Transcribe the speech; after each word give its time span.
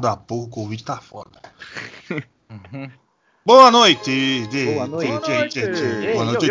Da 0.00 0.16
porra, 0.16 0.44
o 0.44 0.48
Covid 0.48 0.84
tá 0.84 0.96
foda. 0.98 1.40
Uhum. 2.10 2.90
Boa 3.44 3.70
noite! 3.70 4.46
De, 4.48 4.66
Boa 4.74 4.86
noite. 4.86 5.48
de- 5.48 5.48
de- 5.48 6.12
Boa 6.12 6.24
noite. 6.26 6.50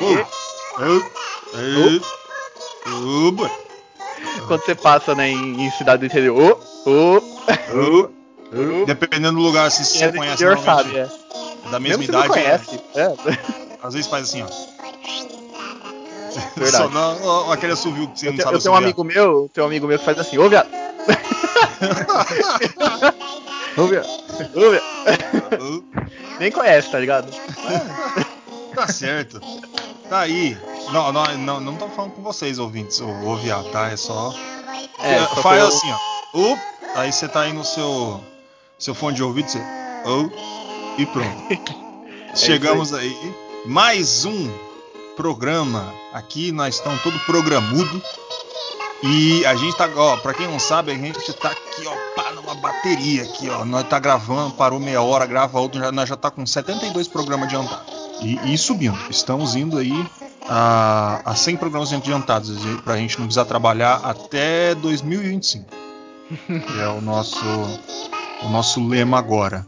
Oh, 0.00 0.82
oh, 0.82 1.02
oh, 2.86 3.44
oh. 3.46 3.48
Quando 4.46 4.64
você 4.64 4.74
passa 4.74 5.14
né, 5.14 5.28
em, 5.30 5.66
em 5.66 5.70
cidade 5.72 6.00
do 6.00 6.06
interior, 6.06 6.58
ô, 6.86 7.20
Oh. 7.70 8.08
ô, 8.80 8.86
Dependendo 8.86 9.36
do 9.38 9.42
lugar, 9.42 9.70
se 9.70 9.84
você 9.84 10.04
é 10.04 10.12
conhece 10.12 10.34
interior 10.44 10.56
normalmente, 10.56 10.88
sabe, 10.90 11.66
é. 11.66 11.70
da 11.70 11.78
mesma 11.80 11.98
Mesmo 11.98 12.04
idade, 12.14 12.28
conhece. 12.28 12.80
É. 12.94 13.14
às 13.82 13.92
vezes 13.94 14.08
faz 14.08 14.22
assim, 14.28 14.42
ó. 14.42 14.46
Verdade. 16.56 16.76
Só 16.84 16.88
não, 16.88 17.24
ó, 17.24 17.52
aquele 17.52 17.72
assovio 17.72 18.08
que 18.08 18.20
você 18.20 18.28
Eu, 18.28 18.30
não 18.32 18.36
tenho- 18.38 18.44
sabe 18.46 18.56
eu 18.56 18.60
tenho 18.62 18.74
um 18.74 18.78
amigo 18.78 19.04
meu, 19.04 19.50
tem 19.52 19.62
um 19.62 19.66
amigo 19.66 19.86
meu 19.86 19.98
que 19.98 20.04
faz 20.04 20.18
assim, 20.18 20.38
ô 20.38 20.48
viado. 20.48 20.68
Viado. 23.88 24.08
Oh. 25.60 25.82
Nem 26.38 26.50
conhece, 26.52 26.90
tá 26.90 26.98
ligado? 26.98 27.30
Tá 28.74 28.86
certo. 28.88 29.40
Tá 30.08 30.20
aí. 30.20 30.56
Não, 30.92 31.12
não, 31.12 31.24
não, 31.38 31.60
não 31.60 31.76
tô 31.76 31.88
falando 31.88 32.12
com 32.12 32.22
vocês, 32.22 32.58
ouvintes, 32.58 33.00
ou 33.00 33.10
ouviar, 33.24 33.62
tá? 33.64 33.88
É 33.90 33.96
só. 33.96 34.34
É, 35.00 35.18
só 35.26 35.36
faz 35.42 35.60
eu- 35.60 35.68
assim, 35.68 35.92
ó. 35.92 35.98
Up, 36.52 36.60
aí 36.94 37.12
você 37.12 37.28
tá 37.28 37.42
aí 37.42 37.52
no 37.52 37.64
seu, 37.64 38.22
seu 38.78 38.94
fone 38.94 39.16
de 39.16 39.22
ouvido, 39.22 39.48
você. 39.50 39.60
Oh, 40.04 40.30
e 41.00 41.06
pronto. 41.06 41.88
É 42.30 42.36
Chegamos 42.36 42.92
aí. 42.92 43.34
Mais 43.64 44.26
um 44.26 44.50
programa. 45.16 45.92
Aqui 46.12 46.52
nós 46.52 46.74
estamos 46.74 47.02
todo 47.02 47.18
programudo. 47.20 48.02
E 49.02 49.46
a 49.46 49.54
gente 49.54 49.76
tá, 49.76 49.88
ó, 49.94 50.16
pra 50.16 50.34
quem 50.34 50.48
não 50.48 50.58
sabe, 50.58 50.90
a 50.90 50.94
gente 50.94 51.32
tá 51.34 51.50
aqui, 51.50 51.86
ó, 51.86 51.94
pá, 52.16 52.32
numa 52.32 52.54
bateria 52.56 53.22
aqui, 53.22 53.48
ó. 53.48 53.64
Nós 53.64 53.86
tá 53.88 53.98
gravando, 53.98 54.54
parou 54.54 54.80
meia 54.80 55.00
hora, 55.00 55.24
grava 55.24 55.60
outro, 55.60 55.78
já, 55.78 55.92
nós 55.92 56.08
já 56.08 56.16
tá 56.16 56.30
com 56.30 56.44
72 56.44 57.06
programas 57.06 57.46
adiantados. 57.46 57.94
E, 58.20 58.52
e 58.52 58.58
subindo. 58.58 58.98
Estamos 59.08 59.54
indo 59.54 59.78
aí 59.78 60.04
a, 60.48 61.20
a 61.24 61.34
100 61.36 61.56
programas 61.58 61.92
adiantados, 61.92 62.58
pra 62.82 62.96
gente 62.96 63.18
não 63.18 63.26
precisar 63.26 63.44
trabalhar 63.44 64.00
até 64.02 64.74
2025. 64.74 65.64
Que 66.48 66.80
é 66.80 66.88
o 66.88 67.00
nosso, 67.00 67.44
o 68.42 68.48
nosso 68.48 68.84
lema 68.86 69.16
agora. 69.16 69.64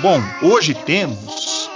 Bom, 0.00 0.20
hoje 0.42 0.74
temos 0.74 1.70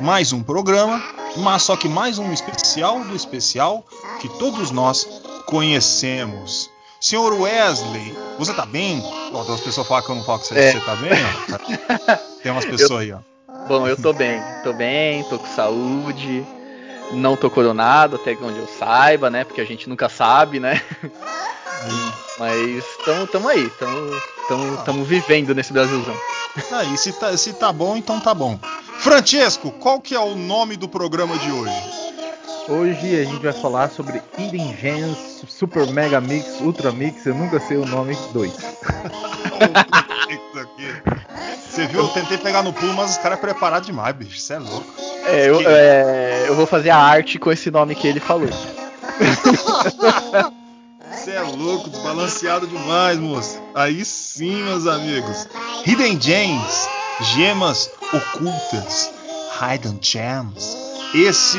mais 0.00 0.32
um 0.32 0.42
programa, 0.42 1.00
mas 1.36 1.62
só 1.62 1.76
que 1.76 1.88
mais 1.88 2.18
um 2.18 2.32
especial 2.32 3.04
do 3.04 3.14
especial 3.14 3.86
que 4.20 4.28
todos 4.38 4.70
nós 4.70 5.06
conhecemos. 5.48 6.70
Senhor 7.00 7.32
Wesley, 7.32 8.14
você 8.38 8.52
tá 8.52 8.66
bem? 8.66 9.00
Ó, 9.32 9.42
tem 9.42 9.50
umas 9.52 9.60
pessoas 9.62 9.86
falam 9.86 10.04
que 10.04 10.10
eu 10.10 10.16
não 10.16 10.24
falo 10.24 10.40
que 10.40 10.46
você, 10.48 10.58
É. 10.58 10.72
você 10.72 10.80
tá 10.80 10.94
bem, 10.96 11.10
ó. 11.12 12.16
Tem 12.42 12.52
umas 12.52 12.64
pessoas 12.66 13.00
aí, 13.00 13.12
ó. 13.12 13.18
Bom, 13.66 13.86
eu 13.86 13.96
tô 14.00 14.12
bem, 14.12 14.40
tô 14.62 14.72
bem, 14.74 15.24
tô 15.24 15.38
com 15.38 15.46
saúde, 15.46 16.44
não 17.12 17.34
tô 17.36 17.48
coronado, 17.50 18.16
até 18.16 18.32
onde 18.42 18.58
eu 18.58 18.68
saiba, 18.78 19.30
né? 19.30 19.44
Porque 19.44 19.60
a 19.60 19.64
gente 19.64 19.88
nunca 19.88 20.08
sabe, 20.08 20.60
né? 20.60 20.82
Mas 22.38 22.84
tamo, 23.04 23.26
tamo 23.26 23.48
aí, 23.48 23.68
tamo, 23.78 24.20
tamo, 24.48 24.76
tamo 24.84 25.04
vivendo 25.04 25.54
nesse 25.54 25.72
Brasilzão. 25.72 26.14
Aí, 26.72 26.96
se 26.98 27.12
tá, 27.12 27.36
se 27.36 27.52
tá 27.54 27.72
bom, 27.72 27.96
então 27.96 28.20
tá 28.20 28.34
bom. 28.34 28.58
Francesco, 28.98 29.70
qual 29.72 30.00
que 30.00 30.14
é 30.14 30.20
o 30.20 30.34
nome 30.34 30.76
do 30.76 30.88
programa 30.88 31.38
de 31.38 31.50
hoje? 31.50 31.72
Hoje 32.68 33.18
a 33.18 33.24
gente 33.24 33.42
vai 33.42 33.54
falar 33.54 33.88
sobre 33.88 34.22
Hidden 34.36 34.76
Gems, 34.76 35.42
Super 35.48 35.86
Mega 35.86 36.20
Mix, 36.20 36.60
Ultra 36.60 36.92
Mix, 36.92 37.24
eu 37.24 37.34
nunca 37.34 37.58
sei 37.58 37.78
o 37.78 37.86
nome 37.86 38.14
2. 38.34 38.52
Isso 38.52 38.68
aqui. 40.60 40.92
Você 41.66 41.86
viu? 41.86 42.00
Eu 42.00 42.08
tentei 42.08 42.36
pegar 42.36 42.62
no 42.62 42.74
pulo, 42.74 42.92
mas 42.92 43.12
os 43.12 43.16
caras 43.16 43.40
prepararam 43.40 43.86
demais, 43.86 44.14
bicho. 44.14 44.38
Você 44.38 44.52
é 44.52 44.58
louco. 44.58 44.86
É 45.24 45.48
eu, 45.48 45.62
é, 45.66 46.44
eu 46.46 46.54
vou 46.54 46.66
fazer 46.66 46.90
a 46.90 46.98
arte 46.98 47.38
com 47.38 47.50
esse 47.50 47.70
nome 47.70 47.94
que 47.94 48.06
ele 48.06 48.20
falou. 48.20 48.48
Você 51.10 51.30
é 51.30 51.40
louco, 51.40 51.88
desbalanceado 51.88 52.66
demais, 52.66 53.18
moço. 53.18 53.58
Aí 53.74 54.04
sim, 54.04 54.62
meus 54.62 54.86
amigos. 54.86 55.48
Hidden 55.86 56.20
Gems, 56.20 56.86
gemas 57.34 57.90
ocultas. 58.12 59.10
Hidden 59.58 59.98
Gems. 60.02 60.76
Esse 61.14 61.58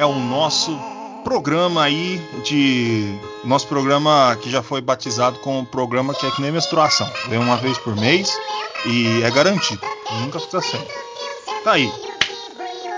é 0.00 0.06
o 0.06 0.14
nosso 0.14 0.74
programa 1.22 1.84
aí 1.84 2.18
de. 2.42 3.14
Nosso 3.44 3.66
programa 3.66 4.36
que 4.40 4.50
já 4.50 4.62
foi 4.62 4.80
batizado 4.80 5.38
com 5.40 5.58
um 5.58 5.64
programa 5.64 6.14
que 6.14 6.26
é 6.26 6.30
que 6.30 6.40
nem 6.40 6.50
menstruação. 6.50 7.08
Vem 7.28 7.38
uma 7.38 7.56
vez 7.58 7.76
por 7.76 7.94
mês 7.94 8.34
e 8.86 9.22
é 9.22 9.30
garantido. 9.30 9.82
Nunca 10.22 10.40
fica 10.40 10.62
sem. 10.62 10.80
Tá 11.62 11.72
aí. 11.72 11.92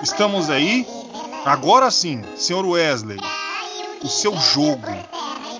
Estamos 0.00 0.48
aí. 0.48 0.86
Agora 1.44 1.90
sim, 1.90 2.22
senhor 2.36 2.64
Wesley, 2.64 3.18
o 4.02 4.08
seu 4.08 4.36
jogo. 4.36 4.86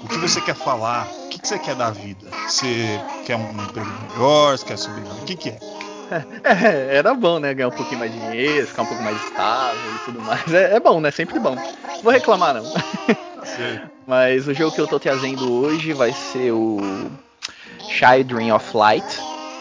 O 0.05 0.09
que 0.09 0.19
você 0.19 0.41
quer 0.41 0.55
falar? 0.55 1.09
O 1.25 1.29
que 1.29 1.41
você 1.47 1.59
quer 1.59 1.75
da 1.75 1.91
vida? 1.91 2.29
Você 2.49 3.01
quer 3.27 3.37
um 3.37 3.51
emprego 3.51 3.91
melhor? 4.11 4.57
Você 4.57 4.65
quer 4.65 4.79
subir? 4.79 5.03
O 5.03 5.25
que, 5.25 5.35
que 5.35 5.49
é? 5.49 5.59
É, 6.45 6.97
era 6.97 7.15
bom, 7.15 7.39
né? 7.39 7.55
Ganhar 7.55 7.69
um 7.69 7.73
pouquinho 7.73 7.99
mais 8.01 8.13
de 8.13 8.19
dinheiro, 8.21 8.67
ficar 8.67 8.83
um 8.83 8.87
pouco 8.87 9.03
mais 9.03 9.17
estável 9.25 9.95
e 9.95 10.05
tudo 10.05 10.21
mais. 10.21 10.53
É, 10.53 10.75
é 10.75 10.81
bom, 10.81 11.01
né? 11.01 11.11
Sempre 11.11 11.39
bom. 11.39 11.55
Não 11.55 12.03
vou 12.03 12.13
reclamar, 12.13 12.55
não. 12.55 12.65
Mas 14.07 14.47
o 14.49 14.55
jogo 14.55 14.75
que 14.75 14.81
eu 14.81 14.87
tô 14.87 14.99
trazendo 14.99 15.51
hoje 15.53 15.93
vai 15.93 16.13
ser 16.13 16.53
o 16.53 16.79
Children 17.89 18.53
of 18.53 18.77
Light. 18.77 19.21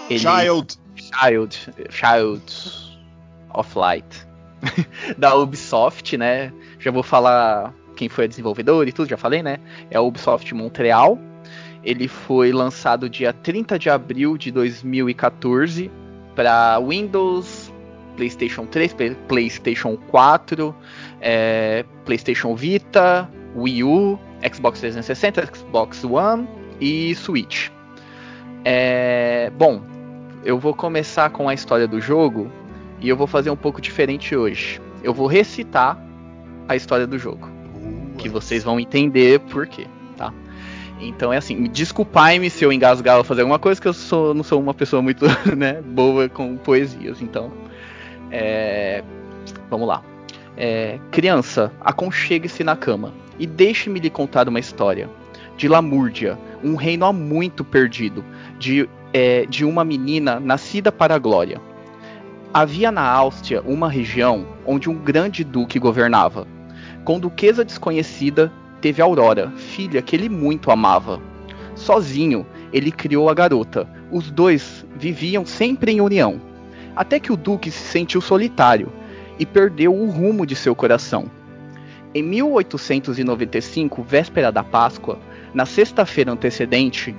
Ele- 0.10 0.20
Child. 0.20 0.78
Child, 0.96 1.60
Child 1.90 2.44
of 3.54 3.78
Light 3.78 4.06
da 5.18 5.36
Ubisoft, 5.36 6.18
né? 6.18 6.52
Já 6.80 6.92
vou 6.92 7.04
falar 7.04 7.74
quem 7.96 8.10
foi 8.10 8.26
a 8.26 8.28
desenvolvedora 8.28 8.88
e 8.88 8.92
tudo, 8.92 9.10
já 9.10 9.18
falei, 9.18 9.42
né? 9.44 9.58
É 9.90 9.98
a 9.98 10.02
Ubisoft 10.02 10.54
Montreal. 10.54 11.18
Ele 11.84 12.08
foi 12.08 12.52
lançado 12.52 13.10
dia 13.10 13.34
30 13.34 13.80
de 13.80 13.90
abril 13.90 14.38
de 14.38 14.52
2014 14.52 15.90
para 16.36 16.80
Windows, 16.80 17.72
PlayStation 18.16 18.66
3, 18.66 18.94
Play- 18.94 19.16
PlayStation 19.28 19.98
4, 20.10 20.76
é, 21.20 21.86
PlayStation 22.06 22.56
Vita, 22.56 23.30
Wii 23.56 23.84
U, 23.84 24.20
Xbox 24.54 24.80
360, 24.80 25.50
Xbox 25.56 26.04
One 26.04 26.48
e 26.80 27.14
Switch. 27.16 27.70
É, 28.64 29.52
bom, 29.58 29.82
eu 30.44 30.58
vou 30.60 30.74
começar 30.74 31.30
com 31.30 31.50
a 31.50 31.54
história 31.54 31.88
do 31.88 32.00
jogo 32.00 32.52
e 33.00 33.10
eu 33.10 33.18
vou 33.18 33.28
fazer 33.28 33.50
um 33.50 33.56
pouco 33.56 33.82
diferente 33.82 34.36
hoje. 34.36 34.80
Eu 35.04 35.14
vou 35.14 35.28
recitar 35.28 35.98
a 36.68 36.76
história 36.76 37.08
do 37.08 37.18
jogo, 37.18 37.50
que 38.18 38.30
vocês 38.30 38.64
vão 38.64 38.80
entender 38.80 39.40
por 39.40 39.66
quê? 39.68 39.88
Então 41.02 41.34
é 41.34 41.38
assim, 41.38 41.56
me 41.56 41.68
desculpai-me 41.68 42.50
se 42.50 42.64
eu 42.64 42.72
engasgar 42.72 43.18
ou 43.18 43.24
fazer 43.24 43.42
alguma 43.42 43.60
coisa, 43.60 43.82
que 43.82 43.88
eu 43.88 43.94
sou, 43.94 44.34
não 44.34 44.44
sou 44.44 44.60
uma 44.60 44.74
pessoa 44.74 45.02
muito 45.02 45.26
né, 45.58 45.82
boa 45.82 46.30
com 46.30 46.56
poesias, 46.58 47.22
então. 47.22 47.52
é, 48.32 49.04
vamos 49.70 49.88
lá. 49.88 50.04
É, 50.56 51.00
criança, 51.10 51.72
aconchegue-se 51.82 52.64
na 52.64 52.76
cama 52.76 53.14
e 53.40 53.48
deixe-me 53.48 54.00
lhe 54.00 54.10
contar 54.10 54.48
uma 54.48 54.60
história. 54.60 55.10
De 55.58 55.68
Lamúrdia, 55.68 56.40
um 56.64 56.76
reino 56.76 57.06
há 57.06 57.14
muito 57.14 57.64
perdido, 57.64 58.24
de 58.58 58.90
é, 59.14 59.46
de 59.46 59.66
uma 59.66 59.84
menina 59.84 60.40
nascida 60.40 60.92
para 60.92 61.16
a 61.16 61.20
glória. 61.20 61.62
Havia 62.54 62.92
na 62.92 63.04
Áustria 63.04 63.62
uma 63.62 63.90
região 63.90 64.46
onde 64.66 64.90
um 64.90 64.96
grande 64.96 65.44
duque 65.44 65.80
governava. 65.80 66.48
Com 67.04 67.20
duquesa 67.20 67.64
desconhecida, 67.64 68.52
teve 68.82 69.02
Aurora, 69.02 69.52
filha 69.56 70.02
que 70.02 70.16
ele 70.16 70.28
muito 70.28 70.72
amava. 70.72 71.22
Sozinho, 71.76 72.46
ele 72.74 72.92
criou 72.92 73.30
a 73.30 73.34
garota. 73.34 73.88
Os 74.12 74.32
dois 74.32 74.86
viviam 74.98 75.46
sempre 75.46 75.92
em 75.92 76.02
união. 76.02 76.42
Até 76.96 77.20
que 77.20 77.32
o 77.32 77.38
duque 77.38 77.72
se 77.72 77.88
sentiu 77.88 78.20
solitário 78.20 78.92
e 79.40 79.46
perdeu 79.46 79.96
o 79.96 80.10
rumo 80.10 80.46
de 80.46 80.56
seu 80.56 80.76
coração. 80.76 81.26
Em 82.14 82.22
1895, 82.22 84.04
véspera 84.04 84.52
da 84.52 84.64
Páscoa, 84.64 85.18
na 85.54 85.66
sexta-feira 85.66 86.32
antecedente, 86.32 87.16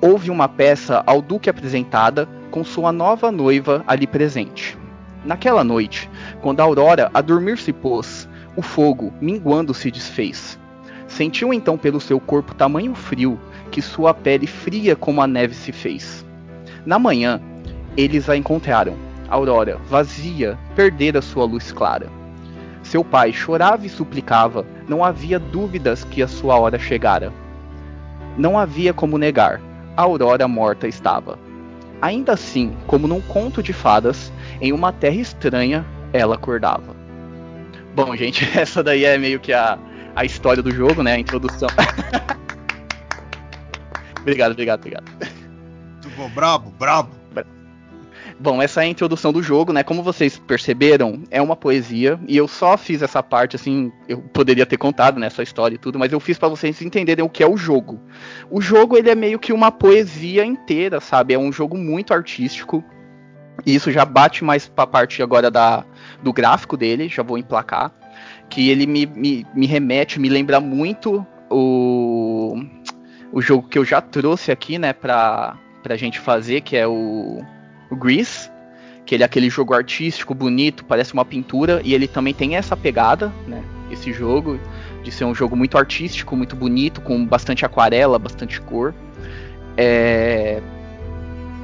houve 0.00 0.30
uma 0.30 0.48
peça 0.48 1.04
ao 1.06 1.22
duque 1.22 1.48
apresentada 1.48 2.28
com 2.50 2.64
sua 2.64 2.90
nova 2.90 3.30
noiva 3.30 3.84
ali 3.86 4.06
presente. 4.06 4.76
Naquela 5.24 5.62
noite, 5.62 6.10
quando 6.40 6.60
a 6.60 6.64
Aurora 6.64 7.10
a 7.14 7.20
dormir 7.20 7.58
se 7.58 7.72
pôs, 7.72 8.28
o 8.56 8.62
fogo, 8.62 9.12
minguando, 9.20 9.72
se 9.72 9.90
desfez. 9.90 10.58
Sentiu 11.08 11.52
então 11.52 11.76
pelo 11.76 12.00
seu 12.00 12.20
corpo 12.20 12.54
tamanho 12.54 12.94
frio 12.94 13.40
que 13.70 13.82
sua 13.82 14.14
pele 14.14 14.46
fria 14.46 14.94
como 14.94 15.20
a 15.20 15.26
neve 15.26 15.54
se 15.54 15.72
fez. 15.72 16.24
Na 16.86 16.98
manhã, 16.98 17.40
eles 17.96 18.28
a 18.28 18.36
encontraram, 18.36 18.94
Aurora, 19.28 19.78
vazia, 19.88 20.58
perdera 20.76 21.20
sua 21.20 21.44
luz 21.44 21.72
clara. 21.72 22.08
Seu 22.82 23.04
pai 23.04 23.32
chorava 23.32 23.84
e 23.84 23.88
suplicava, 23.88 24.64
não 24.88 25.04
havia 25.04 25.38
dúvidas 25.38 26.04
que 26.04 26.22
a 26.22 26.28
sua 26.28 26.58
hora 26.58 26.78
chegara. 26.78 27.32
Não 28.36 28.58
havia 28.58 28.94
como 28.94 29.18
negar, 29.18 29.60
a 29.96 30.02
Aurora 30.02 30.46
morta 30.46 30.86
estava. 30.86 31.38
Ainda 32.00 32.32
assim, 32.32 32.74
como 32.86 33.08
num 33.08 33.20
conto 33.20 33.62
de 33.62 33.72
fadas, 33.72 34.32
em 34.60 34.72
uma 34.72 34.92
terra 34.92 35.16
estranha, 35.16 35.84
ela 36.12 36.36
acordava. 36.36 36.96
Bom, 37.94 38.14
gente, 38.14 38.48
essa 38.56 38.82
daí 38.82 39.04
é 39.04 39.18
meio 39.18 39.40
que 39.40 39.52
a, 39.52 39.76
a 40.18 40.24
história 40.24 40.60
do 40.60 40.72
jogo, 40.72 41.00
né? 41.00 41.12
A 41.14 41.18
introdução. 41.18 41.68
obrigado, 44.20 44.50
obrigado, 44.50 44.80
obrigado. 44.80 45.04
Muito 45.92 46.10
bom, 46.16 46.28
brabo, 46.30 46.70
brabo. 46.72 47.16
Bom, 48.40 48.62
essa 48.62 48.82
é 48.82 48.84
a 48.84 48.88
introdução 48.88 49.32
do 49.32 49.42
jogo, 49.42 49.72
né? 49.72 49.82
Como 49.82 50.02
vocês 50.02 50.38
perceberam, 50.38 51.22
é 51.30 51.42
uma 51.42 51.56
poesia 51.56 52.18
e 52.26 52.36
eu 52.36 52.46
só 52.46 52.76
fiz 52.76 53.02
essa 53.02 53.20
parte 53.20 53.56
assim, 53.56 53.92
eu 54.08 54.18
poderia 54.18 54.64
ter 54.64 54.76
contado 54.76 55.18
nessa 55.18 55.40
né, 55.40 55.44
história 55.44 55.74
e 55.74 55.78
tudo, 55.78 55.98
mas 55.98 56.12
eu 56.12 56.20
fiz 56.20 56.38
para 56.38 56.48
vocês 56.48 56.80
entenderem 56.82 57.24
o 57.24 57.28
que 57.28 57.42
é 57.42 57.48
o 57.48 57.56
jogo. 57.56 58.00
O 58.48 58.60
jogo 58.60 58.96
ele 58.96 59.10
é 59.10 59.14
meio 59.14 59.40
que 59.40 59.52
uma 59.52 59.72
poesia 59.72 60.44
inteira, 60.44 61.00
sabe? 61.00 61.34
É 61.34 61.38
um 61.38 61.52
jogo 61.52 61.76
muito 61.76 62.14
artístico. 62.14 62.84
E 63.66 63.74
isso 63.74 63.90
já 63.90 64.04
bate 64.04 64.44
mais 64.44 64.68
para 64.68 64.84
a 64.84 64.86
parte 64.86 65.20
agora 65.20 65.50
da, 65.50 65.84
do 66.22 66.32
gráfico 66.32 66.76
dele, 66.76 67.08
já 67.08 67.24
vou 67.24 67.38
emplacar, 67.38 67.92
que 68.48 68.70
ele 68.70 68.86
me, 68.86 69.06
me, 69.06 69.46
me 69.54 69.66
remete, 69.66 70.18
me 70.18 70.28
lembra 70.28 70.60
muito 70.60 71.26
o 71.50 72.56
o 73.30 73.42
jogo 73.42 73.68
que 73.68 73.78
eu 73.78 73.84
já 73.84 74.00
trouxe 74.00 74.50
aqui, 74.50 74.78
né, 74.78 74.94
pra, 74.94 75.58
pra 75.82 75.96
gente 75.96 76.18
fazer, 76.18 76.62
que 76.62 76.76
é 76.76 76.86
o 76.86 77.44
o 77.90 77.96
Grease, 77.96 78.50
que 79.06 79.14
ele 79.14 79.22
é 79.22 79.26
aquele 79.26 79.48
jogo 79.48 79.72
artístico, 79.74 80.34
bonito, 80.34 80.84
parece 80.84 81.14
uma 81.14 81.24
pintura, 81.24 81.80
e 81.84 81.94
ele 81.94 82.06
também 82.06 82.34
tem 82.34 82.56
essa 82.56 82.76
pegada, 82.76 83.32
né? 83.46 83.62
Esse 83.90 84.12
jogo, 84.12 84.60
de 85.02 85.10
ser 85.10 85.24
um 85.24 85.34
jogo 85.34 85.56
muito 85.56 85.78
artístico, 85.78 86.36
muito 86.36 86.54
bonito, 86.54 87.00
com 87.00 87.24
bastante 87.24 87.64
aquarela, 87.64 88.18
bastante 88.18 88.60
cor. 88.60 88.94
É... 89.78 90.60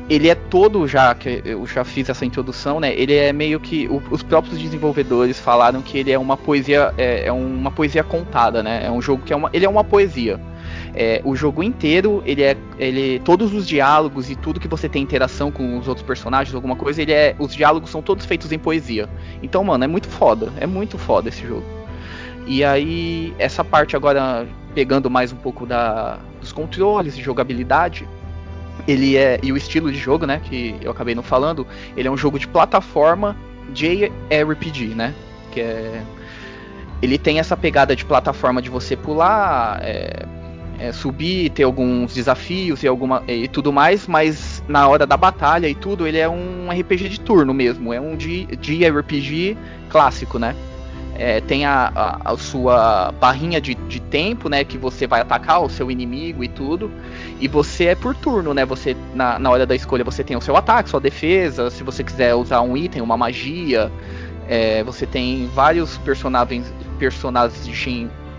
Ele 0.08 0.28
é 0.28 0.34
todo 0.34 0.86
já, 0.86 1.14
que 1.14 1.40
eu 1.44 1.66
já 1.66 1.82
fiz 1.82 2.08
essa 2.08 2.26
introdução, 2.26 2.78
né? 2.78 2.92
Ele 2.94 3.14
é 3.14 3.32
meio 3.32 3.58
que. 3.58 3.88
O, 3.88 4.02
os 4.10 4.22
próprios 4.22 4.58
desenvolvedores 4.58 5.40
falaram 5.40 5.80
que 5.80 5.96
ele 5.98 6.12
é 6.12 6.18
uma 6.18 6.36
poesia. 6.36 6.92
É, 6.98 7.26
é 7.26 7.32
uma 7.32 7.70
poesia 7.70 8.04
contada, 8.04 8.62
né? 8.62 8.84
É 8.84 8.90
um 8.90 9.00
jogo 9.00 9.22
que 9.24 9.32
é 9.32 9.36
uma. 9.36 9.48
Ele 9.52 9.64
é 9.64 9.68
uma 9.68 9.82
poesia 9.82 10.38
é, 10.94 11.20
o 11.24 11.34
jogo 11.34 11.62
inteiro, 11.62 12.22
ele 12.24 12.42
é. 12.42 12.56
Ele, 12.78 13.18
todos 13.20 13.52
os 13.52 13.66
diálogos 13.66 14.30
e 14.30 14.36
tudo 14.36 14.60
que 14.60 14.68
você 14.68 14.88
tem 14.88 15.02
interação 15.02 15.50
com 15.50 15.76
os 15.76 15.88
outros 15.88 16.06
personagens, 16.06 16.54
alguma 16.54 16.76
coisa, 16.76 17.02
ele 17.02 17.12
é. 17.12 17.34
Os 17.38 17.54
diálogos 17.54 17.90
são 17.90 18.00
todos 18.00 18.24
feitos 18.24 18.52
em 18.52 18.58
poesia. 18.58 19.08
Então, 19.42 19.64
mano, 19.64 19.82
é 19.82 19.88
muito 19.88 20.08
foda. 20.08 20.52
É 20.58 20.66
muito 20.66 20.96
foda 20.96 21.28
esse 21.28 21.44
jogo. 21.44 21.64
E 22.46 22.62
aí, 22.62 23.34
essa 23.38 23.64
parte 23.64 23.96
agora, 23.96 24.46
pegando 24.74 25.10
mais 25.10 25.32
um 25.32 25.36
pouco 25.36 25.66
da, 25.66 26.18
dos 26.40 26.52
controles 26.52 27.16
de 27.16 27.22
jogabilidade, 27.22 28.06
ele 28.86 29.16
é. 29.16 29.38
E 29.42 29.52
o 29.52 29.56
estilo 29.56 29.90
de 29.90 29.98
jogo, 29.98 30.26
né? 30.26 30.40
Que 30.42 30.76
eu 30.80 30.90
acabei 30.90 31.14
não 31.14 31.22
falando, 31.22 31.66
ele 31.96 32.08
é 32.08 32.10
um 32.10 32.16
jogo 32.16 32.38
de 32.38 32.48
plataforma 32.48 33.36
JRPG, 33.72 34.94
né? 34.94 35.14
Que 35.50 35.60
é. 35.60 36.02
Ele 37.02 37.18
tem 37.18 37.38
essa 37.38 37.56
pegada 37.56 37.94
de 37.94 38.04
plataforma 38.04 38.62
de 38.62 38.70
você 38.70 38.96
pular. 38.96 39.80
É, 39.82 40.26
é, 40.78 40.92
subir, 40.92 41.50
ter 41.50 41.62
alguns 41.62 42.14
desafios 42.14 42.82
e, 42.82 42.88
alguma, 42.88 43.22
e 43.28 43.46
tudo 43.48 43.72
mais, 43.72 44.06
mas 44.06 44.62
na 44.66 44.88
hora 44.88 45.06
da 45.06 45.16
batalha 45.16 45.68
e 45.68 45.74
tudo, 45.74 46.06
ele 46.06 46.18
é 46.18 46.28
um 46.28 46.68
RPG 46.68 47.08
de 47.08 47.20
turno 47.20 47.54
mesmo, 47.54 47.92
é 47.92 48.00
um 48.00 48.16
de, 48.16 48.44
de 48.56 48.84
RPG 48.84 49.56
clássico, 49.88 50.38
né? 50.38 50.54
É, 51.16 51.40
tem 51.40 51.64
a, 51.64 51.92
a, 51.94 52.32
a, 52.32 52.36
sua 52.36 53.12
barrinha 53.20 53.60
de, 53.60 53.74
de 53.74 54.00
tempo, 54.00 54.48
né? 54.48 54.64
Que 54.64 54.76
você 54.76 55.06
vai 55.06 55.20
atacar 55.20 55.62
o 55.62 55.68
seu 55.68 55.90
inimigo 55.90 56.42
e 56.42 56.48
tudo. 56.48 56.90
E 57.40 57.46
você 57.46 57.86
é 57.86 57.94
por 57.94 58.16
turno, 58.16 58.52
né? 58.52 58.64
Você, 58.64 58.96
na, 59.14 59.38
na 59.38 59.50
hora 59.50 59.64
da 59.64 59.76
escolha, 59.76 60.02
você 60.02 60.24
tem 60.24 60.36
o 60.36 60.40
seu 60.40 60.56
ataque, 60.56 60.90
sua 60.90 61.00
defesa. 61.00 61.70
Se 61.70 61.84
você 61.84 62.02
quiser 62.02 62.34
usar 62.34 62.62
um 62.62 62.76
item, 62.76 63.00
uma 63.00 63.16
magia. 63.16 63.92
É, 64.48 64.82
você 64.82 65.06
tem 65.06 65.48
vários 65.54 65.96
personagens, 65.98 66.72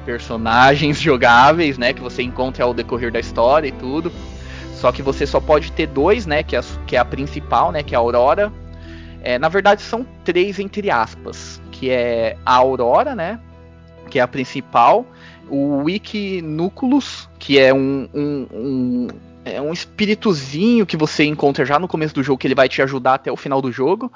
personagens 0.06 1.00
jogáveis, 1.02 1.78
né, 1.78 1.94
que 1.94 2.02
você 2.02 2.22
encontra 2.22 2.64
ao 2.64 2.74
decorrer 2.74 3.12
da 3.12 3.20
história 3.20 3.68
e 3.68 3.72
tudo. 3.72 4.12
Só 4.74 4.92
que 4.92 5.02
você 5.02 5.26
só 5.26 5.40
pode 5.40 5.72
ter 5.72 5.88
dois, 5.88 6.26
né, 6.26 6.44
que 6.44 6.56
é, 6.56 6.62
que 6.86 6.96
é 6.96 7.00
a 7.00 7.06
principal, 7.06 7.72
né, 7.72 7.82
que 7.82 7.96
é 7.96 7.98
a 7.98 8.02
Aurora. 8.02 8.52
É, 9.24 9.40
na 9.40 9.50
verdade 9.50 9.82
são 9.82 10.06
três 10.24 10.60
entre 10.60 10.92
aspas, 10.92 11.60
que 11.76 11.90
é 11.90 12.38
a 12.46 12.56
Aurora, 12.56 13.14
né, 13.14 13.40
que 14.10 14.20
é 14.20 14.22
a 14.22 14.28
principal, 14.28 15.06
o 15.50 15.84
Wikinuculus, 15.84 17.30
que 17.38 17.60
é 17.60 17.74
um, 17.74 18.10
um, 18.14 18.48
um 18.52 19.08
é 19.44 19.62
um 19.62 19.72
espíritozinho 19.72 20.88
que 20.88 20.98
você 20.98 21.24
encontra 21.24 21.64
já 21.64 21.78
no 21.78 21.88
começo 21.88 22.16
do 22.16 22.24
jogo 22.24 22.40
que 22.40 22.48
ele 22.48 22.56
vai 22.56 22.68
te 22.68 22.82
ajudar 22.82 23.14
até 23.14 23.32
o 23.32 23.38
final 23.38 23.62
do 23.62 23.72
jogo. 23.72 24.12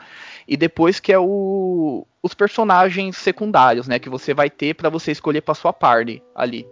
E 0.48 0.58
depois 0.58 1.00
que 1.00 1.14
é 1.14 1.20
o, 1.20 2.08
os 2.24 2.34
personagens 2.34 3.16
secundários, 3.16 3.88
né, 3.88 4.00
que 4.00 4.10
você 4.10 4.34
vai 4.34 4.50
ter 4.50 4.74
para 4.74 4.90
você 4.90 5.12
escolher 5.12 5.42
para 5.42 5.54
sua 5.54 5.72
party 5.72 6.24
ali. 6.34 6.66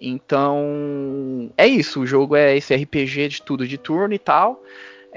Então, 0.00 1.48
é 1.56 1.66
isso, 1.66 2.00
o 2.00 2.06
jogo 2.06 2.34
é 2.34 2.56
esse 2.56 2.74
RPG 2.74 3.28
de 3.28 3.42
tudo 3.42 3.66
de 3.68 3.78
turno 3.78 4.12
e 4.12 4.18
tal. 4.18 4.60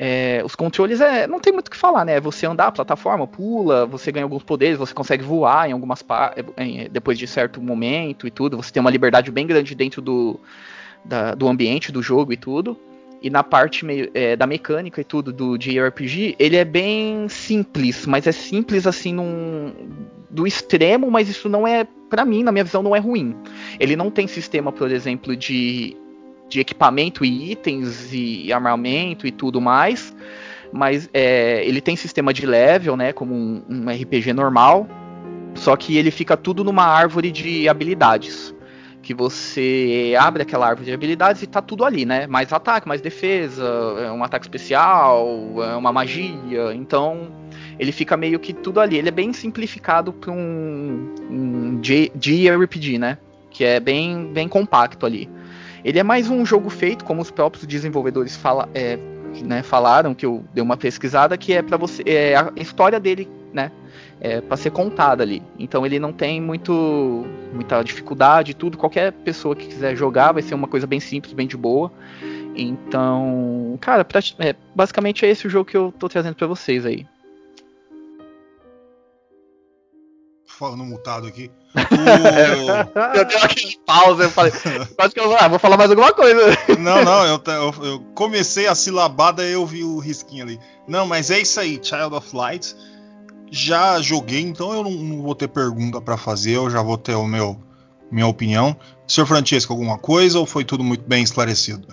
É, 0.02 0.42
os 0.46 0.56
controles 0.56 1.02
é, 1.02 1.28
não 1.28 1.42
tem 1.42 1.52
muito 1.52 1.68
o 1.68 1.72
que 1.72 1.76
falar, 1.76 2.06
né? 2.06 2.22
Você 2.22 2.46
andar 2.46 2.68
a 2.68 2.72
plataforma, 2.72 3.28
pula, 3.28 3.86
você 3.86 4.14
ganha 4.14 4.24
alguns 4.24 4.44
poderes, 4.44 4.78
você 4.78 4.94
consegue 4.94 5.26
voar 5.26 5.70
em 5.70 5.74
algumas 5.74 6.02
depois 6.90 7.20
de 7.20 7.28
certo 7.28 7.62
momento 7.62 8.26
e 8.26 8.32
tudo. 8.32 8.56
Você 8.56 8.72
tem 8.72 8.80
uma 8.80 8.90
liberdade 8.90 9.30
bem 9.30 9.46
grande 9.46 9.76
dentro 9.76 10.02
do, 10.02 10.40
da, 11.04 11.36
do 11.36 11.50
ambiente 11.50 11.92
do 11.92 12.02
jogo 12.02 12.32
e 12.32 12.38
tudo 12.38 12.80
e 13.22 13.30
na 13.30 13.44
parte 13.44 13.86
meio, 13.86 14.10
é, 14.14 14.38
da 14.38 14.48
mecânica 14.48 15.02
e 15.02 15.04
tudo 15.04 15.34
do 15.34 15.58
JRPG, 15.58 16.38
ele 16.40 16.56
é 16.56 16.64
bem 16.64 17.28
simples, 17.28 18.06
mas 18.06 18.26
é 18.26 18.32
simples 18.32 18.88
assim 18.88 19.14
num, 19.14 19.74
do 20.30 20.48
extremo, 20.48 21.12
mas 21.12 21.28
isso 21.28 21.50
não 21.50 21.68
é, 21.68 21.86
para 22.10 22.24
mim, 22.24 22.44
na 22.44 22.52
minha 22.54 22.64
visão, 22.64 22.82
não 22.82 22.96
é 22.96 23.00
ruim. 23.00 23.36
Ele 23.80 23.98
não 23.98 24.10
tem 24.10 24.28
sistema, 24.28 24.72
por 24.72 24.90
exemplo, 24.90 25.36
de, 25.36 25.98
de 26.50 26.60
equipamento 26.60 27.24
e 27.24 27.52
itens 27.52 28.10
e 28.12 28.52
armamento 28.52 29.28
e 29.28 29.32
tudo 29.32 29.62
mais, 29.62 30.16
mas 30.74 31.10
é, 31.14 31.64
ele 31.66 31.80
tem 31.80 31.96
sistema 31.96 32.34
de 32.34 32.46
level, 32.46 32.98
né, 32.98 33.14
como 33.14 33.34
um, 33.34 33.64
um 33.70 33.90
RPG 33.90 34.34
normal, 34.34 34.88
só 35.56 35.76
que 35.76 35.98
ele 35.98 36.12
fica 36.12 36.36
tudo 36.36 36.64
numa 36.64 36.86
árvore 36.86 37.32
de 37.32 37.70
habilidades 37.70 38.54
que 39.02 39.14
você 39.14 40.14
abre 40.20 40.44
aquela 40.44 40.68
árvore 40.68 40.86
de 40.86 40.94
habilidades 40.94 41.42
e 41.42 41.48
tá 41.48 41.62
tudo 41.62 41.86
ali, 41.86 42.06
né? 42.06 42.28
Mais 42.28 42.52
ataque, 42.52 42.88
mais 42.88 43.02
defesa, 43.02 43.64
é 44.06 44.12
um 44.12 44.24
ataque 44.24 44.46
especial, 44.46 45.26
é 45.64 45.76
uma 45.76 45.92
magia. 45.92 46.74
Então 46.76 47.32
ele 47.80 47.92
fica 47.92 48.18
meio 48.18 48.40
que 48.40 48.54
tudo 48.54 48.80
ali. 48.80 48.98
Ele 48.98 49.08
é 49.08 49.12
bem 49.12 49.32
simplificado 49.34 50.12
para 50.12 50.32
um, 50.32 51.16
um 51.30 51.80
JRPG, 51.82 53.00
né? 53.00 53.18
Que 53.50 53.64
é 53.64 53.80
bem, 53.80 54.32
bem 54.34 54.48
compacto 54.48 55.06
ali. 55.06 55.30
Ele 55.84 56.00
é 56.00 56.04
mais 56.04 56.30
um 56.30 56.46
jogo 56.46 56.70
feito, 56.70 57.06
como 57.06 57.22
os 57.22 57.32
próprios 57.32 57.66
desenvolvedores 57.66 58.36
fala, 58.36 58.68
é, 58.74 58.98
né, 59.44 59.64
falaram, 59.64 60.14
que 60.14 60.26
eu 60.26 60.44
dei 60.54 60.64
uma 60.64 60.78
pesquisada, 60.78 61.38
que 61.38 61.54
é 61.54 61.62
para 61.62 61.78
você. 61.78 62.04
É 62.06 62.36
a 62.36 62.52
história 62.56 63.00
dele, 63.00 63.28
né? 63.54 63.72
é, 64.22 64.42
para 64.42 64.58
ser 64.58 64.72
contada 64.72 65.24
ali. 65.24 65.42
Então 65.58 65.86
ele 65.86 66.00
não 66.00 66.12
tem 66.12 66.42
muito 66.42 67.26
muita 67.54 67.82
dificuldade, 67.82 68.54
tudo. 68.54 68.78
Qualquer 68.78 69.12
pessoa 69.12 69.56
que 69.56 69.68
quiser 69.68 69.96
jogar 69.96 70.32
vai 70.32 70.42
ser 70.42 70.56
uma 70.56 70.68
coisa 70.68 70.86
bem 70.86 71.00
simples, 71.00 71.34
bem 71.34 71.48
de 71.48 71.58
boa. 71.58 71.92
Então, 72.56 73.78
cara, 73.80 74.04
pra, 74.04 74.20
é, 74.40 74.56
basicamente 74.76 75.26
é 75.26 75.30
esse 75.30 75.48
o 75.48 75.50
jogo 75.50 75.70
que 75.70 75.78
eu 75.78 75.94
tô 75.98 76.10
trazendo 76.10 76.36
para 76.36 76.48
vocês 76.48 76.86
aí. 76.86 77.06
Falando 80.60 80.84
mutado 80.84 81.26
aqui. 81.26 81.50
O... 81.74 81.78
eu 83.18 83.26
dei 83.26 83.38
aquele 83.38 83.80
pausa, 83.86 84.24
eu 84.24 84.30
falei, 84.30 84.52
acho 84.52 85.14
que 85.14 85.20
eu 85.20 85.38
ah, 85.38 85.48
vou 85.48 85.58
falar 85.58 85.78
mais 85.78 85.90
alguma 85.90 86.12
coisa. 86.14 86.42
não, 86.78 87.06
não, 87.06 87.26
eu, 87.26 87.42
eu, 87.46 87.86
eu 87.86 88.00
comecei 88.14 88.68
a 88.68 88.76
silabada 88.76 89.42
e 89.46 89.54
eu 89.54 89.66
vi 89.66 89.86
o 89.86 90.00
risquinho 90.00 90.44
ali. 90.44 90.60
Não, 90.86 91.08
mas 91.08 91.32
é 91.32 91.40
isso 91.40 91.60
aí, 91.62 91.80
Child 91.82 92.14
of 92.14 92.36
Light 92.36 92.76
já 93.52 94.00
joguei, 94.02 94.42
então 94.42 94.74
eu 94.74 94.84
não, 94.84 94.92
não 94.92 95.22
vou 95.22 95.34
ter 95.34 95.48
pergunta 95.48 96.00
para 96.00 96.18
fazer, 96.18 96.52
eu 96.52 96.70
já 96.70 96.82
vou 96.82 96.98
ter 96.98 97.16
o 97.16 97.26
meu 97.26 97.58
minha 98.12 98.28
opinião. 98.28 98.76
Senhor 99.08 99.26
Francesco, 99.28 99.72
alguma 99.72 99.98
coisa 99.98 100.40
ou 100.40 100.46
foi 100.46 100.66
tudo 100.66 100.84
muito 100.84 101.08
bem 101.08 101.24
esclarecido? 101.24 101.88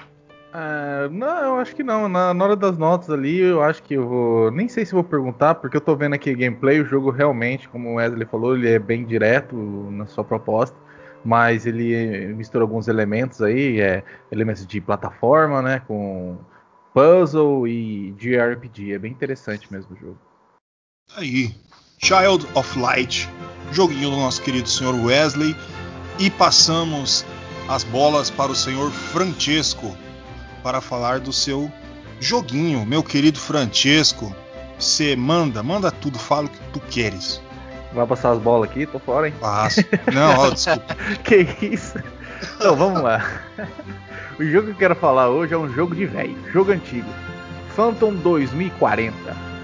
Cara, 0.57 1.11
não, 1.11 1.45
eu 1.45 1.57
acho 1.57 1.77
que 1.77 1.83
não. 1.83 2.09
Na, 2.09 2.33
na, 2.33 2.45
hora 2.45 2.57
das 2.57 2.79
notas 2.79 3.11
ali, 3.11 3.41
eu 3.41 3.63
acho 3.63 3.83
que 3.83 3.93
eu 3.93 4.09
vou. 4.09 4.51
Nem 4.51 4.69
sei 4.71 4.87
se 4.87 4.95
vou 4.95 5.05
perguntar, 5.05 5.57
porque 5.57 5.77
eu 5.77 5.81
tô 5.83 5.95
vendo 5.95 6.15
aqui 6.15 6.35
gameplay. 6.35 6.81
O 6.81 6.87
jogo 6.87 7.11
realmente, 7.11 7.69
como 7.69 7.91
o 7.91 7.95
Wesley 7.97 8.27
falou, 8.27 8.57
ele 8.57 8.71
é 8.71 8.79
bem 8.79 9.05
direto 9.05 9.55
na 9.91 10.07
sua 10.07 10.25
proposta. 10.25 10.75
Mas 11.23 11.67
ele 11.67 12.33
mistura 12.33 12.65
alguns 12.65 12.89
elementos 12.89 13.43
aí, 13.43 13.81
é, 13.83 14.03
elementos 14.33 14.67
de 14.67 14.81
plataforma, 14.81 15.61
né? 15.61 15.83
Com 15.87 16.39
puzzle 16.95 17.69
e 17.69 18.13
de 18.13 18.39
RPG. 18.39 18.95
É 18.95 18.99
bem 18.99 19.13
interessante 19.13 19.71
mesmo 19.71 19.95
o 19.95 20.01
jogo. 20.01 20.19
Aí, 21.19 21.55
Child 21.99 22.49
of 22.55 22.79
Light, 22.79 23.29
joguinho 23.73 24.09
do 24.09 24.17
nosso 24.17 24.41
querido 24.41 24.71
senhor 24.71 24.95
Wesley. 25.05 25.55
E 26.19 26.31
passamos 26.31 27.27
as 27.69 27.85
bolas 27.85 28.31
para 28.31 28.51
o 28.51 28.55
senhor 28.55 28.91
Francesco 28.91 29.95
para 30.67 30.81
falar 30.81 31.21
do 31.21 31.33
seu 31.33 31.71
joguinho. 32.19 32.85
Meu 32.85 33.01
querido 33.01 33.39
Francesco, 33.39 34.35
você 34.77 35.15
manda, 35.15 35.63
manda 35.63 35.93
tudo, 35.93 36.19
fala 36.19 36.47
o 36.47 36.49
que 36.49 36.59
tu 36.73 36.81
queres. 36.91 37.41
Vai 37.93 38.05
passar 38.05 38.33
as 38.33 38.41
bolas 38.41 38.69
aqui? 38.69 38.85
Tô 38.85 38.99
fora, 38.99 39.29
hein? 39.29 39.35
Passo. 39.41 39.83
Não, 40.13 40.37
ó, 40.37 40.51
desculpa. 40.51 40.97
que 41.23 41.47
isso? 41.65 41.97
Então, 42.57 42.75
vamos 42.75 43.01
lá. 43.01 43.25
o 44.41 44.45
jogo 44.45 44.67
que 44.67 44.73
eu 44.73 44.77
quero 44.77 44.97
falar 44.97 45.29
hoje 45.29 45.55
é 45.55 45.57
um 45.57 45.73
jogo 45.73 45.95
de 45.95 46.05
velho, 46.05 46.37
jogo 46.53 46.73
antigo. 46.73 47.09
Phantom 47.77 48.13
2040, 48.15 49.15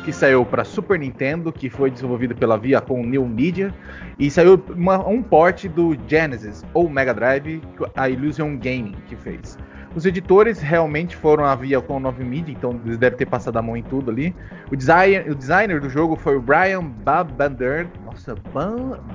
que 0.04 0.12
saiu 0.12 0.47
para 0.47 0.62
Super 0.62 1.00
Nintendo, 1.00 1.52
que 1.52 1.68
foi 1.68 1.90
desenvolvido 1.90 2.37
pela 2.37 2.56
Viacom 2.56 3.02
New 3.02 3.26
Media, 3.26 3.75
e 4.21 4.30
saiu 4.30 4.62
uma, 4.68 5.04
um 5.04 5.21
port 5.21 5.66
do 5.66 5.99
Genesis 6.06 6.64
ou 6.73 6.88
Mega 6.88 7.12
Drive, 7.12 7.61
a 7.97 8.09
Illusion 8.09 8.56
Gaming 8.56 8.94
que 9.09 9.16
fez. 9.16 9.59
Os 9.94 10.06
editores 10.06 10.61
realmente 10.61 11.14
foram 11.14 11.44
a 11.44 11.54
via 11.54 11.78
com 11.80 12.00
9 12.00 12.25
Media, 12.25 12.54
então 12.54 12.80
eles 12.84 12.96
devem 12.96 13.18
ter 13.18 13.26
passado 13.26 13.58
a 13.58 13.62
mão 13.62 13.76
em 13.76 13.82
tudo 13.82 14.11
ali. 14.11 14.34
O, 14.70 14.76
design, 14.76 15.30
o 15.30 15.34
designer 15.34 15.78
do 15.80 15.90
jogo 15.90 16.16
foi 16.16 16.37
o 16.37 16.40
Brian 16.40 16.84
Babander. 16.84 17.87
Nossa, 18.04 18.34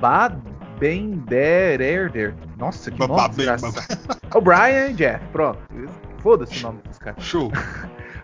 Babendererder. 0.00 2.34
Nossa, 2.56 2.90
que 2.90 2.98
nome 3.00 3.14
O 4.34 4.40
Brian 4.40 4.88
e 4.90 4.94
Jeff, 4.94 5.24
pronto. 5.32 5.58
Foda-se 6.18 6.60
o 6.60 6.62
nome 6.68 6.80
dos 6.86 6.98
caras. 6.98 7.24
Show. 7.24 7.50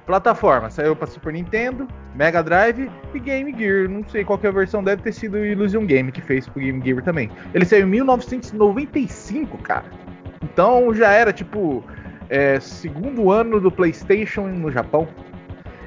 Plataforma, 0.06 0.68
saiu 0.68 0.94
para 0.94 1.06
Super 1.06 1.32
Nintendo, 1.32 1.88
Mega 2.14 2.42
Drive 2.42 2.90
e 3.14 3.18
Game 3.18 3.56
Gear. 3.56 3.88
Não 3.88 4.06
sei 4.06 4.22
qual 4.22 4.38
é 4.42 4.46
a 4.46 4.50
versão, 4.50 4.84
deve 4.84 5.00
ter 5.02 5.12
sido 5.12 5.38
o 5.38 5.46
Illusion 5.46 5.86
Game 5.86 6.12
que 6.12 6.20
fez 6.20 6.46
pro 6.46 6.60
Game 6.60 6.84
Gear 6.84 7.02
também. 7.02 7.30
Ele 7.54 7.64
saiu 7.64 7.86
em 7.86 7.90
1995, 7.90 9.56
cara. 9.58 9.86
Então 10.42 10.94
já 10.94 11.10
era 11.10 11.32
tipo 11.32 11.82
é, 12.34 12.58
segundo 12.58 13.30
ano 13.30 13.60
do 13.60 13.70
PlayStation 13.70 14.48
no 14.48 14.68
Japão. 14.68 15.06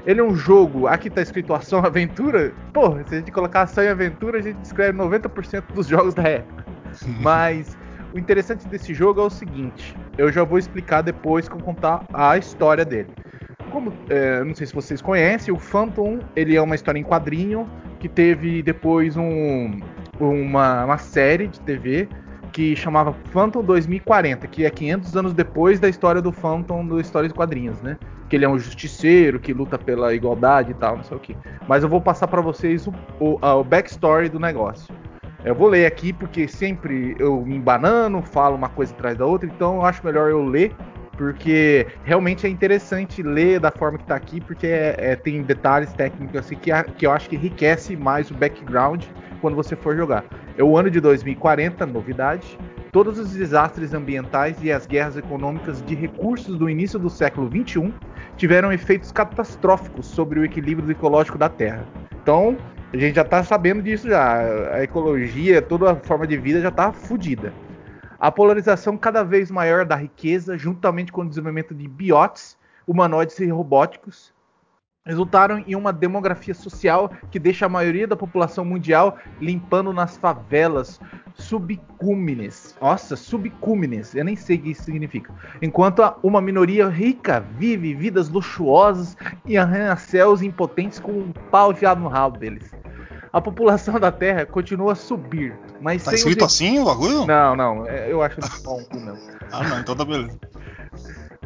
Ele 0.06 0.20
é 0.20 0.24
um 0.24 0.34
jogo, 0.34 0.86
aqui 0.86 1.10
tá 1.10 1.20
escrito 1.20 1.52
ação 1.52 1.80
aventura. 1.80 2.54
Pô, 2.72 2.96
se 3.06 3.16
a 3.16 3.18
gente 3.18 3.30
colocar 3.30 3.62
ação 3.62 3.84
e 3.84 3.88
aventura, 3.88 4.38
a 4.38 4.40
gente 4.40 4.56
descreve 4.56 4.96
90% 4.96 5.64
dos 5.74 5.86
jogos 5.86 6.14
da 6.14 6.22
época. 6.22 6.64
Mas 7.20 7.76
o 8.14 8.18
interessante 8.18 8.66
desse 8.66 8.94
jogo 8.94 9.20
é 9.20 9.24
o 9.24 9.28
seguinte: 9.28 9.94
eu 10.16 10.32
já 10.32 10.42
vou 10.42 10.58
explicar 10.58 11.02
depois 11.02 11.50
que 11.50 11.54
eu 11.54 11.60
contar 11.60 12.06
a 12.14 12.38
história 12.38 12.84
dele. 12.84 13.10
Como, 13.70 13.92
é, 14.08 14.42
não 14.42 14.54
sei 14.54 14.66
se 14.66 14.74
vocês 14.74 15.02
conhecem, 15.02 15.52
o 15.52 15.58
Phantom 15.58 16.20
ele 16.34 16.56
é 16.56 16.62
uma 16.62 16.74
história 16.74 16.98
em 16.98 17.04
quadrinho 17.04 17.68
que 18.00 18.08
teve 18.08 18.62
depois 18.62 19.18
um, 19.18 19.80
uma, 20.18 20.86
uma 20.86 20.96
série 20.96 21.48
de 21.48 21.60
TV 21.60 22.08
que 22.58 22.74
chamava 22.74 23.12
Phantom 23.30 23.62
2040, 23.62 24.48
que 24.48 24.64
é 24.64 24.70
500 24.70 25.16
anos 25.16 25.32
depois 25.32 25.78
da 25.78 25.88
história 25.88 26.20
do 26.20 26.32
Phantom 26.32 26.84
do 26.84 26.98
História 26.98 27.28
de 27.28 27.34
Quadrinhos, 27.34 27.80
né? 27.82 27.96
Que 28.28 28.34
ele 28.34 28.44
é 28.44 28.48
um 28.48 28.58
justiceiro 28.58 29.38
que 29.38 29.52
luta 29.52 29.78
pela 29.78 30.12
igualdade 30.12 30.72
e 30.72 30.74
tal, 30.74 30.96
não 30.96 31.04
sei 31.04 31.16
o 31.16 31.20
que. 31.20 31.36
Mas 31.68 31.84
eu 31.84 31.88
vou 31.88 32.00
passar 32.00 32.26
para 32.26 32.40
vocês 32.40 32.88
o, 32.88 32.92
o, 33.20 33.38
o 33.40 33.62
backstory 33.62 34.28
do 34.28 34.40
negócio. 34.40 34.92
Eu 35.44 35.54
vou 35.54 35.68
ler 35.68 35.86
aqui 35.86 36.12
porque 36.12 36.48
sempre 36.48 37.14
eu 37.20 37.42
me 37.42 37.54
embanando, 37.54 38.20
falo 38.22 38.56
uma 38.56 38.68
coisa 38.68 38.92
atrás 38.92 39.16
da 39.16 39.24
outra, 39.24 39.48
então 39.48 39.76
eu 39.76 39.84
acho 39.84 40.04
melhor 40.04 40.28
eu 40.28 40.44
ler, 40.44 40.74
porque 41.16 41.86
realmente 42.02 42.44
é 42.44 42.50
interessante 42.50 43.22
ler 43.22 43.60
da 43.60 43.70
forma 43.70 43.98
que 43.98 44.04
está 44.04 44.16
aqui, 44.16 44.40
porque 44.40 44.66
é, 44.66 44.96
é, 44.98 45.14
tem 45.14 45.42
detalhes 45.42 45.92
técnicos 45.92 46.40
assim 46.40 46.56
que, 46.56 46.72
que 46.96 47.06
eu 47.06 47.12
acho 47.12 47.28
que 47.28 47.36
enriquece 47.36 47.96
mais 47.96 48.32
o 48.32 48.34
background 48.34 49.04
quando 49.38 49.54
você 49.54 49.74
for 49.74 49.96
jogar. 49.96 50.24
É 50.56 50.62
o 50.62 50.76
ano 50.76 50.90
de 50.90 51.00
2040, 51.00 51.86
novidade. 51.86 52.58
Todos 52.92 53.18
os 53.18 53.32
desastres 53.32 53.94
ambientais 53.94 54.56
e 54.62 54.72
as 54.72 54.86
guerras 54.86 55.16
econômicas 55.16 55.82
de 55.82 55.94
recursos 55.94 56.56
do 56.58 56.68
início 56.68 56.98
do 56.98 57.10
século 57.10 57.48
21 57.48 57.92
tiveram 58.36 58.72
efeitos 58.72 59.12
catastróficos 59.12 60.06
sobre 60.06 60.40
o 60.40 60.44
equilíbrio 60.44 60.90
ecológico 60.90 61.38
da 61.38 61.48
Terra. 61.48 61.86
Então, 62.22 62.56
a 62.92 62.96
gente 62.96 63.16
já 63.16 63.22
está 63.22 63.44
sabendo 63.44 63.82
disso 63.82 64.08
já. 64.08 64.40
A 64.72 64.82
ecologia, 64.82 65.60
toda 65.60 65.92
a 65.92 65.96
forma 65.96 66.26
de 66.26 66.36
vida 66.36 66.60
já 66.60 66.68
está 66.68 66.92
fodida. 66.92 67.52
A 68.18 68.32
polarização 68.32 68.96
cada 68.96 69.22
vez 69.22 69.50
maior 69.50 69.84
da 69.84 69.94
riqueza, 69.94 70.56
juntamente 70.58 71.12
com 71.12 71.20
o 71.20 71.28
desenvolvimento 71.28 71.74
de 71.74 71.86
biotes, 71.86 72.56
humanoides 72.86 73.38
e 73.38 73.46
robóticos, 73.46 74.32
resultaram 75.08 75.64
em 75.66 75.74
uma 75.74 75.92
demografia 75.92 76.52
social 76.52 77.10
que 77.30 77.38
deixa 77.38 77.64
a 77.64 77.68
maioria 77.68 78.06
da 78.06 78.14
população 78.14 78.64
mundial 78.64 79.16
limpando 79.40 79.92
nas 79.92 80.18
favelas 80.18 81.00
subcúmenes. 81.34 82.76
Nossa, 82.80 83.16
subcúmenes, 83.16 84.14
eu 84.14 84.24
nem 84.24 84.36
sei 84.36 84.56
o 84.56 84.60
que 84.60 84.70
isso 84.72 84.84
significa. 84.84 85.32
Enquanto 85.62 86.02
uma 86.22 86.40
minoria 86.40 86.88
rica 86.88 87.40
vive 87.56 87.94
vidas 87.94 88.28
luxuosas 88.28 89.16
e 89.46 89.56
arranha-céus 89.56 90.42
impotentes 90.42 90.98
com 90.98 91.12
um 91.12 91.32
pau 91.50 91.72
enfiado 91.72 92.00
no 92.00 92.08
rabo 92.08 92.38
deles. 92.38 92.70
A 93.32 93.40
população 93.40 93.98
da 94.00 94.10
Terra 94.10 94.46
continua 94.46 94.92
a 94.92 94.96
subir, 94.96 95.54
mas 95.80 96.02
tá 96.02 96.14
escrito 96.14 96.44
os... 96.44 96.52
assim 96.52 96.78
o 96.78 96.84
bagulho? 96.84 97.26
Não, 97.26 97.54
não, 97.54 97.86
é, 97.86 98.10
eu 98.10 98.22
acho 98.22 98.36
que 98.36 98.68
um 98.68 98.84
cu 98.84 99.00
mesmo. 99.00 99.18
ah, 99.52 99.68
não, 99.68 99.80
então 99.80 99.94
tá 99.94 100.04
beleza. 100.04 100.38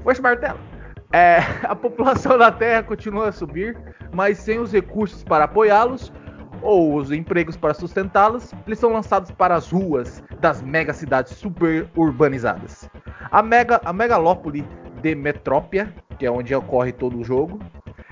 Poxa, 0.03 0.23
martelo. 0.23 0.59
É, 1.13 1.39
a 1.69 1.75
população 1.75 2.39
da 2.39 2.51
Terra 2.51 2.83
continua 2.83 3.29
a 3.29 3.33
subir, 3.33 3.77
mas 4.13 4.39
sem 4.39 4.59
os 4.59 4.73
recursos 4.73 5.23
para 5.23 5.45
apoiá-los 5.45 6.13
ou 6.63 6.95
os 6.95 7.11
empregos 7.11 7.57
para 7.57 7.75
sustentá-los, 7.75 8.53
eles 8.67 8.79
são 8.79 8.93
lançados 8.93 9.31
para 9.33 9.55
as 9.55 9.71
ruas 9.71 10.23
das 10.41 10.63
megacidades 10.63 11.33
super 11.33 11.89
urbanizadas. 11.97 12.89
A, 13.31 13.43
mega, 13.43 13.81
a 13.85 13.93
megalópole 13.93 14.67
de 15.03 15.15
Metrópia, 15.15 15.93
que 16.19 16.25
é 16.25 16.31
onde 16.31 16.55
ocorre 16.55 16.93
todo 16.93 17.19
o 17.19 17.25
jogo, 17.25 17.59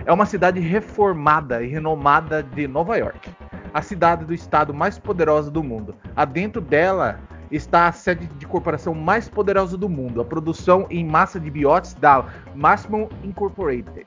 é 0.04 0.12
uma 0.12 0.26
cidade 0.26 0.58
reformada 0.58 1.62
e 1.62 1.68
renomada 1.68 2.42
de 2.42 2.66
Nova 2.66 2.96
York, 2.96 3.30
a 3.72 3.82
cidade 3.82 4.24
do 4.24 4.34
estado 4.34 4.74
mais 4.74 4.98
poderosa 4.98 5.50
do 5.50 5.62
mundo. 5.62 5.94
Adentro 6.16 6.60
dela 6.60 7.20
está 7.50 7.88
a 7.88 7.92
sede 7.92 8.26
de 8.38 8.46
corporação 8.46 8.94
mais 8.94 9.28
poderosa 9.28 9.76
do 9.76 9.88
mundo, 9.88 10.20
a 10.20 10.24
produção 10.24 10.86
em 10.90 11.04
massa 11.04 11.40
de 11.40 11.50
biotes 11.50 11.94
da 11.94 12.24
Maximum 12.54 13.08
Incorporated. 13.24 14.06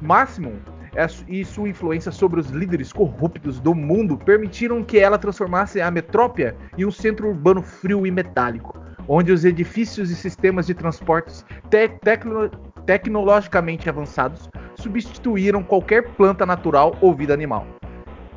Maximum 0.00 0.56
é 0.94 1.06
e 1.28 1.44
sua 1.44 1.68
influência 1.68 2.10
sobre 2.10 2.40
os 2.40 2.50
líderes 2.50 2.92
corruptos 2.92 3.60
do 3.60 3.74
mundo 3.74 4.16
permitiram 4.16 4.82
que 4.82 4.98
ela 4.98 5.18
transformasse 5.18 5.80
a 5.80 5.90
metrópia 5.90 6.56
em 6.76 6.84
um 6.84 6.90
centro 6.90 7.28
urbano 7.28 7.62
frio 7.62 8.06
e 8.06 8.10
metálico, 8.10 8.76
onde 9.06 9.30
os 9.30 9.44
edifícios 9.44 10.10
e 10.10 10.16
sistemas 10.16 10.66
de 10.66 10.74
transportes 10.74 11.44
te 11.68 11.88
tecno 11.88 12.50
tecnologicamente 12.86 13.88
avançados 13.88 14.48
substituíram 14.74 15.62
qualquer 15.62 16.08
planta 16.14 16.44
natural 16.44 16.96
ou 17.00 17.14
vida 17.14 17.32
animal. 17.32 17.66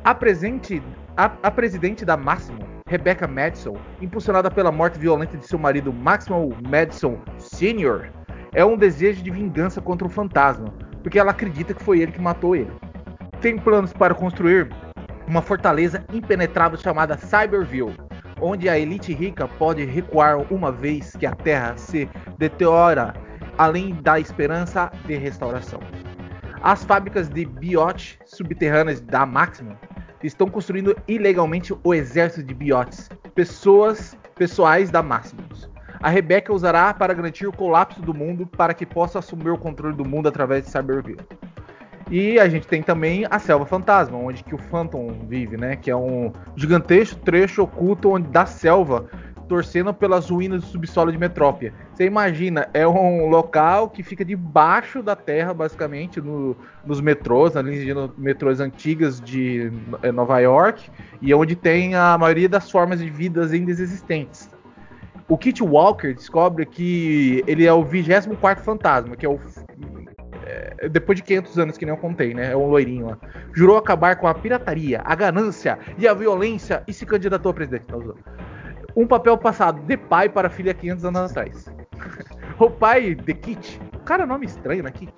A, 0.04 0.14
presente, 0.14 0.82
a, 1.16 1.32
a 1.42 1.50
presidente 1.50 2.04
da 2.04 2.16
Maximum 2.16 2.73
Rebecca 2.94 3.26
Madison, 3.26 3.74
impulsionada 4.00 4.48
pela 4.48 4.70
morte 4.70 5.00
violenta 5.00 5.36
de 5.36 5.44
seu 5.48 5.58
marido 5.58 5.92
Maximal 5.92 6.48
Madison 6.64 7.18
Sr., 7.38 8.08
é 8.52 8.64
um 8.64 8.76
desejo 8.76 9.20
de 9.20 9.32
vingança 9.32 9.80
contra 9.80 10.06
o 10.06 10.10
fantasma, 10.10 10.72
porque 11.02 11.18
ela 11.18 11.32
acredita 11.32 11.74
que 11.74 11.82
foi 11.82 11.98
ele 11.98 12.12
que 12.12 12.20
matou 12.20 12.54
ele. 12.54 12.70
Tem 13.40 13.58
planos 13.58 13.92
para 13.92 14.14
construir 14.14 14.70
uma 15.26 15.42
fortaleza 15.42 16.04
impenetrável 16.12 16.78
chamada 16.78 17.18
Cyberville, 17.18 17.96
onde 18.40 18.68
a 18.68 18.78
elite 18.78 19.12
rica 19.12 19.48
pode 19.48 19.84
recuar 19.84 20.38
uma 20.52 20.70
vez 20.70 21.16
que 21.16 21.26
a 21.26 21.34
Terra 21.34 21.76
se 21.76 22.08
deteriora, 22.38 23.12
além 23.58 23.96
da 24.02 24.20
esperança 24.20 24.92
de 25.04 25.16
restauração. 25.16 25.80
As 26.62 26.84
fábricas 26.84 27.28
de 27.28 27.44
biote 27.44 28.20
subterrâneas 28.24 29.00
da 29.00 29.26
Maximum 29.26 29.74
estão 30.26 30.48
construindo 30.48 30.96
ilegalmente 31.06 31.74
o 31.82 31.94
exército 31.94 32.42
de 32.46 32.54
biotes, 32.54 33.08
pessoas 33.34 34.16
pessoais 34.34 34.90
da 34.90 35.02
Maximus. 35.02 35.68
A 36.00 36.08
Rebecca 36.08 36.52
usará 36.52 36.92
para 36.92 37.14
garantir 37.14 37.46
o 37.46 37.52
colapso 37.52 38.02
do 38.02 38.12
mundo 38.12 38.46
para 38.46 38.74
que 38.74 38.84
possa 38.84 39.20
assumir 39.20 39.50
o 39.50 39.58
controle 39.58 39.96
do 39.96 40.04
mundo 40.04 40.28
através 40.28 40.64
de 40.64 40.70
Cyberville. 40.70 41.20
E 42.10 42.38
a 42.38 42.48
gente 42.48 42.66
tem 42.66 42.82
também 42.82 43.26
a 43.30 43.38
Selva 43.38 43.64
Fantasma, 43.64 44.18
onde 44.18 44.44
que 44.44 44.54
o 44.54 44.58
Phantom 44.58 45.20
vive, 45.26 45.56
né? 45.56 45.76
Que 45.76 45.90
é 45.90 45.96
um 45.96 46.30
gigantesco 46.54 47.18
trecho 47.20 47.62
oculto 47.62 48.10
onde 48.10 48.28
da 48.28 48.44
selva 48.44 49.06
torcendo 49.54 49.94
pelas 49.94 50.30
ruínas 50.30 50.62
do 50.62 50.66
subsolo 50.66 51.12
de 51.12 51.16
Metrópia. 51.16 51.72
Você 51.92 52.04
imagina, 52.04 52.68
é 52.74 52.84
um 52.88 53.28
local 53.28 53.88
que 53.88 54.02
fica 54.02 54.24
debaixo 54.24 55.00
da 55.00 55.14
terra, 55.14 55.54
basicamente, 55.54 56.20
no, 56.20 56.56
nos 56.84 57.00
metrôs, 57.00 57.54
nas 57.54 57.64
linhas 57.64 57.84
de 57.84 58.20
metrôs 58.20 58.58
antigas 58.58 59.20
de 59.20 59.70
é, 60.02 60.10
Nova 60.10 60.40
York, 60.40 60.90
e 61.22 61.30
é 61.30 61.36
onde 61.36 61.54
tem 61.54 61.94
a 61.94 62.18
maioria 62.18 62.48
das 62.48 62.68
formas 62.68 62.98
de 62.98 63.08
vidas 63.08 63.52
ainda 63.52 63.70
existentes. 63.70 64.50
O 65.28 65.38
Kit 65.38 65.62
Walker 65.62 66.12
descobre 66.12 66.66
que 66.66 67.44
ele 67.46 67.64
é 67.64 67.72
o 67.72 67.84
24 67.84 68.64
fantasma, 68.64 69.14
que 69.14 69.24
é 69.24 69.28
o 69.28 69.38
é, 70.44 70.88
depois 70.88 71.16
de 71.16 71.22
500 71.22 71.58
anos 71.60 71.78
que 71.78 71.86
nem 71.86 71.94
eu 71.94 72.00
contei, 72.00 72.34
né? 72.34 72.50
É 72.50 72.56
um 72.56 72.66
loirinho 72.66 73.06
lá. 73.06 73.18
Jurou 73.52 73.76
acabar 73.76 74.16
com 74.16 74.26
a 74.26 74.34
pirataria, 74.34 75.00
a 75.04 75.14
ganância 75.14 75.78
e 75.96 76.08
a 76.08 76.12
violência 76.12 76.82
e 76.88 76.92
se 76.92 77.06
candidatou 77.06 77.52
a 77.52 77.54
presidente. 77.54 77.86
Tá 77.86 77.96
um 78.96 79.06
papel 79.06 79.36
passado 79.36 79.80
de 79.82 79.96
pai 79.96 80.28
para 80.28 80.48
filha 80.48 80.74
500 80.74 81.04
anos 81.04 81.30
atrás. 81.30 81.66
o 82.58 82.70
pai 82.70 83.14
de 83.14 83.34
Kit, 83.34 83.80
cara, 84.04 84.26
nome 84.26 84.46
estranho, 84.46 84.82
né? 84.82 84.90
Kit. 84.90 85.12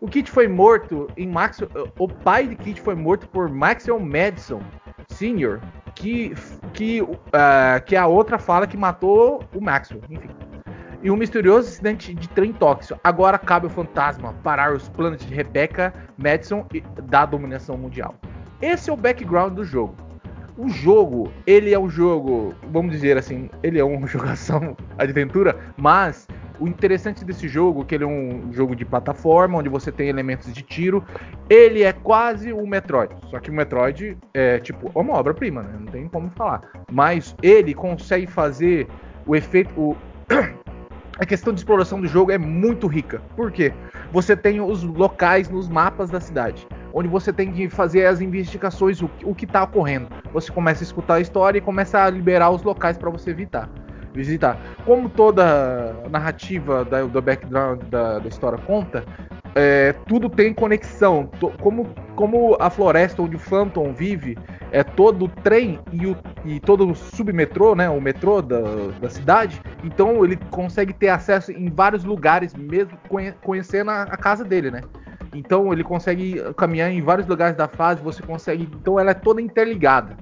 O 0.00 0.08
Kit 0.08 0.30
foi 0.30 0.46
morto 0.46 1.08
em 1.16 1.26
Max. 1.26 1.60
O 1.98 2.08
pai 2.08 2.46
de 2.46 2.56
Kit 2.56 2.80
foi 2.80 2.94
morto 2.94 3.28
por 3.28 3.48
Maxwell 3.48 3.98
Madison 3.98 4.60
Sr., 5.08 5.60
que, 5.94 6.34
que, 6.74 7.00
uh, 7.00 7.82
que 7.86 7.96
é 7.96 7.98
a 7.98 8.06
outra 8.06 8.38
fala 8.38 8.66
que 8.66 8.76
matou 8.76 9.42
o 9.54 9.60
Maxwell. 9.60 10.02
Enfim 10.10 10.28
e 11.02 11.10
um 11.10 11.16
misterioso 11.16 11.68
acidente 11.68 12.12
de 12.12 12.28
trem 12.30 12.52
tóxico. 12.52 12.98
Agora 13.04 13.38
cabe 13.38 13.66
o 13.66 13.70
fantasma 13.70 14.34
parar 14.42 14.72
os 14.72 14.88
planos 14.88 15.24
de 15.24 15.32
Rebecca 15.32 15.94
Madison 16.18 16.66
da 17.04 17.24
dominação 17.24 17.76
mundial. 17.76 18.16
Esse 18.60 18.90
é 18.90 18.92
o 18.92 18.96
background 18.96 19.54
do 19.54 19.64
jogo. 19.64 19.94
O 20.56 20.68
jogo, 20.68 21.30
ele 21.46 21.74
é 21.74 21.78
um 21.78 21.88
jogo, 21.88 22.54
vamos 22.72 22.92
dizer 22.92 23.18
assim, 23.18 23.50
ele 23.62 23.78
é 23.78 23.84
uma 23.84 24.06
jogação 24.08 24.76
aventura, 24.98 25.56
mas 25.76 26.26
o 26.58 26.66
interessante 26.66 27.24
desse 27.24 27.46
jogo 27.46 27.82
é 27.82 27.84
que 27.84 27.94
ele 27.94 28.04
é 28.04 28.06
um 28.06 28.50
jogo 28.52 28.74
de 28.74 28.84
plataforma, 28.84 29.58
onde 29.58 29.68
você 29.68 29.92
tem 29.92 30.08
elementos 30.08 30.52
de 30.52 30.62
tiro. 30.62 31.04
Ele 31.50 31.82
é 31.82 31.92
quase 31.92 32.52
o 32.52 32.66
Metroid. 32.66 33.14
Só 33.30 33.38
que 33.38 33.50
o 33.50 33.52
Metroid 33.52 34.16
é 34.32 34.58
tipo 34.58 34.90
uma 34.94 35.14
obra-prima, 35.14 35.62
né? 35.62 35.76
Não 35.78 35.86
tem 35.86 36.08
como 36.08 36.30
falar. 36.30 36.62
Mas 36.90 37.36
ele 37.42 37.74
consegue 37.74 38.26
fazer 38.26 38.86
o 39.26 39.36
efeito. 39.36 39.70
O, 39.78 39.96
a 41.18 41.24
questão 41.24 41.52
de 41.52 41.60
exploração 41.60 42.00
do 42.00 42.06
jogo 42.06 42.30
é 42.30 42.38
muito 42.38 42.86
rica. 42.86 43.22
Por 43.34 43.50
quê? 43.50 43.72
Você 44.12 44.36
tem 44.36 44.60
os 44.60 44.82
locais 44.82 45.48
nos 45.48 45.68
mapas 45.68 46.10
da 46.10 46.20
cidade, 46.20 46.66
onde 46.92 47.08
você 47.08 47.32
tem 47.32 47.52
que 47.52 47.68
fazer 47.68 48.06
as 48.06 48.20
investigações, 48.20 49.00
o, 49.00 49.10
o 49.24 49.34
que 49.34 49.44
está 49.44 49.62
ocorrendo. 49.62 50.08
Você 50.32 50.52
começa 50.52 50.82
a 50.82 50.84
escutar 50.84 51.14
a 51.14 51.20
história 51.20 51.58
e 51.58 51.62
começa 51.62 52.02
a 52.02 52.10
liberar 52.10 52.50
os 52.50 52.62
locais 52.62 52.98
para 52.98 53.10
você 53.10 53.30
evitar 53.30 53.68
visitar. 54.16 54.58
Como 54.84 55.08
toda 55.08 55.94
narrativa 56.10 56.84
da, 56.84 57.02
do 57.02 57.22
background 57.22 57.82
da, 57.84 58.18
da 58.18 58.28
história 58.28 58.58
conta, 58.58 59.04
é, 59.54 59.94
tudo 60.06 60.28
tem 60.28 60.52
conexão. 60.52 61.30
Como, 61.60 61.88
como 62.14 62.56
a 62.60 62.68
floresta 62.68 63.22
onde 63.22 63.36
o 63.36 63.38
Phantom 63.38 63.92
vive 63.92 64.36
é 64.70 64.82
todo 64.82 65.24
o 65.24 65.28
trem 65.28 65.78
e, 65.92 66.06
o, 66.06 66.16
e 66.44 66.60
todo 66.60 66.90
o 66.90 66.94
submetrô, 66.94 67.74
né, 67.74 67.88
o 67.88 68.00
metrô 68.00 68.42
da, 68.42 68.60
da 69.00 69.08
cidade, 69.08 69.60
então 69.82 70.24
ele 70.24 70.36
consegue 70.50 70.92
ter 70.92 71.08
acesso 71.08 71.52
em 71.52 71.70
vários 71.70 72.04
lugares, 72.04 72.52
mesmo 72.54 72.98
conhecendo 73.40 73.90
a, 73.90 74.02
a 74.02 74.16
casa 74.16 74.44
dele, 74.44 74.70
né? 74.70 74.82
Então 75.34 75.72
ele 75.72 75.84
consegue 75.84 76.42
caminhar 76.54 76.90
em 76.90 77.00
vários 77.00 77.26
lugares 77.26 77.56
da 77.56 77.68
fase, 77.68 78.02
você 78.02 78.22
consegue. 78.22 78.68
Então 78.80 78.98
ela 78.98 79.12
é 79.12 79.14
toda 79.14 79.40
interligada, 79.40 80.16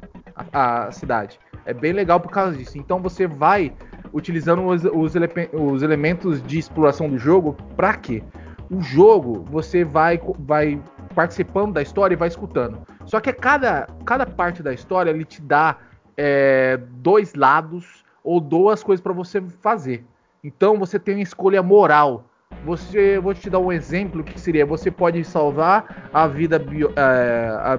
a, 0.53 0.87
a 0.87 0.93
cidade. 0.93 1.39
É 1.67 1.73
bem 1.73 1.93
legal 1.93 2.21
por 2.21 2.31
causa 2.31 2.57
disso. 2.57 2.79
Então 2.79 3.01
você 3.01 3.27
vai 3.27 3.73
utilizando 4.13 4.65
os, 4.65 4.85
os, 4.85 5.17
ele, 5.17 5.29
os 5.53 5.83
elementos 5.83 6.43
de 6.43 6.59
exploração 6.59 7.09
do 7.09 7.19
jogo 7.19 7.57
para 7.77 7.95
quê? 7.97 8.23
O 8.71 8.81
jogo 8.81 9.45
você 9.51 9.85
vai, 9.85 10.21
vai 10.39 10.81
participando 11.15 11.75
da 11.75 11.83
história 11.83 12.15
e 12.15 12.17
vai 12.17 12.29
escutando. 12.29 12.81
Só 13.05 13.21
que 13.21 13.33
cada, 13.33 13.89
cada 14.05 14.27
parte 14.27 14.63
da 14.63 14.73
história 14.73 15.11
ele 15.11 15.25
te 15.25 15.41
dá 15.43 15.79
é, 16.17 16.79
dois 16.93 17.35
lados 17.35 18.05
ou 18.23 18.41
duas 18.41 18.83
coisas 18.83 19.03
para 19.03 19.13
você 19.13 19.43
fazer. 19.61 20.05
Então 20.43 20.79
você 20.79 20.99
tem 20.99 21.15
uma 21.17 21.23
escolha 21.23 21.63
moral. 21.63 22.25
Você, 22.65 23.19
vou 23.19 23.35
te 23.35 23.51
dar 23.51 23.59
um 23.59 23.73
exemplo 23.73 24.23
que 24.23 24.39
seria: 24.41 24.65
você 24.65 24.91
pode 24.91 25.23
salvar 25.25 26.09
a 26.13 26.27
vida 26.27 26.59
bio, 26.59 26.93
é, 26.97 27.49
a, 27.51 27.79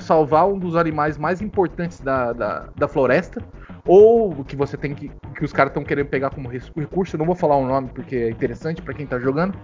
salvar 0.00 0.48
um 0.48 0.58
dos 0.58 0.76
animais 0.76 1.16
mais 1.18 1.40
importantes 1.40 2.00
da, 2.00 2.32
da, 2.32 2.68
da 2.76 2.88
floresta, 2.88 3.42
ou 3.86 4.44
que 4.44 4.54
você 4.54 4.76
tem 4.76 4.94
que. 4.94 5.10
que 5.34 5.44
os 5.44 5.52
caras 5.52 5.70
estão 5.70 5.82
querendo 5.82 6.08
pegar 6.08 6.30
como 6.30 6.48
recurso, 6.48 7.16
eu 7.16 7.18
não 7.18 7.26
vou 7.26 7.34
falar 7.34 7.56
o 7.56 7.66
nome 7.66 7.88
porque 7.94 8.16
é 8.16 8.30
interessante 8.30 8.82
para 8.82 8.94
quem 8.94 9.06
tá 9.06 9.18
jogando. 9.18 9.58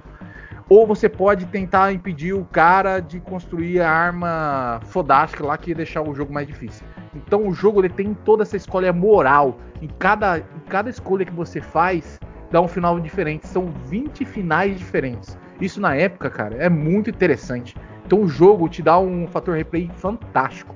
Ou 0.68 0.86
você 0.86 1.10
pode 1.10 1.44
tentar 1.46 1.92
impedir 1.92 2.32
o 2.32 2.44
cara 2.46 3.00
de 3.00 3.20
construir 3.20 3.80
a 3.82 3.90
arma 3.90 4.80
fodástica 4.84 5.44
lá 5.44 5.58
que 5.58 5.70
ia 5.70 5.74
deixar 5.74 6.00
o 6.00 6.14
jogo 6.14 6.32
mais 6.32 6.46
difícil. 6.46 6.86
Então 7.14 7.46
o 7.46 7.52
jogo 7.52 7.82
ele 7.82 7.90
tem 7.90 8.14
toda 8.14 8.42
essa 8.42 8.56
escolha 8.56 8.92
moral. 8.92 9.58
Em 9.82 9.88
cada, 9.98 10.38
em 10.38 10.60
cada 10.68 10.88
escolha 10.88 11.24
que 11.24 11.34
você 11.34 11.60
faz, 11.60 12.18
dá 12.50 12.62
um 12.62 12.68
final 12.68 12.98
diferente. 12.98 13.46
São 13.46 13.66
20 13.86 14.24
finais 14.24 14.78
diferentes. 14.78 15.38
Isso 15.60 15.80
na 15.80 15.94
época, 15.94 16.30
cara, 16.30 16.56
é 16.56 16.68
muito 16.68 17.10
interessante. 17.10 17.76
Então 18.04 18.22
o 18.22 18.28
jogo 18.28 18.68
te 18.68 18.82
dá 18.82 18.98
um 18.98 19.26
fator 19.26 19.56
replay 19.56 19.90
fantástico. 19.96 20.74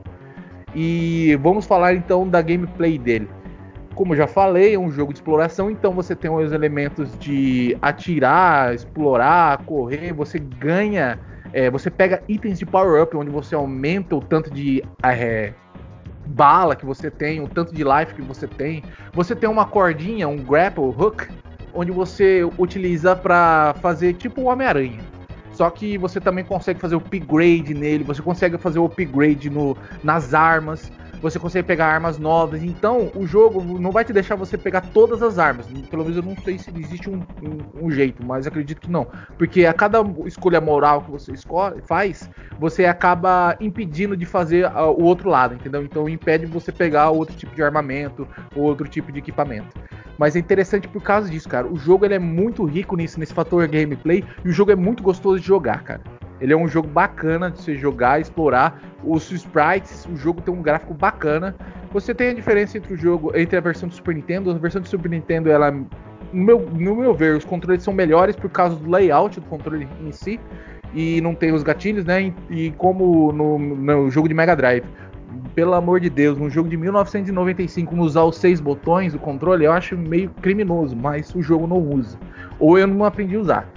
E 0.74 1.38
vamos 1.42 1.66
falar 1.66 1.94
então 1.94 2.28
da 2.28 2.40
gameplay 2.42 2.98
dele. 2.98 3.28
Como 3.94 4.14
já 4.14 4.26
falei, 4.26 4.74
é 4.74 4.78
um 4.78 4.90
jogo 4.90 5.12
de 5.12 5.18
exploração, 5.18 5.70
então 5.70 5.92
você 5.92 6.14
tem 6.14 6.30
os 6.30 6.52
elementos 6.52 7.18
de 7.18 7.76
atirar, 7.82 8.72
explorar, 8.72 9.64
correr, 9.64 10.12
você 10.12 10.38
ganha, 10.38 11.18
é, 11.52 11.68
você 11.68 11.90
pega 11.90 12.22
itens 12.28 12.60
de 12.60 12.66
power-up, 12.66 13.16
onde 13.16 13.30
você 13.30 13.56
aumenta 13.56 14.14
o 14.14 14.20
tanto 14.20 14.50
de 14.52 14.84
é, 15.02 15.52
bala 16.26 16.76
que 16.76 16.86
você 16.86 17.10
tem, 17.10 17.40
o 17.40 17.48
tanto 17.48 17.74
de 17.74 17.82
life 17.82 18.14
que 18.14 18.22
você 18.22 18.46
tem. 18.46 18.84
Você 19.12 19.34
tem 19.34 19.48
uma 19.48 19.66
cordinha, 19.66 20.28
um 20.28 20.36
grapple 20.36 20.84
hook, 20.84 21.26
onde 21.74 21.90
você 21.90 22.48
utiliza 22.56 23.16
para 23.16 23.74
fazer 23.80 24.14
tipo 24.14 24.42
o 24.42 24.44
Homem-Aranha. 24.44 25.17
Só 25.58 25.68
que 25.70 25.98
você 25.98 26.20
também 26.20 26.44
consegue 26.44 26.78
fazer 26.78 26.94
o 26.94 26.98
upgrade 26.98 27.74
nele, 27.74 28.04
você 28.04 28.22
consegue 28.22 28.56
fazer 28.58 28.78
o 28.78 28.84
upgrade 28.84 29.50
no, 29.50 29.76
nas 30.04 30.32
armas, 30.32 30.92
você 31.20 31.38
consegue 31.38 31.66
pegar 31.66 31.86
armas 31.86 32.18
novas. 32.18 32.62
Então, 32.62 33.10
o 33.14 33.26
jogo 33.26 33.78
não 33.78 33.90
vai 33.90 34.04
te 34.04 34.12
deixar 34.12 34.36
você 34.36 34.56
pegar 34.56 34.80
todas 34.80 35.22
as 35.22 35.38
armas. 35.38 35.66
Pelo 35.90 36.04
menos 36.04 36.16
eu 36.16 36.22
não 36.22 36.36
sei 36.42 36.58
se 36.58 36.70
existe 36.76 37.10
um, 37.10 37.22
um, 37.42 37.86
um 37.86 37.90
jeito, 37.90 38.24
mas 38.24 38.46
acredito 38.46 38.80
que 38.80 38.90
não. 38.90 39.06
Porque 39.36 39.66
a 39.66 39.72
cada 39.72 39.98
escolha 40.26 40.60
moral 40.60 41.02
que 41.02 41.10
você 41.10 41.32
escolhe, 41.32 41.80
faz, 41.82 42.28
você 42.58 42.84
acaba 42.84 43.56
impedindo 43.60 44.16
de 44.16 44.26
fazer 44.26 44.66
o 44.76 45.02
outro 45.02 45.28
lado, 45.28 45.54
entendeu? 45.54 45.82
Então 45.82 46.08
impede 46.08 46.46
você 46.46 46.72
pegar 46.72 47.10
outro 47.10 47.36
tipo 47.36 47.54
de 47.54 47.62
armamento, 47.62 48.26
ou 48.54 48.64
outro 48.64 48.88
tipo 48.88 49.10
de 49.12 49.18
equipamento. 49.18 49.76
Mas 50.18 50.34
é 50.34 50.38
interessante 50.40 50.88
por 50.88 51.02
causa 51.02 51.30
disso, 51.30 51.48
cara. 51.48 51.66
O 51.66 51.76
jogo 51.76 52.04
ele 52.04 52.14
é 52.14 52.18
muito 52.18 52.64
rico 52.64 52.96
nisso, 52.96 53.20
nesse 53.20 53.32
fator 53.32 53.66
gameplay, 53.68 54.24
e 54.44 54.48
o 54.48 54.52
jogo 54.52 54.72
é 54.72 54.76
muito 54.76 55.02
gostoso 55.02 55.38
de 55.40 55.46
jogar, 55.46 55.82
cara. 55.84 56.00
Ele 56.40 56.52
é 56.52 56.56
um 56.56 56.68
jogo 56.68 56.88
bacana 56.88 57.50
de 57.50 57.60
você 57.60 57.74
jogar, 57.74 58.20
explorar. 58.20 58.80
Os 59.02 59.30
sprites, 59.30 60.06
o 60.06 60.16
jogo 60.16 60.40
tem 60.40 60.54
um 60.54 60.62
gráfico 60.62 60.94
bacana. 60.94 61.54
Você 61.92 62.14
tem 62.14 62.30
a 62.30 62.34
diferença 62.34 62.78
entre 62.78 62.94
o 62.94 62.96
jogo, 62.96 63.32
entre 63.36 63.56
a 63.56 63.60
versão 63.60 63.88
do 63.88 63.94
Super 63.94 64.14
Nintendo. 64.14 64.50
A 64.50 64.54
versão 64.54 64.80
do 64.80 64.88
Super 64.88 65.10
Nintendo, 65.10 65.50
ela, 65.50 65.70
no 65.70 65.86
meu, 66.32 66.60
no 66.60 66.96
meu 66.96 67.14
ver, 67.14 67.36
os 67.36 67.44
controles 67.44 67.82
são 67.82 67.92
melhores 67.92 68.36
por 68.36 68.50
causa 68.50 68.76
do 68.76 68.90
layout 68.90 69.40
do 69.40 69.46
controle 69.46 69.88
em 70.00 70.12
si. 70.12 70.38
E 70.94 71.20
não 71.20 71.34
tem 71.34 71.52
os 71.52 71.62
gatilhos, 71.62 72.04
né? 72.04 72.32
E, 72.48 72.70
como 72.72 73.32
no, 73.32 73.58
no 73.58 74.10
jogo 74.10 74.28
de 74.28 74.34
Mega 74.34 74.54
Drive 74.54 74.84
pelo 75.54 75.74
amor 75.74 76.00
de 76.00 76.08
Deus, 76.08 76.38
um 76.38 76.48
jogo 76.48 76.68
de 76.68 76.76
1995 76.76 77.94
não 77.94 78.04
usar 78.04 78.22
os 78.22 78.36
seis 78.36 78.60
botões 78.60 79.12
do 79.12 79.18
controle, 79.18 79.64
eu 79.64 79.72
acho 79.72 79.96
meio 79.96 80.30
criminoso, 80.40 80.96
mas 80.96 81.34
o 81.34 81.42
jogo 81.42 81.66
não 81.66 81.78
usa. 81.78 82.18
Ou 82.58 82.78
eu 82.78 82.86
não 82.86 83.04
aprendi 83.04 83.36
a 83.36 83.40
usar. 83.40 83.68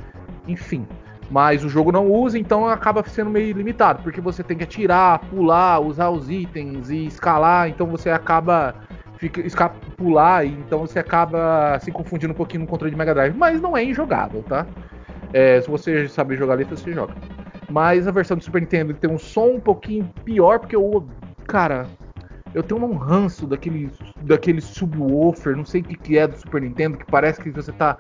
Enfim. 0.47 0.85
Mas 1.31 1.63
o 1.63 1.69
jogo 1.69 1.91
não 1.91 2.11
usa, 2.11 2.37
então 2.37 2.67
acaba 2.67 3.03
sendo 3.07 3.29
meio 3.29 3.55
limitado, 3.55 4.03
porque 4.03 4.19
você 4.19 4.43
tem 4.43 4.57
que 4.57 4.65
atirar, 4.65 5.19
pular, 5.19 5.79
usar 5.79 6.09
os 6.09 6.29
itens 6.29 6.89
e 6.89 7.07
escalar, 7.07 7.69
então 7.69 7.87
você 7.87 8.09
acaba 8.09 8.75
fica 9.15 9.69
pular, 9.97 10.45
então 10.45 10.79
você 10.79 10.99
acaba 10.99 11.79
se 11.79 11.91
confundindo 11.91 12.33
um 12.33 12.35
pouquinho 12.35 12.61
no 12.61 12.67
controle 12.67 12.91
de 12.91 12.97
Mega 12.97 13.13
Drive, 13.13 13.37
mas 13.37 13.61
não 13.61 13.77
é 13.77 13.83
injogável, 13.83 14.43
tá? 14.43 14.65
É, 15.31 15.61
se 15.61 15.69
você 15.69 16.07
saber 16.09 16.35
jogar 16.35 16.55
letra, 16.55 16.75
você 16.75 16.91
joga. 16.91 17.13
Mas 17.69 18.07
a 18.07 18.11
versão 18.11 18.35
do 18.35 18.43
Super 18.43 18.61
Nintendo 18.61 18.93
tem 18.93 19.09
um 19.09 19.19
som 19.19 19.51
um 19.51 19.59
pouquinho 19.59 20.11
pior, 20.25 20.59
porque 20.59 20.75
eu 20.75 21.07
cara, 21.47 21.85
eu 22.53 22.63
tenho 22.63 22.83
um 22.83 22.95
ranço 22.95 23.47
daquele, 23.47 23.91
daquele 24.21 24.61
subwoofer, 24.61 25.55
não 25.55 25.65
sei 25.65 25.81
o 25.81 25.83
que, 25.83 25.95
que 25.95 26.17
é 26.17 26.27
do 26.27 26.37
Super 26.37 26.61
Nintendo, 26.61 26.97
que 26.97 27.05
parece 27.05 27.41
que 27.41 27.49
você 27.49 27.71
tá. 27.71 27.97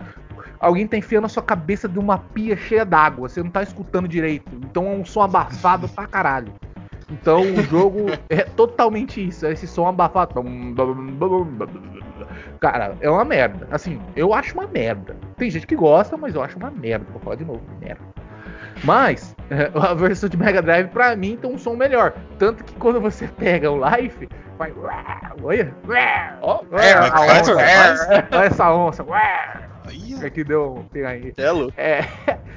Alguém 0.61 0.85
tá 0.85 0.95
enfiando 0.95 1.25
a 1.25 1.29
sua 1.29 1.41
cabeça 1.41 1.89
de 1.89 1.97
uma 1.97 2.19
pia 2.19 2.55
cheia 2.55 2.85
d'água, 2.85 3.27
você 3.27 3.41
não 3.41 3.49
tá 3.49 3.63
escutando 3.63 4.07
direito. 4.07 4.51
Então 4.53 4.85
é 4.85 4.91
um 4.91 5.03
som 5.03 5.21
abafado 5.21 5.89
pra 5.89 6.05
caralho. 6.05 6.53
Então 7.09 7.41
o 7.41 7.63
jogo 7.63 8.05
é 8.29 8.43
totalmente 8.43 9.27
isso, 9.27 9.45
é 9.45 9.51
esse 9.51 9.67
som 9.67 9.87
abafado. 9.87 10.35
Cara, 12.59 12.95
é 13.01 13.09
uma 13.09 13.25
merda. 13.25 13.67
Assim, 13.71 13.99
eu 14.15 14.35
acho 14.35 14.53
uma 14.53 14.67
merda. 14.67 15.17
Tem 15.35 15.49
gente 15.49 15.65
que 15.65 15.75
gosta, 15.75 16.15
mas 16.15 16.35
eu 16.35 16.43
acho 16.43 16.57
uma 16.57 16.69
merda. 16.69 17.07
Vou 17.11 17.19
falar 17.19 17.37
de 17.37 17.43
novo, 17.43 17.61
merda. 17.79 18.01
Mas, 18.83 19.35
a 19.73 19.93
versão 19.95 20.29
de 20.29 20.37
Mega 20.37 20.61
Drive, 20.61 20.89
pra 20.89 21.15
mim, 21.15 21.37
tem 21.37 21.51
um 21.51 21.57
som 21.57 21.75
melhor. 21.75 22.13
Tanto 22.37 22.63
que 22.63 22.73
quando 22.75 23.01
você 23.01 23.27
pega 23.27 23.69
o 23.71 23.81
Life, 23.83 24.29
vai. 24.57 24.71
Olha! 25.43 25.73
Ó, 26.41 26.61
Olha 26.71 27.11
Como 27.11 27.23
é 27.25 27.39
é 28.15 28.27
olha 28.31 28.45
essa 28.45 28.73
onça. 28.73 29.03
Aí, 29.85 30.13
É 30.21 30.29
que 30.29 30.43
deu. 30.43 30.85
Tem 30.93 31.03
aí. 31.05 31.33
é. 31.75 31.99
É, 32.01 32.05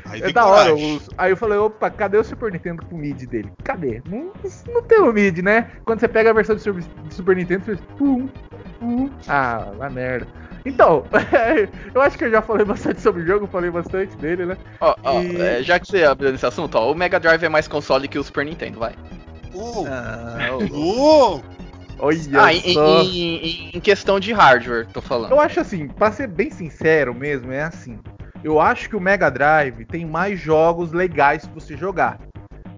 aí 0.07 0.23
é 0.23 0.31
da 0.31 0.47
hora. 0.47 0.75
os- 0.75 1.09
Aí 1.17 1.31
eu 1.33 1.37
falei, 1.37 1.59
opa, 1.59 1.91
cadê 1.91 2.19
o 2.19 2.25
Super 2.25 2.53
Nintendo 2.53 2.85
com 2.85 2.97
o 2.97 2.99
MIDI 2.99 3.27
dele? 3.27 3.53
Cadê? 3.65 4.03
Não, 4.07 4.33
não 4.73 4.83
tem 4.83 4.99
o 5.01 5.13
MIDI, 5.13 5.43
né? 5.43 5.71
Quando 5.85 6.01
você 6.01 6.09
pega 6.09 6.31
a 6.31 6.35
versão 6.35 6.55
de 6.57 6.63
Super, 6.63 6.83
de 6.83 7.15
Super 7.15 7.37
Nintendo, 7.37 7.65
você 7.65 7.77
faz. 7.77 7.89
Pum, 7.99 8.29
pum. 8.79 9.11
Ah, 9.29 9.67
uma 9.75 9.89
merda. 9.91 10.27
Então, 10.67 11.05
eu 11.95 12.01
acho 12.03 12.17
que 12.17 12.25
eu 12.25 12.31
já 12.31 12.41
falei 12.43 12.65
bastante 12.65 13.01
sobre 13.01 13.23
o 13.23 13.27
jogo, 13.27 13.47
falei 13.47 13.71
bastante 13.71 14.17
dele, 14.17 14.47
né? 14.47 14.57
Ó, 14.81 14.95
ó, 15.03 15.21
E- 15.21 15.37
é, 15.41 15.63
já 15.63 15.79
que 15.79 15.87
você 15.87 16.05
abriu 16.05 16.33
nesse 16.33 16.47
assunto, 16.47 16.75
ó, 16.77 16.91
o 16.91 16.95
Mega 16.95 17.21
Drive 17.21 17.43
é 17.45 17.49
mais 17.49 17.69
console 17.69 18.09
que 18.09 18.19
o 18.19 18.25
Super 18.25 18.45
Nintendo, 18.47 18.79
vai. 18.79 18.95
Ô, 19.55 19.85
Ah, 19.87 20.57
ô, 20.73 21.41
Olha 21.99 22.19
Ah, 22.41 22.53
em, 22.53 22.75
só. 22.75 23.03
em- 23.03 23.37
em- 23.37 23.71
em 23.75 23.81
questão 23.81 24.19
de 24.19 24.33
hardware, 24.33 24.87
tô 24.93 25.01
falando. 25.01 25.31
Eu 25.31 25.41
acho 25.41 25.61
assim, 25.61 25.89
pra 25.89 26.11
ser 26.13 26.27
bem 26.29 26.51
sincero 26.51 27.15
mesmo, 27.15 27.53
é 27.53 27.63
assim. 27.63 27.99
Eu 28.43 28.61
acho 28.61 28.89
que 28.91 28.97
o 28.97 29.01
Mega 29.01 29.31
Drive 29.31 29.85
tem 29.87 30.05
mais 30.05 30.39
jogos 30.39 30.93
legais 30.93 31.47
pra 31.47 31.55
você 31.55 31.77
jogar. 31.77 32.19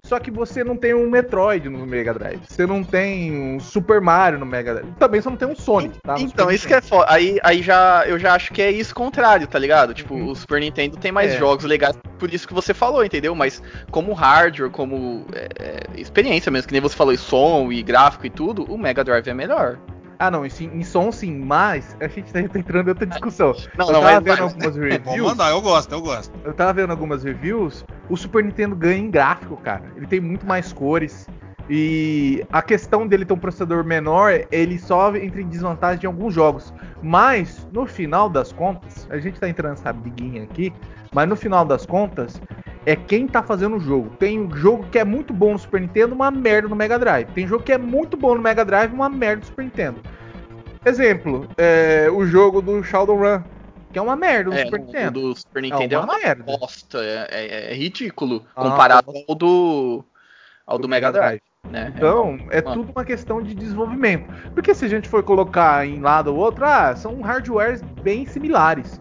Só 0.07 0.19
que 0.19 0.31
você 0.31 0.63
não 0.63 0.77
tem 0.77 0.93
um 0.93 1.09
Metroid 1.09 1.67
no 1.67 1.85
Mega 1.85 2.13
Drive. 2.13 2.39
Você 2.47 2.65
não 2.65 2.81
tem 2.81 3.37
um 3.37 3.59
Super 3.59 3.99
Mario 3.99 4.39
no 4.39 4.45
Mega 4.45 4.75
Drive. 4.75 4.93
Também 4.97 5.19
você 5.19 5.29
não 5.29 5.35
tem 5.35 5.47
um 5.47 5.55
Sonic, 5.55 5.99
tá? 5.99 6.15
Então, 6.17 6.49
isso 6.49 6.65
que 6.65 6.73
é 6.73 6.79
foda. 6.79 7.05
Aí, 7.09 7.37
aí 7.43 7.61
já, 7.61 8.05
eu 8.07 8.17
já 8.17 8.33
acho 8.33 8.53
que 8.53 8.61
é 8.61 8.71
isso 8.71 8.95
contrário, 8.95 9.45
tá 9.47 9.59
ligado? 9.59 9.93
Tipo, 9.93 10.13
Uhum. 10.15 10.29
o 10.29 10.35
Super 10.35 10.61
Nintendo 10.61 10.95
tem 10.95 11.11
mais 11.11 11.33
É. 11.33 11.37
jogos 11.37 11.65
legais, 11.65 11.97
por 12.17 12.33
isso 12.33 12.47
que 12.47 12.53
você 12.53 12.73
falou, 12.73 13.03
entendeu? 13.03 13.35
Mas 13.35 13.61
como 13.91 14.13
hardware, 14.13 14.69
como 14.71 15.25
é, 15.33 15.49
é, 15.59 15.99
experiência 15.99 16.49
mesmo, 16.49 16.67
que 16.69 16.73
nem 16.73 16.81
você 16.81 16.95
falou, 16.95 17.11
e 17.13 17.17
som 17.17 17.69
e 17.69 17.83
gráfico 17.83 18.25
e 18.25 18.29
tudo, 18.29 18.63
o 18.63 18.77
Mega 18.77 19.03
Drive 19.03 19.27
é 19.27 19.33
melhor. 19.33 19.77
Ah, 20.19 20.31
não, 20.31 20.45
em, 20.45 20.83
som 20.83 21.11
sim, 21.11 21.37
mas 21.39 21.95
a 21.99 22.07
gente 22.07 22.33
tá 22.33 22.39
entrando 22.41 22.87
em 22.87 22.89
outra 22.89 23.05
discussão. 23.05 23.53
Não, 23.77 23.87
eu 23.87 23.93
não, 23.93 24.01
tava 24.01 24.19
vendo 24.19 24.27
mas- 24.29 24.39
algumas 24.39 24.73
Pode 24.77 24.79
reviews. 24.89 25.27
mandar, 25.29 25.49
eu 25.51 25.61
gosto, 25.61 25.91
eu 25.91 26.01
gosto. 26.01 26.33
Eu 26.43 26.53
tava 26.53 26.73
vendo 26.73 26.89
algumas 26.91 27.23
reviews, 27.23 27.85
o 28.09 28.17
Super 28.17 28.43
Nintendo 28.43 28.75
ganha 28.75 28.97
em 28.97 29.11
gráfico, 29.11 29.55
cara. 29.57 29.83
Ele 29.95 30.07
tem 30.07 30.19
muito 30.19 30.45
mais 30.45 30.73
cores. 30.73 31.29
E 31.69 32.45
a 32.51 32.61
questão 32.61 33.05
dele 33.05 33.25
ter 33.25 33.33
um 33.33 33.37
processador 33.37 33.83
menor, 33.83 34.31
ele 34.51 34.79
só 34.79 35.13
entra 35.15 35.41
em 35.41 35.47
desvantagem 35.49 36.05
em 36.05 36.07
alguns 36.07 36.33
jogos. 36.33 36.73
Mas, 37.01 37.67
no 37.73 37.85
final 37.85 38.29
das 38.29 38.51
contas, 38.53 39.05
a 39.11 39.19
gente 39.19 39.37
tá 39.39 39.49
entrando 39.49 39.71
nessa 39.71 39.91
biguinha 39.91 40.43
aqui, 40.43 40.73
mas 41.13 41.27
no 41.27 41.35
final 41.35 41.65
das 41.65 41.85
contas, 41.85 42.41
é 42.87 42.95
quem 42.95 43.27
tá 43.27 43.43
fazendo 43.43 43.75
o 43.75 43.79
jogo. 43.81 44.15
Tem 44.17 44.39
um 44.39 44.55
jogo 44.55 44.87
que 44.89 44.97
é 44.97 45.03
muito 45.03 45.33
bom 45.33 45.51
no 45.51 45.59
Super 45.59 45.81
Nintendo, 45.81 46.15
uma 46.15 46.31
merda 46.31 46.69
no 46.69 46.75
Mega 46.75 46.97
Drive. 46.97 47.27
Tem 47.33 47.45
jogo 47.45 47.61
que 47.61 47.73
é 47.73 47.77
muito 47.77 48.15
bom 48.15 48.33
no 48.33 48.41
Mega 48.41 48.63
Drive, 48.63 48.93
uma 48.93 49.09
merda 49.09 49.41
no 49.41 49.45
Super 49.45 49.65
Nintendo. 49.65 49.99
Exemplo, 50.85 51.49
é, 51.57 52.07
o 52.09 52.25
jogo 52.25 52.61
do 52.61 52.81
Shadowrun, 52.81 53.41
que 53.91 53.99
é 53.99 54.01
uma 54.01 54.15
merda 54.15 54.51
no 54.51 54.55
É, 54.55 54.63
Super 54.63 54.79
o, 54.79 54.83
o 54.83 54.85
Nintendo. 54.85 55.11
do 55.19 55.35
Super 55.35 55.61
Nintendo 55.63 55.95
é 55.95 55.97
uma 55.97 56.13
uma, 56.13 56.17
merda. 56.17 56.43
bosta, 56.43 56.99
é, 56.99 57.27
é- 57.29 57.71
é 57.73 57.75
ridículo 57.75 58.45
Ah, 58.55 58.63
comparado 58.63 59.11
ao 59.27 59.35
do 59.35 60.05
ao 60.65 60.79
do, 60.79 60.87
Mega 60.87 61.11
Drive, 61.11 61.41
né? 61.69 61.91
Então, 61.93 62.39
é 62.51 62.61
Mano. 62.61 62.73
tudo 62.83 62.91
uma 62.95 63.03
questão 63.03 63.41
de 63.41 63.53
desenvolvimento. 63.53 64.29
Porque 64.53 64.73
se 64.73 64.85
a 64.85 64.87
gente 64.87 65.09
for 65.09 65.23
colocar 65.23 65.85
em 65.85 65.99
lado 65.99 66.33
ou 66.33 66.37
outro, 66.37 66.63
ah, 66.63 66.95
são 66.95 67.19
hardwares 67.19 67.81
bem 68.01 68.25
similares. 68.25 68.97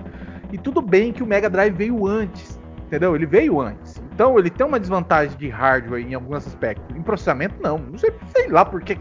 E 0.53 0.59
tudo 0.59 0.83
bem 0.83 1.12
que 1.12 1.22
o 1.22 1.27
Mega 1.27 1.49
Drive 1.49 1.72
veio 1.72 2.05
antes, 2.05 2.56
entendeu? 2.87 3.14
Ele 3.14 3.27
veio 3.27 3.61
antes. 3.61 4.03
Então 4.14 4.38
ele 4.38 4.49
tem 4.49 4.66
uma 4.66 4.81
desvantagem 4.81 5.37
de 5.37 5.49
hardware 5.49 6.05
em 6.05 6.14
alguns 6.14 6.46
aspectos. 6.46 6.96
Em 6.96 7.03
processamento, 7.03 7.55
não. 7.61 7.79
Não 7.79 7.99
sei, 7.99 8.12
sei 8.35 8.49
lá 8.49 8.64
por 8.64 8.81
que, 8.83 8.96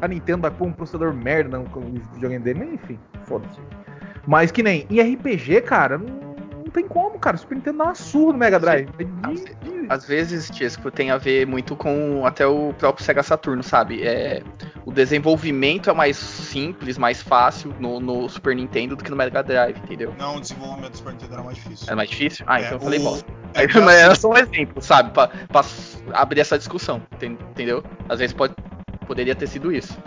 a 0.00 0.08
Nintendo 0.08 0.42
vai 0.42 0.50
pôr 0.50 0.66
um 0.66 0.72
processador 0.72 1.14
merda 1.14 1.58
no 1.58 1.64
videogame 2.12 2.42
dele, 2.42 2.58
mas 2.60 2.72
enfim, 2.74 2.98
foda-se. 3.24 3.60
Mas 4.26 4.50
que 4.50 4.62
nem 4.62 4.86
em 4.90 5.00
RPG, 5.00 5.62
cara, 5.62 5.98
não 5.98 6.25
tem 6.76 6.86
como, 6.88 7.18
cara. 7.18 7.36
O 7.36 7.38
Super 7.38 7.54
Nintendo 7.56 7.78
dá 7.78 7.84
uma 7.84 7.94
surra 7.94 8.32
no 8.32 8.38
Mega 8.38 8.58
Drive. 8.60 8.88
É 9.00 9.92
Às 9.92 10.04
vezes, 10.04 10.48
Tiesco, 10.50 10.90
tem 10.90 11.10
a 11.10 11.16
ver 11.16 11.46
muito 11.46 11.74
com 11.76 12.24
até 12.26 12.46
o 12.46 12.72
próprio 12.78 13.04
Sega 13.04 13.22
Saturno, 13.22 13.62
sabe? 13.62 14.02
É, 14.06 14.42
o 14.84 14.92
desenvolvimento 14.92 15.88
é 15.90 15.92
mais 15.92 16.16
simples, 16.16 16.98
mais 16.98 17.22
fácil 17.22 17.74
no, 17.80 17.98
no 18.00 18.28
Super 18.28 18.54
Nintendo 18.54 18.94
do 18.96 19.02
que 19.04 19.10
no 19.10 19.16
Mega 19.16 19.42
Drive, 19.42 19.76
entendeu? 19.78 20.14
Não, 20.18 20.36
o 20.36 20.40
desenvolvimento 20.40 20.92
do 20.92 20.96
Super 20.98 21.12
Nintendo 21.12 21.34
era 21.34 21.42
mais 21.42 21.56
difícil. 21.56 21.86
É 21.90 21.94
mais 21.94 22.10
difícil? 22.10 22.44
Ah, 22.48 22.60
então 22.60 22.72
É, 22.72 22.74
eu 22.74 22.80
falei 22.80 22.98
o- 22.98 23.02
bosta. 23.02 23.32
é 23.54 23.66
mas 23.66 23.76
assim- 23.76 23.96
era 24.04 24.14
só 24.14 24.28
um 24.30 24.36
exemplo, 24.36 24.82
sabe? 24.82 25.10
Pra, 25.12 25.28
pra 25.28 25.64
abrir 26.12 26.40
essa 26.40 26.58
discussão, 26.58 27.02
enten- 27.14 27.38
entendeu? 27.50 27.82
Às 28.08 28.18
vezes 28.18 28.34
pode, 28.34 28.54
poderia 29.06 29.34
ter 29.34 29.46
sido 29.46 29.72
isso. 29.72 29.98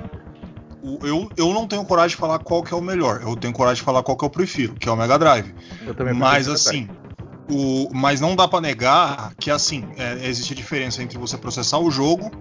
Eu, 1.04 1.30
eu 1.36 1.54
não 1.54 1.68
tenho 1.68 1.84
coragem 1.84 2.12
de 2.12 2.16
falar 2.16 2.40
qual 2.40 2.64
que 2.64 2.74
é 2.74 2.78
o 2.78 2.82
melhor. 2.82 3.22
Eu 3.22 3.36
tenho 3.36 3.54
coragem 3.54 3.80
de 3.80 3.86
falar 3.86 4.02
qual 4.02 4.18
que 4.18 4.24
eu 4.24 4.30
prefiro, 4.30 4.76
que 4.76 4.88
é 4.88 4.92
o 4.92 4.96
Mega 4.96 5.18
Drive. 5.20 5.54
Eu 5.86 5.94
também 5.94 6.14
Mas 6.14 6.48
assim, 6.48 6.90
o, 7.50 7.90
mas 7.94 8.22
não 8.22 8.36
dá 8.36 8.48
pra 8.48 8.62
negar 8.62 9.34
que 9.40 9.52
assim 9.52 9.86
é, 9.98 10.26
existe 10.28 10.54
a 10.54 10.56
diferença 10.56 11.04
entre 11.04 11.18
você 11.18 11.38
processar 11.38 11.80
o 11.80 11.92
jogo 11.92 12.32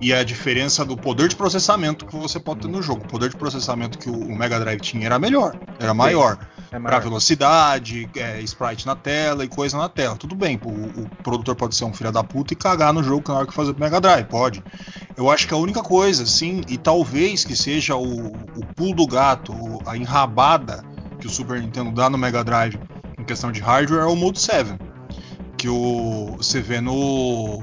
e 0.00 0.12
a 0.12 0.22
diferença 0.22 0.84
do 0.84 0.96
poder 0.96 1.28
de 1.28 1.36
processamento 1.36 2.06
que 2.06 2.16
você 2.16 2.38
pode 2.38 2.60
ter 2.60 2.68
no 2.68 2.82
jogo. 2.82 3.04
O 3.04 3.08
poder 3.08 3.30
de 3.30 3.36
processamento 3.36 3.98
que 3.98 4.10
o, 4.10 4.14
o 4.14 4.36
Mega 4.36 4.58
Drive 4.60 4.80
tinha 4.80 5.06
era 5.06 5.18
melhor, 5.18 5.56
era 5.78 5.94
maior. 5.94 6.38
É 6.72 6.78
Pra 6.80 6.80
maior. 6.80 7.02
velocidade, 7.02 8.08
é, 8.16 8.40
sprite 8.40 8.86
na 8.86 8.96
tela 8.96 9.44
e 9.44 9.48
coisa 9.48 9.76
na 9.76 9.88
tela. 9.90 10.16
Tudo 10.16 10.34
bem, 10.34 10.58
o, 10.64 11.02
o 11.02 11.08
produtor 11.22 11.54
pode 11.54 11.76
ser 11.76 11.84
um 11.84 11.92
filho 11.92 12.10
da 12.10 12.24
puta 12.24 12.54
e 12.54 12.56
cagar 12.56 12.92
no 12.94 13.02
jogo 13.02 13.22
na 13.28 13.34
hora 13.38 13.46
que 13.46 13.52
fazer 13.52 13.74
pro 13.74 13.84
Mega 13.84 14.00
Drive, 14.00 14.24
pode. 14.26 14.62
Eu 15.16 15.30
acho 15.30 15.46
que 15.46 15.52
a 15.52 15.56
única 15.58 15.82
coisa, 15.82 16.24
sim, 16.24 16.62
e 16.68 16.78
talvez 16.78 17.44
que 17.44 17.54
seja 17.54 17.94
o, 17.94 18.28
o 18.28 18.66
pulo 18.74 18.94
do 18.94 19.06
gato, 19.06 19.52
o- 19.52 19.82
a 19.86 19.96
enrabada 19.98 20.82
que 21.20 21.26
o 21.26 21.30
Super 21.30 21.60
Nintendo 21.60 21.92
dá 21.92 22.08
no 22.08 22.16
Mega 22.16 22.42
Drive 22.42 22.78
em 23.18 23.24
questão 23.24 23.52
de 23.52 23.60
hardware 23.60 24.00
é 24.02 24.06
o 24.06 24.16
Mode 24.16 24.40
7. 24.40 24.74
Que 25.58 25.68
o, 25.68 26.36
você 26.38 26.60
vê 26.60 26.80
no. 26.80 27.62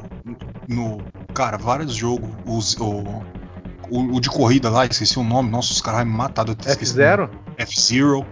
no 0.67 0.99
cara, 1.33 1.57
vários 1.57 1.93
jogos. 1.95 2.29
Os, 2.45 2.77
o, 2.77 3.23
o, 3.89 4.15
o 4.15 4.19
de 4.21 4.29
corrida 4.29 4.69
lá, 4.69 4.85
esqueci 4.85 5.17
o 5.19 5.23
nome. 5.23 5.49
Nossa, 5.49 5.73
os 5.73 5.81
caras 5.81 6.05
me 6.05 6.13
mataram. 6.13 6.53
o. 6.53 6.55
F0? 6.55 7.29
F-Zero. 7.57 8.25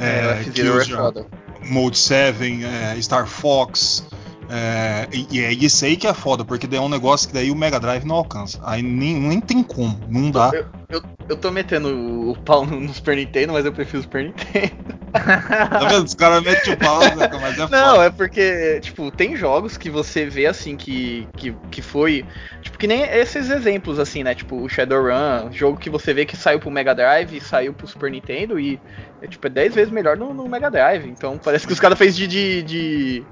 É, 0.00 0.38
É, 0.38 0.40
F-Zero 0.40 0.80
é 0.80 0.84
foda. 0.84 1.26
Mode 1.62 1.98
7, 1.98 2.64
é, 2.64 3.00
Star 3.00 3.26
Fox. 3.26 4.04
É, 4.52 5.08
e, 5.12 5.40
é 5.40 5.52
isso 5.52 5.84
aí 5.84 5.96
que 5.96 6.08
é 6.08 6.12
foda, 6.12 6.44
porque 6.44 6.66
daí 6.66 6.78
é 6.78 6.82
um 6.82 6.88
negócio 6.88 7.28
que 7.28 7.34
daí 7.34 7.50
o 7.50 7.54
Mega 7.54 7.78
Drive 7.78 8.04
não 8.04 8.16
alcança. 8.16 8.58
Aí 8.64 8.82
nem, 8.82 9.14
nem 9.14 9.40
tem 9.40 9.62
como, 9.62 9.98
não 10.08 10.30
dá. 10.30 10.50
Eu, 10.52 10.66
eu, 10.88 11.02
eu 11.28 11.36
tô 11.36 11.52
metendo 11.52 12.30
o 12.30 12.36
pau 12.36 12.66
no, 12.66 12.80
no 12.80 12.92
Super 12.92 13.16
Nintendo, 13.16 13.52
mas 13.52 13.64
eu 13.64 13.72
prefiro 13.72 14.00
o 14.00 14.02
Super 14.02 14.24
Nintendo. 14.24 15.00
Tá 15.10 15.88
vendo? 15.88 16.04
Os 16.04 16.14
caras 16.14 16.40
metem 16.40 16.72
o 16.72 16.76
pau, 16.76 17.00
né, 17.00 17.28
mas 17.40 17.58
é 17.58 17.68
Não, 17.68 17.94
foda. 17.96 18.04
é 18.04 18.10
porque, 18.10 18.78
tipo, 18.80 19.10
tem 19.10 19.34
jogos 19.34 19.76
que 19.76 19.90
você 19.90 20.26
vê 20.26 20.46
assim 20.46 20.76
que, 20.76 21.26
que, 21.36 21.52
que 21.68 21.82
foi. 21.82 22.24
Tipo, 22.62 22.78
que 22.78 22.86
nem 22.86 23.02
esses 23.02 23.50
exemplos, 23.50 23.98
assim, 23.98 24.22
né? 24.22 24.36
Tipo, 24.36 24.62
o 24.62 24.68
Shadowrun, 24.68 25.50
jogo 25.50 25.78
que 25.78 25.90
você 25.90 26.14
vê 26.14 26.24
que 26.24 26.36
saiu 26.36 26.60
pro 26.60 26.70
Mega 26.70 26.94
Drive 26.94 27.36
e 27.36 27.40
saiu 27.40 27.72
pro 27.74 27.88
Super 27.88 28.08
Nintendo 28.08 28.58
e 28.60 28.80
é, 29.20 29.26
tipo, 29.26 29.44
é 29.46 29.50
10 29.50 29.74
vezes 29.74 29.92
melhor 29.92 30.16
no, 30.16 30.32
no 30.32 30.48
Mega 30.48 30.70
Drive. 30.70 31.08
Então 31.08 31.38
parece 31.38 31.66
que 31.66 31.72
os 31.72 31.80
caras 31.80 31.98
fez 31.98 32.16
de. 32.16 32.26
de, 32.26 32.62
de 32.62 33.24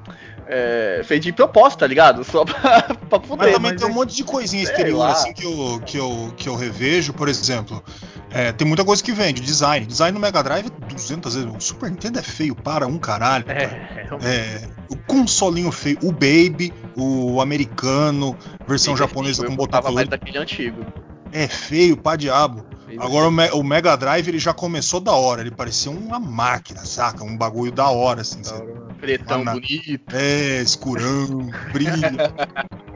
é, 0.48 1.02
fez 1.04 1.20
de 1.20 1.32
proposta, 1.32 1.80
tá 1.80 1.86
ligado? 1.86 2.24
Só 2.24 2.44
pra, 2.44 2.82
pra 3.08 3.18
Mas 3.18 3.28
poder. 3.28 3.52
também 3.52 3.72
mas 3.72 3.80
tem 3.80 3.86
um 3.88 3.90
é- 3.90 3.94
monte 3.94 4.14
de 4.16 4.24
coisinha 4.24 4.62
exterior 4.62 5.06
assim 5.06 5.32
que 5.32 5.44
eu, 5.44 5.80
que, 5.84 5.96
eu, 5.98 6.32
que 6.36 6.48
eu 6.48 6.56
revejo, 6.56 7.12
por 7.12 7.28
exemplo. 7.28 7.82
é, 8.30 8.50
tem 8.52 8.66
muita 8.66 8.84
coisa 8.84 9.02
que 9.02 9.12
vende, 9.12 9.40
design. 9.40 9.84
Design 9.86 10.12
no 10.14 10.20
Mega 10.20 10.42
Drive 10.42 10.66
é 10.66 10.92
200 10.94 11.34
vezes. 11.34 11.50
O 11.54 11.60
Super 11.60 11.90
Nintendo 11.90 12.18
é 12.18 12.22
feio 12.22 12.54
para 12.54 12.86
um 12.86 12.98
caralho. 12.98 13.44
cara. 13.44 13.60
É, 13.62 13.98
É, 14.26 14.68
o 14.90 14.96
consolinho 14.96 15.70
feio, 15.70 15.98
o 16.02 16.10
Baby, 16.12 16.72
o 16.96 17.40
americano, 17.40 18.36
versão 18.66 18.96
japonesa 18.96 19.44
eu 19.44 19.50
com 19.50 19.56
botão 19.56 19.82
colorido, 19.82 20.10
daquele 20.10 20.38
antigo. 20.38 20.84
É 21.32 21.46
feio 21.48 21.96
pra 21.96 22.16
diabo. 22.16 22.64
Agora 22.98 23.28
o, 23.28 23.30
Me- 23.30 23.50
o 23.50 23.62
Mega 23.62 23.96
Drive 23.96 24.28
ele 24.28 24.38
já 24.38 24.54
começou 24.54 24.98
da 24.98 25.12
hora, 25.12 25.42
ele 25.42 25.50
parecia 25.50 25.90
uma 25.90 26.18
máquina, 26.18 26.84
saca? 26.86 27.22
Um 27.22 27.36
bagulho 27.36 27.70
da 27.70 27.88
hora, 27.90 28.22
assim. 28.22 28.40
da 28.40 28.54
hora. 28.54 28.88
Pretão 28.98 29.44
não. 29.44 29.52
bonito. 29.52 30.00
É, 30.14 30.60
escurão, 30.62 31.50
brilha. 31.72 32.32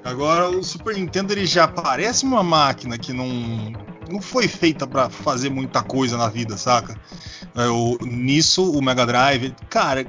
Agora 0.04 0.48
o 0.48 0.62
Super 0.64 0.96
Nintendo 0.96 1.32
ele 1.32 1.44
já 1.46 1.68
parece 1.68 2.24
uma 2.24 2.42
máquina 2.42 2.96
que 2.98 3.12
não, 3.12 3.28
não 4.10 4.20
foi 4.20 4.48
feita 4.48 4.86
pra 4.86 5.10
fazer 5.10 5.50
muita 5.50 5.82
coisa 5.82 6.16
na 6.16 6.28
vida, 6.28 6.56
saca? 6.56 6.96
É, 7.54 7.66
o- 7.68 7.98
nisso 8.00 8.72
o 8.72 8.82
Mega 8.82 9.04
Drive, 9.04 9.54
cara, 9.68 10.06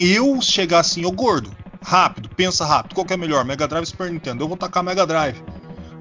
eu 0.00 0.40
chegar 0.40 0.80
assim, 0.80 1.04
ô 1.04 1.12
gordo, 1.12 1.50
rápido, 1.82 2.28
pensa 2.30 2.64
rápido, 2.64 2.94
qual 2.94 3.04
que 3.06 3.12
é 3.12 3.16
melhor, 3.16 3.44
Mega 3.44 3.68
Drive 3.68 3.82
ou 3.82 3.86
Super 3.86 4.10
Nintendo? 4.10 4.42
Eu 4.44 4.48
vou 4.48 4.56
tacar 4.56 4.82
Mega 4.82 5.06
Drive. 5.06 5.36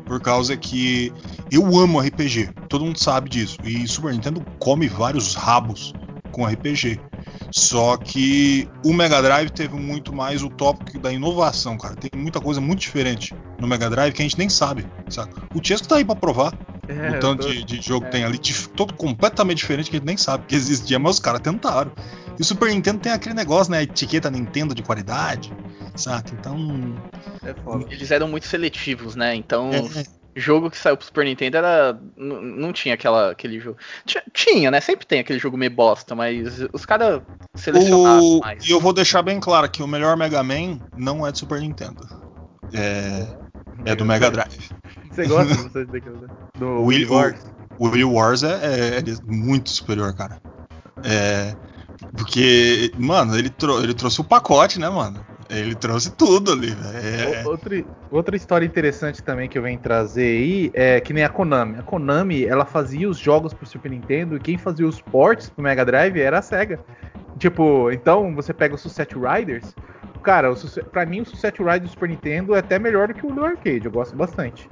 Por 0.08 0.22
causa 0.22 0.56
que 0.56 1.12
eu 1.52 1.78
amo 1.78 2.00
RPG, 2.00 2.50
todo 2.70 2.86
mundo 2.86 2.98
sabe 2.98 3.30
disso. 3.30 3.58
E 3.63 3.88
Super 3.88 4.13
Nintendo 4.13 4.43
come 4.60 4.88
vários 4.88 5.36
rabos 5.36 5.93
com 6.32 6.46
RPG. 6.46 7.00
Só 7.52 7.96
que 7.98 8.68
o 8.84 8.94
Mega 8.94 9.22
Drive 9.22 9.50
teve 9.52 9.76
muito 9.76 10.14
mais 10.14 10.44
o 10.44 10.50
tópico 10.50 11.00
da 11.00 11.12
inovação, 11.12 11.78
cara. 11.78 11.96
Tem 11.96 12.10
muita 12.20 12.42
coisa 12.42 12.60
muito 12.60 12.80
diferente 12.80 13.34
no 13.60 13.68
Mega 13.68 13.90
Drive 13.90 14.14
que 14.14 14.22
a 14.22 14.26
gente 14.26 14.38
nem 14.38 14.50
sabe, 14.50 14.86
sabe? 15.10 15.34
O 15.54 15.64
Chesco 15.64 15.88
tá 15.88 15.96
aí 15.96 16.06
pra 16.06 16.16
provar. 16.16 16.54
É, 16.90 17.10
o 17.18 17.20
tanto 17.20 17.44
tô- 17.48 17.50
de, 17.54 17.64
de 17.66 17.82
jogo 17.82 18.06
que 18.06 18.12
tem 18.14 18.24
ali, 18.24 18.38
todo 18.76 18.94
completamente 18.94 19.58
diferente 19.58 19.90
que 19.90 19.98
a 19.98 20.00
gente 20.00 20.08
nem 20.08 20.16
sabe 20.16 20.46
que 20.48 20.56
existia, 20.56 20.98
mas 20.98 21.16
os 21.16 21.20
caras 21.20 21.42
tentaram. 21.42 21.92
E 22.38 22.42
o 22.42 22.46
Super 22.46 22.70
Nintendo 22.70 23.00
tem 23.00 23.12
aquele 23.12 23.36
negócio, 23.36 23.72
né? 23.72 23.84
Etiqueta 23.84 24.30
Nintendo 24.32 24.74
de 24.74 24.82
qualidade, 24.84 25.52
saca? 25.96 26.34
Então. 26.34 26.96
é 27.44 27.54
foda. 27.56 27.86
Eles 27.90 28.10
eram 28.12 28.28
muito 28.30 28.48
seletivos, 28.48 29.16
né? 29.16 29.36
Então, 29.36 29.70
é, 29.74 30.06
jogo 30.39 30.69
que 30.69 30.78
saiu 30.78 30.95
pro 30.95 31.06
Super 31.06 31.26
Nintendo 31.26 31.58
era. 31.58 32.00
Não 32.15 32.71
tinha 32.71 32.93
aquela, 32.93 33.32
aquele 33.32 33.60
jogo. 33.60 33.78
Tinha, 34.06 34.23
tinha, 34.34 34.71
né? 34.71 34.80
Sempre 34.80 35.06
tem 35.06 35.19
aquele 35.19 35.39
jogo 35.39 35.58
meio 35.58 35.71
bosta, 35.71 36.15
mas 36.15 36.60
os 36.71 36.86
caras 36.86 37.21
selecionaram 37.56 38.23
O- 38.23 38.39
mais. 38.39 38.65
E 38.65 38.71
eu 38.71 38.80
vou 38.80 38.93
deixar 38.93 39.21
bem 39.21 39.39
claro 39.39 39.69
que 39.69 39.82
o 39.84 39.88
melhor 39.88 40.15
Mega 40.15 40.43
Man 40.43 40.80
não 40.95 41.26
é 41.26 41.32
do 41.32 41.38
Super 41.38 41.60
Nintendo. 41.60 42.08
É, 42.73 43.28
é 43.86 43.95
do 43.95 44.06
Mega 44.06 44.30
Drive. 44.30 44.69
Você 45.12 45.26
gosta 45.26 45.54
você, 45.69 45.86
daquele- 45.86 46.28
do 46.58 46.84
Wii- 46.84 47.06
Wars? 47.06 47.39
O 47.80 47.89
Wii 47.89 48.04
Wars 48.04 48.43
é, 48.43 48.54
é- 48.54 48.97
é 49.00 49.04
muito 49.26 49.69
superior, 49.69 50.13
cara. 50.15 50.41
É, 51.04 51.56
porque, 52.15 52.91
mano, 52.97 53.38
ele, 53.38 53.50
trou- 53.50 53.84
ele 53.84 53.93
trouxe 53.93 54.19
o 54.21 54.23
pacote, 54.23 54.80
né, 54.80 54.89
mano? 54.89 55.23
Ele 55.50 55.76
trouxe 55.76 56.12
tudo 56.12 56.52
ali. 56.52 56.76
É, 56.94 57.48
Outra, 57.48 57.84
outra 58.12 58.36
história 58.36 58.66
interessante 58.66 59.24
também 59.24 59.48
que 59.48 59.58
eu 59.58 59.62
venho 59.62 59.80
trazer 59.80 60.22
aí 60.24 60.72
é 60.74 61.00
que 61.00 61.14
nem 61.14 61.24
a 61.24 61.30
Konami. 61.30 61.78
A 61.80 61.84
Konami, 61.84 62.46
ela 62.46 62.66
fazia 62.66 63.10
os 63.10 63.18
jogos 63.18 63.54
pro 63.54 63.66
Super 63.66 63.90
Nintendo 63.92 64.36
e 64.36 64.40
quem 64.40 64.58
fazia 64.58 64.86
os 64.88 65.00
ports 65.02 65.50
pro 65.50 65.64
Mega 65.64 65.86
Drive 65.86 66.18
era 66.20 66.40
a 66.40 66.42
SEGA. 66.42 66.80
Tipo, 67.38 67.90
então 67.92 68.36
você 68.36 68.54
pega 68.54 68.76
o 68.76 68.78
Sunset 68.78 69.16
Riders. 69.16 69.74
Cara, 70.22 70.54
Sunset- 70.56 70.88
pra 70.90 71.06
mim 71.06 71.22
o 71.22 71.26
Sunset 71.26 71.58
Riders 71.60 71.84
do 71.84 71.90
Super 71.90 72.10
Nintendo 72.10 72.54
é 72.54 72.60
até 72.60 72.78
melhor 72.78 73.08
do 73.08 73.14
que 73.14 73.26
o 73.26 73.32
do 73.34 73.46
arcade, 73.46 73.86
eu 73.86 73.92
gosto 73.92 74.16
bastante. 74.16 74.68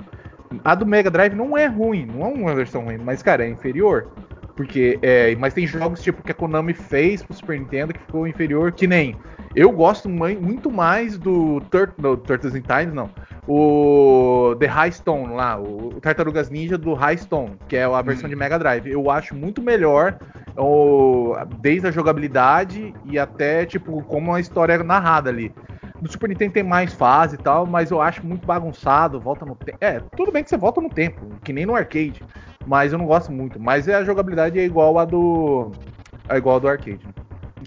A 0.63 0.75
do 0.75 0.85
Mega 0.85 1.09
Drive 1.09 1.33
não 1.33 1.57
é 1.57 1.65
ruim, 1.67 2.05
não 2.05 2.25
é 2.25 2.27
uma 2.29 2.53
versão 2.55 2.83
ruim, 2.83 2.97
mas 2.97 3.23
cara, 3.23 3.45
é 3.45 3.49
inferior. 3.49 4.07
Porque, 4.55 4.97
é, 5.01 5.35
mas 5.35 5.53
tem 5.53 5.67
jogos 5.67 6.01
tipo 6.01 6.23
que 6.23 6.31
a 6.31 6.35
Konami 6.35 6.73
fez 6.73 7.21
pro 7.21 7.35
Super 7.35 7.59
Nintendo 7.59 7.93
que 7.93 7.99
ficou 7.99 8.25
inferior, 8.27 8.71
que 8.71 8.87
nem. 8.87 9.15
Eu 9.53 9.71
gosto 9.71 10.07
mui- 10.09 10.37
muito 10.37 10.71
mais 10.71 11.17
do, 11.17 11.61
Tur 11.69 11.93
do 11.97 12.15
Turtles 12.17 12.55
in 12.55 12.61
Time, 12.61 12.93
não. 12.93 13.09
O 13.47 14.55
The 14.59 14.65
High 14.65 14.91
Stone 14.91 15.33
lá, 15.33 15.57
o, 15.59 15.89
o 15.97 16.01
Tartarugas 16.01 16.49
Ninja 16.49 16.77
do 16.77 16.93
High 16.93 17.17
Stone, 17.17 17.57
que 17.67 17.75
é 17.75 17.83
a 17.83 18.01
versão 18.01 18.27
Hum. 18.27 18.29
de 18.29 18.35
Mega 18.35 18.57
Drive. 18.57 18.87
Eu 18.89 19.09
acho 19.09 19.35
muito 19.35 19.61
melhor, 19.61 20.17
o, 20.57 21.35
desde 21.59 21.87
a 21.87 21.91
jogabilidade 21.91 22.93
e 23.05 23.19
até, 23.19 23.65
tipo, 23.65 24.01
como 24.03 24.33
a 24.33 24.39
história 24.39 24.73
é 24.73 24.83
narrada 24.83 25.29
ali. 25.29 25.53
No 26.01 26.09
Super 26.09 26.29
Nintendo 26.29 26.53
tem 26.53 26.63
mais 26.63 26.93
fase 26.93 27.35
e 27.35 27.39
tal, 27.39 27.65
mas 27.65 27.91
eu 27.91 28.01
acho 28.01 28.25
muito 28.25 28.45
bagunçado, 28.45 29.19
volta 29.19 29.45
no 29.45 29.55
tempo. 29.55 29.77
É, 29.79 29.99
tudo 30.15 30.31
bem 30.31 30.43
que 30.43 30.49
você 30.49 30.57
volta 30.57 30.81
no 30.81 30.89
tempo, 30.89 31.25
que 31.43 31.53
nem 31.53 31.65
no 31.65 31.75
arcade. 31.75 32.21
Mas 32.65 32.91
eu 32.91 32.97
não 32.97 33.05
gosto 33.05 33.31
muito. 33.31 33.59
Mas 33.59 33.87
a 33.87 34.03
jogabilidade 34.03 34.59
é 34.59 34.63
igual 34.65 34.97
a 34.99 35.05
do. 35.05 35.71
É 36.27 36.37
igual 36.37 36.55
a 36.57 36.59
do 36.59 36.67
arcade. 36.67 36.99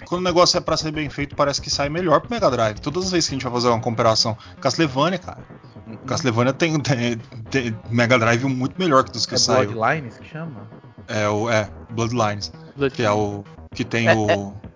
Quando 0.04 0.20
o 0.20 0.24
negócio 0.24 0.56
é 0.58 0.60
pra 0.60 0.76
ser 0.76 0.92
bem 0.92 1.08
feito, 1.08 1.34
parece 1.34 1.60
que 1.60 1.70
sai 1.70 1.88
melhor 1.88 2.20
pro 2.20 2.30
Mega 2.30 2.50
Drive. 2.50 2.78
Todas 2.80 3.06
as 3.06 3.10
vezes 3.12 3.28
que 3.28 3.34
a 3.34 3.36
gente 3.36 3.44
vai 3.44 3.52
fazer 3.52 3.68
uma 3.68 3.80
comparação. 3.80 4.36
Castlevania, 4.60 5.18
cara. 5.18 5.38
Castlevania 6.06 6.52
tem, 6.52 6.78
tem- 6.80 7.18
tem 7.50 7.76
Mega 7.90 8.18
Drive 8.18 8.44
muito 8.44 8.74
melhor 8.78 9.04
que 9.04 9.10
dos 9.10 9.26
que 9.26 9.34
É 9.34 9.38
saiu. 9.38 9.72
Bloodlines 9.72 10.16
que 10.18 10.28
chama? 10.28 10.68
É 11.08 11.28
o 11.28 11.48
é, 11.50 11.68
Bloodlines, 11.90 12.52
que 12.92 13.02
é 13.02 13.10
o 13.10 13.42
que 13.74 13.84
tem 13.84 14.08
É, 14.08 14.14
o 14.14 14.28
É 14.30 14.67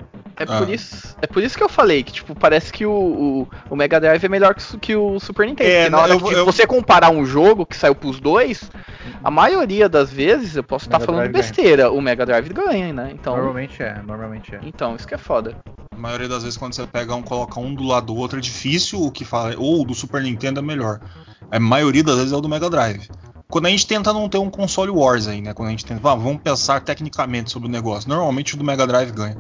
Ah. 0.49 0.59
por, 0.59 0.69
isso, 0.71 1.17
é 1.23 1.27
por 1.27 1.43
isso 1.43 1.57
que 1.57 1.63
eu 1.65 1.69
falei 1.69 2.03
que, 2.03 2.13
tipo, 2.13 2.35
parece 2.35 2.73
que 2.73 2.85
o, 2.87 2.91
o, 2.93 3.49
o 3.71 3.77
Mega 3.77 4.01
Drive 4.01 4.25
é 4.25 4.29
melhor 4.29 4.55
que, 4.55 4.79
que 4.79 4.97
o 4.97 5.19
Super 5.21 5.47
Nintendo. 5.47 5.69
É, 5.71 5.77
porque 5.85 5.91
na 5.91 5.99
hora 6.01 6.13
eu 6.13 6.21
que 6.21 6.35
eu- 6.35 6.45
você 6.45 6.67
comparar 6.67 7.11
um 7.11 7.25
jogo 7.25 7.65
que 7.67 7.77
saiu 7.77 7.95
pros 7.95 8.19
dois, 8.21 8.71
a 9.23 9.31
maioria 9.31 9.89
das 9.89 10.11
vezes, 10.11 10.57
eu 10.57 10.63
posso 10.65 10.87
estar 10.87 10.99
Mega 10.99 11.07
falando 11.07 11.21
Drive 11.23 11.33
ganha. 11.33 11.43
besteira, 11.45 11.91
o 11.93 12.01
Mega 12.01 12.25
Drive 12.27 12.49
ganha, 12.49 12.93
né? 12.93 13.11
Então, 13.13 13.35
Normalmente 13.37 13.83
é, 13.83 14.01
normalmente 14.07 14.55
é. 14.55 14.61
então 14.63 14.95
isso 14.97 15.07
que 15.07 15.15
é 15.15 15.19
foda. 15.19 15.57
A 15.95 15.99
maioria 15.99 16.29
das 16.29 16.43
vezes 16.43 16.59
quando 16.59 16.75
você 16.75 16.87
pega 16.87 17.15
um, 17.15 17.23
coloca 17.23 17.61
um 17.61 17.75
do 17.75 17.85
lado 17.85 18.07
do 18.07 18.17
outro 18.17 18.39
é 18.39 18.41
difícil 18.43 19.01
o 19.03 19.11
que 19.13 19.25
fala, 19.25 19.55
ou 19.57 19.83
o 19.83 19.85
do 19.85 19.95
Super 19.95 20.23
Nintendo 20.23 20.59
é 20.61 20.63
melhor. 20.63 21.01
A 21.51 21.61
maioria 21.61 22.03
das 22.03 22.17
vezes 22.17 22.33
é 22.33 22.37
o 22.37 22.41
do 22.41 22.49
Mega 22.49 22.69
Drive. 22.71 23.09
Quando 23.49 23.67
a 23.67 23.69
gente 23.69 23.87
tenta 23.87 24.15
não 24.15 24.31
ter 24.31 24.39
um 24.39 24.49
console 24.49 24.91
wars 24.91 25.29
aí, 25.29 25.43
né? 25.43 25.53
Quando 25.53 25.69
a 25.69 25.71
gente 25.73 25.85
tenta, 25.85 26.01
"Ah, 26.11 26.15
vamos 26.15 26.41
pensar 26.41 26.81
tecnicamente 26.81 27.51
sobre 27.51 27.69
o 27.69 27.71
negócio. 27.71 28.09
Normalmente 28.09 28.55
o 28.55 28.57
do 28.57 28.65
Mega 28.65 28.87
Drive 28.87 29.11
ganha. 29.13 29.37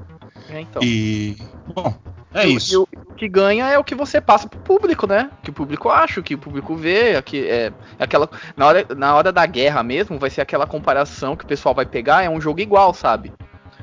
É, 0.51 0.61
então. 0.61 0.83
E 0.83 1.37
bom, 1.75 1.95
é 2.35 2.47
E 2.47 2.53
o- 2.55 2.57
isso. 2.57 2.73
E 2.73 2.77
o, 2.77 2.89
o 3.09 3.15
que 3.15 3.29
ganha 3.29 3.69
é 3.69 3.79
o 3.79 3.85
que 3.85 3.95
você 3.95 4.21
passa 4.21 4.49
pro 4.49 4.59
público, 4.61 5.07
né? 5.07 5.31
Que 5.43 5.51
o 5.51 5.53
público 5.53 5.89
acha, 5.89 6.19
o 6.21 6.23
que 6.23 6.35
o 6.35 6.39
público 6.39 6.75
vê, 6.75 7.13
é 7.15 7.23
que 7.23 7.47
é, 7.47 7.67
é 7.99 8.05
aquela 8.05 8.29
na 8.57 8.67
hora, 8.67 8.87
na 8.97 9.15
hora 9.15 9.31
da 9.33 9.47
guerra 9.47 9.83
mesmo, 9.83 10.19
vai 10.19 10.31
ser 10.31 10.41
aquela 10.41 10.67
comparação 10.67 11.37
que 11.37 11.45
o 11.45 11.49
pessoal 11.49 11.75
vai 11.75 11.87
pegar, 11.87 12.23
é 12.25 12.29
um 12.29 12.41
jogo 12.41 12.61
igual, 12.61 12.93
sabe? 12.95 13.33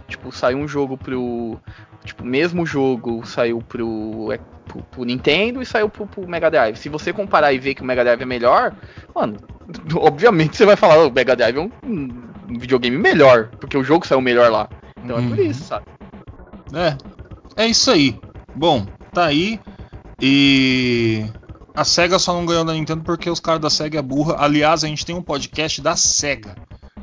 Tipo, 0.07 0.31
saiu 0.31 0.57
um 0.57 0.67
jogo 0.67 0.97
pro 0.97 1.57
tipo, 2.03 2.25
mesmo 2.25 2.65
jogo 2.65 3.25
saiu 3.25 3.61
pro, 3.61 4.31
é, 4.31 4.39
pro, 4.65 4.81
pro 4.83 5.03
Nintendo 5.03 5.61
e 5.61 5.65
saiu 5.65 5.87
pro, 5.89 6.07
pro 6.07 6.27
Mega 6.27 6.49
Drive. 6.49 6.75
Se 6.77 6.89
você 6.89 7.13
comparar 7.13 7.53
e 7.53 7.59
ver 7.59 7.75
que 7.75 7.81
o 7.83 7.85
Mega 7.85 8.03
Drive 8.03 8.21
é 8.21 8.25
melhor, 8.25 8.73
mano, 9.13 9.37
obviamente 9.95 10.57
você 10.57 10.65
vai 10.65 10.75
falar, 10.75 11.05
o 11.05 11.11
Mega 11.11 11.35
Drive 11.35 11.57
é 11.57 11.59
um, 11.61 11.71
um 11.85 12.57
videogame 12.57 12.97
melhor, 12.97 13.49
porque 13.59 13.77
o 13.77 13.83
jogo 13.83 14.07
saiu 14.07 14.21
melhor 14.21 14.49
lá. 14.51 14.67
Então 15.03 15.17
é 15.19 15.21
por 15.27 15.37
Uhum. 15.37 15.45
isso, 15.45 15.63
sabe? 15.65 15.85
É, 16.73 17.63
é 17.63 17.67
isso 17.67 17.89
aí. 17.91 18.19
Bom, 18.55 18.85
tá 19.13 19.25
aí. 19.25 19.59
E 20.21 21.25
a 21.73 21.83
SEGA 21.83 22.19
só 22.19 22.33
não 22.33 22.45
ganhou 22.45 22.65
da 22.65 22.73
Nintendo 22.73 23.03
porque 23.03 23.29
os 23.29 23.39
caras 23.39 23.61
da 23.61 23.69
SEGA 23.69 23.99
é 23.99 24.01
burra. 24.01 24.35
Aliás, 24.37 24.83
a 24.83 24.87
gente 24.87 25.05
tem 25.05 25.15
um 25.15 25.21
podcast 25.21 25.81
da 25.81 25.95
SEGA. 25.95 26.55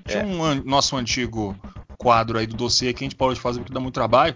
Tinha 0.07 0.22
É. 0.22 0.26
um 0.26 0.44
an- 0.44 0.62
nosso 0.64 0.96
antigo 0.96 1.57
quadro 1.98 2.38
aí 2.38 2.46
do 2.46 2.57
dossiê 2.57 2.92
que 2.92 3.02
a 3.02 3.07
gente 3.07 3.16
parou 3.16 3.33
de 3.35 3.40
fazer 3.40 3.61
porque 3.61 3.72
dá 3.72 3.81
muito 3.81 3.94
trabalho. 3.94 4.35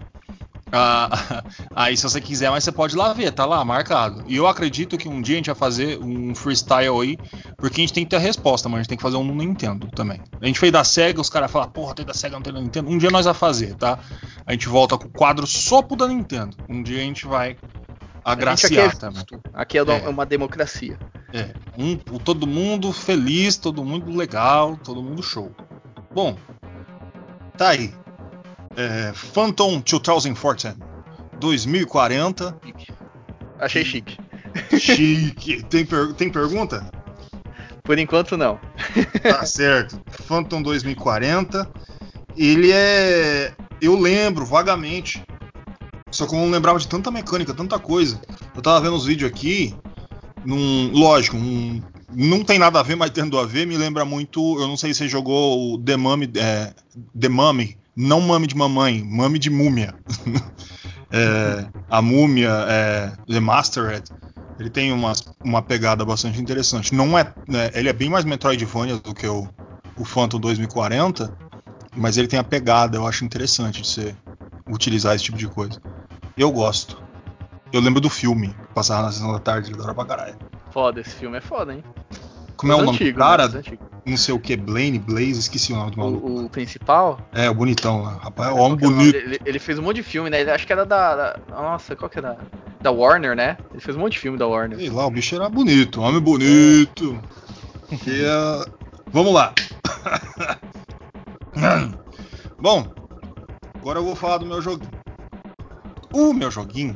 Ah, 0.71 1.43
aí 1.75 1.97
se 1.97 2.03
você 2.03 2.21
quiser, 2.21 2.49
mas 2.49 2.63
você 2.63 2.71
pode 2.71 2.95
ir 2.95 2.97
lá 2.97 3.13
ver, 3.13 3.31
tá 3.31 3.45
lá 3.45 3.63
marcado. 3.65 4.23
E 4.27 4.35
eu 4.35 4.47
acredito 4.47 4.97
que 4.97 5.09
um 5.09 5.21
dia 5.21 5.35
a 5.35 5.37
gente 5.37 5.47
vai 5.47 5.55
fazer 5.55 5.99
um 6.01 6.33
freestyle 6.33 7.01
aí, 7.01 7.17
porque 7.57 7.81
a 7.81 7.83
gente 7.83 7.93
tem 7.93 8.03
que 8.03 8.09
ter 8.09 8.15
a 8.15 8.19
resposta, 8.19 8.69
mas 8.69 8.79
a 8.79 8.81
gente 8.81 8.89
tem 8.89 8.97
que 8.97 9.03
fazer 9.03 9.17
um 9.17 9.23
no 9.23 9.33
Nintendo 9.33 9.87
também. 9.87 10.21
A 10.39 10.45
gente 10.45 10.59
fez 10.59 10.71
da 10.71 10.83
SEGA, 10.83 11.19
os 11.19 11.29
caras 11.29 11.51
falam, 11.51 11.69
porra, 11.69 11.93
tem 11.95 12.05
da 12.05 12.13
SEGA, 12.13 12.35
não 12.35 12.41
tem 12.41 12.53
da 12.53 12.61
Nintendo. 12.61 12.89
Um 12.89 12.97
dia 12.97 13.09
nós 13.11 13.25
vamos 13.25 13.39
fazer, 13.39 13.75
tá? 13.75 13.99
A 14.45 14.51
gente 14.53 14.69
volta 14.69 14.97
com 14.97 15.07
o 15.07 15.11
quadro 15.11 15.45
só 15.45 15.81
pro 15.81 15.95
da 15.95 16.07
Nintendo. 16.07 16.55
Um 16.69 16.81
dia 16.81 16.99
a 16.99 17.03
gente 17.03 17.27
vai 17.27 17.49
A 17.49 17.51
gente 17.51 17.57
agraciar 18.23 18.85
aqui 18.87 18.95
é 18.95 18.99
também. 18.99 19.23
Aqui 19.53 19.77
é, 19.77 19.81
É. 19.81 20.09
uma 20.09 20.25
democracia. 20.25 20.97
É, 21.33 21.53
um, 21.77 21.95
todo 21.97 22.45
mundo 22.45 22.91
feliz, 22.91 23.55
todo 23.57 23.83
mundo 23.83 24.15
legal, 24.15 24.77
todo 24.77 25.01
mundo 25.01 25.23
show. 25.23 25.51
Bom, 26.13 26.35
tá 27.57 27.69
aí. 27.69 27.93
É, 28.77 29.11
Phantom 29.13 29.79
2014, 29.81 30.75
2040. 31.39 32.57
Achei 33.59 33.83
chique. 33.85 34.17
Chique. 34.79 35.63
Tem, 35.63 35.85
per- 35.85 36.13
tem 36.13 36.29
pergunta? 36.29 36.89
Por 37.83 37.97
enquanto, 37.99 38.37
não. 38.37 38.59
Tá 39.23 39.43
certo. 39.45 40.01
Phantom 40.25 40.61
2040. 40.61 41.69
Ele 42.37 42.71
é. 42.71 43.53
Eu 43.81 43.99
lembro 43.99 44.45
vagamente. 44.45 45.23
Só 46.11 46.27
que 46.27 46.35
eu 46.35 46.39
não 46.39 46.49
lembrava 46.51 46.77
de 46.79 46.87
tanta 46.87 47.09
mecânica, 47.11 47.53
tanta 47.53 47.79
coisa. 47.79 48.19
Eu 48.55 48.61
tava 48.61 48.81
vendo 48.81 48.95
os 48.95 49.05
vídeos 49.05 49.29
aqui. 49.31 49.75
Num, 50.45 50.91
lógico, 50.91 51.37
um- 51.37 51.81
não 52.13 52.43
tem 52.43 52.57
nada 52.59 52.79
a 52.79 52.83
ver, 52.83 52.95
mas 52.95 53.11
tendo 53.11 53.37
a 53.39 53.45
ver, 53.45 53.65
me 53.65 53.77
lembra 53.77 54.03
muito. 54.03 54.59
Eu 54.59 54.67
não 54.67 54.75
sei 54.75 54.93
se 54.93 54.99
você 54.99 55.07
jogou 55.07 55.73
o 55.73 55.77
The 55.77 55.97
Mummy. 55.97 56.29
É, 56.35 56.73
The 57.19 57.29
Mummy. 57.29 57.77
Não 58.01 58.19
Mummy 58.19 58.47
de 58.47 58.55
mamãe, 58.57 59.03
Mummy 59.03 59.37
de 59.37 59.49
múmia. 59.49 59.93
É, 61.13 61.67
a 61.89 62.01
múmia 62.01 62.49
é, 62.69 63.11
The 63.27 63.41
Mastered. 63.41 64.09
Ele 64.57 64.69
tem 64.69 64.93
uma, 64.93 65.11
uma 65.43 65.61
pegada 65.61 66.05
bastante 66.05 66.41
interessante. 66.41 66.95
Não 66.95 67.19
é, 67.19 67.33
né, 67.45 67.69
ele 67.73 67.89
é 67.89 67.93
bem 67.93 68.09
mais 68.09 68.23
Metroidvania 68.23 68.95
do 68.95 69.13
que 69.13 69.27
o, 69.27 69.45
o 69.97 70.05
Phantom 70.05 70.39
2040, 70.39 71.37
mas 71.97 72.15
ele 72.15 72.29
tem 72.29 72.39
a 72.39 72.45
pegada, 72.45 72.95
eu 72.95 73.05
acho 73.05 73.25
interessante 73.25 73.81
de 73.81 73.89
você 73.89 74.15
utilizar 74.69 75.13
esse 75.13 75.25
tipo 75.25 75.37
de 75.37 75.49
coisa. 75.49 75.81
Eu 76.37 76.49
gosto. 76.49 77.03
Eu 77.73 77.81
lembro 77.81 77.99
do 77.99 78.09
filme, 78.09 78.55
passava 78.73 79.01
na 79.01 79.11
sessão 79.11 79.33
da 79.33 79.39
tarde, 79.39 79.69
ele 79.69 79.75
adora 79.79 79.93
pra 79.93 80.05
caralho. 80.05 80.37
Foda, 80.71 81.01
esse 81.01 81.13
filme 81.13 81.39
é 81.39 81.41
foda, 81.41 81.73
hein? 81.73 81.83
Como 82.61 82.71
é 82.73 82.75
o 82.75 82.79
nome 82.83 82.89
antigos, 82.91 83.13
do 83.13 83.19
cara? 83.19 83.47
né? 83.47 83.57
Antigos. 83.57 83.87
Não 84.05 84.17
sei 84.17 84.33
o 84.35 84.39
que, 84.39 84.55
Blaine, 84.55 84.99
Blaze, 84.99 85.39
esqueci 85.39 85.73
o 85.73 85.75
nome 85.75 85.91
do 85.91 85.97
maluco. 85.97 86.27
O, 86.27 86.45
o 86.45 86.49
principal. 86.49 87.19
É, 87.33 87.49
o 87.49 87.55
bonitão 87.55 88.03
lá. 88.03 88.19
Rapaz, 88.21 88.49
é 88.49 88.51
homem 88.53 88.61
é 88.61 88.65
o 88.65 88.69
nome 88.69 88.81
bonito. 88.81 89.15
Ele, 89.15 89.39
ele 89.43 89.59
fez 89.59 89.79
um 89.79 89.81
monte 89.81 89.95
de 89.97 90.03
filme, 90.03 90.29
né? 90.29 90.41
Ele, 90.41 90.51
acho 90.51 90.65
que 90.67 90.71
era 90.73 90.85
da, 90.85 91.15
da- 91.15 91.39
Nossa, 91.49 91.95
qual 91.95 92.07
que 92.09 92.19
era? 92.19 92.37
Da 92.79 92.91
Warner, 92.91 93.35
né? 93.35 93.57
Ele 93.71 93.81
fez 93.81 93.97
um 93.97 93.99
monte 93.99 94.13
de 94.13 94.19
filme 94.19 94.37
da 94.37 94.47
Warner. 94.47 94.77
Sei 94.77 94.89
lá, 94.89 95.05
o 95.07 95.11
bicho 95.11 95.35
era 95.35 95.49
bonito, 95.49 96.01
homem 96.01 96.21
bonito. 96.21 97.19
Que, 98.03 98.21
uh, 98.25 98.71
vamos 99.07 99.33
lá. 99.33 99.53
Bom, 102.59 102.85
agora 103.79 103.99
eu 103.99 104.03
vou 104.05 104.15
falar 104.15 104.37
do 104.37 104.45
meu 104.45 104.61
joguinho. 104.61 104.91
O 106.13 106.33
meu 106.33 106.51
joguinho 106.51 106.95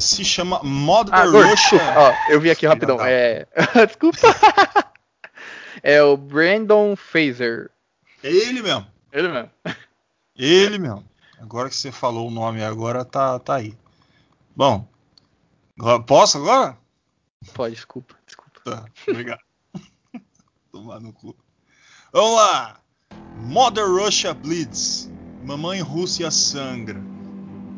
se 0.00 0.24
chama 0.24 0.60
Modern 0.62 1.16
Ah. 1.16 1.94
Ó, 1.96 2.32
eu 2.32 2.40
vi 2.40 2.50
aqui 2.50 2.66
rapidão. 2.66 2.98
É... 3.00 3.46
desculpa. 3.86 4.18
é 5.82 6.02
o 6.02 6.16
Brandon 6.16 6.96
Fraser. 6.96 7.70
É 8.22 8.28
ele 8.28 8.62
mesmo. 8.62 8.86
Ele 9.12 9.28
mesmo. 9.28 9.50
Ele 10.36 10.78
mesmo. 10.78 11.04
Agora 11.40 11.68
que 11.68 11.76
você 11.76 11.90
falou 11.90 12.28
o 12.28 12.30
nome 12.30 12.62
agora 12.62 13.04
tá, 13.04 13.38
tá 13.38 13.56
aí. 13.56 13.74
Bom, 14.54 14.86
posso 16.06 16.38
agora? 16.38 16.76
Pode, 17.54 17.74
desculpa, 17.74 18.14
desculpa. 18.26 18.60
Tá, 18.62 18.84
obrigado. 19.08 19.40
Tomar 20.70 21.00
no 21.00 21.12
cu. 21.12 21.34
Vamos 22.12 22.36
lá! 22.36 22.80
Mother 23.36 23.86
Russia 23.86 24.34
Bleeds. 24.34 25.10
Mamãe 25.44 25.80
Rússia 25.80 26.30
sangra. 26.30 27.00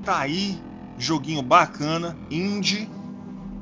Tá 0.04 0.18
aí, 0.20 0.60
joguinho 1.02 1.42
bacana, 1.42 2.16
indie. 2.30 2.88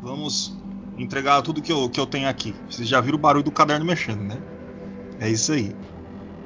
Vamos 0.03 0.57
entregar 0.97 1.43
tudo 1.43 1.63
que 1.63 1.73
eu, 1.73 1.89
que 1.89 1.99
eu 1.99 2.07
tenho 2.07 2.29
aqui. 2.29 2.55
Vocês 2.69 2.89
já 2.89 3.01
viram 3.01 3.19
o 3.19 3.21
barulho 3.21 3.45
do 3.45 3.51
caderno 3.51 3.85
mexendo, 3.85 4.23
né? 4.23 4.39
É 5.19 5.29
isso 5.29 5.53
aí. 5.53 5.75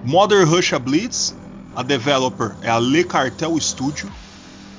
Mother 0.02 0.48
Russia 0.48 0.78
Bleeds. 0.78 1.36
A 1.76 1.82
developer 1.82 2.54
é 2.62 2.70
a 2.70 2.78
Le 2.78 3.02
Cartel 3.02 3.58
Studio. 3.58 4.08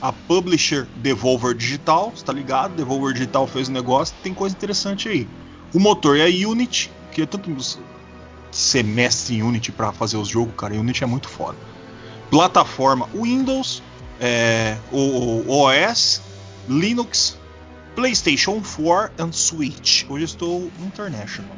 A 0.02 0.14
publisher 0.14 0.88
Devolver 0.98 1.54
Digital, 1.54 2.12
você 2.16 2.24
tá 2.24 2.32
ligado? 2.32 2.76
Devolver 2.76 3.14
Digital 3.14 3.48
fez 3.48 3.68
um 3.68 3.74
negócio, 3.74 4.16
tem 4.24 4.34
coisa 4.34 4.56
interessante 4.56 5.10
aí. 5.10 5.28
O 5.74 5.80
motor 5.80 6.18
é 6.18 6.24
a 6.24 6.48
Unity, 6.48 6.92
que 7.12 7.22
é 7.22 7.26
tanto 7.26 7.52
semestre 8.52 9.36
em 9.36 9.44
Unity 9.44 9.72
para 9.72 9.92
fazer 9.92 10.16
os 10.16 10.28
jogos, 10.28 10.54
cara. 10.56 10.74
Unity 10.74 11.04
é 11.04 11.08
muito 11.08 11.28
foda. 11.28 11.58
Plataforma 12.30 13.10
Windows, 13.14 13.84
é, 14.20 14.78
o, 14.92 15.44
o 15.48 15.50
OS, 15.50 16.22
Linux, 16.68 17.38
PlayStation 17.96 18.62
4 18.62 19.30
e 19.30 19.34
Switch. 19.34 20.04
Hoje 20.10 20.26
estou 20.26 20.70
international. 20.80 21.56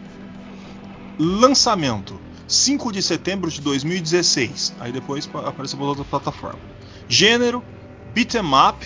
Lançamento 1.20 2.20
5 2.48 2.91
de 2.91 3.02
setembro 3.02 3.50
de 3.52 3.60
2016. 3.62 4.74
Aí 4.80 4.91
depois 4.91 5.26
pa- 5.26 5.48
apareceu 5.48 5.80
outra 5.80 6.04
plataforma. 6.06 6.60
Gênero 7.10 7.63
beat'em 8.13 8.41
up, 8.70 8.86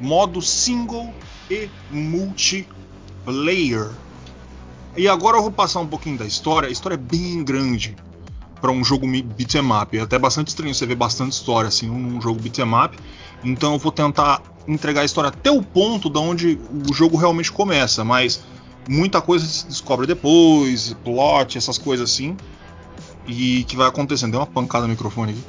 modo 0.00 0.40
single 0.40 1.12
e 1.50 1.68
multiplayer. 1.90 3.90
E 4.96 5.08
agora 5.08 5.36
eu 5.38 5.42
vou 5.42 5.50
passar 5.50 5.80
um 5.80 5.86
pouquinho 5.86 6.16
da 6.16 6.26
história. 6.26 6.68
A 6.68 6.72
história 6.72 6.94
é 6.94 6.98
bem 6.98 7.42
grande 7.42 7.96
para 8.64 8.72
um 8.72 8.82
jogo 8.82 9.06
mi- 9.06 9.20
beat'em 9.20 9.70
up. 9.70 9.94
É 9.94 10.00
até 10.00 10.18
bastante 10.18 10.48
estranho 10.48 10.74
você 10.74 10.86
ver 10.86 10.94
bastante 10.94 11.32
história 11.32 11.68
assim 11.68 11.86
num 11.86 12.18
jogo 12.18 12.40
beat'em 12.40 12.64
up. 12.74 12.98
Então 13.44 13.74
eu 13.74 13.78
vou 13.78 13.92
tentar 13.92 14.40
entregar 14.66 15.02
a 15.02 15.04
história 15.04 15.28
até 15.28 15.50
o 15.50 15.62
ponto 15.62 16.08
da 16.08 16.18
onde 16.18 16.58
o 16.88 16.94
jogo 16.94 17.18
realmente 17.18 17.52
começa, 17.52 18.02
mas 18.06 18.40
muita 18.88 19.20
coisa 19.20 19.44
se 19.44 19.66
descobre 19.66 20.06
depois, 20.06 20.96
plot, 21.04 21.58
essas 21.58 21.76
coisas 21.76 22.10
assim. 22.10 22.38
E 23.26 23.64
que 23.64 23.76
vai 23.76 23.86
acontecendo. 23.86 24.30
Deu 24.30 24.40
uma 24.40 24.46
pancada 24.46 24.86
no 24.86 24.92
microfone 24.92 25.32
aqui. 25.32 25.42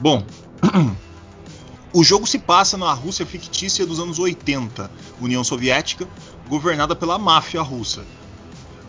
Bom, 0.00 0.24
o 1.94 2.02
jogo 2.02 2.26
se 2.26 2.40
passa 2.40 2.76
na 2.76 2.92
Rússia 2.92 3.24
fictícia 3.24 3.86
dos 3.86 4.00
anos 4.00 4.18
80, 4.18 4.90
União 5.20 5.44
Soviética, 5.44 6.08
governada 6.48 6.96
pela 6.96 7.18
máfia 7.18 7.62
russa. 7.62 8.04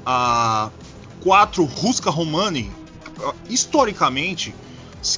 A 0.04 0.72
quatro 1.22 1.63
Ruska 1.66 2.10
Romani, 2.10 2.72
historicamente, 3.49 4.54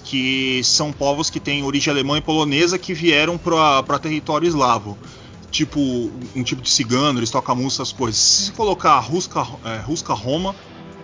que 0.03 0.62
são 0.63 0.91
povos 0.91 1.29
que 1.29 1.39
têm 1.39 1.63
origem 1.63 1.91
alemã 1.91 2.17
e 2.17 2.21
polonesa 2.21 2.77
que 2.77 2.93
vieram 2.93 3.38
para 3.38 3.99
território 3.99 4.47
eslavo. 4.47 4.97
Tipo, 5.51 5.79
um 6.36 6.43
tipo 6.43 6.62
de 6.62 6.69
cigano, 6.69 7.19
eles 7.19 7.29
tocam 7.29 7.55
música, 7.55 7.84
essas 7.84 7.93
coisas. 7.93 8.19
Se 8.19 8.45
você 8.45 8.51
colocar 8.51 8.99
Ruska, 8.99 9.47
é, 9.63 9.77
Ruska 9.77 10.13
Roma 10.13 10.55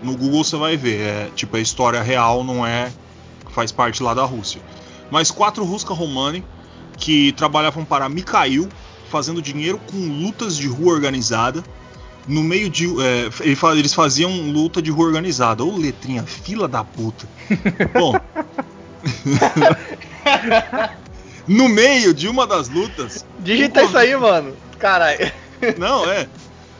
no 0.03 0.17
Google, 0.17 0.43
você 0.43 0.57
vai 0.57 0.75
ver. 0.75 0.99
É, 0.99 1.29
tipo, 1.35 1.55
a 1.55 1.59
história 1.59 2.01
real 2.01 2.43
não 2.43 2.65
é. 2.65 2.91
faz 3.51 3.71
parte 3.71 4.01
lá 4.03 4.13
da 4.13 4.25
Rússia. 4.25 4.61
Mas 5.09 5.29
quatro 5.31 5.63
Ruska 5.63 5.93
Romani 5.93 6.43
que 6.97 7.31
trabalhavam 7.33 7.83
para 7.83 8.07
Mikhail, 8.07 8.69
fazendo 9.09 9.41
dinheiro 9.41 9.79
com 9.89 9.97
lutas 9.97 10.55
de 10.55 10.67
rua 10.67 10.93
organizada. 10.93 11.63
No 12.27 12.43
meio 12.43 12.69
de. 12.69 12.85
é, 13.01 13.29
eles 13.75 13.93
faziam 13.93 14.31
luta 14.51 14.81
de 14.81 14.91
rua 14.91 15.07
organizada. 15.07 15.63
Ô 15.63 15.75
letrinha, 15.75 16.23
fila 16.23 16.67
da 16.67 16.83
puta. 16.83 17.27
Bom. 17.97 18.13
no 21.47 21.67
meio 21.67 22.13
de 22.13 22.27
uma 22.27 22.45
das 22.45 22.69
lutas. 22.69 23.25
Digita 23.39 23.83
isso 23.83 23.97
aí, 23.97 24.15
mano. 24.15 24.55
Caralho. 24.79 25.31
Não, 25.77 26.09
é. 26.09 26.27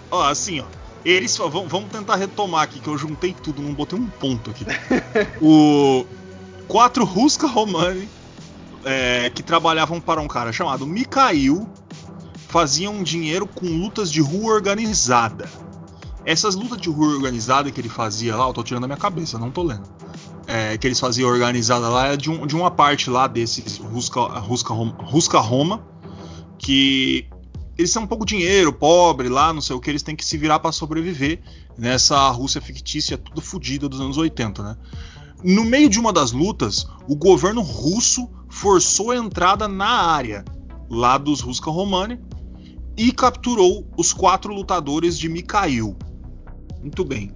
Ó, 0.09 0.23
assim, 0.23 0.61
ó. 0.61 0.65
Eles. 1.03 1.35
fa- 1.35 1.47
Vamos, 1.47 1.89
tentar 1.91 2.15
retomar 2.15 2.63
aqui, 2.63 2.79
que 2.79 2.87
eu 2.87 2.97
juntei 2.97 3.33
tudo, 3.33 3.61
não 3.61 3.73
botei 3.73 3.97
um 3.97 4.07
ponto 4.07 4.51
aqui. 4.51 4.65
o. 5.41 6.05
Quatro 6.67 7.03
Ruska 7.03 7.47
Romani 7.47 8.07
é, 8.85 9.29
que 9.33 9.43
trabalhavam 9.43 9.99
para 9.99 10.21
um 10.21 10.27
cara 10.27 10.53
chamado 10.53 10.87
Mikhail 10.87 11.67
faziam 12.51 13.01
dinheiro 13.01 13.47
com 13.47 13.65
lutas 13.65 14.11
de 14.11 14.19
rua 14.21 14.53
organizada. 14.53 15.49
Essas 16.25 16.53
lutas 16.53 16.79
de 16.79 16.89
rua 16.89 17.07
organizada 17.15 17.71
que 17.71 17.79
ele 17.79 17.87
fazia 17.89 18.35
lá, 18.35 18.45
eu 18.45 18.53
tô 18.53 18.61
tirando 18.61 18.81
da 18.81 18.87
minha 18.87 18.97
cabeça, 18.97 19.39
não 19.39 19.49
tô 19.49 19.63
lendo. 19.63 19.89
É, 20.45 20.77
que 20.77 20.85
eles 20.85 20.99
faziam 20.99 21.29
organizada 21.29 21.87
lá 21.87 22.07
é 22.07 22.17
de, 22.17 22.29
um- 22.29 22.45
de 22.45 22.53
uma 22.55 22.69
parte 22.69 23.09
lá 23.09 23.25
desses 23.25 23.77
Ruska, 23.77 24.19
Ruska, 24.39 24.73
Rom- 24.73 24.93
Ruska 24.99 25.39
Roma, 25.39 25.81
que 26.59 27.25
eles 27.77 27.91
têm 27.93 28.01
um 28.01 28.07
pouco 28.07 28.25
dinheiro, 28.25 28.73
pobre 28.73 29.29
lá, 29.29 29.53
não 29.53 29.61
sei 29.61 29.75
o 29.75 29.79
que, 29.79 29.89
eles 29.89 30.03
têm 30.03 30.15
que 30.15 30.25
se 30.25 30.37
virar 30.37 30.59
para 30.59 30.73
sobreviver 30.73 31.41
nessa 31.77 32.29
Rússia 32.31 32.59
fictícia 32.59 33.17
tudo 33.17 33.39
fodida 33.41 33.87
dos 33.87 34.01
anos 34.01 34.17
80, 34.17 34.61
né? 34.61 34.77
No 35.43 35.63
meio 35.63 35.89
de 35.89 35.97
uma 35.99 36.11
das 36.11 36.33
lutas, 36.33 36.85
o 37.07 37.15
governo 37.15 37.61
russo 37.61 38.29
forçou 38.49 39.11
a 39.11 39.15
entrada 39.15 39.67
na 39.69 39.87
área 39.87 40.43
lá 40.89 41.17
dos 41.17 41.39
Ruska 41.39 41.71
Romani 41.71 42.19
e 42.97 43.11
capturou 43.11 43.87
os 43.97 44.13
quatro 44.13 44.53
lutadores 44.53 45.17
de 45.17 45.29
Mikhail. 45.29 45.95
Muito 46.81 47.05
bem. 47.05 47.31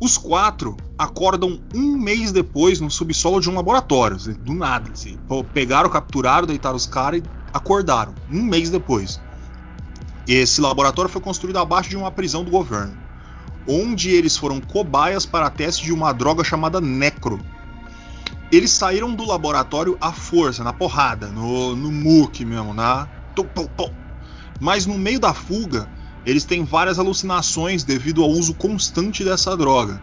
Os 0.00 0.18
quatro 0.18 0.76
acordam 0.98 1.60
um 1.74 1.96
mês 1.96 2.32
depois 2.32 2.80
no 2.80 2.90
subsolo 2.90 3.40
de 3.40 3.48
um 3.48 3.54
laboratório, 3.54 4.16
assim, 4.16 4.32
do 4.32 4.52
nada. 4.52 4.90
Assim. 4.90 5.16
Pegaram, 5.54 5.88
capturaram, 5.88 6.46
deitaram 6.46 6.76
os 6.76 6.86
caras 6.86 7.20
e 7.20 7.24
acordaram. 7.52 8.14
Um 8.30 8.42
mês 8.42 8.68
depois. 8.68 9.20
Esse 10.26 10.60
laboratório 10.60 11.10
foi 11.10 11.20
construído 11.20 11.58
abaixo 11.58 11.90
de 11.90 11.96
uma 11.96 12.10
prisão 12.10 12.44
do 12.44 12.50
governo, 12.50 12.96
onde 13.66 14.10
eles 14.10 14.36
foram 14.36 14.60
cobaias 14.60 15.26
para 15.26 15.50
teste 15.50 15.84
de 15.84 15.92
uma 15.92 16.12
droga 16.12 16.44
chamada 16.44 16.80
Necro. 16.80 17.40
Eles 18.50 18.70
saíram 18.70 19.14
do 19.14 19.24
laboratório 19.24 19.96
à 20.00 20.12
força, 20.12 20.62
na 20.62 20.72
porrada, 20.72 21.28
no, 21.28 21.74
no 21.74 21.90
muque 21.90 22.44
mesmo, 22.44 22.74
na. 22.74 23.06
tum, 23.34 23.44
pum, 23.44 23.66
pum. 23.66 24.01
Mas 24.62 24.86
no 24.86 24.96
meio 24.96 25.18
da 25.18 25.34
fuga, 25.34 25.88
eles 26.24 26.44
têm 26.44 26.62
várias 26.62 26.96
alucinações 26.96 27.82
devido 27.82 28.22
ao 28.22 28.30
uso 28.30 28.54
constante 28.54 29.24
dessa 29.24 29.56
droga. 29.56 30.00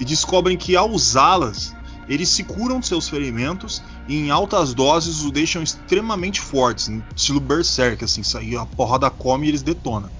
E 0.00 0.04
descobrem 0.04 0.56
que 0.56 0.74
ao 0.74 0.90
usá-las, 0.90 1.72
eles 2.08 2.28
se 2.28 2.42
curam 2.42 2.80
de 2.80 2.88
seus 2.88 3.08
ferimentos 3.08 3.80
e 4.08 4.16
em 4.16 4.28
altas 4.28 4.74
doses 4.74 5.22
os 5.22 5.30
deixam 5.30 5.62
extremamente 5.62 6.40
fortes, 6.40 6.90
estilo 7.14 7.38
berserk, 7.38 8.02
assim, 8.04 8.24
sair 8.24 8.56
a 8.56 8.66
porrada 8.66 9.08
come 9.08 9.46
e 9.46 9.50
eles 9.50 9.62
detonam. 9.62 10.10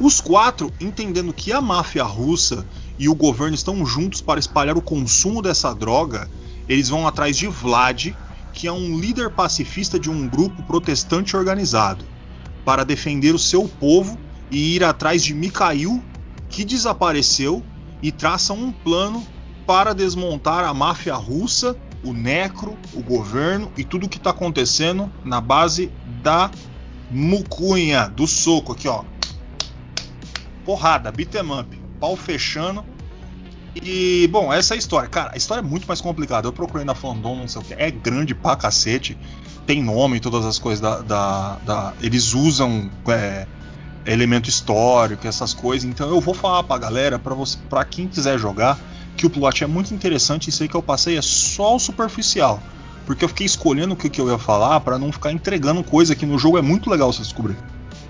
Os 0.00 0.20
quatro, 0.20 0.72
entendendo 0.80 1.32
que 1.32 1.52
a 1.52 1.60
máfia 1.60 2.02
russa 2.02 2.66
e 2.98 3.08
o 3.08 3.14
governo 3.14 3.54
estão 3.54 3.86
juntos 3.86 4.20
para 4.20 4.40
espalhar 4.40 4.76
o 4.76 4.82
consumo 4.82 5.40
dessa 5.40 5.72
droga, 5.72 6.28
eles 6.68 6.88
vão 6.88 7.06
atrás 7.06 7.36
de 7.36 7.46
Vlad, 7.46 8.08
que 8.52 8.66
é 8.66 8.72
um 8.72 8.98
líder 8.98 9.30
pacifista 9.30 10.00
de 10.00 10.10
um 10.10 10.26
grupo 10.26 10.64
protestante 10.64 11.36
organizado, 11.36 12.04
para 12.64 12.84
defender 12.84 13.34
o 13.34 13.38
seu 13.38 13.68
povo 13.68 14.18
e 14.50 14.76
ir 14.76 14.84
atrás 14.84 15.22
de 15.22 15.34
Mikhail, 15.34 16.02
que 16.48 16.64
desapareceu, 16.64 17.62
e 18.02 18.12
traçam 18.12 18.56
um 18.56 18.72
plano 18.72 19.26
para 19.66 19.94
desmontar 19.94 20.64
a 20.64 20.72
máfia 20.72 21.14
russa, 21.14 21.76
o 22.02 22.12
Necro, 22.12 22.78
o 22.94 23.02
governo 23.02 23.70
e 23.76 23.84
tudo 23.84 24.06
o 24.06 24.08
que 24.08 24.18
está 24.18 24.30
acontecendo 24.30 25.12
na 25.24 25.40
base 25.40 25.90
da 26.22 26.50
mucunha, 27.10 28.08
do 28.08 28.26
soco 28.26 28.72
aqui, 28.72 28.88
ó. 28.88 29.04
Porrada, 30.64 31.10
beat'em 31.10 31.60
up, 31.60 31.80
pau 31.98 32.16
fechando. 32.16 32.84
E, 33.74 34.28
bom, 34.28 34.52
essa 34.52 34.74
é 34.74 34.76
a 34.76 34.78
história. 34.78 35.08
Cara, 35.08 35.32
a 35.32 35.36
história 35.36 35.60
é 35.60 35.64
muito 35.64 35.86
mais 35.86 36.00
complicada. 36.00 36.48
Eu 36.48 36.52
procurei 36.52 36.84
na 36.84 36.94
Fandom, 36.94 37.36
não 37.36 37.48
sei 37.48 37.62
o 37.62 37.64
que. 37.64 37.74
É 37.74 37.90
grande 37.90 38.34
pra 38.34 38.56
cacete. 38.56 39.16
Tem 39.68 39.82
nome 39.82 40.16
e 40.16 40.20
todas 40.20 40.46
as 40.46 40.58
coisas 40.58 40.80
da. 40.80 41.02
da- 41.02 41.58
da- 41.62 41.92
eles 42.00 42.32
usam. 42.32 42.90
é, 43.06 43.46
elemento 44.06 44.48
histórico, 44.48 45.28
essas 45.28 45.52
coisas. 45.52 45.86
Então 45.86 46.08
eu 46.08 46.18
vou 46.22 46.32
falar 46.32 46.62
pra 46.62 46.78
galera, 46.78 47.18
pra, 47.18 47.34
você, 47.34 47.58
pra 47.68 47.84
quem 47.84 48.08
quiser 48.08 48.38
jogar, 48.38 48.78
que 49.14 49.26
o 49.26 49.30
plot 49.30 49.62
é 49.62 49.66
muito 49.66 49.92
interessante. 49.92 50.48
Isso 50.48 50.62
aí 50.62 50.68
que 50.70 50.74
eu 50.74 50.82
passei 50.82 51.18
é 51.18 51.20
só 51.20 51.76
o 51.76 51.78
superficial. 51.78 52.62
Porque 53.04 53.22
eu 53.22 53.28
fiquei 53.28 53.44
escolhendo 53.44 53.92
o 53.92 53.96
que, 53.98 54.08
que 54.08 54.18
eu 54.18 54.30
ia 54.30 54.38
falar 54.38 54.80
para 54.80 54.98
não 54.98 55.12
ficar 55.12 55.30
entregando 55.32 55.84
coisa 55.84 56.16
que 56.16 56.24
no 56.24 56.38
jogo 56.38 56.56
é 56.56 56.62
muito 56.62 56.88
legal 56.88 57.12
você 57.12 57.20
descobrir. 57.20 57.58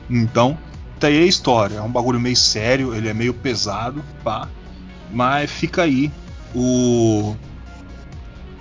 Então, 0.09 0.57
tá 1.01 1.09
aí 1.09 1.19
a 1.19 1.27
história. 1.27 1.79
É 1.79 1.83
um 1.83 1.91
bagulho 1.91 2.21
meio 2.21 2.37
sério, 2.37 2.95
ele 2.95 3.09
é 3.09 3.15
meio 3.15 3.35
pesado, 3.35 4.05
pá. 4.23 4.49
Mas 5.11 5.51
fica 5.51 5.83
aí 5.83 6.13
o 6.55 7.35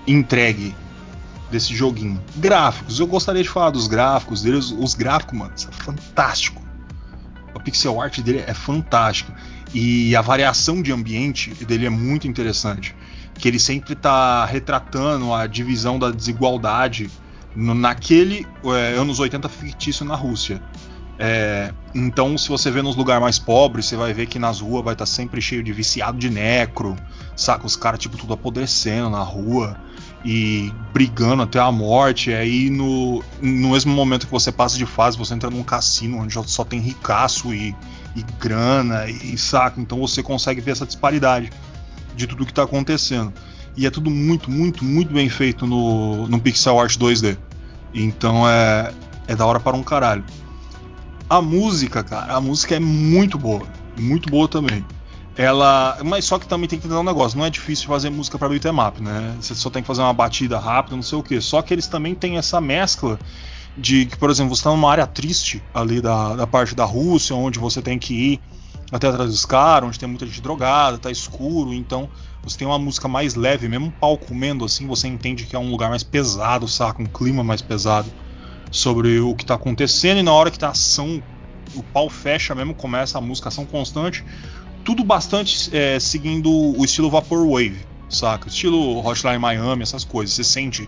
entregue 0.08 0.76
desse 1.50 1.76
joguinho. 1.76 2.22
Gráficos, 2.36 3.00
eu 3.00 3.08
gostaria 3.08 3.44
de 3.44 3.50
falar 3.50 3.70
dos 3.70 3.88
gráficos 3.88 4.42
deles. 4.42 4.72
Os 4.72 4.94
gráficos, 4.94 5.38
mano, 5.38 5.54
é 5.56 5.84
fantástico. 5.84 6.62
O 7.54 7.60
pixel 7.60 8.00
art 8.02 8.20
dele 8.20 8.44
é 8.46 8.54
fantástico. 8.54 9.32
E 9.74 10.16
a 10.16 10.22
variação 10.22 10.82
de 10.82 10.92
ambiente 10.92 11.54
dele 11.66 11.86
é 11.86 11.90
muito 11.90 12.28
interessante. 12.28 12.96
Que 13.36 13.48
ele 13.48 13.60
sempre 13.60 13.94
está 13.94 14.46
retratando 14.46 15.34
a 15.34 15.48
divisão 15.48 16.00
da 16.00 16.12
desigualdade 16.12 17.10
no, 17.56 17.74
naquele 17.74 18.46
é, 18.66 18.96
anos 18.96 19.20
80 19.20 19.48
fictício 19.50 20.06
na 20.06 20.16
Rússia. 20.16 20.62
É, 21.20 21.74
então, 21.96 22.38
se 22.38 22.48
você 22.48 22.70
vê 22.70 22.82
nos 22.82 22.96
lugares 22.96 23.22
mais 23.22 23.40
pobres, 23.40 23.86
você 23.88 23.96
vai 23.96 24.14
ver 24.14 24.28
que 24.28 24.38
nas 24.38 24.60
ruas 24.60 24.84
vai 24.84 24.94
estar 24.94 25.06
tá 25.06 25.12
sempre 25.12 25.42
cheio 25.42 25.64
de 25.64 25.74
viciado 25.74 26.18
de 26.18 26.30
necro, 26.30 26.96
saca? 27.36 27.66
Os 27.66 27.76
caras, 27.76 28.00
tipo, 28.00 28.18
tudo 28.18 28.34
apodrecendo 28.34 29.10
na 29.10 29.24
rua 29.24 29.76
e 30.24 30.74
brigando 30.94 31.44
até 31.44 31.60
a 31.60 31.72
morte. 31.72 32.30
E 32.30 32.34
aí, 32.34 32.70
no, 32.70 33.24
no 33.42 33.72
mesmo 33.72 33.94
momento 33.94 34.26
que 34.26 34.32
você 34.32 34.52
passa 34.52 34.78
de 34.78 34.86
fase, 34.86 35.18
você 35.18 35.34
entra 35.34 35.50
num 35.50 35.64
cassino 35.64 36.18
onde 36.18 36.34
só 36.50 36.64
tem 36.64 36.80
ricaço 36.80 37.54
e, 37.54 37.76
e 38.16 38.24
grana 38.40 39.08
e 39.08 39.38
saca. 39.38 39.80
Então, 39.80 40.00
você 40.00 40.22
consegue 40.22 40.62
ver 40.62 40.72
essa 40.72 40.86
disparidade 40.86 41.52
de 42.16 42.28
tudo 42.28 42.46
que 42.46 42.52
está 42.52 42.64
acontecendo. 42.64 43.34
E 43.76 43.86
é 43.86 43.92
tudo 43.92 44.10
muito, 44.10 44.50
muito, 44.50 44.84
muito 44.84 45.14
bem 45.14 45.30
feito 45.30 45.68
no, 45.68 46.28
no 46.28 46.40
Pixel 46.40 46.80
Art 46.80 46.98
2D. 46.98 47.38
Então, 47.94 48.50
é, 48.50 48.92
é 49.28 49.36
da 49.36 49.46
hora 49.46 49.60
para 49.60 49.78
um 49.78 49.84
caralho. 49.84 50.24
A 51.30 51.42
música, 51.42 52.04
cara, 52.04 52.34
a 52.34 52.42
música 52.42 52.76
é 52.76 52.80
muito 52.80 53.38
boa. 53.38 53.68
Muito 53.98 54.30
boa 54.30 54.48
também. 54.48 54.84
Ela. 55.38 56.00
Mas 56.04 56.26
só 56.26 56.40
que 56.40 56.48
também 56.48 56.68
tem 56.68 56.80
que 56.80 56.88
entender 56.88 57.00
um 57.00 57.04
negócio. 57.04 57.38
Não 57.38 57.46
é 57.46 57.50
difícil 57.50 57.88
fazer 57.88 58.10
música 58.10 58.40
para 58.40 58.50
beat'em 58.50 58.80
up, 58.80 59.02
né? 59.02 59.36
Você 59.40 59.54
só 59.54 59.70
tem 59.70 59.82
que 59.82 59.88
fazer 59.88 60.02
uma 60.02 60.14
batida 60.14 60.58
rápida, 60.58 60.96
não 60.96 61.04
sei 61.04 61.18
o 61.18 61.24
que. 61.24 61.40
Só 61.40 61.62
que 61.62 61.74
eles 61.74 61.88
também 61.88 62.16
têm 62.16 62.38
essa 62.38 62.60
mescla 62.60 63.20
de 63.78 64.08
que, 64.08 64.18
por 64.18 64.30
exemplo, 64.30 64.56
você 64.56 64.62
está 64.62 64.72
numa 64.72 64.92
área 64.92 65.06
triste 65.06 65.62
ali 65.74 66.02
da, 66.02 66.36
da 66.36 66.48
parte 66.48 66.74
da 66.74 66.84
Rússia, 66.84 67.36
onde 67.36 67.60
você 67.60 67.82
tem 67.82 68.00
que 68.00 68.14
ir 68.14 68.42
até 68.92 69.08
atrás 69.08 69.30
dos 69.30 69.46
caras, 69.46 69.88
onde 69.88 70.00
tem 70.00 70.10
muita 70.10 70.26
gente 70.26 70.42
drogada, 70.42 70.98
tá 70.98 71.12
escuro, 71.12 71.74
então 71.74 72.10
você 72.42 72.58
tem 72.58 72.68
uma 72.68 72.80
música 72.80 73.08
mais 73.08 73.36
leve, 73.36 73.68
mesmo 73.68 73.88
um 73.88 73.92
pau 73.92 74.18
comendo 74.18 74.64
assim, 74.64 74.88
você 74.88 75.08
entende 75.08 75.46
que 75.46 75.56
é 75.56 75.60
um 75.60 75.70
lugar 75.70 75.90
mais 75.90 76.04
pesado, 76.04 76.68
saca? 76.68 77.02
Um 77.02 77.06
clima 77.06 77.44
mais 77.44 77.62
pesado 77.62 78.10
sobre 78.72 79.20
o 79.20 79.36
que 79.36 79.44
está 79.44 79.56
acontecendo 79.56 80.20
e 80.20 80.24
na 80.24 80.32
hora 80.32 80.50
que 80.50 80.58
tá 80.58 80.70
ação, 80.70 81.22
o 81.76 81.84
pau 81.84 82.10
fecha 82.10 82.56
mesmo, 82.56 82.74
começa 82.74 83.18
a 83.18 83.22
música 83.22 83.50
ação 83.50 83.66
constante, 83.66 84.24
tudo 84.88 85.04
bastante 85.04 85.70
é, 85.76 86.00
seguindo 86.00 86.50
o 86.50 86.86
estilo 86.86 87.10
Vaporwave, 87.10 87.86
saca? 88.10 88.48
Estilo 88.48 89.06
Hotline 89.06 89.38
Miami, 89.38 89.84
essas 89.84 90.06
coisas, 90.06 90.34
você 90.34 90.46
sente 90.46 90.88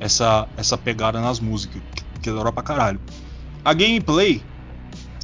essa, 0.00 0.48
essa 0.56 0.78
pegada 0.78 1.20
nas 1.20 1.38
músicas, 1.38 1.82
que 2.22 2.30
é 2.30 2.32
da 2.32 2.40
hora 2.40 2.50
pra 2.50 2.62
caralho. 2.62 2.98
A 3.62 3.74
gameplay 3.74 4.42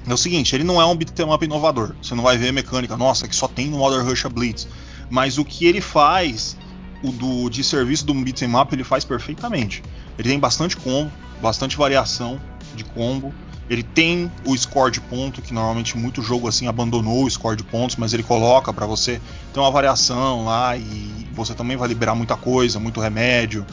é 0.06 0.12
o 0.12 0.16
seguinte, 0.18 0.54
ele 0.54 0.62
não 0.62 0.78
é 0.78 0.84
um 0.84 0.94
beat'em 0.94 1.32
up 1.32 1.42
inovador, 1.42 1.94
você 2.02 2.14
não 2.14 2.22
vai 2.22 2.36
ver 2.36 2.52
mecânica, 2.52 2.98
nossa, 2.98 3.26
que 3.26 3.34
só 3.34 3.48
tem 3.48 3.70
no 3.70 3.78
Modern 3.78 4.06
Rush 4.06 4.24
Blitz, 4.24 4.68
mas 5.08 5.38
o 5.38 5.44
que 5.44 5.64
ele 5.64 5.80
faz 5.80 6.58
o 7.02 7.10
do, 7.10 7.48
de 7.48 7.64
serviço 7.64 8.04
do 8.04 8.12
beat'em 8.12 8.54
up 8.54 8.74
ele 8.74 8.84
faz 8.84 9.06
perfeitamente. 9.06 9.82
Ele 10.18 10.28
tem 10.28 10.38
bastante 10.38 10.76
combo, 10.76 11.10
bastante 11.40 11.78
variação 11.78 12.38
de 12.74 12.84
combo. 12.84 13.32
Ele 13.72 13.82
tem 13.82 14.30
o 14.44 14.54
score 14.54 14.92
de 14.92 15.00
ponto, 15.00 15.40
que 15.40 15.54
normalmente 15.54 15.96
muito 15.96 16.20
jogo 16.20 16.46
assim 16.46 16.66
abandonou 16.66 17.24
o 17.24 17.30
score 17.30 17.56
de 17.56 17.64
pontos, 17.64 17.96
mas 17.96 18.12
ele 18.12 18.22
coloca 18.22 18.70
para 18.70 18.84
você 18.84 19.18
ter 19.50 19.60
uma 19.60 19.70
variação 19.70 20.44
lá 20.44 20.76
e 20.76 21.26
você 21.32 21.54
também 21.54 21.74
vai 21.74 21.88
liberar 21.88 22.14
muita 22.14 22.36
coisa, 22.36 22.78
muito 22.78 23.00
remédio. 23.00 23.64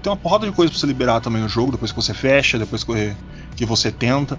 Tem 0.00 0.12
uma 0.12 0.16
porrada 0.16 0.46
de 0.46 0.52
coisa 0.52 0.70
para 0.70 0.78
você 0.78 0.86
liberar 0.86 1.20
também 1.20 1.42
no 1.42 1.48
jogo, 1.48 1.72
depois 1.72 1.90
que 1.90 1.96
você 1.96 2.14
fecha, 2.14 2.56
depois 2.56 2.84
que 2.84 3.64
você 3.66 3.90
tenta. 3.90 4.38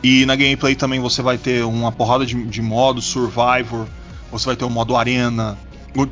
E 0.00 0.24
na 0.26 0.36
gameplay 0.36 0.76
também 0.76 1.00
você 1.00 1.20
vai 1.20 1.36
ter 1.36 1.64
uma 1.64 1.90
porrada 1.90 2.24
de, 2.24 2.40
de 2.44 2.62
modos, 2.62 3.04
Survivor, 3.04 3.84
você 4.30 4.46
vai 4.46 4.54
ter 4.54 4.64
o 4.64 4.70
modo 4.70 4.94
Arena. 4.94 5.58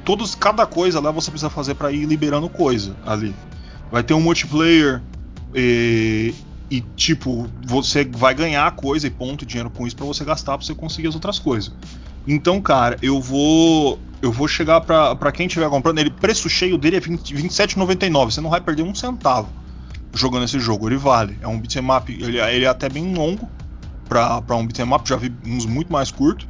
Todos, 0.05 0.35
cada 0.35 0.67
coisa 0.67 0.99
lá 0.99 1.13
você 1.13 1.31
precisa 1.31 1.51
fazer 1.51 1.77
para 1.77 1.93
ir 1.93 2.05
liberando 2.05 2.49
coisa 2.49 2.97
ali. 3.07 3.33
Vai 3.93 4.03
ter 4.03 4.13
um 4.13 4.21
multiplayer 4.21 5.01
e, 5.55 6.35
e, 6.71 6.81
tipo, 6.97 7.49
você 7.65 8.05
vai 8.05 8.35
ganhar 8.35 8.71
coisa 8.73 9.07
e 9.07 9.11
ponto, 9.11 9.47
dinheiro 9.47 9.71
com 9.71 9.87
isso 9.87 9.97
para 9.97 10.07
você 10.07 10.25
gastar 10.25 10.59
para 10.59 10.67
você 10.67 10.75
conseguir 10.75 11.09
as 11.09 11.15
outras 11.15 11.39
coisas. 11.39 11.73
Então, 12.27 12.61
cara, 12.61 12.99
eu 13.01 13.21
vou 13.21 13.99
eu 14.21 14.33
vou 14.33 14.49
chegar 14.49 14.81
para 14.81 15.31
quem 15.33 15.47
estiver 15.47 15.69
comprando, 15.69 15.99
ele 15.99 16.11
preço 16.11 16.49
cheio 16.49 16.77
dele 16.77 16.97
é 16.97 17.01
27,99, 17.01 18.31
você 18.33 18.41
não 18.41 18.51
vai 18.51 18.61
perder 18.61 18.83
um 18.83 18.95
centavo 18.95 19.49
jogando 20.13 20.45
esse 20.45 20.59
jogo, 20.59 20.89
ele 20.89 20.97
vale. 20.97 21.37
É 21.41 21.47
um 21.47 21.61
beat'em 21.61 21.91
up, 21.91 22.13
ele, 22.13 22.39
ele 22.39 22.65
é 22.65 22.69
até 22.69 22.89
bem 22.89 23.15
longo 23.15 23.49
para 24.09 24.57
um 24.57 24.67
beat'em 24.67 24.93
up, 24.93 25.09
já 25.09 25.17
vi 25.17 25.33
uns 25.47 25.67
muito 25.67 25.93
mais 25.93 26.11
curtos. 26.11 26.49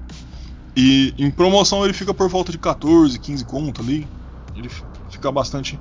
E 0.76 1.14
em 1.18 1.30
promoção 1.30 1.84
ele 1.84 1.92
fica 1.92 2.14
por 2.14 2.28
volta 2.28 2.52
de 2.52 2.58
14, 2.58 3.18
15 3.18 3.44
conto 3.44 3.82
ali. 3.82 4.06
Ele 4.54 4.70
fica 5.10 5.32
bastante 5.32 5.78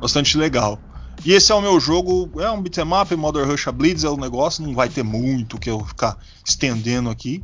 bastante 0.00 0.38
legal. 0.38 0.80
E 1.24 1.32
esse 1.32 1.50
é 1.50 1.54
o 1.54 1.60
meu 1.60 1.80
jogo, 1.80 2.30
é 2.40 2.50
um 2.50 2.62
beat'em 2.62 2.84
up, 2.92 3.14
Modern 3.16 3.50
Rush 3.50 3.66
Blitz 3.74 4.04
é 4.04 4.08
o 4.08 4.16
negócio, 4.16 4.64
não 4.64 4.74
vai 4.74 4.88
ter 4.88 5.02
muito 5.02 5.58
que 5.58 5.68
eu 5.68 5.84
ficar 5.84 6.16
estendendo 6.44 7.10
aqui. 7.10 7.42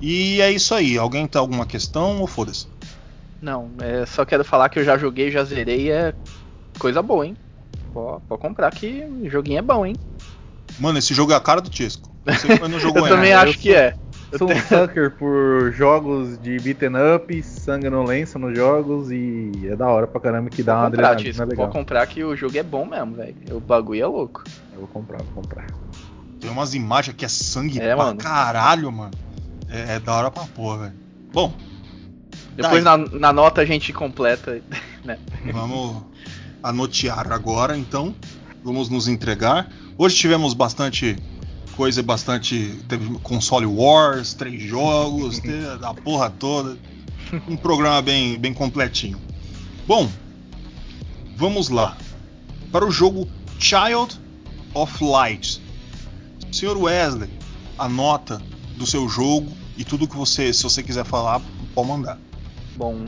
E 0.00 0.40
é 0.40 0.50
isso 0.50 0.74
aí. 0.74 0.98
Alguém 0.98 1.26
tem 1.28 1.38
alguma 1.38 1.64
questão 1.64 2.20
ou 2.20 2.26
foda-se? 2.26 2.66
Não, 3.40 3.70
é, 3.80 4.04
só 4.06 4.24
quero 4.24 4.44
falar 4.44 4.68
que 4.68 4.78
eu 4.78 4.84
já 4.84 4.96
joguei, 4.98 5.30
já 5.30 5.44
zerei, 5.44 5.90
é 5.90 6.14
coisa 6.78 7.02
boa, 7.02 7.26
hein? 7.26 7.36
Pode, 7.92 8.22
pode 8.28 8.40
comprar 8.40 8.70
que 8.72 9.04
o 9.04 9.30
joguinho 9.30 9.58
é 9.58 9.62
bom, 9.62 9.86
hein? 9.86 9.94
Mano, 10.78 10.98
esse 10.98 11.12
jogo 11.12 11.32
é 11.32 11.36
a 11.36 11.40
cara 11.40 11.60
do 11.60 11.74
Chesco. 11.74 12.10
eu 12.26 13.02
também 13.08 13.32
acho 13.32 13.58
que 13.58 13.74
é. 13.74 13.94
Eu 14.32 14.38
sou 14.38 14.50
um 14.50 14.60
sucker 14.60 15.10
por 15.10 15.72
jogos 15.72 16.40
de 16.40 16.58
beaten 16.58 16.92
up, 17.14 17.42
sangue 17.42 17.90
no 17.90 18.02
lenço 18.02 18.38
nos 18.38 18.56
jogos 18.56 19.10
e 19.10 19.52
é 19.64 19.76
da 19.76 19.86
hora 19.86 20.06
pra 20.06 20.18
caramba 20.18 20.48
que 20.48 20.62
dá 20.62 20.72
vou 20.72 20.82
uma 20.82 20.90
comprar, 20.90 21.10
adrenalina 21.10 21.44
legal. 21.44 21.66
Vou 21.66 21.72
comprar 21.72 22.06
que 22.06 22.24
o 22.24 22.34
jogo 22.34 22.56
é 22.56 22.62
bom 22.62 22.86
mesmo, 22.86 23.14
velho. 23.14 23.36
O 23.50 23.60
bagulho 23.60 24.02
é 24.02 24.06
louco. 24.06 24.42
Eu 24.72 24.80
vou 24.80 24.88
comprar, 24.88 25.18
vou 25.18 25.42
comprar. 25.42 25.66
Tem 26.40 26.50
umas 26.50 26.74
imagens 26.74 27.14
que 27.14 27.26
é 27.26 27.28
sangue 27.28 27.78
é, 27.78 27.94
pra 27.94 28.06
mano. 28.06 28.18
caralho, 28.18 28.90
mano. 28.90 29.12
É, 29.68 29.96
é, 29.96 30.00
da 30.00 30.14
hora 30.14 30.30
pra 30.30 30.44
porra, 30.44 30.78
velho. 30.78 30.94
Bom. 31.30 31.52
Depois 32.56 32.82
na, 32.82 32.96
na, 32.96 33.32
nota 33.34 33.60
a 33.60 33.64
gente 33.66 33.92
completa, 33.92 34.62
né? 35.04 35.18
Vamos 35.52 36.02
anotear 36.62 37.30
agora, 37.30 37.76
então. 37.76 38.14
Vamos 38.64 38.88
nos 38.88 39.08
entregar. 39.08 39.70
Hoje 39.98 40.16
tivemos 40.16 40.54
bastante 40.54 41.16
coisa 41.82 42.00
bastante. 42.00 42.78
Teve 42.88 43.18
console 43.24 43.66
Wars, 43.66 44.34
três 44.34 44.62
jogos, 44.62 45.40
a 45.82 45.92
porra 45.92 46.30
toda. 46.30 46.78
Um 47.48 47.56
programa 47.56 48.00
bem, 48.00 48.38
bem 48.38 48.54
completinho. 48.54 49.20
Bom, 49.84 50.08
vamos 51.36 51.70
lá. 51.70 51.96
Para 52.70 52.86
o 52.86 52.90
jogo 52.92 53.28
Child 53.58 54.16
of 54.72 55.04
Light. 55.04 55.60
Senhor 56.52 56.76
Wesley, 56.76 57.30
a 57.76 57.88
nota 57.88 58.40
do 58.76 58.86
seu 58.86 59.08
jogo 59.08 59.50
e 59.76 59.84
tudo 59.84 60.06
que 60.06 60.16
você, 60.16 60.52
se 60.52 60.62
você 60.62 60.84
quiser 60.84 61.04
falar, 61.04 61.42
pode 61.74 61.88
mandar. 61.88 62.16
Bom, 62.76 63.06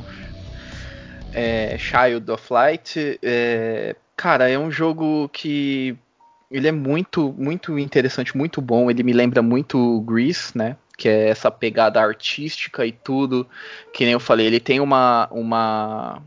é, 1.33 1.79
Child 1.79 2.29
of 2.29 2.53
Light, 2.53 3.21
é, 3.23 3.95
cara, 4.17 4.51
é 4.51 4.59
um 4.59 4.69
jogo 4.69 5.29
que 5.29 5.97
ele 6.55 6.69
é 6.69 6.73
muito, 6.73 7.35
muito 7.37 7.77
interessante, 7.81 8.37
muito 8.37 8.63
bom. 8.63 8.89
Ele 8.89 9.03
me 9.03 9.13
lembra 9.13 9.43
muito 9.43 10.01
Grease, 10.03 10.57
né? 10.57 10.77
Que 10.97 11.09
é 11.09 11.29
essa 11.29 11.51
pegada 11.51 12.01
artística 12.01 12.87
e 12.87 12.93
tudo. 12.93 13.45
Que 13.93 14.05
nem 14.05 14.13
eu 14.13 14.21
falei, 14.21 14.47
ele 14.47 14.61
tem 14.61 14.79
uma, 14.79 15.27
uma 15.33 16.23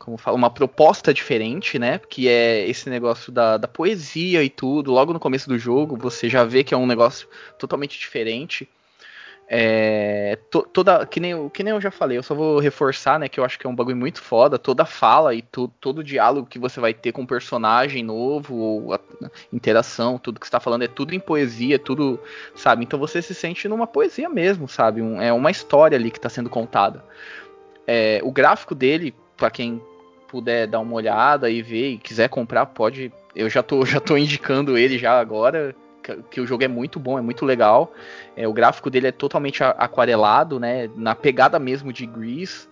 como 0.00 0.18
fala, 0.18 0.36
uma 0.36 0.50
proposta 0.50 1.14
diferente, 1.14 1.78
né? 1.78 2.00
Que 2.10 2.26
é 2.26 2.68
esse 2.68 2.90
negócio 2.90 3.30
da, 3.30 3.56
da 3.56 3.68
poesia 3.68 4.42
e 4.42 4.50
tudo. 4.50 4.90
Logo 4.90 5.12
no 5.12 5.20
começo 5.20 5.48
do 5.48 5.56
jogo, 5.56 5.96
você 5.96 6.28
já 6.28 6.42
vê 6.42 6.64
que 6.64 6.74
é 6.74 6.76
um 6.76 6.86
negócio 6.86 7.28
totalmente 7.56 7.96
diferente. 7.96 8.68
É, 9.54 10.38
to, 10.50 10.62
toda, 10.62 11.04
que 11.04 11.20
nem, 11.20 11.46
que 11.50 11.62
nem 11.62 11.74
eu 11.74 11.80
já 11.80 11.90
falei, 11.90 12.16
eu 12.16 12.22
só 12.22 12.34
vou 12.34 12.58
reforçar, 12.58 13.18
né, 13.18 13.28
que 13.28 13.38
eu 13.38 13.44
acho 13.44 13.58
que 13.58 13.66
é 13.66 13.68
um 13.68 13.74
bagulho 13.74 13.98
muito 13.98 14.22
foda, 14.22 14.58
toda 14.58 14.86
fala 14.86 15.34
e 15.34 15.42
tu, 15.42 15.68
todo 15.78 16.02
diálogo 16.02 16.48
que 16.48 16.58
você 16.58 16.80
vai 16.80 16.94
ter 16.94 17.12
com 17.12 17.20
um 17.20 17.26
personagem 17.26 18.02
novo, 18.02 18.56
ou 18.56 18.94
a, 18.94 19.00
interação, 19.52 20.16
tudo 20.16 20.40
que 20.40 20.46
você 20.46 20.52
tá 20.52 20.58
falando 20.58 20.84
é 20.84 20.88
tudo 20.88 21.14
em 21.14 21.20
poesia, 21.20 21.78
tudo, 21.78 22.18
sabe? 22.54 22.82
Então 22.82 22.98
você 22.98 23.20
se 23.20 23.34
sente 23.34 23.68
numa 23.68 23.86
poesia 23.86 24.26
mesmo, 24.26 24.66
sabe? 24.66 25.02
Um, 25.02 25.20
é 25.20 25.30
uma 25.30 25.50
história 25.50 25.98
ali 25.98 26.10
que 26.10 26.18
tá 26.18 26.30
sendo 26.30 26.48
contada. 26.48 27.04
É, 27.86 28.22
o 28.24 28.32
gráfico 28.32 28.74
dele, 28.74 29.14
para 29.36 29.50
quem 29.50 29.82
puder 30.28 30.66
dar 30.66 30.80
uma 30.80 30.94
olhada 30.94 31.50
e 31.50 31.60
ver 31.60 31.90
e 31.90 31.98
quiser 31.98 32.30
comprar, 32.30 32.64
pode. 32.64 33.12
Eu 33.36 33.50
já 33.50 33.62
tô, 33.62 33.84
já 33.86 34.00
tô 34.00 34.16
indicando 34.16 34.78
ele 34.78 34.96
já 34.96 35.20
agora 35.20 35.76
que 36.30 36.40
o 36.40 36.46
jogo 36.46 36.64
é 36.64 36.68
muito 36.68 36.98
bom, 36.98 37.18
é 37.18 37.22
muito 37.22 37.44
legal. 37.44 37.92
É, 38.36 38.46
o 38.46 38.52
gráfico 38.52 38.90
dele 38.90 39.08
é 39.08 39.12
totalmente 39.12 39.62
aquarelado, 39.62 40.58
né? 40.58 40.90
Na 40.96 41.14
pegada 41.14 41.58
mesmo 41.58 41.92
de 41.92 42.06
Grease. 42.06 42.71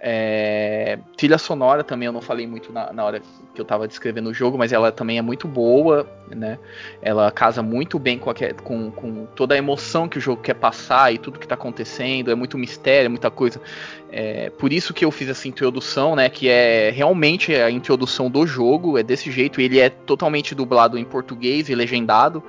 É, 0.00 0.96
trilha 1.16 1.38
sonora 1.38 1.82
também 1.82 2.06
eu 2.06 2.12
não 2.12 2.20
falei 2.20 2.46
muito 2.46 2.72
na, 2.72 2.92
na, 2.92 3.04
hora 3.04 3.20
que 3.52 3.60
eu 3.60 3.64
tava 3.64 3.88
descrevendo 3.88 4.30
o 4.30 4.34
jogo, 4.34 4.56
mas 4.56 4.72
ela 4.72 4.92
também 4.92 5.18
é 5.18 5.22
muito 5.22 5.48
boa, 5.48 6.08
né? 6.30 6.56
Ela 7.02 7.32
casa 7.32 7.64
muito 7.64 7.98
bem 7.98 8.16
com, 8.16 8.30
a, 8.30 8.34
com, 8.62 8.92
com, 8.92 9.26
toda 9.34 9.56
a 9.56 9.58
emoção 9.58 10.08
que 10.08 10.16
o 10.16 10.20
jogo 10.20 10.40
quer 10.40 10.54
passar 10.54 11.12
e 11.12 11.18
tudo 11.18 11.40
que 11.40 11.48
tá 11.48 11.56
acontecendo, 11.56 12.30
é 12.30 12.34
muito 12.36 12.56
mistério, 12.56 13.06
é 13.06 13.08
muita 13.08 13.28
coisa. 13.28 13.60
É, 14.08 14.50
por 14.50 14.72
isso 14.72 14.94
que 14.94 15.04
eu 15.04 15.10
fiz 15.10 15.28
essa 15.28 15.48
introdução, 15.48 16.14
né? 16.14 16.28
Que 16.28 16.48
é 16.48 16.90
realmente 16.90 17.52
a 17.52 17.68
introdução 17.68 18.30
do 18.30 18.46
jogo, 18.46 18.98
é 18.98 19.02
desse 19.02 19.32
jeito, 19.32 19.60
ele 19.60 19.80
é 19.80 19.90
totalmente 19.90 20.54
dublado 20.54 20.96
em 20.96 21.04
português 21.04 21.68
e 21.68 21.74
legendado. 21.74 22.40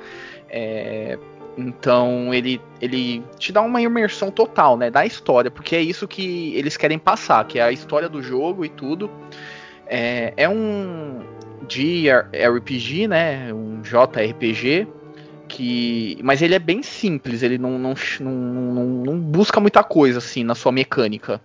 É, 0.48 1.18
então 1.60 2.34
ele, 2.34 2.62
ele 2.82 3.24
te 3.38 3.52
dá 3.52 3.62
uma 3.62 3.82
imersão 3.82 4.32
total, 4.32 4.78
né, 4.78 4.90
da 4.90 5.06
história, 5.06 5.52
porque 5.52 5.76
é 5.76 5.82
isso 5.82 6.08
que 6.08 6.54
eles 6.56 6.78
querem 6.78 6.98
passar, 6.98 7.46
que 7.46 7.60
é 7.60 7.64
a 7.64 7.72
história 7.72 8.08
do 8.08 8.22
jogo 8.22 8.64
e 8.64 8.70
tudo. 8.70 9.10
É, 9.88 10.34
é 10.38 10.48
um 10.48 11.22
JRPG, 11.68 13.08
né, 13.08 13.54
um 13.54 13.82
JRPG, 13.82 14.88
que, 15.48 16.20
mas 16.24 16.42
ele 16.42 16.54
é 16.54 16.60
bem 16.60 16.84
simples, 16.84 17.42
ele 17.42 17.58
não, 17.58 17.78
não, 17.80 17.94
não, 18.22 18.86
não 19.04 19.20
busca 19.20 19.60
muita 19.60 19.84
coisa 19.84 20.20
assim 20.20 20.44
na 20.44 20.56
sua 20.56 20.72
mecânica. 20.72 21.42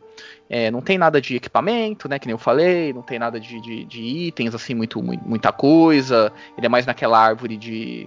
É, 0.48 0.70
não 0.70 0.82
tem 0.82 0.98
nada 0.98 1.20
de 1.20 1.36
equipamento, 1.36 2.08
né? 2.08 2.18
Que 2.18 2.26
nem 2.26 2.34
eu 2.34 2.38
falei, 2.38 2.92
não 2.92 3.02
tem 3.02 3.18
nada 3.18 3.40
de, 3.40 3.60
de, 3.60 3.84
de 3.86 4.00
itens, 4.00 4.54
assim, 4.54 4.74
muito, 4.74 5.02
muita 5.02 5.50
coisa. 5.50 6.30
Ele 6.56 6.66
é 6.66 6.68
mais 6.68 6.84
naquela 6.84 7.18
árvore 7.18 7.56
de, 7.56 8.06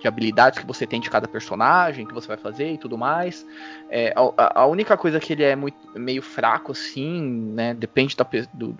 de 0.00 0.06
habilidades 0.06 0.58
que 0.58 0.66
você 0.66 0.86
tem 0.86 1.00
de 1.00 1.10
cada 1.10 1.26
personagem, 1.26 2.06
que 2.06 2.14
você 2.14 2.28
vai 2.28 2.36
fazer 2.36 2.72
e 2.72 2.78
tudo 2.78 2.96
mais. 2.96 3.44
É, 3.90 4.12
a, 4.16 4.62
a, 4.62 4.66
única 4.66 4.96
coisa 4.96 5.18
que 5.18 5.32
ele 5.32 5.42
é 5.42 5.56
muito, 5.56 5.76
meio 5.96 6.22
fraco, 6.22 6.72
assim, 6.72 7.20
né? 7.54 7.74
Depende 7.74 8.16
da, 8.16 8.26
do, 8.52 8.76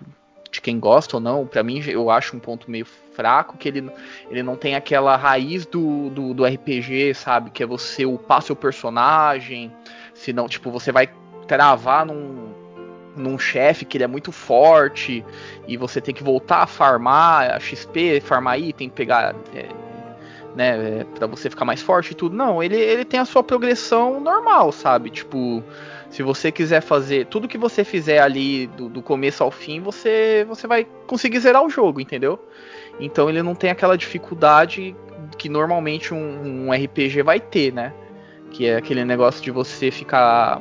de 0.50 0.60
quem 0.60 0.78
gosta 0.78 1.16
ou 1.16 1.20
não. 1.20 1.46
Para 1.46 1.62
mim, 1.62 1.82
eu 1.86 2.10
acho 2.10 2.36
um 2.36 2.40
ponto 2.40 2.70
meio 2.70 2.86
fraco 2.86 3.56
que 3.56 3.68
ele, 3.68 3.90
ele 4.30 4.42
não 4.42 4.56
tem 4.56 4.74
aquela 4.74 5.16
raiz 5.16 5.66
do, 5.66 6.08
do, 6.10 6.34
do 6.34 6.44
RPG, 6.44 7.14
sabe? 7.14 7.50
Que 7.50 7.62
é 7.62 7.66
você 7.66 8.06
upar 8.06 8.42
seu 8.42 8.54
personagem. 8.54 9.72
Senão, 10.14 10.48
tipo, 10.48 10.70
você 10.70 10.92
vai 10.92 11.08
travar 11.46 12.06
num, 12.06 12.52
num 13.16 13.38
chefe 13.38 13.84
que 13.84 13.96
ele 13.96 14.04
é 14.04 14.08
muito 14.08 14.30
forte 14.30 15.24
e 15.66 15.76
você 15.76 16.00
tem 16.00 16.14
que 16.14 16.22
voltar 16.22 16.62
a 16.62 16.66
farmar 16.66 17.50
a 17.50 17.58
XP, 17.58 18.20
farmar 18.20 18.60
item, 18.60 18.88
pegar 18.88 19.34
é, 19.54 19.68
né, 20.54 21.00
é, 21.00 21.04
para 21.04 21.26
você 21.26 21.48
ficar 21.50 21.64
mais 21.64 21.80
forte 21.80 22.12
e 22.12 22.14
tudo. 22.14 22.36
Não, 22.36 22.62
ele, 22.62 22.76
ele 22.76 23.04
tem 23.04 23.20
a 23.20 23.24
sua 23.24 23.42
progressão 23.42 24.20
normal, 24.20 24.72
sabe? 24.72 25.10
Tipo, 25.10 25.62
se 26.10 26.22
você 26.22 26.50
quiser 26.50 26.80
fazer 26.80 27.26
tudo 27.26 27.48
que 27.48 27.58
você 27.58 27.84
fizer 27.84 28.20
ali 28.20 28.66
do, 28.68 28.88
do 28.88 29.02
começo 29.02 29.42
ao 29.42 29.50
fim, 29.50 29.80
você 29.80 30.44
você 30.48 30.66
vai 30.66 30.86
conseguir 31.06 31.40
zerar 31.40 31.62
o 31.62 31.70
jogo, 31.70 32.00
entendeu? 32.00 32.38
Então 32.98 33.28
ele 33.28 33.42
não 33.42 33.54
tem 33.54 33.70
aquela 33.70 33.96
dificuldade 33.96 34.96
que 35.36 35.48
normalmente 35.48 36.12
um, 36.12 36.66
um 36.66 36.72
RPG 36.72 37.22
vai 37.22 37.40
ter, 37.40 37.72
né? 37.72 37.92
Que 38.50 38.66
é 38.66 38.76
aquele 38.76 39.04
negócio 39.04 39.42
de 39.42 39.50
você 39.50 39.90
ficar 39.90 40.60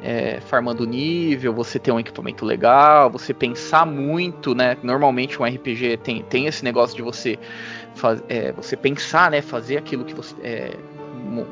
é, 0.00 0.40
farmando 0.40 0.86
nível, 0.86 1.52
você 1.52 1.78
ter 1.78 1.90
um 1.90 1.98
equipamento 1.98 2.44
legal, 2.44 3.10
você 3.10 3.34
pensar 3.34 3.84
muito, 3.84 4.54
né? 4.54 4.76
Normalmente 4.82 5.40
um 5.40 5.44
RPG 5.44 5.98
tem, 5.98 6.22
tem 6.22 6.46
esse 6.46 6.64
negócio 6.64 6.94
de 6.94 7.02
você, 7.02 7.38
faz, 7.98 8.22
é, 8.28 8.52
você 8.52 8.76
pensar, 8.76 9.30
né? 9.30 9.42
Fazer 9.42 9.76
aquilo 9.76 10.04
que 10.04 10.14
você. 10.14 10.34
É, 10.42 10.76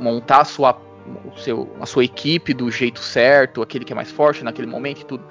montar 0.01 0.41
a 0.41 0.45
sua, 0.45 0.81
o 1.25 1.39
seu, 1.39 1.77
a 1.81 1.87
sua 1.87 2.05
equipe 2.05 2.55
do 2.55 2.71
jeito 2.71 3.01
certo, 3.01 3.61
aquele 3.61 3.85
que 3.85 3.93
é 3.93 3.97
mais 3.97 4.11
forte 4.11 4.43
naquele 4.43 4.67
momento 4.67 5.03
e 5.03 5.05
tudo. 5.05 5.25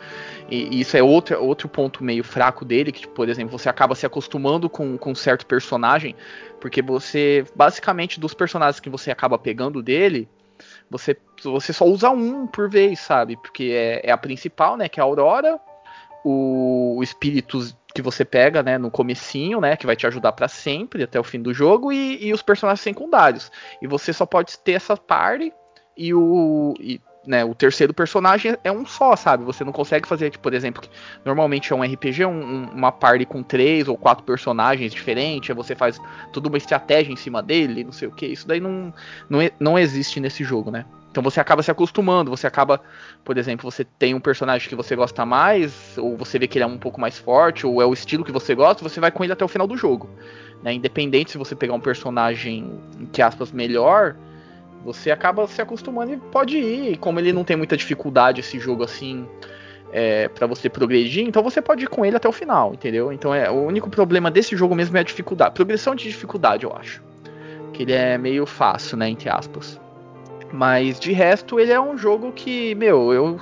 E, 0.50 0.78
e 0.78 0.82
isso 0.82 0.96
é 0.96 1.02
outro, 1.02 1.42
outro 1.44 1.68
ponto 1.68 2.04
meio 2.04 2.24
fraco 2.24 2.64
dele, 2.64 2.92
que, 2.92 3.02
tipo, 3.02 3.14
por 3.14 3.28
exemplo, 3.28 3.58
você 3.58 3.70
acaba 3.70 3.96
se 3.96 4.06
acostumando 4.06 4.70
com, 4.70 4.98
com 4.98 5.12
um 5.12 5.16
certo 5.16 5.46
personagem, 5.46 6.16
porque 6.60 6.82
você, 6.82 7.46
basicamente, 7.56 8.20
dos 8.20 8.34
personagens 8.34 8.80
que 8.80 8.90
você 8.90 9.10
acaba 9.10 9.38
pegando 9.38 9.82
dele, 9.82 10.28
você, 10.90 11.18
você 11.44 11.74
só 11.74 11.86
usa 11.86 12.10
um 12.10 12.46
por 12.48 12.70
vez, 12.70 13.00
sabe? 13.00 13.36
Porque 13.38 13.72
é, 13.74 14.02
é 14.04 14.12
a 14.12 14.18
principal, 14.18 14.78
né? 14.78 14.88
Que 14.88 15.00
é 15.00 15.04
a 15.04 15.06
Aurora, 15.06 15.60
o, 16.28 17.04
espírito 17.04 17.60
que 17.94 18.02
você 18.02 18.26
pega, 18.26 18.64
né, 18.64 18.78
no 18.78 18.90
comecinho, 18.90 19.62
né, 19.62 19.78
que 19.78 19.86
vai 19.86 19.96
te 19.96 20.08
ajudar 20.08 20.32
para 20.32 20.48
sempre 20.48 21.04
até 21.04 21.20
o 21.20 21.24
fim 21.24 21.40
do 21.40 21.54
jogo 21.54 21.94
e, 21.94 22.26
e, 22.26 22.34
os 22.34 22.42
personagens 22.42 22.82
secundários. 22.82 23.52
E 23.82 23.88
você 23.88 24.12
só 24.12 24.26
pode 24.26 24.58
ter 24.60 24.74
essa 24.74 24.98
party 24.98 25.54
e 25.96 26.14
o 26.14 26.74
e, 26.80 27.00
né, 27.26 27.44
o 27.44 27.54
terceiro 27.54 27.94
personagem 27.94 28.58
é 28.64 28.72
um 28.72 28.86
só, 28.86 29.16
sabe? 29.16 29.44
Você 29.44 29.64
não 29.64 29.72
consegue 29.72 30.08
fazer, 30.08 30.30
tipo, 30.30 30.44
por 30.44 30.54
exemplo, 30.54 30.84
normalmente 31.24 31.72
é 31.74 31.76
um 31.76 31.84
RPG, 31.84 32.26
um, 32.26 32.70
uma 32.72 32.92
party 32.92 33.26
com 33.26 33.42
três 33.44 33.88
ou 33.88 33.98
quatro 33.98 34.24
personagens 34.24 34.92
diferentes, 34.92 35.50
aí 35.50 35.56
você 35.56 35.76
faz 35.76 36.00
toda 36.32 36.48
uma 36.48 36.58
estratégia 36.58 37.12
em 37.12 37.16
cima 37.16 37.42
dele, 37.42 37.84
não 37.84 37.92
sei 37.92 38.08
o 38.08 38.12
que. 38.12 38.26
Isso 38.26 38.48
daí 38.48 38.60
não, 38.60 38.94
não, 39.30 39.40
não 39.60 39.80
existe 39.80 40.20
nesse 40.20 40.44
jogo, 40.44 40.72
né? 40.72 40.86
Então 41.16 41.24
você 41.24 41.40
acaba 41.40 41.64
se 41.64 41.72
acostumando, 41.72 42.30
você 42.30 42.46
acaba, 42.46 42.82
por 43.24 43.38
exemplo, 43.38 43.72
você 43.72 43.86
tem 43.86 44.14
um 44.14 44.20
personagem 44.20 44.68
que 44.68 44.76
você 44.76 44.98
gosta 44.98 45.26
mais, 45.26 45.98
ou 45.98 46.18
você 46.18 46.38
vê 46.38 46.46
que 46.46 46.58
ele 46.58 46.66
é 46.66 46.68
um 46.68 46.78
pouco 46.78 47.00
mais 47.00 47.18
forte, 47.18 47.66
ou 47.66 47.82
é 47.82 47.86
o 47.86 47.94
estilo 47.94 48.26
que 48.26 48.34
você 48.34 48.54
gosta, 48.54 48.84
você 48.84 49.00
vai 49.00 49.12
com 49.12 49.24
ele 49.24 49.32
até 49.32 49.46
o 49.46 49.48
final 49.48 49.66
do 49.66 49.78
jogo. 49.78 50.10
Né? 50.62 50.74
Independente 50.74 51.32
se 51.32 51.38
você 51.38 51.56
pegar 51.56 51.74
um 51.74 51.80
personagem, 51.80 52.70
entre 53.00 53.22
aspas, 53.22 53.54
melhor, 53.54 54.18
você 54.86 55.10
acaba 55.10 55.48
se 55.48 55.60
acostumando 55.60 56.14
e 56.14 56.18
pode 56.18 56.58
ir. 56.58 56.98
Como 56.98 57.20
ele 57.20 57.34
não 57.34 57.44
tem 57.44 57.58
muita 57.58 57.76
dificuldade 57.76 58.42
esse 58.42 58.60
jogo 58.60 58.84
assim 58.84 59.28
é, 59.92 60.28
para 60.28 60.46
você 60.46 60.70
progredir, 60.70 61.26
então 61.26 61.42
você 61.42 61.60
pode 61.60 61.86
ir 61.86 61.88
com 61.88 62.06
ele 62.06 62.16
até 62.16 62.30
o 62.30 62.32
final, 62.32 62.74
entendeu? 62.74 63.12
Então 63.12 63.34
é 63.34 63.50
o 63.50 63.66
único 63.66 63.90
problema 63.90 64.30
desse 64.30 64.56
jogo 64.56 64.76
mesmo 64.76 64.96
é 64.96 65.00
a 65.00 65.04
dificuldade, 65.04 65.56
progressão 65.56 65.96
de 65.96 66.04
dificuldade, 66.04 66.66
eu 66.66 66.74
acho. 66.76 67.02
Que 67.74 67.82
ele 67.82 67.94
é 67.94 68.18
meio 68.18 68.46
fácil, 68.46 68.96
né, 68.96 69.10
entre 69.10 69.28
aspas. 69.28 69.82
Mas 70.54 71.00
de 71.00 71.12
resto, 71.12 71.60
ele 71.60 71.72
é 71.72 71.82
um 71.82 71.98
jogo 71.98 72.32
que, 72.32 72.76
meu, 72.76 73.12
eu 73.12 73.40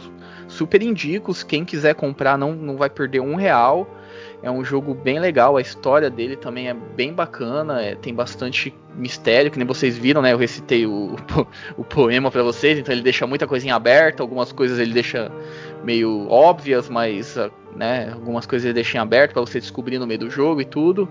super 0.48 0.82
indico. 0.82 1.34
Quem 1.46 1.66
quiser 1.66 1.94
comprar 1.94 2.38
não, 2.38 2.54
não 2.54 2.78
vai 2.78 2.90
perder 2.90 3.20
um 3.20 3.36
real. 3.36 3.88
É 4.44 4.52
um 4.52 4.62
jogo 4.62 4.94
bem 4.94 5.22
legal, 5.22 5.56
a 5.56 5.62
história 5.62 6.10
dele 6.10 6.36
também 6.36 6.68
é 6.68 6.74
bem 6.74 7.14
bacana, 7.14 7.82
é, 7.82 7.96
tem 7.96 8.14
bastante 8.14 8.76
mistério, 8.94 9.50
que 9.50 9.58
nem 9.58 9.66
vocês 9.66 9.98
viram, 9.98 10.22
né? 10.22 10.34
Eu 10.34 10.38
recitei 10.38 10.86
o, 10.86 11.16
o 11.78 11.84
poema 11.86 12.30
para 12.30 12.44
vocês, 12.44 12.78
então 12.78 12.94
ele 12.94 13.02
deixa 13.02 13.26
muita 13.26 13.48
coisinha 13.48 13.74
aberta, 13.74 14.22
algumas 14.22 14.52
coisas 14.52 14.80
ele 14.80 14.94
deixa 14.94 15.32
meio 15.82 16.28
óbvias, 16.30 16.90
mas 16.90 17.38
ah, 17.38 17.50
né, 17.74 18.12
algumas 18.14 18.46
coisas 18.46 18.66
ele 18.66 18.74
deixa 18.74 18.98
em 18.98 19.00
aberto 19.00 19.32
para 19.32 19.42
você 19.42 19.62
descobrir 19.62 19.98
no 19.98 20.06
meio 20.06 20.20
do 20.20 20.30
jogo 20.30 20.60
e 20.60 20.66
tudo. 20.66 21.08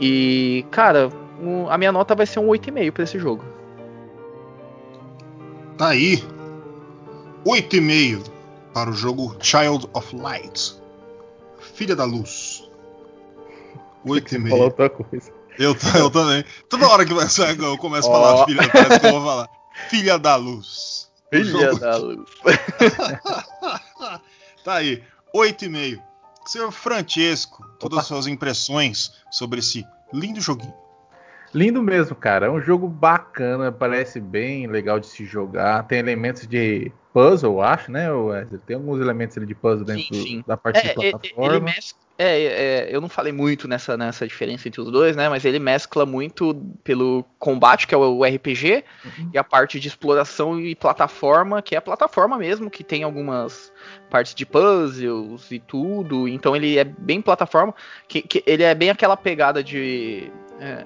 E, 0.00 0.64
cara, 0.70 1.10
a 1.68 1.76
minha 1.76 1.92
nota 1.92 2.14
vai 2.14 2.24
ser 2.24 2.38
um 2.38 2.46
8,5 2.46 2.90
para 2.90 3.04
esse 3.04 3.18
jogo. 3.18 3.44
Tá 5.76 5.88
aí. 5.88 6.24
8,5 7.44 8.30
para 8.72 8.90
o 8.90 8.94
jogo 8.94 9.36
Child 9.40 9.88
of 9.92 10.16
Light. 10.16 10.80
Filha 11.74 11.96
da 11.96 12.04
Luz. 12.04 12.61
8 14.04 14.34
e 14.34 14.38
meia. 14.38 14.50
Falar 14.50 14.64
outra 14.64 14.90
coisa. 14.90 15.32
Eu, 15.58 15.76
eu 15.98 16.10
também. 16.10 16.44
Toda 16.68 16.88
hora 16.88 17.04
que 17.04 17.12
eu 17.12 17.78
começo 17.78 18.08
a 18.08 18.12
falar 18.12 18.34
oh. 18.34 18.46
filha, 18.46 18.68
parece 18.70 19.00
que 19.00 19.06
eu 19.06 19.12
vou 19.12 19.24
falar. 19.24 19.48
Filha 19.88 20.18
da 20.18 20.36
luz. 20.36 21.10
Filha 21.30 21.74
da 21.74 21.96
luz. 21.96 22.28
tá 24.64 24.74
aí. 24.74 25.02
8 25.34 25.64
e 25.64 25.68
meio. 25.68 26.02
Senhor 26.46 26.70
Francesco, 26.72 27.64
todas 27.78 28.00
as 28.00 28.06
suas 28.06 28.26
impressões 28.26 29.12
sobre 29.30 29.60
esse 29.60 29.86
lindo 30.12 30.40
joguinho. 30.40 30.74
Lindo 31.54 31.82
mesmo, 31.82 32.16
cara. 32.16 32.46
É 32.46 32.50
um 32.50 32.60
jogo 32.60 32.88
bacana, 32.88 33.70
parece 33.70 34.18
bem 34.18 34.66
legal 34.66 34.98
de 34.98 35.06
se 35.06 35.24
jogar. 35.24 35.86
Tem 35.86 35.98
elementos 35.98 36.46
de 36.46 36.90
puzzle, 37.12 37.60
acho, 37.60 37.92
né, 37.92 38.10
Wesley? 38.10 38.60
Tem 38.66 38.76
alguns 38.76 39.00
elementos 39.00 39.46
de 39.46 39.54
puzzle 39.54 39.84
dentro 39.84 40.14
sim, 40.14 40.22
sim. 40.22 40.44
da 40.46 40.56
parte 40.56 40.78
é, 40.78 40.88
de 40.88 40.94
plataforma. 40.94 41.70
Ele, 41.70 41.80
É, 42.22 42.42
é, 42.44 42.88
eu 42.90 43.00
não 43.00 43.08
falei 43.08 43.32
muito 43.32 43.66
nessa, 43.66 43.96
nessa 43.96 44.26
diferença 44.26 44.68
entre 44.68 44.80
os 44.80 44.90
dois, 44.90 45.16
né? 45.16 45.28
Mas 45.28 45.44
ele 45.44 45.58
mescla 45.58 46.06
muito 46.06 46.54
pelo 46.84 47.24
combate, 47.38 47.86
que 47.86 47.94
é 47.94 47.98
o 47.98 48.22
RPG, 48.24 48.84
uhum. 49.04 49.30
e 49.34 49.38
a 49.38 49.42
parte 49.42 49.80
de 49.80 49.88
exploração 49.88 50.60
e 50.60 50.74
plataforma, 50.74 51.60
que 51.60 51.74
é 51.74 51.78
a 51.78 51.82
plataforma 51.82 52.38
mesmo, 52.38 52.70
que 52.70 52.84
tem 52.84 53.02
algumas 53.02 53.72
partes 54.08 54.34
de 54.34 54.46
puzzles 54.46 55.50
e 55.50 55.58
tudo. 55.58 56.28
Então 56.28 56.54
ele 56.54 56.78
é 56.78 56.84
bem 56.84 57.20
plataforma, 57.20 57.74
que, 58.06 58.22
que 58.22 58.42
ele 58.46 58.62
é 58.62 58.74
bem 58.74 58.90
aquela 58.90 59.16
pegada 59.16 59.62
de. 59.62 60.30
É, 60.60 60.84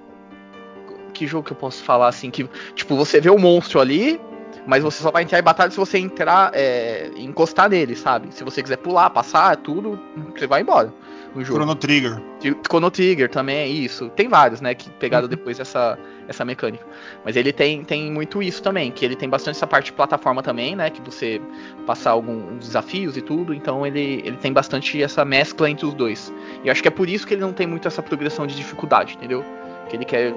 que 1.13 1.27
jogo 1.27 1.47
que 1.47 1.53
eu 1.53 1.57
posso 1.57 1.83
falar 1.83 2.09
assim? 2.09 2.31
Que, 2.31 2.49
tipo, 2.75 2.95
você 2.97 3.21
vê 3.21 3.31
o 3.31 3.39
monstro 3.39 3.81
ali, 3.81 4.21
mas 4.67 4.83
você 4.83 5.03
só 5.03 5.11
vai 5.11 5.23
entrar 5.23 5.39
em 5.39 5.43
batalha 5.43 5.71
se 5.71 5.77
você 5.77 5.99
entrar, 5.99 6.51
é, 6.53 7.11
encostar 7.17 7.69
nele, 7.71 7.95
sabe? 7.95 8.29
Se 8.35 8.43
você 8.43 8.63
quiser 8.63 8.79
pular, 8.79 9.09
passar, 9.11 9.57
tudo, 9.57 9.99
você 10.35 10.47
vai 10.47 10.63
embora 10.63 10.93
no 11.37 11.45
jogo. 11.45 11.61
Chrono 11.61 11.75
Trigger. 11.75 12.23
Chrono 12.69 12.91
Trigger 12.91 13.31
também 13.31 13.57
é 13.57 13.69
isso. 13.69 14.09
Tem 14.11 14.29
vários, 14.29 14.61
né, 14.61 14.75
que 14.75 14.91
pegaram 14.91 15.25
uhum. 15.25 15.31
depois 15.31 15.61
essa, 15.61 15.99
essa 16.27 16.45
mecânica. 16.45 16.85
Mas 17.25 17.37
ele 17.37 17.53
tem, 17.53 17.85
tem 17.85 18.11
muito 18.11 18.43
isso 18.43 18.63
também, 18.63 18.91
que 18.91 19.05
ele 19.05 19.15
tem 19.15 19.29
bastante 19.29 19.57
essa 19.57 19.67
parte 19.67 19.87
de 19.87 19.93
plataforma 19.93 20.43
também, 20.43 20.75
né, 20.75 20.91
que 20.91 21.01
você 21.01 21.41
passar 21.87 22.11
alguns 22.11 22.67
desafios 22.67 23.17
e 23.17 23.23
tudo, 23.23 23.55
então 23.55 23.87
ele, 23.87 24.23
ele 24.25 24.37
tem 24.37 24.53
bastante 24.53 25.01
essa 25.03 25.25
mescla 25.25 25.71
entre 25.71 25.87
os 25.87 25.95
dois. 25.95 26.33
E 26.65 26.69
eu 26.69 26.73
acho 26.73 26.83
que 26.83 26.89
é 26.89 26.91
por 26.91 27.09
isso 27.09 27.27
que 27.27 27.35
ele 27.35 27.43
não 27.43 27.53
tem 27.53 27.67
muito 27.67 27.87
essa 27.87 28.03
progressão 28.03 28.47
de 28.47 28.57
dificuldade, 28.57 29.15
entendeu? 29.15 29.45
Que 29.89 29.97
ele 29.97 30.05
quer 30.05 30.35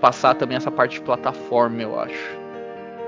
passar 0.00 0.34
também 0.34 0.56
essa 0.56 0.70
parte 0.70 0.94
de 0.94 1.00
plataforma, 1.00 1.82
eu 1.82 1.98
acho. 1.98 2.43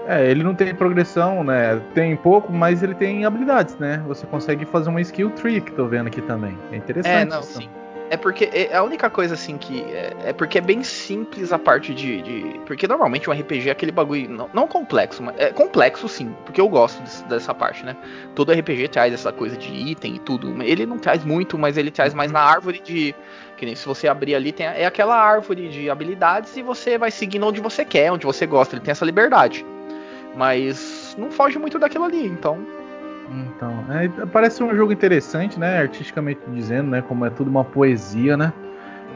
É, 0.06 0.30
ele 0.30 0.42
não 0.42 0.54
tem 0.54 0.74
progressão, 0.74 1.42
né? 1.42 1.80
Tem 1.94 2.16
pouco, 2.16 2.52
mas 2.52 2.82
ele 2.82 2.94
tem 2.94 3.24
habilidades, 3.24 3.76
né? 3.76 4.02
Você 4.06 4.26
consegue 4.26 4.64
fazer 4.64 4.88
uma 4.88 5.00
skill 5.00 5.30
tree 5.30 5.60
que 5.60 5.72
tô 5.72 5.86
vendo 5.86 6.06
aqui 6.06 6.22
também. 6.22 6.56
É 6.70 6.76
interessante. 6.76 7.12
É, 7.12 7.24
não, 7.24 7.42
sim. 7.42 7.68
É 8.08 8.16
porque 8.16 8.48
é 8.52 8.76
a 8.76 8.84
única 8.84 9.10
coisa 9.10 9.34
assim 9.34 9.58
que. 9.58 9.82
É, 9.82 10.12
é, 10.26 10.32
porque 10.32 10.58
é 10.58 10.60
bem 10.60 10.84
simples 10.84 11.52
a 11.52 11.58
parte 11.58 11.92
de, 11.92 12.22
de, 12.22 12.60
Porque 12.64 12.86
normalmente 12.86 13.28
um 13.28 13.32
RPG 13.32 13.68
é 13.68 13.72
aquele 13.72 13.90
bagulho. 13.90 14.30
Não, 14.30 14.48
não 14.52 14.68
complexo, 14.68 15.24
mas. 15.24 15.34
É 15.38 15.50
complexo 15.50 16.08
sim, 16.08 16.32
porque 16.44 16.60
eu 16.60 16.68
gosto 16.68 17.02
desse, 17.02 17.24
dessa 17.24 17.52
parte, 17.52 17.84
né? 17.84 17.96
Todo 18.34 18.52
RPG 18.52 18.88
traz 18.88 19.12
essa 19.12 19.32
coisa 19.32 19.56
de 19.56 19.72
item 19.72 20.14
e 20.14 20.18
tudo. 20.20 20.62
Ele 20.62 20.86
não 20.86 20.98
traz 20.98 21.24
muito, 21.24 21.58
mas 21.58 21.76
ele 21.76 21.90
traz 21.90 22.14
mais 22.14 22.30
na 22.30 22.40
árvore 22.40 22.80
de. 22.80 23.12
Que 23.56 23.66
nem 23.66 23.74
se 23.74 23.86
você 23.86 24.06
abrir 24.06 24.36
ali, 24.36 24.52
tem, 24.52 24.66
é 24.66 24.86
aquela 24.86 25.16
árvore 25.16 25.68
de 25.68 25.90
habilidades 25.90 26.56
e 26.56 26.62
você 26.62 26.96
vai 26.96 27.10
seguindo 27.10 27.44
onde 27.46 27.60
você 27.60 27.84
quer, 27.84 28.12
onde 28.12 28.24
você 28.24 28.46
gosta. 28.46 28.76
Ele 28.76 28.84
tem 28.84 28.92
essa 28.92 29.04
liberdade. 29.04 29.66
Mas 30.36 31.16
não 31.18 31.30
foge 31.30 31.58
muito 31.58 31.78
daquilo 31.78 32.04
ali, 32.04 32.26
então. 32.26 32.58
Então, 33.30 33.84
é, 33.90 34.26
parece 34.26 34.62
um 34.62 34.74
jogo 34.76 34.92
interessante, 34.92 35.58
né? 35.58 35.80
Artisticamente 35.80 36.40
dizendo, 36.52 36.90
né? 36.90 37.02
Como 37.02 37.24
é 37.24 37.30
tudo 37.30 37.50
uma 37.50 37.64
poesia, 37.64 38.36
né? 38.36 38.52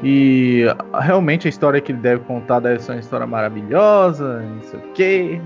E 0.03 0.65
realmente 0.99 1.47
a 1.47 1.51
história 1.51 1.81
que 1.81 1.93
ele 1.93 1.99
deve 1.99 2.25
contar 2.25 2.61
deve 2.61 2.83
ser 2.83 2.93
uma 2.93 3.01
história 3.01 3.27
maravilhosa, 3.27 4.41
não 4.41 4.63
sei 4.63 4.81
o 4.81 4.83
que, 4.95 5.41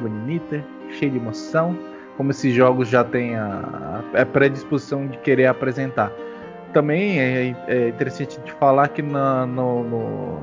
bonita, 0.00 0.64
cheia 0.90 1.10
de 1.10 1.18
emoção, 1.18 1.78
como 2.16 2.30
esses 2.30 2.54
jogos 2.54 2.88
já 2.88 3.04
têm 3.04 3.36
a, 3.36 4.02
a 4.14 4.24
predisposição 4.24 5.06
de 5.06 5.18
querer 5.18 5.46
apresentar. 5.46 6.10
Também 6.72 7.20
é, 7.20 7.54
é 7.68 7.88
interessante 7.88 8.40
de 8.40 8.52
falar 8.52 8.88
que 8.88 9.02
na, 9.02 9.44
no, 9.44 9.84
no 9.84 10.38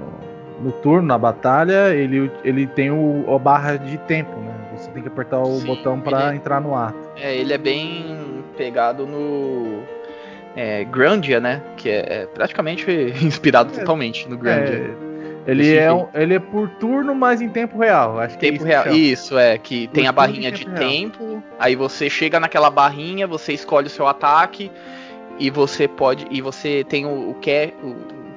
no 0.61 0.71
turno, 0.71 1.07
na 1.07 1.17
batalha, 1.17 1.93
ele, 1.93 2.31
ele 2.43 2.67
tem 2.67 2.91
o, 2.91 3.25
a 3.33 3.39
barra 3.39 3.77
de 3.77 3.97
tempo, 3.99 4.37
né? 4.39 4.53
Você 4.75 4.89
tem 4.91 5.01
que 5.01 5.09
apertar 5.09 5.41
o 5.41 5.59
Sim, 5.59 5.65
botão 5.65 5.99
para 5.99 6.31
é, 6.31 6.35
entrar 6.35 6.61
no 6.61 6.75
ato. 6.75 6.97
É, 7.17 7.35
ele 7.35 7.53
é 7.53 7.57
bem 7.57 8.43
pegado 8.57 9.05
no 9.05 9.83
é, 10.55 10.83
Grandia, 10.85 11.39
né? 11.39 11.61
Que 11.75 11.89
é, 11.89 12.05
é 12.09 12.25
praticamente 12.25 12.89
inspirado 13.21 13.73
é, 13.73 13.79
totalmente 13.79 14.27
no 14.29 14.37
Grandia. 14.37 14.95
É, 15.05 15.09
ele 15.51 15.75
é, 15.75 15.91
um, 15.91 16.07
ele 16.13 16.35
é 16.35 16.39
por 16.39 16.69
turno, 16.69 17.15
mas 17.15 17.41
em 17.41 17.49
tempo 17.49 17.79
real. 17.79 18.19
Acho 18.19 18.37
tempo 18.37 18.59
que 18.59 18.65
real. 18.65 18.87
Isso, 18.89 19.37
é. 19.37 19.57
Que 19.57 19.87
por 19.87 19.93
tem 19.95 20.07
a 20.07 20.11
barrinha 20.11 20.51
de 20.51 20.65
tempo. 20.65 21.43
Aí 21.57 21.75
você 21.75 22.09
chega 22.09 22.39
naquela 22.39 22.69
barrinha, 22.69 23.25
você 23.25 23.53
escolhe 23.53 23.87
o 23.87 23.89
seu 23.89 24.07
ataque. 24.07 24.71
E 25.39 25.49
você 25.49 25.87
pode. 25.87 26.27
E 26.29 26.41
você 26.41 26.83
tem 26.87 27.05
o, 27.05 27.31
o, 27.31 27.33
que, 27.35 27.73
o 27.81 27.95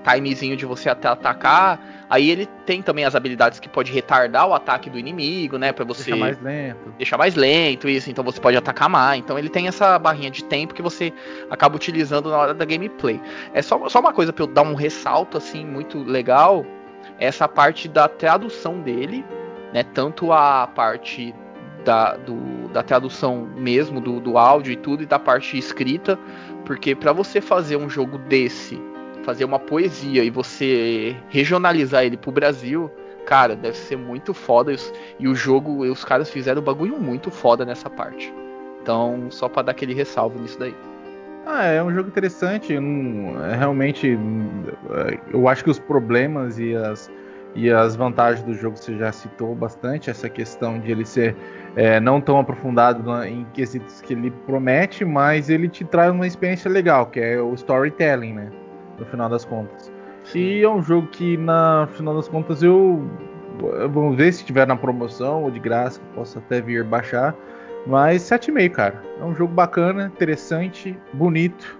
timezinho 0.08 0.56
de 0.56 0.64
você 0.64 0.88
até 0.88 1.08
atacar 1.08 1.78
Aí 2.12 2.30
ele 2.30 2.44
tem 2.66 2.82
também 2.82 3.06
as 3.06 3.14
habilidades 3.14 3.58
que 3.58 3.70
pode 3.70 3.90
retardar 3.90 4.46
o 4.46 4.52
ataque 4.52 4.90
do 4.90 4.98
inimigo, 4.98 5.56
né? 5.56 5.72
Pra 5.72 5.82
você. 5.82 6.10
Deixar 6.10 6.20
mais 6.20 6.42
lento. 6.42 6.94
Deixar 6.98 7.16
mais 7.16 7.34
lento, 7.34 7.88
isso. 7.88 8.10
Então 8.10 8.22
você 8.22 8.38
pode 8.38 8.54
atacar 8.54 8.86
mais. 8.86 9.18
Então 9.18 9.38
ele 9.38 9.48
tem 9.48 9.66
essa 9.66 9.98
barrinha 9.98 10.30
de 10.30 10.44
tempo 10.44 10.74
que 10.74 10.82
você 10.82 11.10
acaba 11.48 11.74
utilizando 11.74 12.28
na 12.28 12.36
hora 12.36 12.52
da 12.52 12.66
gameplay. 12.66 13.18
É 13.54 13.62
só, 13.62 13.88
só 13.88 13.98
uma 13.98 14.12
coisa 14.12 14.30
pra 14.30 14.44
eu 14.44 14.46
dar 14.46 14.60
um 14.60 14.74
ressalto, 14.74 15.38
assim, 15.38 15.64
muito 15.64 16.02
legal. 16.02 16.66
É 17.18 17.24
essa 17.24 17.48
parte 17.48 17.88
da 17.88 18.06
tradução 18.06 18.82
dele, 18.82 19.24
né? 19.72 19.82
Tanto 19.82 20.34
a 20.34 20.66
parte 20.66 21.34
da, 21.82 22.14
do, 22.18 22.68
da 22.74 22.82
tradução 22.82 23.48
mesmo, 23.56 24.02
do, 24.02 24.20
do 24.20 24.36
áudio 24.36 24.70
e 24.70 24.76
tudo, 24.76 25.02
e 25.02 25.06
da 25.06 25.18
parte 25.18 25.56
escrita. 25.56 26.18
Porque 26.66 26.94
para 26.94 27.14
você 27.14 27.40
fazer 27.40 27.78
um 27.78 27.88
jogo 27.88 28.18
desse 28.18 28.78
fazer 29.24 29.44
uma 29.44 29.58
poesia 29.58 30.24
e 30.24 30.30
você 30.30 31.16
regionalizar 31.28 32.04
ele 32.04 32.16
pro 32.16 32.30
Brasil, 32.30 32.90
cara, 33.26 33.54
deve 33.56 33.76
ser 33.76 33.96
muito 33.96 34.34
foda. 34.34 34.74
E 35.18 35.28
o 35.28 35.34
jogo, 35.34 35.84
os 35.84 36.04
caras 36.04 36.30
fizeram 36.30 36.60
um 36.60 36.64
bagulho 36.64 36.98
muito 36.98 37.30
foda 37.30 37.64
nessa 37.64 37.88
parte. 37.88 38.32
Então, 38.82 39.26
só 39.30 39.48
para 39.48 39.62
dar 39.62 39.72
aquele 39.72 39.94
ressalvo 39.94 40.38
nisso 40.40 40.58
daí. 40.58 40.74
Ah, 41.46 41.64
é 41.64 41.82
um 41.82 41.92
jogo 41.92 42.08
interessante. 42.08 42.74
é, 42.74 43.56
realmente, 43.56 44.18
eu 45.32 45.48
acho 45.48 45.64
que 45.64 45.70
os 45.70 45.78
problemas 45.78 46.58
e 46.58 46.74
as, 46.74 47.10
e 47.54 47.70
as 47.70 47.96
vantagens 47.96 48.44
do 48.44 48.54
jogo 48.54 48.76
você 48.76 48.96
já 48.96 49.10
citou 49.12 49.54
bastante. 49.54 50.10
Essa 50.10 50.28
questão 50.28 50.78
de 50.78 50.90
ele 50.90 51.04
ser 51.04 51.36
é, 51.74 51.98
não 52.00 52.20
tão 52.20 52.38
aprofundado 52.38 53.02
em 53.24 53.44
quesitos 53.52 54.00
que 54.00 54.12
ele 54.12 54.30
promete, 54.46 55.04
mas 55.04 55.48
ele 55.48 55.68
te 55.68 55.84
traz 55.84 56.12
uma 56.12 56.26
experiência 56.26 56.70
legal, 56.70 57.06
que 57.06 57.20
é 57.20 57.40
o 57.40 57.54
storytelling, 57.54 58.34
né? 58.34 58.61
No 59.02 59.06
final 59.10 59.28
das 59.28 59.44
contas. 59.44 59.90
E 60.34 60.62
é 60.62 60.68
um 60.68 60.82
jogo 60.82 61.08
que, 61.08 61.36
na 61.36 61.88
final 61.94 62.14
das 62.14 62.28
contas, 62.28 62.62
eu. 62.62 63.02
Vamos 63.92 64.16
ver 64.16 64.32
se 64.32 64.44
tiver 64.44 64.66
na 64.66 64.76
promoção 64.76 65.44
ou 65.44 65.50
de 65.50 65.60
graça, 65.60 66.00
posso 66.14 66.38
até 66.38 66.60
vir 66.60 66.84
baixar. 66.84 67.34
Mas 67.86 68.22
7,5, 68.22 68.70
cara. 68.70 69.02
É 69.20 69.24
um 69.24 69.34
jogo 69.34 69.52
bacana, 69.52 70.06
interessante, 70.06 70.96
bonito. 71.12 71.78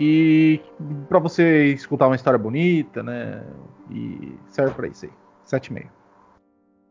E 0.00 0.60
para 1.08 1.18
você 1.18 1.66
escutar 1.66 2.06
uma 2.06 2.16
história 2.16 2.38
bonita, 2.38 3.02
né? 3.02 3.44
E 3.90 4.32
serve 4.48 4.74
para 4.74 4.88
isso 4.88 5.06
aí. 5.06 5.12
7,5. 5.60 5.86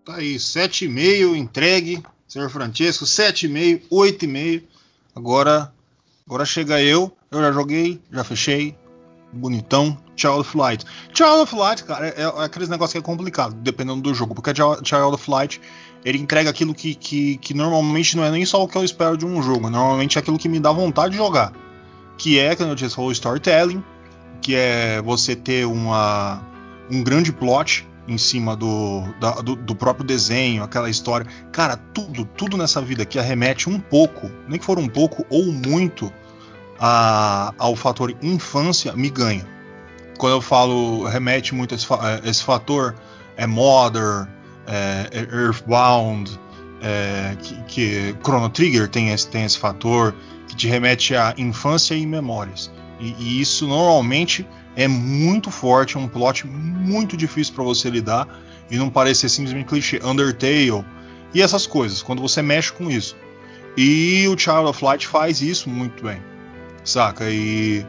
Tá 0.06 0.16
aí, 0.16 0.36
7,5 0.36 1.36
entregue, 1.36 2.02
senhor 2.28 2.50
Francesco. 2.50 3.06
7,5, 3.06 3.88
8,5. 3.92 4.64
Agora, 5.16 5.72
agora 6.26 6.46
chega 6.46 6.82
eu. 6.82 7.12
Eu 7.30 7.42
já 7.42 7.52
joguei, 7.52 8.00
já 8.12 8.24
fechei, 8.24 8.76
bonitão, 9.34 9.98
Child 10.16 10.40
of 10.40 10.58
Light. 10.58 10.86
Child 11.14 11.42
of 11.42 11.56
Light, 11.56 11.84
cara, 11.84 12.08
é, 12.08 12.22
é 12.22 12.46
aqueles 12.46 12.70
negócios 12.70 12.94
que 12.94 13.00
é 13.00 13.02
complicado, 13.02 13.54
dependendo 13.56 14.02
do 14.02 14.14
jogo, 14.14 14.36
porque 14.36 14.52
Child 14.54 15.14
of 15.14 15.30
Light 15.30 15.60
ele 16.06 16.18
entrega 16.18 16.50
aquilo 16.50 16.74
que, 16.74 16.96
que, 16.96 17.38
que, 17.38 17.54
normalmente 17.54 18.18
não 18.18 18.24
é 18.24 18.32
nem 18.32 18.46
só 18.46 18.62
o 18.62 18.68
que 18.68 18.78
eu 18.78 18.84
espero 18.84 19.18
de 19.18 19.26
um 19.26 19.42
jogo, 19.42 19.70
normalmente 19.70 20.18
é 20.18 20.20
aquilo 20.20 20.38
que 20.38 20.50
me 20.50 20.60
dá 20.60 20.72
vontade 20.72 21.12
de 21.12 21.18
jogar. 21.18 21.54
Que 22.18 22.38
é, 22.40 22.56
como 22.56 22.70
eu 22.70 22.76
disse, 22.76 23.00
o 23.00 23.12
storytelling, 23.12 23.84
que 24.42 24.56
é 24.56 25.02
você 25.02 25.36
ter 25.36 25.66
uma, 25.66 26.42
um 26.92 27.02
grande 27.04 27.32
plot 27.32 27.88
em 28.08 28.18
cima 28.18 28.56
do, 28.56 29.04
da, 29.20 29.32
do, 29.36 29.56
do, 29.56 29.76
próprio 29.76 30.06
desenho, 30.06 30.64
aquela 30.64 30.90
história. 30.90 31.26
Cara, 31.52 31.78
tudo, 31.78 32.26
tudo 32.26 32.58
nessa 32.58 32.82
vida 32.82 33.06
que 33.06 33.18
arremete 33.18 33.70
um 33.70 33.80
pouco, 33.80 34.30
nem 34.48 34.60
que 34.60 34.66
for 34.66 34.78
um 34.78 34.88
pouco 34.88 35.26
ou 35.30 35.52
muito, 35.52 36.12
a, 36.80 37.54
ao 37.58 37.76
fator 37.76 38.16
infância 38.22 38.94
me 38.94 39.10
ganha. 39.10 39.48
Quando 40.18 40.34
eu 40.34 40.42
falo 40.42 41.06
remete 41.06 41.54
muito 41.54 41.74
a 41.74 41.78
esse, 41.78 41.88
a 41.92 42.30
esse 42.30 42.44
fator, 42.44 42.96
é 43.36 43.48
Mother, 43.48 44.28
é, 44.68 45.10
é 45.12 45.20
Earthbound, 45.22 46.40
é, 46.82 47.36
que, 47.42 47.64
que, 47.64 48.16
Chrono 48.24 48.50
Trigger 48.50 48.88
tem 48.88 49.10
esse, 49.10 49.28
tem 49.28 49.44
esse 49.44 49.58
fator 49.58 50.14
que 50.48 50.56
te 50.56 50.68
remete 50.68 51.16
à 51.16 51.34
infância 51.38 51.96
e 51.96 52.06
memórias. 52.06 52.72
E, 53.00 53.16
e 53.18 53.42
isso 53.42 53.68
normalmente 53.68 54.48
é 54.76 54.88
muito 54.88 55.52
forte, 55.52 55.98
é 55.98 56.00
um 56.00 56.08
plot 56.08 56.46
muito 56.48 57.16
difícil 57.16 57.54
para 57.54 57.64
você 57.64 57.90
lidar 57.90 58.28
e 58.70 58.78
não 58.78 58.90
parecer 58.90 59.30
simplesmente 59.30 59.66
clichê. 59.66 60.00
Undertale 60.04 60.84
e 61.34 61.42
essas 61.42 61.66
coisas, 61.66 62.02
quando 62.02 62.22
você 62.22 62.42
mexe 62.42 62.72
com 62.72 62.90
isso. 62.90 63.16
E 63.76 64.28
o 64.28 64.38
Child 64.38 64.68
of 64.68 64.84
Light 64.84 65.08
faz 65.08 65.42
isso 65.42 65.70
muito 65.70 66.04
bem. 66.04 66.22
Saca? 66.84 67.30
E 67.30 67.86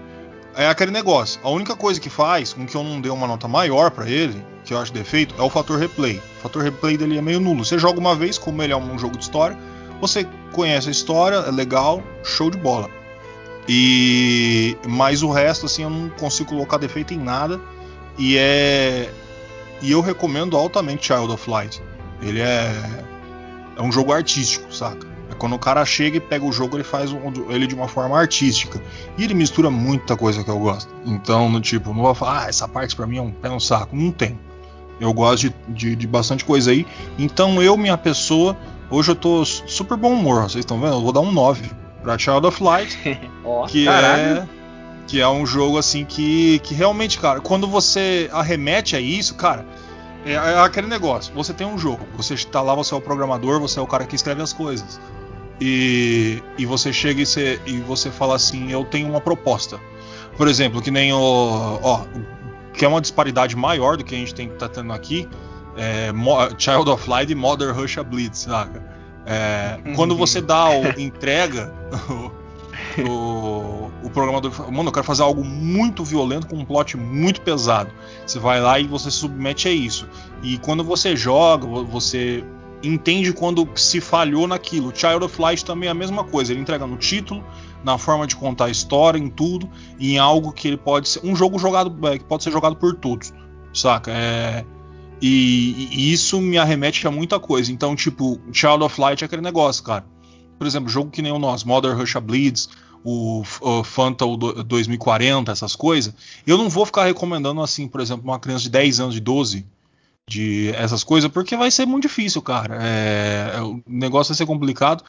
é 0.57 0.69
aquele 0.69 0.91
negócio. 0.91 1.41
A 1.43 1.51
única 1.51 1.75
coisa 1.75 2.01
que 2.01 2.09
faz 2.09 2.53
com 2.53 2.67
que 2.67 2.77
eu 2.77 2.85
não 2.85 3.01
dê 3.01 3.09
uma 3.09 3.27
nota 3.27 3.49
maior 3.49 3.91
para 3.91 4.09
ele, 4.09 4.45
que 4.65 4.73
eu 4.73 4.79
acho 4.79 4.93
defeito, 4.93 5.35
é 5.39 5.43
o 5.43 5.51
fator 5.51 5.79
replay. 5.79 6.21
O 6.39 6.43
fator 6.43 6.63
replay 6.63 6.97
dele 6.97 7.19
é 7.19 7.23
meio 7.23 7.41
nulo. 7.41 7.65
Você 7.65 7.79
joga 7.79 7.99
uma 7.99 8.15
vez, 8.15 8.39
como 8.39 8.63
ele 8.63 8.73
é 8.73 8.77
um 8.77 8.99
jogo 8.99 9.17
de 9.17 9.25
história, 9.25 9.59
você 10.01 10.27
conhece 10.53 10.89
a 10.89 10.93
história, 10.93 11.37
é 11.37 11.51
legal, 11.51 12.03
show 12.23 12.51
de 12.51 12.59
bola. 12.59 12.89
E 13.69 14.77
mas 14.87 15.23
o 15.23 15.31
resto 15.31 15.67
assim 15.67 15.83
eu 15.83 15.91
não 15.91 16.11
consigo 16.11 16.51
colocar 16.51 16.77
defeito 16.77 17.15
em 17.15 17.19
nada 17.19 17.59
e 18.19 18.37
é 18.37 19.11
e 19.81 19.91
eu 19.91 20.03
recomendo 20.03 20.57
altamente 20.57 21.07
Child 21.07 21.33
of 21.33 21.51
Light. 21.51 21.83
Ele 22.21 22.41
é 22.41 22.71
é 23.77 23.83
um 23.83 23.91
jogo 23.91 24.13
artístico, 24.13 24.73
saca? 24.73 25.14
É 25.35 25.39
quando 25.39 25.55
o 25.55 25.59
cara 25.59 25.85
chega 25.85 26.17
e 26.17 26.21
pega 26.21 26.45
o 26.45 26.53
jogo, 26.53 26.77
ele 26.77 26.85
faz 26.85 27.13
um, 27.13 27.51
ele 27.51 27.67
de 27.67 27.75
uma 27.75 27.89
forma 27.89 28.19
artística. 28.19 28.81
E 29.19 29.25
ele 29.25 29.35
mistura 29.35 29.71
muita 29.71 30.17
coisa 30.17 30.45
que 30.45 30.51
eu 30.51 30.59
gosto. 30.59 30.95
Então, 31.05 31.49
no 31.49 31.61
tipo, 31.61 31.93
não 31.93 32.03
vou 32.03 32.15
falar, 32.15 32.45
ah, 32.45 32.49
essa 32.49 32.69
parte 32.69 32.95
para 32.95 33.07
mim 33.07 33.19
é 33.19 33.23
um 33.23 33.31
pé 33.31 33.49
no 33.49 33.61
saco. 33.61 33.95
Não 33.97 34.11
tem. 34.11 34.39
Eu 35.01 35.13
gosto 35.13 35.49
de, 35.49 35.55
de, 35.69 35.97
de, 35.97 36.07
bastante 36.07 36.45
coisa 36.45 36.71
aí. 36.71 36.87
Então, 37.19 37.61
eu, 37.63 37.77
minha 37.77 37.99
pessoa, 37.99 38.57
hoje 38.89 39.11
eu 39.11 39.17
tô 39.17 39.45
super 39.45 39.97
bom 39.97 40.13
humor. 40.13 40.43
Vocês 40.43 40.65
estão 40.65 40.81
vendo? 40.81 40.95
Eu 40.95 41.03
vou 41.03 41.13
dar 41.13 41.21
um 41.21 41.33
9 41.33 41.71
pra 42.03 42.17
Child 42.17 42.47
of 42.47 42.63
Light. 42.63 42.99
oh, 43.45 43.65
que 43.67 43.89
é. 43.89 44.47
Que 45.07 45.21
é 45.21 45.29
um 45.29 45.45
jogo 45.45 45.77
assim 45.77 46.05
que, 46.05 46.61
que 46.61 46.75
realmente, 46.75 47.19
cara, 47.19 47.39
quando 47.39 47.67
você 47.67 48.31
arremete 48.33 48.97
a 48.97 49.01
isso, 49.01 49.35
cara, 49.35 49.67
é, 50.25 50.33
é, 50.33 50.59
aquele 50.61 50.87
negócio. 50.87 51.35
Você 51.35 51.53
tem 51.53 51.67
um 51.67 51.77
jogo, 51.77 52.07
você 52.17 52.35
está 52.35 52.63
lá, 52.63 52.75
você 52.75 52.95
é 52.95 52.97
o 52.97 53.01
programador, 53.01 53.61
você 53.61 53.79
é 53.79 53.83
o 53.83 53.87
cara 53.87 54.07
que 54.07 54.17
escreve 54.17 54.41
as 54.41 54.53
coisas. 54.53 54.99
E, 55.61 56.43
e 56.59 56.67
você 56.67 56.93
chega 56.93 57.23
e 57.23 57.27
você, 57.27 57.61
e 57.67 57.79
você 57.79 58.11
fala 58.11 58.37
assim: 58.37 58.71
Eu 58.71 58.85
tenho 58.85 59.09
uma 59.09 59.21
proposta. 59.21 59.79
Por 60.37 60.49
exemplo, 60.49 60.83
que 60.83 60.91
nem 60.91 61.13
o. 61.13 61.79
Ó, 61.83 62.05
que 62.73 62.85
é 62.85 62.89
uma 62.89 63.01
disparidade 63.01 63.57
maior 63.57 63.97
do 63.97 64.05
que 64.05 64.15
a 64.15 64.19
gente 64.19 64.35
tem 64.35 64.49
que 64.49 64.57
tá 64.57 64.69
tendo 64.69 64.93
aqui. 64.93 65.29
É, 65.77 66.13
Child 66.59 66.91
of 66.91 67.09
Light 67.09 67.31
e 67.31 67.35
Mother 67.35 67.75
Russia 67.75 68.03
Blitz, 68.03 68.41
saca? 68.41 68.83
É, 69.27 69.79
quando 69.97 70.17
você 70.17 70.41
dá 70.41 70.69
o, 70.69 70.87
entrega 71.01 71.73
o, 72.99 73.91
o 74.03 74.11
programador 74.11 74.51
fala, 74.53 74.71
mano, 74.71 74.89
eu 74.89 74.93
quero 74.93 75.07
fazer 75.07 75.23
algo 75.23 75.45
muito 75.45 76.05
violento 76.05 76.47
com 76.47 76.57
um 76.57 76.65
plot 76.65 76.97
muito 76.97 77.41
pesado. 77.41 77.91
Você 78.27 78.39
vai 78.39 78.61
lá 78.61 78.79
e 78.79 78.87
você 78.87 79.11
se 79.11 79.19
submete 79.19 79.69
a 79.69 79.71
isso. 79.71 80.09
E 80.43 80.59
quando 80.59 80.85
você 80.85 81.17
joga, 81.17 81.67
você 81.67 82.45
entende 82.87 83.33
quando 83.33 83.69
se 83.75 84.01
falhou 84.01 84.47
naquilo. 84.47 84.93
Child 84.95 85.25
of 85.25 85.41
Light 85.41 85.65
também 85.65 85.89
é 85.89 85.93
a 85.93 85.95
mesma 85.95 86.25
coisa. 86.25 86.53
Ele 86.53 86.61
entrega 86.61 86.87
no 86.87 86.97
título, 86.97 87.45
na 87.83 87.99
forma 87.99 88.27
de 88.27 88.37
contar 88.37 88.67
a 88.67 88.71
história, 88.71 89.19
em 89.19 89.29
tudo, 89.29 89.69
em 89.99 90.19
algo 90.19 90.53
que 90.53 90.69
ele 90.69 90.77
pode 90.77 91.09
ser 91.09 91.21
um 91.25 91.35
jogo 91.37 91.59
jogado 91.59 91.95
é, 92.09 92.19
que 92.19 92.25
pode 92.25 92.43
ser 92.43 92.51
jogado 92.51 92.77
por 92.77 92.95
todos, 92.95 93.33
saca? 93.73 94.11
É, 94.11 94.65
e, 95.21 95.89
e, 95.93 96.13
isso 96.13 96.41
me 96.41 96.59
arremete 96.59 97.07
a 97.07 97.11
muita 97.11 97.39
coisa. 97.39 97.73
Então, 97.73 97.95
tipo, 97.95 98.41
Child 98.53 98.85
of 98.85 99.01
Light 99.01 99.23
é 99.23 99.27
aquele 99.27 99.43
negócio, 99.43 99.83
cara. 99.83 100.05
Por 100.59 100.67
exemplo, 100.67 100.89
jogo 100.89 101.11
que 101.11 101.23
nem 101.23 101.33
o 101.33 101.39
nosso, 101.39 101.67
Modern 101.67 101.99
Russia 101.99 102.21
Bleeds, 102.21 102.69
o, 103.05 103.43
o 103.61 103.85
Phantom 103.85 104.37
2040, 104.37 105.53
essas 105.53 105.77
coisas, 105.77 106.15
eu 106.47 106.57
não 106.57 106.71
vou 106.71 106.87
ficar 106.87 107.05
recomendando 107.05 107.61
assim, 107.61 107.87
por 107.87 108.01
exemplo, 108.01 108.25
uma 108.25 108.39
criança 108.39 108.63
de 108.63 108.71
10 108.71 109.01
anos, 109.01 109.15
de 109.15 109.21
12, 109.21 109.67
de 110.29 110.71
essas 110.71 111.05
coisas, 111.05 111.31
porque 111.31 111.57
vai 111.57 111.71
ser 111.71 111.87
muito 111.87 112.05
difícil, 112.05 112.41
cara. 112.41 112.79
É, 112.81 113.53
é, 113.57 113.63
o 113.63 113.83
negócio 113.87 114.33
vai 114.33 114.39
ser 114.39 114.47
complicado. 114.47 115.05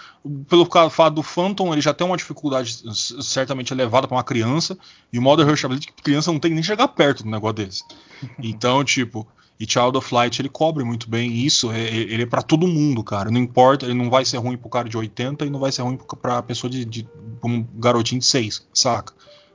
Pelo 0.47 0.65
fato 0.89 1.15
do 1.15 1.23
Phantom, 1.23 1.71
ele 1.71 1.81
já 1.81 1.93
tem 1.93 2.05
uma 2.05 2.17
dificuldade 2.17 2.83
certamente 2.93 3.73
elevada 3.73 4.07
para 4.07 4.17
uma 4.17 4.23
criança, 4.23 4.77
e 5.11 5.17
o 5.17 5.21
Modern 5.21 5.49
Rush 5.49 5.65
Ability, 5.65 5.93
criança 6.03 6.31
não 6.31 6.39
tem 6.39 6.51
nem 6.51 6.63
chegar 6.63 6.87
perto 6.89 7.23
do 7.23 7.29
negócio 7.29 7.55
desse. 7.55 7.83
Então, 8.39 8.83
tipo, 8.83 9.27
e 9.59 9.65
Child 9.69 9.97
of 9.97 10.13
Light 10.13 10.41
ele 10.41 10.49
cobre 10.49 10.83
muito 10.83 11.09
bem 11.09 11.31
isso. 11.31 11.71
Ele 11.71 12.23
é 12.23 12.25
para 12.25 12.41
todo 12.41 12.67
mundo, 12.67 13.03
cara. 13.03 13.31
Não 13.31 13.39
importa, 13.39 13.85
ele 13.85 13.93
não 13.93 14.09
vai 14.09 14.25
ser 14.25 14.37
ruim 14.37 14.57
pro 14.57 14.69
cara 14.69 14.89
de 14.89 14.97
80 14.97 15.45
e 15.45 15.49
não 15.49 15.59
vai 15.59 15.71
ser 15.71 15.81
ruim 15.81 15.97
pra 16.21 16.41
pessoa 16.43 16.69
de, 16.69 16.83
de 16.83 17.07
um 17.43 17.63
garotinho 17.75 18.19
de 18.19 18.25
6, 18.25 18.67
saca? 18.73 19.13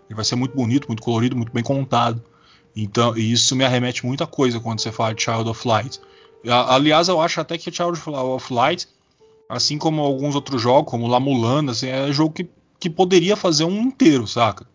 Ele 0.09 0.15
vai 0.17 0.25
ser 0.25 0.37
muito 0.37 0.57
bonito, 0.57 0.87
muito 0.89 1.03
colorido, 1.03 1.37
muito 1.37 1.53
bem 1.53 1.63
contado. 1.63 2.23
Então, 2.83 3.17
isso 3.17 3.55
me 3.55 3.65
arremete 3.65 4.07
muita 4.07 4.27
coisa 4.27 4.61
quando 4.61 4.81
você 4.81 4.91
fala 4.91 5.15
de 5.15 5.23
Child 5.23 5.49
of 5.49 5.67
Light. 5.67 6.01
Aliás, 6.69 7.09
eu 7.09 7.21
acho 7.21 7.41
até 7.41 7.59
que 7.59 7.71
Child 7.71 8.01
of 8.09 8.53
Light, 8.53 8.89
assim 9.49 9.77
como 9.77 10.01
alguns 10.01 10.35
outros 10.35 10.61
jogos, 10.63 10.91
como 10.91 11.07
La 11.07 11.21
Mulana, 11.21 11.73
assim, 11.73 11.89
é 11.89 12.03
um 12.05 12.13
jogo 12.13 12.33
que, 12.33 12.49
que 12.79 12.89
poderia 12.89 13.37
fazer 13.37 13.65
um 13.65 13.83
inteiro, 13.83 14.27
saca? 14.27 14.67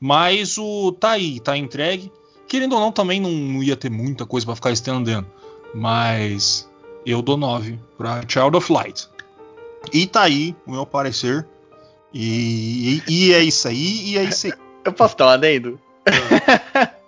Mas 0.00 0.58
o 0.58 0.92
tá 0.92 1.12
aí, 1.12 1.38
tá 1.38 1.56
entregue 1.56 2.10
Querendo 2.52 2.74
ou 2.74 2.80
não, 2.80 2.92
também 2.92 3.18
não, 3.18 3.30
não 3.30 3.62
ia 3.62 3.74
ter 3.74 3.90
muita 3.90 4.26
coisa 4.26 4.44
para 4.44 4.54
ficar 4.54 4.70
estendendo. 4.72 5.26
Mas 5.74 6.70
eu 7.06 7.22
dou 7.22 7.38
9 7.38 7.78
para 7.96 8.20
Child 8.28 8.58
of 8.58 8.70
Light. 8.70 9.08
E 9.90 10.06
tá 10.06 10.20
aí 10.20 10.54
o 10.66 10.72
meu 10.72 10.84
parecer. 10.84 11.46
E, 12.12 13.02
e, 13.08 13.28
e 13.28 13.32
é 13.32 13.42
isso 13.42 13.66
aí, 13.66 14.10
e 14.10 14.18
é 14.18 14.24
isso 14.24 14.48
aí. 14.48 14.52
Eu 14.84 14.92
posso 14.92 15.16
dar 15.16 15.26
um 15.26 15.28
adendo? 15.30 15.80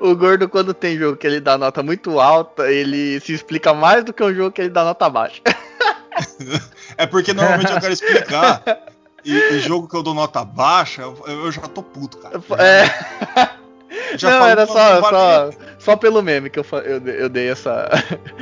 o 0.00 0.14
gordo, 0.14 0.48
quando 0.48 0.74
tem 0.74 0.98
jogo 0.98 1.16
que 1.16 1.26
ele 1.26 1.40
dá 1.40 1.56
nota 1.58 1.82
muito 1.82 2.20
alta, 2.20 2.70
ele 2.70 3.20
se 3.20 3.32
explica 3.32 3.72
mais 3.74 4.04
do 4.04 4.12
que 4.12 4.22
um 4.22 4.34
jogo 4.34 4.52
que 4.52 4.62
ele 4.62 4.70
dá 4.70 4.84
nota 4.84 5.08
baixa. 5.08 5.40
é 6.96 7.06
porque 7.06 7.32
normalmente 7.32 7.72
eu 7.72 7.80
quero 7.80 7.92
explicar. 7.92 8.62
E, 9.24 9.32
e 9.32 9.60
jogo 9.60 9.88
que 9.88 9.96
eu 9.96 10.02
dou 10.02 10.14
nota 10.14 10.44
baixa, 10.44 11.02
eu, 11.02 11.16
eu 11.26 11.50
já 11.50 11.62
tô 11.62 11.82
puto, 11.82 12.18
cara. 12.18 12.40
É. 12.58 13.54
Não, 14.22 14.46
era 14.46 14.66
só, 14.66 15.02
só, 15.02 15.50
só 15.78 15.96
pelo 15.96 16.22
meme 16.22 16.50
que 16.50 16.58
eu, 16.58 16.66
eu, 16.84 17.06
eu 17.06 17.28
dei 17.28 17.48
essa. 17.48 17.88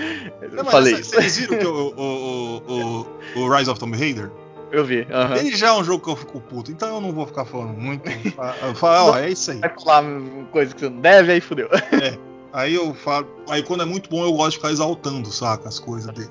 Não, 0.53 0.64
falei 0.64 0.94
isso. 0.94 1.14
Vocês 1.14 1.36
viram 1.36 1.59
que 1.59 1.66
o, 1.66 1.94
o, 1.96 3.07
o, 3.36 3.40
o, 3.40 3.57
Rise 3.57 3.70
of 3.70 3.78
Tomb 3.78 3.96
Raider? 3.96 4.30
Eu 4.73 4.85
vi. 4.85 5.03
Uh 5.03 5.07
-huh. 5.07 5.37
Ele 5.37 5.55
já 5.55 5.68
é 5.68 5.73
um 5.73 5.85
jogo 5.85 6.03
que 6.03 6.11
eu 6.11 6.16
fico 6.16 6.41
puto, 6.41 6.73
então 6.73 6.95
eu 6.95 7.01
não 7.01 7.12
vou 7.12 7.27
ficar 7.27 7.45
falando 7.45 7.75
muito. 7.75 8.09
Eu 8.66 8.75
falo, 8.75 9.11
ó, 9.11 9.18
é 9.18 9.31
isso 9.31 9.51
aí. 9.51 9.59
Vai 9.59 9.70
falar 9.79 10.05
coisa 10.51 10.75
que 10.75 10.81
você 10.81 10.89
não 10.89 11.01
deve, 11.01 11.33
aí 11.33 11.41
fudeu. 11.41 11.68
É. 11.93 12.18
Aí 12.53 12.75
eu 12.75 12.93
falo. 12.95 13.27
Aí 13.49 13.62
quando 13.62 13.83
é 13.83 13.87
muito 13.87 14.11
bom, 14.11 14.25
eu 14.25 14.33
gosto 14.33 14.51
de 14.51 14.57
ficar 14.57 14.70
exaltando, 14.70 15.31
saca? 15.31 15.68
As 15.68 15.79
coisas 15.79 16.12
dele. 16.12 16.31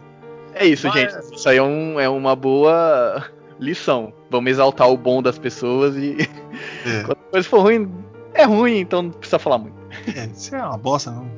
É 0.54 0.66
isso, 0.66 0.88
Mas... 0.88 0.96
gente. 0.96 1.36
Isso 1.36 1.48
aí 1.50 1.58
é, 1.58 1.64
um, 1.64 2.00
é 2.00 2.10
uma 2.10 2.36
boa 2.36 3.26
lição. 3.60 4.14
Vamos 4.30 4.52
exaltar 4.52 4.90
o 4.90 4.98
bom 4.98 5.22
das 5.22 5.38
pessoas 5.38 5.96
e. 5.96 6.18
É. 6.86 7.04
Quando 7.04 7.18
a 7.18 7.32
coisa 7.32 7.48
for 7.48 7.62
ruim, 7.62 7.92
é 8.34 8.44
ruim, 8.44 8.80
então 8.80 9.04
não 9.04 9.12
precisa 9.12 9.40
falar 9.40 9.58
muito. 9.58 9.76
É, 10.16 10.26
isso 10.26 10.56
é 10.56 10.62
uma 10.62 10.78
bosta, 10.78 11.12
não. 11.12 11.30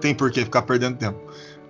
Tem 0.00 0.14
por 0.14 0.30
que 0.30 0.44
ficar 0.44 0.62
perdendo 0.62 0.96
tempo. 0.96 1.18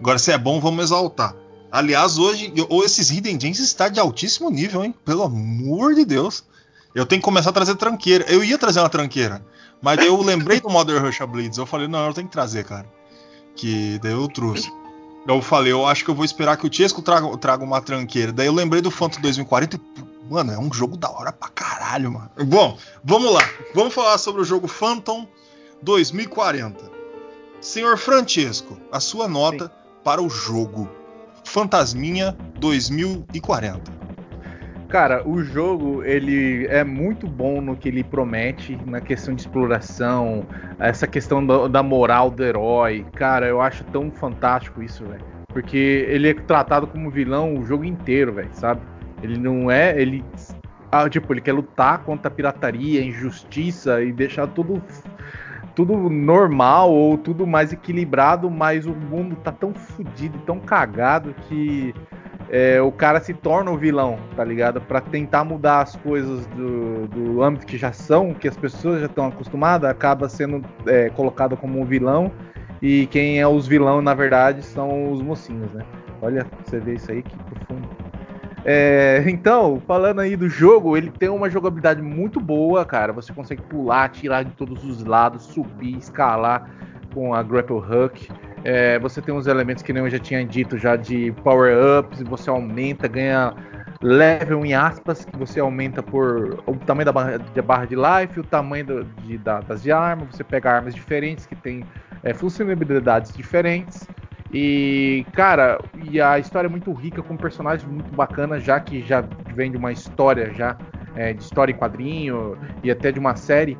Agora, 0.00 0.18
se 0.18 0.32
é 0.32 0.38
bom, 0.38 0.60
vamos 0.60 0.84
exaltar. 0.84 1.34
Aliás, 1.70 2.18
hoje, 2.18 2.52
ou 2.68 2.84
esses 2.84 3.10
Hidden 3.10 3.38
Gems 3.38 3.58
está 3.58 3.88
de 3.88 4.00
altíssimo 4.00 4.50
nível, 4.50 4.84
hein? 4.84 4.94
Pelo 5.04 5.22
amor 5.22 5.94
de 5.94 6.04
Deus. 6.04 6.44
Eu 6.94 7.04
tenho 7.04 7.20
que 7.20 7.24
começar 7.24 7.50
a 7.50 7.52
trazer 7.52 7.76
tranqueira. 7.76 8.24
Eu 8.28 8.42
ia 8.42 8.56
trazer 8.56 8.80
uma 8.80 8.88
tranqueira, 8.88 9.44
mas 9.80 9.98
eu 10.04 10.20
lembrei 10.22 10.60
do 10.60 10.70
Modern 10.70 11.04
Rush 11.04 11.18
Blades. 11.20 11.58
Eu 11.58 11.66
falei, 11.66 11.86
não, 11.86 12.06
eu 12.06 12.14
tenho 12.14 12.26
que 12.26 12.32
trazer, 12.32 12.64
cara. 12.64 12.86
Que 13.54 13.98
daí 14.02 14.12
eu 14.12 14.26
trouxe. 14.28 14.72
Eu 15.26 15.42
falei, 15.42 15.72
eu 15.72 15.84
acho 15.84 16.04
que 16.04 16.10
eu 16.10 16.14
vou 16.14 16.24
esperar 16.24 16.56
que 16.56 16.66
o 16.66 16.70
Tiesco 16.70 17.02
traga, 17.02 17.36
traga 17.36 17.62
uma 17.62 17.82
tranqueira. 17.82 18.32
Daí 18.32 18.46
eu 18.46 18.54
lembrei 18.54 18.80
do 18.80 18.90
Phantom 18.90 19.20
2040 19.20 19.76
e 19.76 20.08
Mano, 20.30 20.52
é 20.52 20.58
um 20.58 20.70
jogo 20.72 20.96
da 20.96 21.10
hora 21.10 21.32
pra 21.32 21.48
caralho, 21.48 22.12
mano. 22.12 22.30
Bom, 22.44 22.76
vamos 23.02 23.32
lá. 23.32 23.40
Vamos 23.74 23.94
falar 23.94 24.18
sobre 24.18 24.42
o 24.42 24.44
jogo 24.44 24.68
Phantom 24.68 25.26
2040. 25.82 26.90
Senhor 27.60 27.96
Francesco, 27.96 28.78
a 28.92 29.00
sua 29.00 29.26
nota 29.26 29.66
Sim. 29.66 29.70
para 30.04 30.22
o 30.22 30.28
jogo 30.28 30.88
Fantasminha 31.48 32.36
2040. 32.60 33.90
Cara, 34.88 35.26
o 35.26 35.42
jogo 35.42 36.02
ele 36.04 36.66
é 36.66 36.84
muito 36.84 37.26
bom 37.26 37.62
no 37.62 37.74
que 37.74 37.88
ele 37.88 38.04
promete, 38.04 38.78
na 38.86 39.00
questão 39.00 39.34
de 39.34 39.40
exploração, 39.40 40.46
essa 40.78 41.06
questão 41.06 41.44
da, 41.68 41.82
moral 41.82 42.30
do 42.30 42.44
herói. 42.44 43.04
Cara, 43.14 43.46
eu 43.46 43.62
acho 43.62 43.82
tão 43.84 44.10
fantástico 44.10 44.82
isso, 44.82 45.04
velho. 45.06 45.24
Porque 45.48 46.06
ele 46.08 46.28
é 46.28 46.34
tratado 46.34 46.86
como 46.86 47.10
vilão 47.10 47.54
o 47.54 47.64
jogo 47.64 47.84
inteiro, 47.84 48.34
velho, 48.34 48.50
sabe? 48.52 48.82
Ele 49.22 49.38
não 49.38 49.70
é. 49.70 49.98
Ele. 49.98 50.22
Ah, 50.92 51.08
tipo, 51.08 51.32
ele 51.32 51.40
quer 51.40 51.52
lutar 51.52 52.04
contra 52.04 52.28
a 52.28 52.30
pirataria, 52.30 53.00
a 53.00 53.04
injustiça 53.04 54.02
e 54.02 54.12
deixar 54.12 54.46
tudo. 54.48 54.82
Tudo 55.78 56.10
normal 56.10 56.92
ou 56.92 57.16
tudo 57.16 57.46
mais 57.46 57.72
equilibrado, 57.72 58.50
mas 58.50 58.84
o 58.84 58.92
mundo 58.92 59.36
tá 59.36 59.52
tão 59.52 59.72
fodido 59.72 60.36
tão 60.40 60.58
cagado 60.58 61.32
que 61.46 61.94
é, 62.50 62.82
o 62.82 62.90
cara 62.90 63.20
se 63.20 63.32
torna 63.32 63.70
o 63.70 63.76
vilão, 63.78 64.18
tá 64.34 64.42
ligado? 64.42 64.80
Para 64.80 65.00
tentar 65.00 65.44
mudar 65.44 65.82
as 65.82 65.94
coisas 65.94 66.44
do, 66.48 67.06
do 67.06 67.42
âmbito 67.44 67.64
que 67.64 67.78
já 67.78 67.92
são, 67.92 68.34
que 68.34 68.48
as 68.48 68.56
pessoas 68.56 68.98
já 68.98 69.06
estão 69.06 69.28
acostumadas, 69.28 69.88
acaba 69.88 70.28
sendo 70.28 70.64
é, 70.84 71.10
colocado 71.10 71.56
como 71.56 71.80
um 71.80 71.84
vilão. 71.84 72.32
E 72.82 73.06
quem 73.06 73.38
é 73.38 73.46
os 73.46 73.68
vilão, 73.68 74.02
na 74.02 74.14
verdade, 74.14 74.64
são 74.64 75.12
os 75.12 75.22
mocinhos, 75.22 75.72
né? 75.72 75.84
Olha, 76.20 76.44
você 76.64 76.80
vê 76.80 76.94
isso 76.94 77.12
aí, 77.12 77.22
que. 77.22 77.36
É, 78.64 79.24
então, 79.26 79.80
falando 79.86 80.20
aí 80.20 80.36
do 80.36 80.48
jogo, 80.48 80.96
ele 80.96 81.10
tem 81.10 81.28
uma 81.28 81.48
jogabilidade 81.48 82.02
muito 82.02 82.40
boa, 82.40 82.84
cara. 82.84 83.12
Você 83.12 83.32
consegue 83.32 83.62
pular, 83.62 84.04
atirar 84.04 84.44
de 84.44 84.52
todos 84.52 84.84
os 84.84 85.04
lados, 85.04 85.44
subir, 85.44 85.96
escalar 85.96 86.70
com 87.14 87.34
a 87.34 87.42
grapple 87.42 87.76
hook. 87.76 88.30
É, 88.64 88.98
você 88.98 89.22
tem 89.22 89.34
uns 89.34 89.46
elementos 89.46 89.82
que 89.82 89.92
nem 89.92 90.02
eu 90.02 90.10
já 90.10 90.18
tinha 90.18 90.44
dito 90.44 90.76
já 90.76 90.96
de 90.96 91.32
power 91.44 91.74
ups, 92.00 92.20
você 92.22 92.50
aumenta, 92.50 93.06
ganha 93.06 93.54
level 94.02 94.64
em 94.64 94.74
aspas, 94.74 95.24
que 95.24 95.36
você 95.36 95.60
aumenta 95.60 96.02
por 96.02 96.62
o 96.66 96.74
tamanho 96.76 97.06
da 97.06 97.12
barra 97.12 97.36
de, 97.38 97.62
barra 97.62 97.84
de 97.84 97.96
life, 97.96 98.40
o 98.40 98.44
tamanho 98.44 98.84
do, 98.84 99.04
de, 99.22 99.38
da, 99.38 99.60
das 99.60 99.82
de 99.82 99.90
você 100.30 100.44
pega 100.44 100.70
armas 100.70 100.94
diferentes 100.94 101.46
que 101.46 101.56
tem 101.56 101.84
é, 102.22 102.32
funcionalidades 102.34 103.34
diferentes. 103.34 104.06
E, 104.52 105.26
cara, 105.32 105.78
e 106.10 106.20
a 106.20 106.38
história 106.38 106.68
é 106.68 106.70
muito 106.70 106.92
rica, 106.92 107.22
com 107.22 107.36
personagens 107.36 107.88
muito 107.88 108.14
bacanas, 108.14 108.62
já 108.62 108.80
que 108.80 109.02
já 109.02 109.22
vem 109.54 109.70
de 109.70 109.76
uma 109.76 109.92
história 109.92 110.52
já, 110.54 110.76
é, 111.14 111.32
de 111.32 111.42
história 111.42 111.72
em 111.72 111.76
quadrinho 111.76 112.56
e 112.82 112.90
até 112.90 113.12
de 113.12 113.18
uma 113.18 113.36
série. 113.36 113.76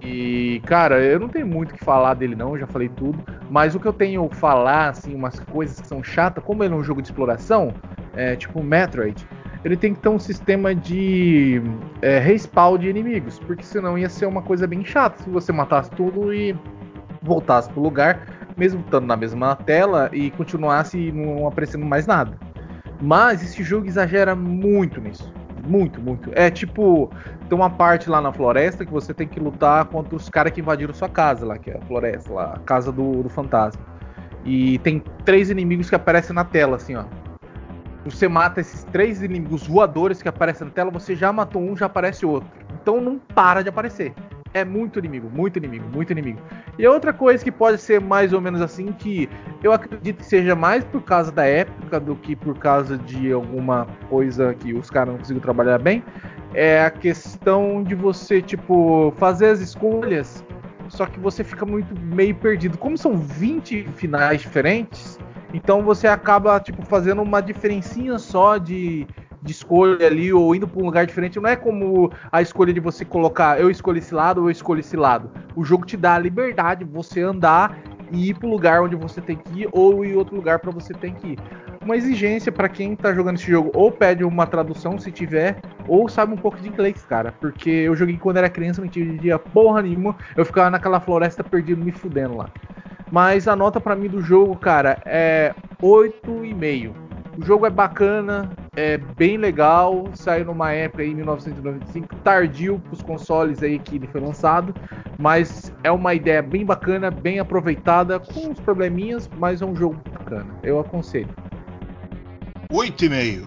E, 0.00 0.62
cara, 0.64 1.00
eu 1.00 1.18
não 1.18 1.28
tenho 1.28 1.46
muito 1.46 1.72
o 1.72 1.74
que 1.74 1.84
falar 1.84 2.14
dele 2.14 2.36
não, 2.36 2.56
já 2.56 2.66
falei 2.66 2.88
tudo. 2.88 3.18
Mas 3.50 3.74
o 3.74 3.80
que 3.80 3.86
eu 3.86 3.92
tenho 3.92 4.28
falar, 4.30 4.90
assim, 4.90 5.14
umas 5.14 5.40
coisas 5.40 5.80
que 5.80 5.86
são 5.86 6.02
chatas, 6.02 6.44
como 6.44 6.62
ele 6.62 6.74
é 6.74 6.76
um 6.76 6.84
jogo 6.84 7.02
de 7.02 7.08
exploração, 7.08 7.72
é, 8.14 8.36
tipo 8.36 8.62
Metroid, 8.62 9.26
ele 9.64 9.76
tem 9.76 9.94
que 9.94 10.00
ter 10.00 10.08
um 10.08 10.18
sistema 10.18 10.72
de 10.72 11.60
é, 12.00 12.20
respawn 12.20 12.78
de 12.78 12.88
inimigos, 12.88 13.40
porque 13.40 13.64
senão 13.64 13.98
ia 13.98 14.08
ser 14.08 14.26
uma 14.26 14.42
coisa 14.42 14.64
bem 14.66 14.84
chata 14.84 15.22
se 15.22 15.28
você 15.28 15.52
matasse 15.52 15.90
tudo 15.90 16.32
e 16.32 16.56
voltasse 17.20 17.68
pro 17.70 17.82
lugar 17.82 18.35
mesmo 18.56 18.80
estando 18.80 19.06
na 19.06 19.16
mesma 19.16 19.54
tela 19.54 20.08
e 20.12 20.30
continuasse 20.30 21.12
não 21.12 21.46
aparecendo 21.46 21.84
mais 21.84 22.06
nada. 22.06 22.38
Mas 23.00 23.42
esse 23.42 23.62
jogo 23.62 23.86
exagera 23.86 24.34
muito 24.34 25.00
nisso. 25.00 25.32
Muito, 25.66 26.00
muito. 26.00 26.30
É 26.34 26.50
tipo, 26.50 27.10
tem 27.48 27.58
uma 27.58 27.68
parte 27.68 28.08
lá 28.08 28.20
na 28.20 28.32
floresta 28.32 28.86
que 28.86 28.92
você 28.92 29.12
tem 29.12 29.26
que 29.26 29.38
lutar 29.40 29.84
contra 29.86 30.14
os 30.14 30.28
caras 30.28 30.52
que 30.52 30.60
invadiram 30.60 30.94
sua 30.94 31.08
casa 31.08 31.44
lá, 31.44 31.58
que 31.58 31.70
é 31.70 31.76
a 31.76 31.80
floresta, 31.82 32.32
lá, 32.32 32.54
a 32.54 32.58
casa 32.60 32.92
do, 32.92 33.22
do 33.22 33.28
fantasma. 33.28 33.82
E 34.44 34.78
tem 34.78 35.02
três 35.24 35.50
inimigos 35.50 35.88
que 35.88 35.96
aparecem 35.96 36.34
na 36.34 36.44
tela, 36.44 36.76
assim, 36.76 36.94
ó. 36.94 37.04
Você 38.04 38.28
mata 38.28 38.60
esses 38.60 38.84
três 38.84 39.20
inimigos 39.20 39.66
voadores 39.66 40.22
que 40.22 40.28
aparecem 40.28 40.68
na 40.68 40.72
tela, 40.72 40.92
você 40.92 41.16
já 41.16 41.32
matou 41.32 41.60
um, 41.60 41.76
já 41.76 41.86
aparece 41.86 42.24
outro. 42.24 42.48
Então 42.80 43.00
não 43.00 43.18
para 43.18 43.62
de 43.62 43.68
aparecer 43.68 44.14
é 44.56 44.64
muito 44.64 44.98
inimigo, 44.98 45.28
muito 45.30 45.58
inimigo, 45.58 45.84
muito 45.92 46.10
inimigo. 46.10 46.40
E 46.78 46.86
outra 46.86 47.12
coisa 47.12 47.44
que 47.44 47.52
pode 47.52 47.78
ser 47.78 48.00
mais 48.00 48.32
ou 48.32 48.40
menos 48.40 48.62
assim, 48.62 48.86
que 48.92 49.28
eu 49.62 49.70
acredito 49.70 50.16
que 50.16 50.24
seja 50.24 50.56
mais 50.56 50.82
por 50.82 51.02
causa 51.02 51.30
da 51.30 51.44
época 51.44 52.00
do 52.00 52.16
que 52.16 52.34
por 52.34 52.56
causa 52.58 52.96
de 52.96 53.30
alguma 53.30 53.86
coisa 54.08 54.54
que 54.54 54.72
os 54.72 54.88
caras 54.88 55.12
não 55.12 55.18
conseguiram 55.18 55.42
trabalhar 55.42 55.78
bem, 55.78 56.02
é 56.54 56.82
a 56.82 56.90
questão 56.90 57.82
de 57.82 57.94
você, 57.94 58.40
tipo, 58.40 59.12
fazer 59.18 59.48
as 59.48 59.60
escolhas, 59.60 60.42
só 60.88 61.04
que 61.04 61.20
você 61.20 61.44
fica 61.44 61.66
muito 61.66 61.94
meio 62.00 62.34
perdido. 62.34 62.78
Como 62.78 62.96
são 62.96 63.14
20 63.14 63.84
finais 63.94 64.40
diferentes, 64.40 65.18
então 65.52 65.82
você 65.82 66.06
acaba, 66.06 66.58
tipo, 66.60 66.82
fazendo 66.82 67.20
uma 67.20 67.42
diferencinha 67.42 68.18
só 68.18 68.56
de 68.56 69.06
de 69.46 69.52
escolha 69.52 70.06
ali 70.06 70.32
ou 70.32 70.54
indo 70.54 70.68
para 70.68 70.82
um 70.82 70.84
lugar 70.84 71.06
diferente. 71.06 71.40
Não 71.40 71.48
é 71.48 71.56
como 71.56 72.12
a 72.30 72.42
escolha 72.42 72.72
de 72.72 72.80
você 72.80 73.04
colocar 73.04 73.58
eu 73.60 73.70
escolho 73.70 73.98
esse 73.98 74.12
lado 74.12 74.42
ou 74.42 74.48
eu 74.48 74.50
escolho 74.50 74.80
esse 74.80 74.96
lado. 74.96 75.30
O 75.54 75.64
jogo 75.64 75.86
te 75.86 75.96
dá 75.96 76.16
a 76.16 76.18
liberdade 76.18 76.84
de 76.84 76.90
você 76.90 77.22
andar 77.22 77.78
e 78.12 78.30
ir 78.30 78.34
para 78.34 78.46
o 78.46 78.50
lugar 78.50 78.82
onde 78.82 78.96
você 78.96 79.20
tem 79.20 79.36
que 79.36 79.62
ir 79.62 79.68
ou 79.72 80.04
ir 80.04 80.16
outro 80.16 80.36
lugar 80.36 80.58
para 80.58 80.70
você 80.70 80.92
tem 80.92 81.14
que 81.14 81.28
ir. 81.28 81.38
Uma 81.82 81.96
exigência 81.96 82.50
para 82.50 82.68
quem 82.68 82.92
está 82.92 83.14
jogando 83.14 83.36
esse 83.36 83.50
jogo 83.50 83.70
ou 83.72 83.92
pede 83.92 84.24
uma 84.24 84.46
tradução 84.46 84.98
se 84.98 85.12
tiver 85.12 85.60
ou 85.86 86.08
sabe 86.08 86.34
um 86.34 86.36
pouco 86.36 86.58
de 86.58 86.68
inglês, 86.68 87.04
cara, 87.08 87.32
porque 87.40 87.70
eu 87.70 87.94
joguei 87.94 88.16
quando 88.16 88.38
era 88.38 88.50
criança, 88.50 88.80
não 88.80 88.88
tinha 88.88 89.38
porra 89.38 89.82
nenhuma, 89.82 90.16
eu 90.36 90.44
ficava 90.44 90.68
naquela 90.68 91.00
floresta 91.00 91.44
perdido 91.44 91.84
me 91.84 91.92
fudendo 91.92 92.36
lá. 92.36 92.50
Mas 93.10 93.46
a 93.46 93.54
nota 93.54 93.80
para 93.80 93.94
mim 93.94 94.08
do 94.08 94.20
jogo, 94.20 94.56
cara, 94.56 95.00
é 95.04 95.54
8,5. 95.80 96.92
O 97.38 97.44
jogo 97.44 97.66
é 97.66 97.70
bacana, 97.70 98.50
é 98.74 98.96
bem 98.96 99.36
legal, 99.36 100.08
saiu 100.14 100.46
numa 100.46 100.72
época 100.72 101.02
aí, 101.02 101.14
1995, 101.14 102.16
tardio 102.16 102.78
para 102.78 102.94
os 102.94 103.02
consoles 103.02 103.62
aí 103.62 103.78
que 103.78 103.96
ele 103.96 104.06
foi 104.06 104.22
lançado, 104.22 104.74
mas 105.18 105.72
é 105.84 105.90
uma 105.90 106.14
ideia 106.14 106.40
bem 106.40 106.64
bacana, 106.64 107.10
bem 107.10 107.38
aproveitada, 107.38 108.18
com 108.18 108.48
uns 108.48 108.58
probleminhas, 108.58 109.28
mas 109.36 109.60
é 109.60 109.66
um 109.66 109.76
jogo 109.76 110.00
bacana. 110.10 110.46
Eu 110.62 110.80
aconselho. 110.80 111.28
8,5, 112.72 113.46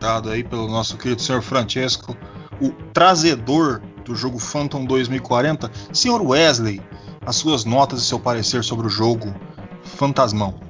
dado 0.00 0.30
aí 0.30 0.42
pelo 0.42 0.66
nosso 0.66 0.96
querido 0.96 1.20
senhor 1.20 1.42
Francesco, 1.42 2.16
o 2.60 2.70
trazedor 2.92 3.82
do 4.04 4.14
jogo 4.14 4.38
Phantom 4.38 4.84
2040. 4.84 5.70
Senhor 5.92 6.20
Wesley, 6.22 6.80
as 7.24 7.36
suas 7.36 7.64
notas 7.64 8.00
e 8.00 8.04
seu 8.04 8.18
parecer 8.18 8.64
sobre 8.64 8.86
o 8.86 8.90
jogo 8.90 9.34
Fantasmão. 9.82 10.69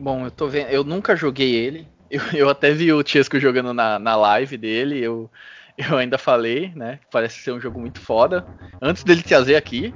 Bom, 0.00 0.24
eu 0.24 0.30
tô 0.30 0.48
vendo, 0.48 0.68
eu 0.68 0.84
nunca 0.84 1.16
joguei 1.16 1.54
ele, 1.54 1.88
eu, 2.10 2.20
eu 2.34 2.48
até 2.48 2.72
vi 2.72 2.92
o 2.92 3.06
Chesco 3.06 3.38
jogando 3.38 3.72
na, 3.72 3.98
na 3.98 4.16
live 4.16 4.56
dele, 4.56 4.98
eu, 4.98 5.30
eu 5.76 5.96
ainda 5.96 6.18
falei, 6.18 6.72
né? 6.74 6.98
Parece 7.10 7.40
ser 7.40 7.52
um 7.52 7.60
jogo 7.60 7.80
muito 7.80 8.00
foda. 8.00 8.44
Antes 8.80 9.02
dele 9.04 9.22
trazer 9.22 9.56
aqui. 9.56 9.94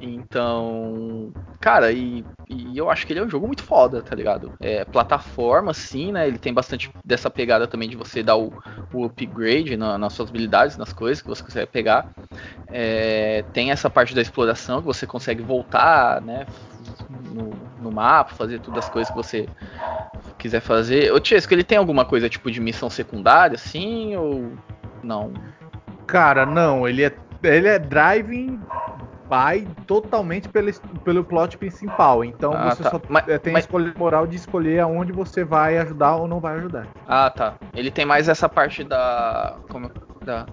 Então, 0.00 1.32
cara, 1.60 1.92
e, 1.92 2.24
e, 2.48 2.76
eu 2.76 2.90
acho 2.90 3.06
que 3.06 3.12
ele 3.12 3.20
é 3.20 3.24
um 3.24 3.30
jogo 3.30 3.46
muito 3.46 3.62
foda, 3.62 4.02
tá 4.02 4.16
ligado? 4.16 4.52
É 4.60 4.84
plataforma, 4.84 5.72
sim, 5.72 6.12
né? 6.12 6.26
Ele 6.26 6.38
tem 6.38 6.52
bastante 6.52 6.90
dessa 7.04 7.30
pegada 7.30 7.66
também 7.66 7.88
de 7.88 7.96
você 7.96 8.22
dar 8.22 8.36
o, 8.36 8.52
o 8.92 9.04
upgrade 9.04 9.76
na, 9.76 9.96
nas 9.96 10.12
suas 10.12 10.28
habilidades, 10.28 10.76
nas 10.76 10.92
coisas 10.92 11.22
que 11.22 11.28
você 11.28 11.42
consegue 11.42 11.70
pegar. 11.70 12.08
É, 12.68 13.44
tem 13.52 13.70
essa 13.70 13.88
parte 13.88 14.14
da 14.14 14.22
exploração 14.22 14.80
que 14.80 14.86
você 14.86 15.06
consegue 15.06 15.42
voltar, 15.42 16.20
né? 16.20 16.46
No, 17.32 17.50
no 17.80 17.90
mapa, 17.90 18.34
fazer 18.34 18.60
todas 18.60 18.84
as 18.84 18.90
coisas 18.90 19.10
que 19.10 19.16
você 19.16 19.48
quiser 20.38 20.60
fazer. 20.60 21.12
Ô 21.12 21.20
Tiesco, 21.20 21.54
ele 21.54 21.64
tem 21.64 21.78
alguma 21.78 22.04
coisa 22.04 22.28
tipo 22.28 22.50
de 22.50 22.60
missão 22.60 22.90
secundária, 22.90 23.54
assim, 23.54 24.16
ou 24.16 24.52
não? 25.02 25.32
Cara, 26.06 26.44
não, 26.44 26.86
ele 26.86 27.04
é, 27.04 27.12
ele 27.42 27.68
é 27.68 27.78
driving 27.78 28.60
by 29.32 29.66
totalmente 29.86 30.48
pelo, 30.48 30.72
pelo 31.04 31.24
plot 31.24 31.56
principal. 31.56 32.22
Então 32.22 32.52
ah, 32.52 32.70
você 32.70 32.82
tá. 32.82 32.90
só 32.90 33.00
mas, 33.08 33.24
tem 33.24 33.52
mas... 33.52 33.56
a 33.56 33.66
escolha 33.66 33.94
moral 33.96 34.26
de 34.26 34.36
escolher 34.36 34.80
aonde 34.80 35.12
você 35.12 35.42
vai 35.42 35.78
ajudar 35.78 36.16
ou 36.16 36.28
não 36.28 36.38
vai 36.38 36.56
ajudar. 36.56 36.86
Ah, 37.08 37.30
tá. 37.30 37.54
Ele 37.74 37.90
tem 37.90 38.04
mais 38.04 38.28
essa 38.28 38.48
parte 38.48 38.84
da. 38.84 39.56
Como, 39.68 39.90
da, 40.22 40.46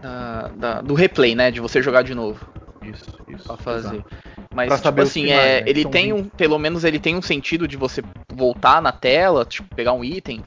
da, 0.00 0.48
da 0.56 0.80
do 0.80 0.94
replay, 0.94 1.34
né? 1.34 1.50
De 1.50 1.60
você 1.60 1.80
jogar 1.80 2.02
de 2.02 2.14
novo. 2.14 2.44
Isso, 2.90 3.18
isso. 3.28 3.44
Pra 3.44 3.56
fazer. 3.56 3.96
Exato. 3.96 4.10
Mas, 4.54 4.68
pra 4.68 4.78
tipo 4.78 5.02
assim, 5.02 5.24
finais, 5.24 5.40
é, 5.40 5.60
né? 5.60 5.68
ele 5.68 5.84
tem 5.84 6.12
20. 6.14 6.22
um. 6.22 6.28
Pelo 6.28 6.58
menos 6.58 6.84
ele 6.84 6.98
tem 6.98 7.16
um 7.16 7.22
sentido 7.22 7.68
de 7.68 7.76
você 7.76 8.02
voltar 8.32 8.80
na 8.80 8.92
tela, 8.92 9.44
tipo, 9.44 9.74
pegar 9.74 9.92
um 9.92 10.04
item, 10.04 10.42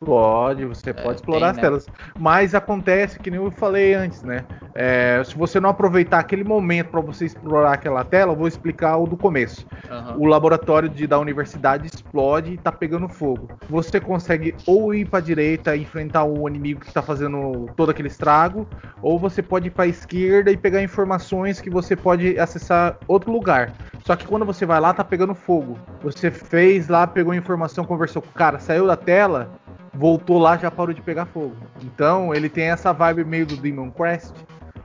Pode, 0.00 0.64
você 0.64 0.90
é, 0.90 0.92
pode 0.92 1.16
explorar 1.16 1.40
tem, 1.40 1.50
as 1.50 1.56
né? 1.56 1.62
telas. 1.62 1.88
Mas 2.18 2.54
acontece 2.54 3.18
que 3.18 3.30
nem 3.30 3.40
eu 3.40 3.50
falei 3.50 3.94
antes, 3.94 4.22
né? 4.22 4.44
É, 4.74 5.22
se 5.24 5.36
você 5.36 5.58
não 5.58 5.70
aproveitar 5.70 6.18
aquele 6.18 6.44
momento 6.44 6.90
para 6.90 7.00
você 7.00 7.24
explorar 7.24 7.72
aquela 7.72 8.04
tela, 8.04 8.32
eu 8.32 8.36
vou 8.36 8.46
explicar 8.46 8.96
o 8.98 9.06
do 9.06 9.16
começo. 9.16 9.66
Uhum. 9.90 10.24
O 10.24 10.26
laboratório 10.26 10.88
de, 10.88 11.06
da 11.06 11.18
universidade 11.18 11.86
explode 11.86 12.52
e 12.52 12.58
tá 12.58 12.70
pegando 12.70 13.08
fogo. 13.08 13.48
Você 13.70 13.98
consegue 13.98 14.54
ou 14.66 14.94
ir 14.94 15.06
para 15.06 15.20
direita 15.20 15.74
e 15.74 15.82
enfrentar 15.82 16.24
o 16.24 16.46
inimigo 16.48 16.80
que 16.80 16.92
tá 16.92 17.00
fazendo 17.00 17.70
todo 17.74 17.90
aquele 17.90 18.08
estrago, 18.08 18.68
ou 19.00 19.18
você 19.18 19.42
pode 19.42 19.68
ir 19.68 19.70
para 19.70 19.86
esquerda 19.86 20.50
e 20.50 20.56
pegar 20.56 20.82
informações 20.82 21.60
que 21.60 21.70
você 21.70 21.96
pode 21.96 22.38
acessar 22.38 22.98
outro 23.08 23.32
lugar. 23.32 23.72
Só 24.04 24.14
que 24.14 24.26
quando 24.26 24.44
você 24.44 24.66
vai 24.66 24.78
lá, 24.78 24.92
tá 24.92 25.02
pegando 25.02 25.34
fogo. 25.34 25.78
Você 26.02 26.30
fez 26.30 26.86
lá, 26.88 27.06
pegou 27.06 27.34
informação, 27.34 27.84
conversou 27.84 28.22
com 28.22 28.28
o 28.28 28.32
cara, 28.32 28.58
saiu 28.58 28.86
da 28.86 28.96
tela, 28.96 29.50
voltou 29.96 30.38
lá 30.38 30.56
já 30.56 30.70
parou 30.70 30.94
de 30.94 31.02
pegar 31.02 31.26
fogo. 31.26 31.56
Então 31.82 32.34
ele 32.34 32.48
tem 32.48 32.64
essa 32.64 32.92
vibe 32.92 33.24
meio 33.24 33.46
do 33.46 33.56
Demon 33.56 33.90
Quest. 33.90 34.32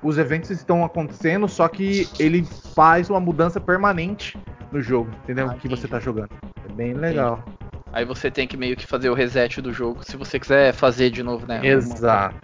Os 0.02 0.18
eventos 0.18 0.50
estão 0.50 0.84
acontecendo, 0.84 1.48
só 1.48 1.68
que 1.68 2.10
ele 2.20 2.44
faz 2.74 3.10
uma 3.10 3.20
mudança 3.20 3.60
permanente 3.60 4.38
no 4.72 4.82
jogo, 4.82 5.12
entendeu? 5.24 5.48
Ah, 5.52 5.54
que 5.54 5.68
você 5.68 5.88
tá 5.88 6.00
jogando. 6.00 6.32
É 6.68 6.74
bem 6.74 6.94
legal. 6.94 7.44
Entendi. 7.46 7.62
Aí 7.94 8.06
você 8.06 8.32
tem 8.32 8.48
que 8.48 8.56
meio 8.56 8.76
que 8.78 8.88
fazer 8.88 9.10
o 9.10 9.14
reset 9.14 9.62
do 9.62 9.74
jogo 9.74 10.04
se 10.04 10.16
você 10.16 10.40
quiser 10.40 10.74
fazer 10.74 11.10
de 11.10 11.22
novo, 11.22 11.46
né? 11.46 11.60
Exato. 11.62 12.36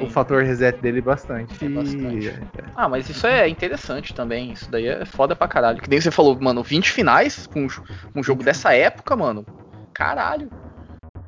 O 0.00 0.08
fator 0.08 0.44
reset 0.44 0.80
dele 0.80 1.00
é 1.00 1.02
bastante. 1.02 1.64
É 1.64 1.68
bastante. 1.68 2.40
Ah, 2.76 2.88
mas 2.88 3.10
isso 3.10 3.26
é 3.26 3.48
interessante 3.48 4.14
também. 4.14 4.52
Isso 4.52 4.70
daí 4.70 4.86
é 4.86 5.04
foda 5.04 5.34
pra 5.34 5.48
caralho. 5.48 5.82
Que 5.82 5.90
nem 5.90 6.00
você 6.00 6.10
falou, 6.10 6.38
mano, 6.40 6.62
20 6.62 6.92
finais 6.92 7.48
com 7.48 7.66
um 8.14 8.22
jogo 8.22 8.44
dessa 8.44 8.72
época, 8.74 9.16
mano. 9.16 9.44
Caralho. 9.92 10.48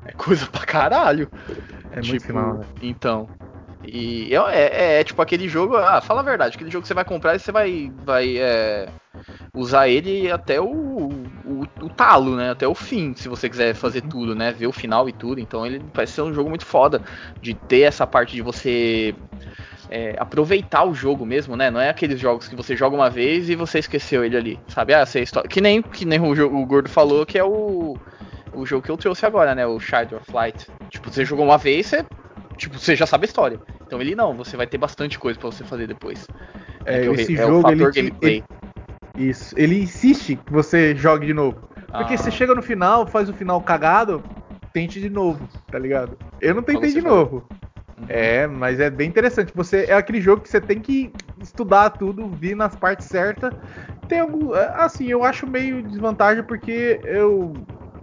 É 0.05 0.11
coisa 0.11 0.45
pra 0.47 0.65
caralho. 0.65 1.29
É 1.91 2.01
tipo, 2.01 2.33
muito 2.33 2.57
né? 2.57 2.65
Então. 2.81 3.27
E 3.87 4.33
é, 4.33 4.37
é, 4.37 4.99
é, 4.99 5.03
tipo 5.03 5.21
aquele 5.21 5.47
jogo. 5.47 5.75
Ah, 5.77 6.01
fala 6.01 6.21
a 6.21 6.23
verdade, 6.23 6.55
aquele 6.55 6.71
jogo 6.71 6.83
que 6.83 6.87
você 6.87 6.93
vai 6.93 7.05
comprar 7.05 7.35
e 7.35 7.39
você 7.39 7.51
vai, 7.51 7.91
vai 8.03 8.37
é, 8.37 8.87
usar 9.53 9.87
ele 9.87 10.31
até 10.31 10.59
o, 10.59 10.65
o, 10.65 11.67
o, 11.81 11.89
talo, 11.89 12.35
né? 12.35 12.51
Até 12.51 12.67
o 12.67 12.73
fim, 12.73 13.13
se 13.15 13.27
você 13.27 13.49
quiser 13.49 13.75
fazer 13.75 14.03
uhum. 14.03 14.09
tudo, 14.09 14.35
né? 14.35 14.51
Ver 14.51 14.67
o 14.67 14.71
final 14.71 15.07
e 15.07 15.13
tudo. 15.13 15.39
Então 15.39 15.65
ele 15.65 15.83
parece 15.93 16.13
ser 16.13 16.21
um 16.21 16.33
jogo 16.33 16.49
muito 16.49 16.65
foda 16.65 17.01
de 17.41 17.53
ter 17.53 17.81
essa 17.81 18.07
parte 18.07 18.35
de 18.35 18.41
você 18.41 19.13
é, 19.89 20.15
aproveitar 20.17 20.83
o 20.85 20.93
jogo 20.93 21.25
mesmo, 21.25 21.55
né? 21.55 21.69
Não 21.69 21.79
é 21.79 21.89
aqueles 21.89 22.19
jogos 22.19 22.47
que 22.47 22.55
você 22.55 22.75
joga 22.75 22.95
uma 22.95 23.09
vez 23.09 23.49
e 23.49 23.55
você 23.55 23.79
esqueceu 23.79 24.23
ele 24.23 24.37
ali, 24.37 24.59
sabe? 24.67 24.93
Ah, 24.93 25.05
você 25.05 25.23
que 25.49 25.61
nem 25.61 25.81
que 25.81 26.05
nem 26.05 26.19
o, 26.19 26.31
o 26.31 26.65
Gordo 26.65 26.89
falou 26.89 27.25
que 27.25 27.37
é 27.37 27.43
o 27.43 27.97
o 28.55 28.65
jogo 28.65 28.83
que 28.83 28.91
eu 28.91 28.97
trouxe 28.97 29.25
agora, 29.25 29.53
né? 29.53 29.65
O 29.65 29.79
Shadow 29.79 30.19
of 30.19 30.31
Light. 30.31 30.67
Tipo, 30.89 31.11
você 31.11 31.25
jogou 31.25 31.45
uma 31.45 31.57
vez, 31.57 31.87
você, 31.87 32.05
tipo, 32.57 32.77
você 32.77 32.95
já 32.95 33.05
sabe 33.05 33.25
a 33.25 33.27
história. 33.27 33.59
Então 33.85 34.01
ele 34.01 34.15
não, 34.15 34.33
você 34.33 34.57
vai 34.57 34.65
ter 34.67 34.77
bastante 34.77 35.19
coisa 35.19 35.39
para 35.39 35.51
você 35.51 35.63
fazer 35.63 35.87
depois. 35.87 36.27
É, 36.85 37.07
o 37.09 37.13
esse 37.13 37.35
é 37.35 37.45
o 37.45 37.47
jogo 37.49 37.61
fator 37.63 37.91
ele, 37.95 38.09
gameplay. 38.09 38.43
ele- 39.15 39.29
isso, 39.29 39.55
ele 39.57 39.81
insiste 39.81 40.35
que 40.35 40.51
você 40.51 40.95
jogue 40.95 41.25
de 41.27 41.33
novo. 41.33 41.57
Porque 41.91 42.15
Ah. 42.15 42.17
você 42.17 42.29
chega 42.31 42.53
no 42.53 42.61
final, 42.61 43.07
faz 43.07 43.29
o 43.29 43.33
final 43.33 43.61
cagado, 43.61 44.21
tente 44.73 44.99
de 44.99 45.09
novo, 45.09 45.47
tá 45.71 45.79
ligado? 45.79 46.17
Eu 46.41 46.53
não 46.53 46.61
tentei 46.61 46.91
de 46.91 47.01
novo. 47.01 47.47
Uhum. 47.97 48.05
É, 48.09 48.45
mas 48.45 48.79
é 48.81 48.89
bem 48.89 49.07
interessante. 49.07 49.53
Você 49.55 49.85
é 49.87 49.93
aquele 49.93 50.19
jogo 50.19 50.41
que 50.41 50.49
você 50.49 50.59
tem 50.59 50.81
que 50.81 51.13
estudar 51.41 51.91
tudo, 51.91 52.27
vir 52.27 52.55
nas 52.55 52.75
partes 52.75 53.07
certas. 53.07 53.53
Tem 54.09 54.19
algum, 54.19 54.53
é, 54.53 54.73
assim, 54.75 55.05
eu 55.07 55.23
acho 55.23 55.47
meio 55.47 55.81
desvantagem 55.81 56.43
porque 56.43 56.99
eu 57.05 57.53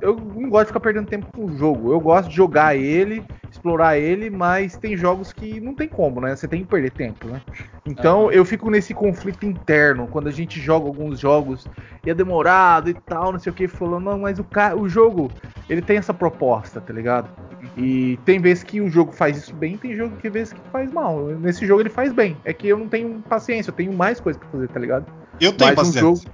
eu 0.02 0.16
não 0.16 0.50
gosto 0.50 0.64
de 0.64 0.66
ficar 0.68 0.80
perdendo 0.80 1.06
tempo 1.06 1.26
com 1.34 1.46
o 1.46 1.56
jogo. 1.56 1.92
Eu 1.92 2.00
gosto 2.00 2.28
de 2.28 2.34
jogar 2.34 2.76
ele, 2.76 3.24
explorar 3.50 3.96
ele, 3.96 4.28
mas 4.28 4.76
tem 4.76 4.96
jogos 4.96 5.32
que 5.32 5.60
não 5.60 5.74
tem 5.74 5.88
como, 5.88 6.20
né? 6.20 6.34
Você 6.34 6.48
tem 6.48 6.62
que 6.62 6.68
perder 6.68 6.90
tempo, 6.90 7.28
né? 7.28 7.40
Então 7.86 8.24
Aham. 8.24 8.32
eu 8.32 8.44
fico 8.44 8.68
nesse 8.68 8.92
conflito 8.92 9.46
interno 9.46 10.06
quando 10.08 10.26
a 10.28 10.32
gente 10.32 10.60
joga 10.60 10.86
alguns 10.86 11.18
jogos 11.20 11.68
e 12.04 12.10
é 12.10 12.14
demorado 12.14 12.90
e 12.90 12.94
tal, 12.94 13.32
não 13.32 13.38
sei 13.38 13.50
o 13.52 13.54
que, 13.54 13.66
falando, 13.68 14.04
não, 14.04 14.18
mas 14.18 14.38
o, 14.38 14.44
ca... 14.44 14.74
o 14.76 14.88
jogo 14.88 15.30
ele 15.68 15.80
tem 15.80 15.96
essa 15.96 16.12
proposta, 16.12 16.80
tá 16.80 16.92
ligado? 16.92 17.28
E 17.76 18.18
tem 18.24 18.40
vezes 18.40 18.64
que 18.64 18.80
o 18.80 18.88
jogo 18.90 19.12
faz 19.12 19.36
isso 19.36 19.54
bem, 19.54 19.76
tem 19.78 19.94
jogo 19.94 20.16
que 20.16 20.28
vezes 20.28 20.52
que 20.52 20.60
faz 20.72 20.92
mal. 20.92 21.26
Nesse 21.28 21.64
jogo 21.64 21.80
ele 21.80 21.88
faz 21.90 22.12
bem. 22.12 22.36
É 22.44 22.52
que 22.52 22.66
eu 22.68 22.76
não 22.76 22.88
tenho 22.88 23.22
paciência, 23.28 23.70
eu 23.70 23.74
tenho 23.74 23.92
mais 23.92 24.18
coisa 24.20 24.38
pra 24.38 24.48
fazer, 24.48 24.68
tá 24.68 24.80
ligado? 24.80 25.06
Eu 25.40 25.52
tenho 25.52 25.70
Mas 25.76 25.88
um 25.88 25.92
paciência. 25.92 26.30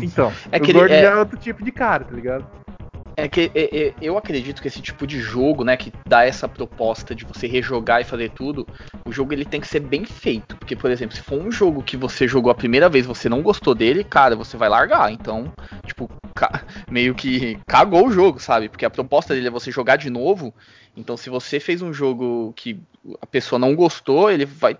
Então, 0.00 0.32
É 0.50 0.56
o 0.56 0.60
que 0.62 0.70
ele- 0.70 0.78
Gordon 0.78 0.94
é- 0.94 1.02
já 1.02 1.10
é 1.10 1.16
outro 1.16 1.38
tipo 1.38 1.62
de 1.62 1.70
cara, 1.70 2.04
tá 2.04 2.14
ligado? 2.14 2.46
É 3.16 3.28
que 3.28 3.50
é, 3.54 3.88
é, 3.88 3.94
eu 4.00 4.18
acredito 4.18 4.60
que 4.60 4.68
esse 4.68 4.82
tipo 4.82 5.06
de 5.06 5.20
jogo, 5.20 5.62
né, 5.62 5.76
que 5.76 5.92
dá 6.06 6.24
essa 6.24 6.48
proposta 6.48 7.14
de 7.14 7.24
você 7.24 7.46
rejogar 7.46 8.00
e 8.00 8.04
fazer 8.04 8.30
tudo, 8.30 8.66
o 9.04 9.12
jogo 9.12 9.32
ele 9.32 9.44
tem 9.44 9.60
que 9.60 9.68
ser 9.68 9.80
bem 9.80 10.04
feito. 10.04 10.56
Porque, 10.56 10.74
por 10.74 10.90
exemplo, 10.90 11.14
se 11.14 11.22
for 11.22 11.40
um 11.40 11.50
jogo 11.50 11.82
que 11.82 11.96
você 11.96 12.26
jogou 12.26 12.50
a 12.50 12.54
primeira 12.54 12.88
vez 12.88 13.06
você 13.06 13.28
não 13.28 13.42
gostou 13.42 13.74
dele, 13.74 14.02
cara, 14.02 14.34
você 14.34 14.56
vai 14.56 14.68
largar. 14.68 15.12
Então, 15.12 15.52
tipo, 15.86 16.10
meio 16.90 17.14
que 17.14 17.58
cagou 17.66 18.08
o 18.08 18.12
jogo, 18.12 18.40
sabe? 18.40 18.68
Porque 18.68 18.84
a 18.84 18.90
proposta 18.90 19.34
dele 19.34 19.46
é 19.46 19.50
você 19.50 19.70
jogar 19.70 19.96
de 19.96 20.10
novo. 20.10 20.52
Então, 20.96 21.16
se 21.16 21.30
você 21.30 21.60
fez 21.60 21.82
um 21.82 21.92
jogo 21.92 22.52
que 22.56 22.80
a 23.20 23.26
pessoa 23.26 23.58
não 23.58 23.74
gostou, 23.74 24.30
ele 24.30 24.44
vai. 24.44 24.76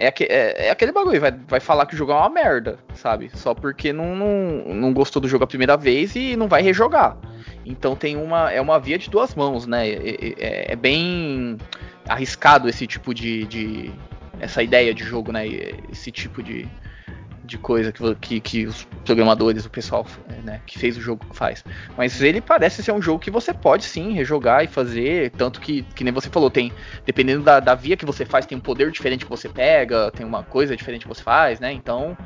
É, 0.00 0.06
é- 0.20 0.66
é 0.68 0.70
aquele 0.70 0.92
bagulho, 0.92 1.20
vai, 1.20 1.32
vai 1.32 1.58
falar 1.58 1.84
que 1.84 1.94
o 1.94 1.98
jogo 1.98 2.12
é 2.12 2.14
uma 2.14 2.28
merda, 2.30 2.78
sabe? 2.94 3.30
Só 3.34 3.52
porque 3.52 3.92
não, 3.92 4.14
não, 4.14 4.74
não 4.74 4.92
gostou 4.92 5.20
do 5.20 5.26
jogo 5.28 5.42
a 5.42 5.46
primeira 5.46 5.76
vez 5.76 6.14
e 6.14 6.36
não 6.36 6.46
vai 6.46 6.62
rejogar. 6.62 7.16
Então 7.66 7.96
tem 7.96 8.16
uma. 8.16 8.50
É 8.52 8.60
uma 8.60 8.78
via 8.78 8.96
de 8.96 9.10
duas 9.10 9.34
mãos, 9.34 9.66
né? 9.66 9.88
É, 9.88 10.34
é- 10.38 10.72
é 10.72 10.76
bem 10.76 11.58
arriscado 12.08 12.68
esse 12.68 12.86
tipo 12.86 13.12
de, 13.12 13.44
de- 13.46 13.90
Essa 14.40 14.62
ideia 14.62 14.94
de 14.94 15.02
jogo, 15.02 15.32
né? 15.32 15.44
Esse 15.90 16.12
tipo 16.12 16.40
de, 16.44 16.64
de 17.48 17.58
coisa 17.58 17.90
que, 17.90 18.14
que, 18.14 18.40
que 18.40 18.66
os 18.66 18.84
programadores, 19.04 19.64
o 19.64 19.70
pessoal 19.70 20.06
né, 20.44 20.60
que 20.66 20.78
fez 20.78 20.96
o 20.96 21.00
jogo 21.00 21.26
faz. 21.32 21.64
Mas 21.96 22.20
ele 22.22 22.40
parece 22.40 22.82
ser 22.82 22.92
um 22.92 23.02
jogo 23.02 23.18
que 23.18 23.30
você 23.30 23.52
pode 23.52 23.84
sim 23.84 24.12
rejogar 24.12 24.62
e 24.62 24.68
fazer. 24.68 25.30
Tanto 25.30 25.60
que, 25.60 25.82
que 25.82 26.04
nem 26.04 26.12
você 26.12 26.28
falou, 26.28 26.50
tem. 26.50 26.72
Dependendo 27.04 27.42
da, 27.42 27.58
da 27.58 27.74
via 27.74 27.96
que 27.96 28.04
você 28.04 28.24
faz, 28.24 28.46
tem 28.46 28.56
um 28.56 28.60
poder 28.60 28.90
diferente 28.90 29.24
que 29.24 29.30
você 29.30 29.48
pega, 29.48 30.10
tem 30.10 30.24
uma 30.24 30.42
coisa 30.42 30.76
diferente 30.76 31.02
que 31.02 31.08
você 31.08 31.22
faz, 31.22 31.58
né? 31.58 31.72
Então. 31.72 32.16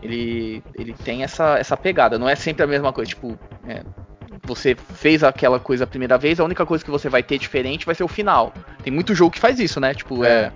Ele, 0.00 0.62
ele 0.78 0.92
tem 0.92 1.24
essa, 1.24 1.58
essa 1.58 1.76
pegada, 1.76 2.20
não 2.20 2.28
é 2.28 2.36
sempre 2.36 2.62
a 2.62 2.66
mesma 2.68 2.92
coisa. 2.92 3.08
Tipo, 3.08 3.36
é, 3.66 3.82
você 4.44 4.76
fez 4.94 5.24
aquela 5.24 5.58
coisa 5.58 5.84
a 5.84 5.86
primeira 5.86 6.16
vez, 6.16 6.38
a 6.38 6.44
única 6.44 6.64
coisa 6.64 6.84
que 6.84 6.90
você 6.90 7.08
vai 7.08 7.22
ter 7.22 7.36
diferente 7.38 7.84
vai 7.84 7.96
ser 7.96 8.04
o 8.04 8.08
final. 8.08 8.54
Tem 8.82 8.92
muito 8.92 9.14
jogo 9.14 9.32
que 9.32 9.40
faz 9.40 9.58
isso, 9.58 9.80
né? 9.80 9.92
Tipo, 9.94 10.24
é. 10.24 10.28
É 10.28 10.52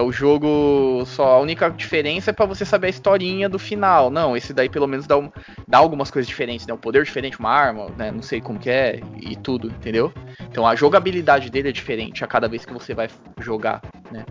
o 0.00 0.12
jogo. 0.12 1.04
Só 1.06 1.34
a 1.34 1.40
única 1.40 1.68
diferença 1.70 2.30
é 2.30 2.32
pra 2.32 2.46
você 2.46 2.64
saber 2.64 2.88
a 2.88 2.90
historinha 2.90 3.48
do 3.48 3.58
final. 3.58 4.10
Não, 4.10 4.36
esse 4.36 4.52
daí 4.52 4.68
pelo 4.68 4.86
menos 4.86 5.06
dá, 5.06 5.16
um- 5.18 5.30
dá 5.66 5.78
algumas 5.78 6.10
coisas 6.10 6.28
diferentes, 6.28 6.66
né? 6.66 6.74
Um 6.74 6.78
poder 6.78 7.04
diferente, 7.04 7.38
uma 7.38 7.50
arma, 7.50 7.88
né? 7.96 8.10
Não 8.10 8.22
sei 8.22 8.40
como 8.40 8.58
que 8.58 8.70
é 8.70 9.00
e 9.20 9.36
tudo, 9.36 9.68
entendeu? 9.68 10.12
Então 10.50 10.66
a 10.66 10.74
jogabilidade 10.74 11.50
dele 11.50 11.68
é 11.68 11.72
diferente 11.72 12.24
a 12.24 12.26
cada 12.26 12.48
vez 12.48 12.64
que 12.64 12.72
você 12.72 12.94
vai 12.94 13.08
jogar, 13.40 13.80
né? 14.10 14.24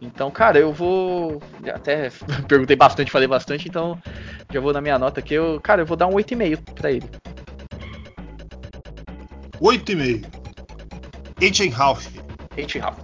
Então, 0.00 0.30
cara, 0.30 0.58
eu 0.58 0.72
vou. 0.72 1.42
Até 1.72 2.10
perguntei 2.48 2.76
bastante, 2.76 3.10
falei 3.10 3.28
bastante, 3.28 3.68
então 3.68 3.98
já 4.52 4.60
vou 4.60 4.72
na 4.72 4.80
minha 4.80 4.98
nota 4.98 5.20
aqui. 5.20 5.34
Eu, 5.34 5.60
cara, 5.62 5.82
eu 5.82 5.86
vou 5.86 5.96
dar 5.96 6.06
um 6.06 6.14
8,5 6.14 6.62
pra 6.74 6.90
ele. 6.90 7.08
8,5. 9.60 10.28
Ancient 12.56 12.82
Ralph. 12.82 12.98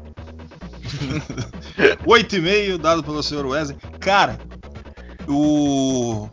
Hate 0.94 1.30
Ralph. 1.78 2.06
8,5 2.06 2.78
dado 2.78 3.02
pelo 3.02 3.22
Sr. 3.22 3.46
Wesley. 3.46 3.78
Cara, 4.00 4.38
o. 5.28 6.28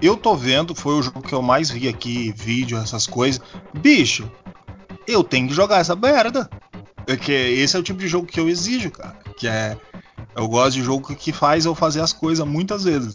Eu 0.00 0.16
tô 0.16 0.36
vendo, 0.36 0.74
foi 0.74 0.94
o 0.94 1.02
jogo 1.02 1.22
que 1.22 1.32
eu 1.32 1.40
mais 1.40 1.70
vi 1.70 1.88
aqui, 1.88 2.32
vídeo, 2.36 2.76
essas 2.76 3.06
coisas. 3.06 3.40
Bicho, 3.72 4.30
eu 5.06 5.24
tenho 5.24 5.48
que 5.48 5.54
jogar 5.54 5.78
essa 5.78 5.96
merda. 5.96 6.48
É 7.06 7.16
que 7.16 7.32
esse 7.32 7.76
é 7.76 7.78
o 7.78 7.82
tipo 7.82 7.98
de 7.98 8.08
jogo 8.08 8.26
que 8.26 8.38
eu 8.38 8.48
exijo, 8.48 8.90
cara. 8.90 9.16
Que 9.36 9.48
é. 9.48 9.76
Eu 10.34 10.48
gosto 10.48 10.72
de 10.72 10.82
jogo 10.82 11.14
que 11.14 11.32
faz 11.32 11.64
eu 11.64 11.74
fazer 11.74 12.00
as 12.00 12.12
coisas 12.12 12.46
muitas 12.46 12.84
vezes. 12.84 13.14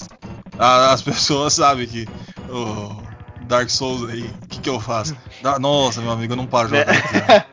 As 0.57 1.01
pessoas 1.03 1.53
sabem 1.53 1.87
que. 1.87 2.07
O 2.49 3.11
Dark 3.45 3.69
Souls 3.69 4.09
aí, 4.09 4.23
o 4.23 4.47
que, 4.47 4.59
que 4.61 4.69
eu 4.69 4.79
faço? 4.79 5.15
Nossa, 5.59 6.01
meu 6.01 6.11
amigo, 6.11 6.33
eu 6.33 6.37
não 6.37 6.47
paro 6.47 6.69
de 6.69 6.77
jogar. 6.77 7.47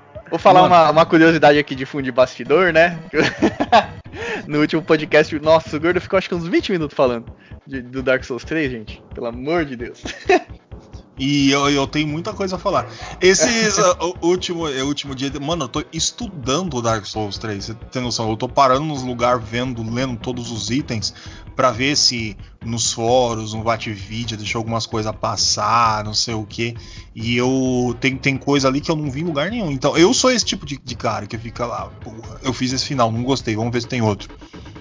Vou 0.34 0.38
falar 0.40 0.62
Mano. 0.62 0.74
uma, 0.74 0.90
uma 0.90 1.06
curiosidade 1.06 1.60
aqui 1.60 1.76
de 1.76 1.86
fundo 1.86 2.02
de 2.02 2.10
bastidor, 2.10 2.72
né? 2.72 2.98
no 4.48 4.58
último 4.58 4.82
podcast, 4.82 5.38
nossa, 5.38 5.76
o 5.76 5.80
Gordo 5.80 6.00
ficou 6.00 6.16
acho 6.16 6.28
que 6.28 6.34
uns 6.34 6.48
20 6.48 6.72
minutos 6.72 6.96
falando 6.96 7.32
de- 7.64 7.80
do 7.80 8.02
Dark 8.02 8.24
Souls 8.24 8.42
3, 8.42 8.68
gente. 8.68 9.00
Pelo 9.14 9.28
amor 9.28 9.64
de 9.64 9.76
Deus. 9.76 10.02
E 11.16 11.50
eu, 11.50 11.70
eu 11.70 11.86
tenho 11.86 12.08
muita 12.08 12.32
coisa 12.32 12.56
a 12.56 12.58
falar. 12.58 12.86
Esses 13.20 13.78
uh, 13.78 14.16
o 14.20 14.28
último, 14.28 14.68
é 14.68 14.82
o 14.82 14.86
último 14.86 15.14
dia. 15.14 15.32
Mano, 15.40 15.64
eu 15.64 15.68
tô 15.68 15.84
estudando 15.92 16.82
Dark 16.82 17.04
Souls 17.06 17.38
3. 17.38 17.64
Você 17.64 17.74
tem 17.92 18.02
noção? 18.02 18.28
Eu 18.30 18.36
tô 18.36 18.48
parando 18.48 18.84
nos 18.84 19.02
lugares, 19.02 19.42
vendo, 19.48 19.88
lendo 19.88 20.16
todos 20.16 20.50
os 20.50 20.70
itens. 20.70 21.14
Pra 21.54 21.70
ver 21.70 21.96
se 21.96 22.36
nos 22.64 22.92
fóruns, 22.92 23.54
no 23.54 23.62
Vatvidia, 23.62 24.36
deixou 24.36 24.58
algumas 24.58 24.86
coisas 24.86 25.12
passar, 25.14 26.02
não 26.04 26.14
sei 26.14 26.34
o 26.34 26.44
que. 26.44 26.74
E 27.14 27.36
eu. 27.36 27.96
Tem, 28.00 28.16
tem 28.16 28.36
coisa 28.36 28.66
ali 28.66 28.80
que 28.80 28.90
eu 28.90 28.96
não 28.96 29.08
vi 29.08 29.20
em 29.20 29.24
lugar 29.24 29.52
nenhum. 29.52 29.70
Então, 29.70 29.96
eu 29.96 30.12
sou 30.12 30.32
esse 30.32 30.44
tipo 30.44 30.66
de, 30.66 30.76
de 30.82 30.96
cara 30.96 31.26
que 31.28 31.38
fica 31.38 31.64
lá, 31.64 31.86
porra, 32.02 32.40
eu 32.42 32.52
fiz 32.52 32.72
esse 32.72 32.84
final, 32.84 33.12
não 33.12 33.22
gostei, 33.22 33.54
vamos 33.54 33.72
ver 33.72 33.82
se 33.82 33.86
tem 33.86 34.02
outro. 34.02 34.34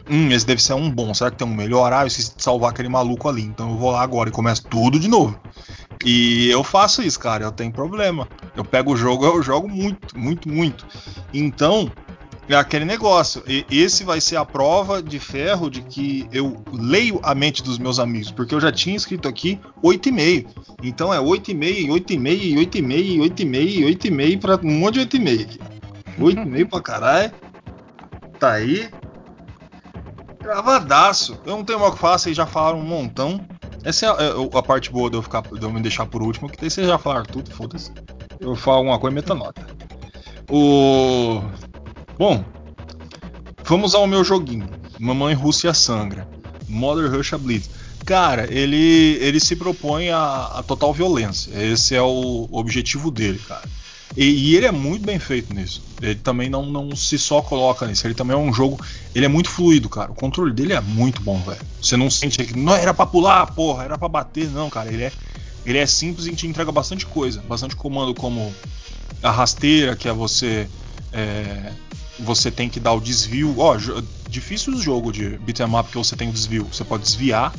Hum, 0.10 0.32
esse 0.32 0.46
deve 0.46 0.62
ser 0.62 0.74
um 0.74 0.90
bom. 0.90 1.14
Será 1.14 1.32
que 1.32 1.38
tem 1.38 1.48
um 1.48 1.56
melhor? 1.56 1.94
Ah, 1.94 2.02
eu 2.02 2.08
esqueci 2.08 2.36
de 2.36 2.44
salvar 2.44 2.72
aquele 2.72 2.90
maluco 2.90 3.30
ali. 3.30 3.44
Então 3.44 3.70
eu 3.70 3.78
vou 3.78 3.92
lá 3.92 4.02
agora 4.02 4.30
e 4.30 4.32
começo 4.32 4.64
tudo 4.68 5.00
de 5.00 5.08
novo. 5.08 5.40
E 6.04 6.50
eu 6.50 6.64
faço 6.64 7.02
isso, 7.02 7.20
cara, 7.20 7.46
eu 7.46 7.52
tenho 7.52 7.72
problema. 7.72 8.28
Eu 8.56 8.66
pego 8.66 8.94
o 8.94 8.98
jogo, 8.98 9.26
eu 9.26 9.42
jogo 9.42 9.70
muito, 9.70 10.18
muito, 10.18 10.50
muito. 10.50 10.86
Então, 11.34 11.90
é 12.50 12.56
aquele 12.56 12.84
negócio. 12.84 13.42
E- 13.48 13.66
esse 13.72 14.04
vai 14.04 14.20
ser 14.20 14.36
a 14.36 14.44
prova 14.44 15.02
de 15.02 15.18
ferro 15.18 15.70
de 15.70 15.82
que 15.82 16.28
eu 16.32 16.62
leio 16.74 17.20
a 17.24 17.34
mente 17.34 17.64
dos 17.64 17.78
meus 17.78 18.00
amigos, 18.00 18.32
porque 18.32 18.54
eu 18.54 18.60
já 18.60 18.72
tinha 18.72 18.96
escrito 18.96 19.28
aqui 19.28 19.60
8,5. 19.82 20.50
Então 20.84 21.14
é 21.14 21.20
8,5, 21.20 21.90
8,5, 21.92 22.58
8,5, 22.58 23.22
8,5, 23.22 23.86
8,5 23.86 24.40
para 24.40 24.60
um 24.62 24.72
monte 24.80 24.96
de 24.96 25.00
8,5 25.18 25.42
aqui. 25.44 25.60
8,5 26.20 26.70
pra 26.70 26.82
caralho. 26.82 27.32
Tá 28.40 28.52
aí. 28.54 28.90
Gravadaço. 30.42 31.40
Eu 31.46 31.56
não 31.58 31.64
tenho 31.64 31.80
o 31.82 31.92
que 31.92 31.98
falar, 32.00 32.18
vocês 32.18 32.36
já 32.36 32.46
falaram 32.46 32.80
um 32.80 32.84
montão. 32.86 33.40
Essa 33.84 34.06
é 34.06 34.10
a, 34.10 34.14
é 34.14 34.58
a 34.58 34.64
parte 34.64 34.90
boa 34.90 35.10
de 35.10 35.18
eu, 35.18 35.22
ficar, 35.22 35.42
de 35.42 35.62
eu 35.62 35.72
me 35.72 35.82
deixar 35.82 36.06
por 36.06 36.22
último, 36.22 36.50
que 36.50 36.60
daí 36.60 36.70
vocês 36.70 36.88
já 36.88 36.98
falaram 36.98 37.26
tudo, 37.26 37.52
foda-se. 37.52 37.92
Eu 38.40 38.56
falo 38.56 38.78
alguma 38.78 39.00
coisa 39.00 39.20
e 39.20 39.34
nota. 39.36 39.68
O. 40.50 41.42
Bom, 42.18 42.44
vamos 43.64 43.94
ao 43.96 44.08
meu 44.08 44.24
joguinho. 44.24 44.68
Mamãe 45.00 45.34
Rússia 45.34 45.74
Sangra. 45.74 46.28
Mother 46.68 47.12
Russia 47.12 47.38
Blitz. 47.38 47.70
Cara, 48.06 48.52
ele, 48.54 49.18
ele 49.22 49.40
se 49.40 49.56
propõe 49.56 50.10
a, 50.10 50.46
a 50.56 50.64
total 50.64 50.94
violência. 50.94 51.52
Esse 51.56 51.96
é 51.96 52.02
o 52.02 52.48
objetivo 52.52 53.10
dele, 53.10 53.40
cara. 53.40 53.64
E, 54.16 54.26
e 54.52 54.56
ele 54.56 54.66
é 54.68 54.72
muito 54.72 55.04
bem 55.04 55.18
feito 55.20 55.54
nisso. 55.54 55.82
Ele 56.02 56.16
também 56.16 56.50
não, 56.50 56.66
não 56.66 56.96
se 56.96 57.18
só 57.18 57.42
coloca 57.42 57.88
nisso. 57.88 58.06
Ele 58.06 58.14
também 58.14 58.36
é 58.36 58.40
um 58.40 58.54
jogo. 58.54 58.80
Ele 59.14 59.26
é 59.26 59.30
muito 59.30 59.50
fluido, 59.50 59.90
cara. 59.90 60.12
O 60.12 60.16
controle 60.16 60.54
dele 60.54 60.74
é 60.74 60.82
muito 60.82 61.22
bom, 61.22 61.40
velho. 61.40 61.60
Você 61.82 61.98
não 61.98 62.10
sente 62.10 62.44
que. 62.44 62.58
Não 62.58 62.76
era 62.76 62.94
pra 62.94 63.06
pular, 63.06 63.48
porra, 63.48 63.84
era 63.84 63.98
pra 63.98 64.08
bater. 64.08 64.50
Não, 64.50 64.70
cara. 64.70 64.92
Ele 64.92 65.04
é, 65.04 65.12
ele 65.66 65.78
é 65.78 65.86
simples 65.86 66.28
e 66.28 66.36
te 66.36 66.48
entrega 66.48 66.72
bastante 66.72 67.06
coisa. 67.06 67.42
Bastante 67.42 67.76
comando 67.76 68.14
como 68.14 68.54
a 69.22 69.32
rasteira, 69.32 69.96
que 69.96 70.08
é 70.08 70.14
você. 70.14 70.70
é, 71.12 71.74
você 72.20 72.52
tem 72.52 72.70
que 72.70 72.80
dar 72.80 72.94
o 72.94 73.02
desvio. 73.02 73.56
Ó, 73.58 73.76
difícil 74.30 74.74
o 74.74 74.82
jogo 74.82 75.12
de 75.12 75.38
beat'em 75.40 75.76
up 75.76 75.90
que 75.90 75.98
você 75.98 76.16
tem 76.16 76.30
o 76.30 76.34
desvio. 76.34 76.66
Você 76.72 76.84
pode 76.84 77.04
desviar 77.04 77.52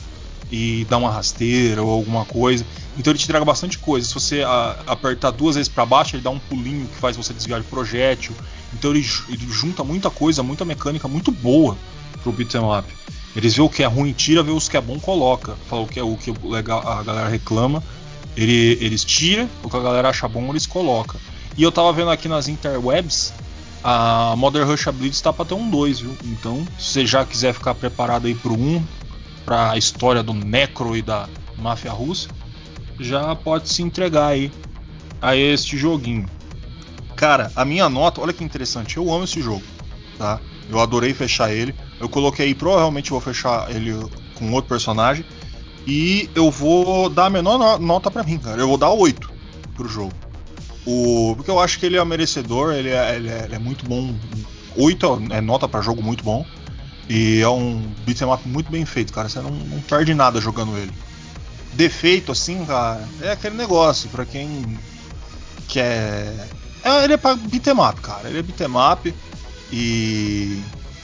e 0.50 0.86
dar 0.88 0.98
uma 0.98 1.10
rasteira 1.10 1.82
ou 1.82 1.90
alguma 1.90 2.24
coisa. 2.24 2.64
Então 2.96 3.10
ele 3.10 3.18
te 3.18 3.24
entrega 3.24 3.44
bastante 3.44 3.78
coisa. 3.78 4.06
Se 4.06 4.14
você 4.14 4.42
a, 4.42 4.76
apertar 4.86 5.30
duas 5.30 5.56
vezes 5.56 5.68
para 5.68 5.84
baixo, 5.84 6.16
ele 6.16 6.22
dá 6.22 6.30
um 6.30 6.38
pulinho 6.38 6.86
que 6.86 6.96
faz 6.96 7.16
você 7.16 7.32
desviar 7.32 7.60
de 7.60 7.66
projétil. 7.66 8.34
Então 8.72 8.90
ele, 8.90 9.06
ele 9.28 9.46
junta 9.50 9.82
muita 9.82 10.10
coisa, 10.10 10.42
muita 10.42 10.64
mecânica 10.64 11.08
muito 11.08 11.30
boa 11.30 11.76
pro 12.22 12.32
beat'em 12.32 12.60
up. 12.60 12.86
Eles 13.36 13.54
vê 13.54 13.62
o 13.62 13.68
que 13.68 13.82
é 13.82 13.86
ruim, 13.86 14.12
tira, 14.12 14.42
vê 14.42 14.52
os 14.52 14.68
que 14.68 14.76
é 14.76 14.80
bom, 14.80 14.98
coloca. 15.00 15.56
Fala 15.68 15.82
o 15.82 15.86
que 15.86 15.98
é 15.98 16.02
o 16.02 16.16
que 16.16 16.32
legal, 16.46 16.86
a 16.86 17.02
galera 17.02 17.28
reclama. 17.28 17.82
Ele, 18.36 18.78
eles 18.80 19.04
tiram, 19.04 19.48
o 19.62 19.70
que 19.70 19.76
a 19.76 19.80
galera 19.80 20.08
acha 20.08 20.28
bom, 20.28 20.48
eles 20.50 20.66
colocam. 20.66 21.20
E 21.56 21.62
eu 21.62 21.70
tava 21.70 21.92
vendo 21.92 22.10
aqui 22.10 22.28
nas 22.28 22.48
interwebs, 22.48 23.32
a 23.82 24.34
Modern 24.36 24.68
Rush 24.68 24.86
Blitz 24.86 25.20
tá 25.20 25.32
pra 25.32 25.44
ter 25.44 25.54
um 25.54 25.68
2, 25.68 26.00
viu? 26.00 26.16
Então, 26.24 26.66
se 26.78 26.90
você 26.90 27.06
já 27.06 27.24
quiser 27.24 27.52
ficar 27.52 27.74
preparado 27.74 28.26
aí 28.26 28.34
pro 28.34 28.54
1, 28.54 28.82
um, 29.44 29.46
pra 29.46 29.76
história 29.76 30.22
do 30.22 30.32
Necro 30.32 30.96
e 30.96 31.02
da 31.02 31.28
máfia 31.58 31.92
russa, 31.92 32.28
já 32.98 33.34
pode 33.34 33.68
se 33.68 33.82
entregar 33.82 34.28
aí 34.28 34.50
a 35.20 35.36
este 35.36 35.76
joguinho. 35.76 36.26
Cara, 37.16 37.52
a 37.54 37.64
minha 37.64 37.88
nota, 37.88 38.20
olha 38.20 38.32
que 38.32 38.44
interessante, 38.44 38.96
eu 38.96 39.12
amo 39.12 39.24
esse 39.24 39.40
jogo, 39.40 39.62
tá? 40.18 40.40
Eu 40.68 40.80
adorei 40.80 41.14
fechar 41.14 41.52
ele. 41.52 41.74
Eu 42.00 42.08
coloquei, 42.08 42.54
provavelmente 42.54 43.10
vou 43.10 43.20
fechar 43.20 43.70
ele 43.70 43.92
com 44.34 44.50
outro 44.52 44.68
personagem. 44.68 45.24
E 45.86 46.30
eu 46.34 46.50
vou 46.50 47.08
dar 47.08 47.26
a 47.26 47.30
menor 47.30 47.78
nota 47.78 48.10
para 48.10 48.22
mim, 48.22 48.38
cara. 48.38 48.60
Eu 48.60 48.68
vou 48.68 48.78
dar 48.78 48.90
8 48.90 49.30
pro 49.74 49.88
jogo. 49.88 50.12
O, 50.86 51.34
porque 51.36 51.50
eu 51.50 51.58
acho 51.58 51.78
que 51.78 51.86
ele 51.86 51.96
é 51.96 52.04
merecedor, 52.04 52.74
ele 52.74 52.90
é, 52.90 53.16
ele 53.16 53.28
é, 53.28 53.44
ele 53.44 53.54
é 53.54 53.58
muito 53.58 53.86
bom. 53.86 54.14
8 54.76 55.22
é 55.30 55.40
nota 55.40 55.68
para 55.68 55.82
jogo 55.82 56.02
muito 56.02 56.24
bom. 56.24 56.44
E 57.08 57.40
é 57.40 57.48
um 57.48 57.80
beat'em 58.06 58.32
up 58.32 58.48
muito 58.48 58.70
bem 58.70 58.84
feito, 58.84 59.12
cara. 59.12 59.28
Você 59.28 59.40
não, 59.40 59.50
não 59.50 59.80
perde 59.80 60.14
nada 60.14 60.40
jogando 60.40 60.76
ele. 60.76 60.92
Defeito, 61.72 62.32
assim, 62.32 62.64
cara, 62.64 63.06
é 63.20 63.32
aquele 63.32 63.56
negócio, 63.56 64.08
para 64.08 64.24
quem 64.24 64.78
quer. 65.68 66.48
É, 66.82 67.04
ele 67.04 67.14
é 67.14 67.16
pra 67.16 67.34
beat'em 67.34 67.74
up, 67.74 68.00
cara. 68.00 68.28
Ele 68.28 68.38
é 68.38 68.42
beat'em 68.42 68.68
up. 68.92 69.14
E 69.72 70.62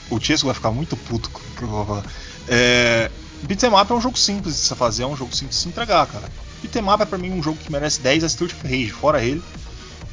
o 0.09 0.19
Chesco 0.19 0.45
vai 0.45 0.55
ficar 0.55 0.71
muito 0.71 0.95
puto 0.95 1.29
com 1.29 1.39
o 1.39 1.57
que 1.57 1.63
eu 1.63 1.67
vou 1.67 1.85
falar. 1.85 2.03
É, 2.47 3.11
Beat'em 3.43 3.69
Up 3.69 3.91
é 3.91 3.95
um 3.95 4.01
jogo 4.01 4.17
simples 4.17 4.55
de 4.55 4.61
se 4.61 4.75
fazer, 4.75 5.03
é 5.03 5.07
um 5.07 5.15
jogo 5.15 5.35
simples 5.35 5.57
de 5.57 5.63
se 5.63 5.69
entregar, 5.69 6.05
cara. 6.07 6.29
Beat'em 6.61 6.83
Up 6.83 7.01
é 7.01 7.05
pra 7.05 7.17
mim 7.17 7.31
um 7.31 7.41
jogo 7.41 7.57
que 7.57 7.71
merece 7.71 8.01
10 8.01 8.23
a 8.23 8.27
Street 8.27 8.53
of 8.53 8.63
Rage, 8.63 8.91
fora 8.91 9.23
ele. 9.23 9.41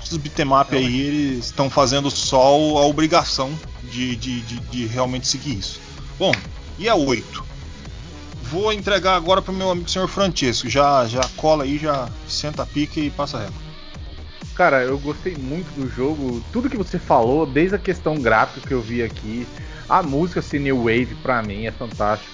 Os 0.02 0.16
Beat'em 0.16 0.46
Up 0.46 0.74
é, 0.74 0.78
aí, 0.78 1.00
eles 1.00 1.46
estão 1.46 1.68
fazendo 1.68 2.10
só 2.10 2.38
a 2.78 2.86
obrigação 2.86 3.52
de, 3.82 4.16
de, 4.16 4.40
de, 4.42 4.60
de, 4.60 4.86
realmente 4.86 5.26
seguir 5.26 5.58
isso. 5.58 5.80
Bom, 6.18 6.32
e 6.78 6.88
a 6.88 6.94
8? 6.94 7.44
Vou 8.42 8.72
entregar 8.72 9.14
agora 9.14 9.42
pro 9.42 9.52
meu 9.52 9.70
amigo 9.70 9.90
senhor 9.90 10.08
Francesco. 10.08 10.68
Já, 10.68 11.06
já 11.06 11.20
cola 11.36 11.64
aí, 11.64 11.78
já 11.78 12.08
senta 12.26 12.62
a 12.62 12.66
pique 12.66 13.00
e 13.00 13.10
passa 13.10 13.38
régua. 13.38 13.68
Cara, 14.54 14.82
eu 14.82 14.98
gostei 14.98 15.36
muito 15.36 15.68
do 15.78 15.88
jogo. 15.88 16.42
Tudo 16.52 16.70
que 16.70 16.76
você 16.76 16.98
falou, 16.98 17.46
desde 17.46 17.76
a 17.76 17.78
questão 17.78 18.14
gráfica 18.14 18.66
que 18.66 18.74
eu 18.74 18.80
vi 18.80 19.02
aqui, 19.02 19.46
a 19.88 20.02
música 20.02 20.40
assim, 20.40 20.58
New 20.58 20.78
Wave, 20.78 21.16
pra 21.22 21.42
mim, 21.42 21.66
é 21.66 21.70
fantástico. 21.70 22.30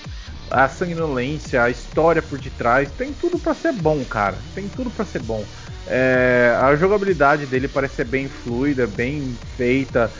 A 0.51 0.69
sanguinolência, 0.69 1.63
a 1.63 1.71
história 1.71 2.23
por 2.23 2.39
detrás, 2.39 2.91
tem 2.93 3.13
tudo 3.13 3.39
para 3.39 3.55
ser 3.55 3.73
bom, 3.73 4.05
cara. 4.05 4.37
Tem 4.55 4.69
tudo 4.69 4.91
para 4.91 5.05
ser 5.05 5.21
bom. 5.23 5.45
É, 5.87 6.57
a 6.61 6.75
jogabilidade 6.77 7.45
dele 7.47 7.69
parece 7.69 7.97
ser 7.97 8.05
bem 8.05 8.29
fluida, 8.29 8.87
bem 8.87 9.37
feita. 9.57 10.11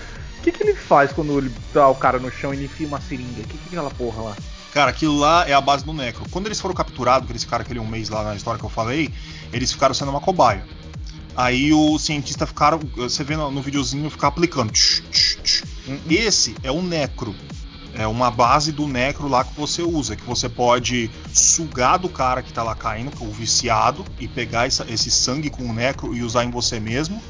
O 0.45 0.53
que, 0.53 0.53
que 0.53 0.63
ele 0.63 0.75
faz 0.75 1.11
quando 1.11 1.39
ele 1.39 1.51
dá 1.73 1.89
o 1.89 1.95
cara 1.95 2.19
no 2.19 2.31
chão 2.31 2.53
e 2.53 2.59
ele 2.59 2.67
enfia 2.67 2.87
uma 2.87 3.01
seringa? 3.01 3.41
O 3.41 3.45
que, 3.45 3.57
que 3.57 3.75
é 3.75 3.79
aquela 3.79 3.89
porra 3.89 4.23
lá? 4.25 4.37
Cara, 4.75 4.91
aquilo 4.91 5.17
lá 5.17 5.49
é 5.49 5.55
a 5.55 5.61
base 5.61 5.87
do 5.87 5.95
Necro. 5.95 6.29
Quando 6.31 6.45
eles 6.45 6.61
foram 6.61 6.75
capturados, 6.75 7.25
aqueles 7.25 7.47
caras 7.47 7.65
aquele 7.65 7.81
um 7.81 7.87
mês 7.87 8.11
lá 8.11 8.23
na 8.23 8.37
história 8.37 8.61
que 8.61 8.67
eu 8.67 8.69
falei, 8.69 9.11
eles 9.55 9.73
ficaram 9.73 9.95
sendo 9.95 10.11
uma 10.11 10.21
cobaia. 10.21 10.63
Aí 11.35 11.73
o 11.73 11.99
cientista 11.99 12.47
ficaram, 12.47 12.79
você 12.95 13.25
vê 13.25 13.39
no, 13.39 13.51
no 13.51 13.63
videozinho, 13.63 14.11
ficar 14.11 14.29
aplicando. 14.29 14.71
Uhum. 15.89 15.99
Esse 16.11 16.55
é 16.63 16.71
o 16.71 16.83
necro. 16.83 17.35
É 17.95 18.07
uma 18.07 18.31
base 18.31 18.71
do 18.71 18.87
necro 18.87 19.27
lá 19.29 19.45
que 19.45 19.59
você 19.59 19.81
usa, 19.81 20.15
que 20.15 20.25
você 20.25 20.47
pode 20.47 21.11
sugar 21.33 21.97
do 21.97 22.11
cara 22.11 22.43
que 22.43 22.53
tá 22.53 22.63
lá 22.63 22.75
caindo, 22.75 23.11
o 23.19 23.33
viciado, 23.33 24.05
e 24.21 24.29
pegar 24.29 24.67
essa, 24.67 24.85
esse 24.91 25.11
sangue 25.11 25.49
com 25.49 25.63
o 25.63 25.73
necro 25.73 26.15
e 26.15 26.23
usar 26.23 26.45
em 26.45 26.51
você 26.51 26.79
mesmo. 26.79 27.23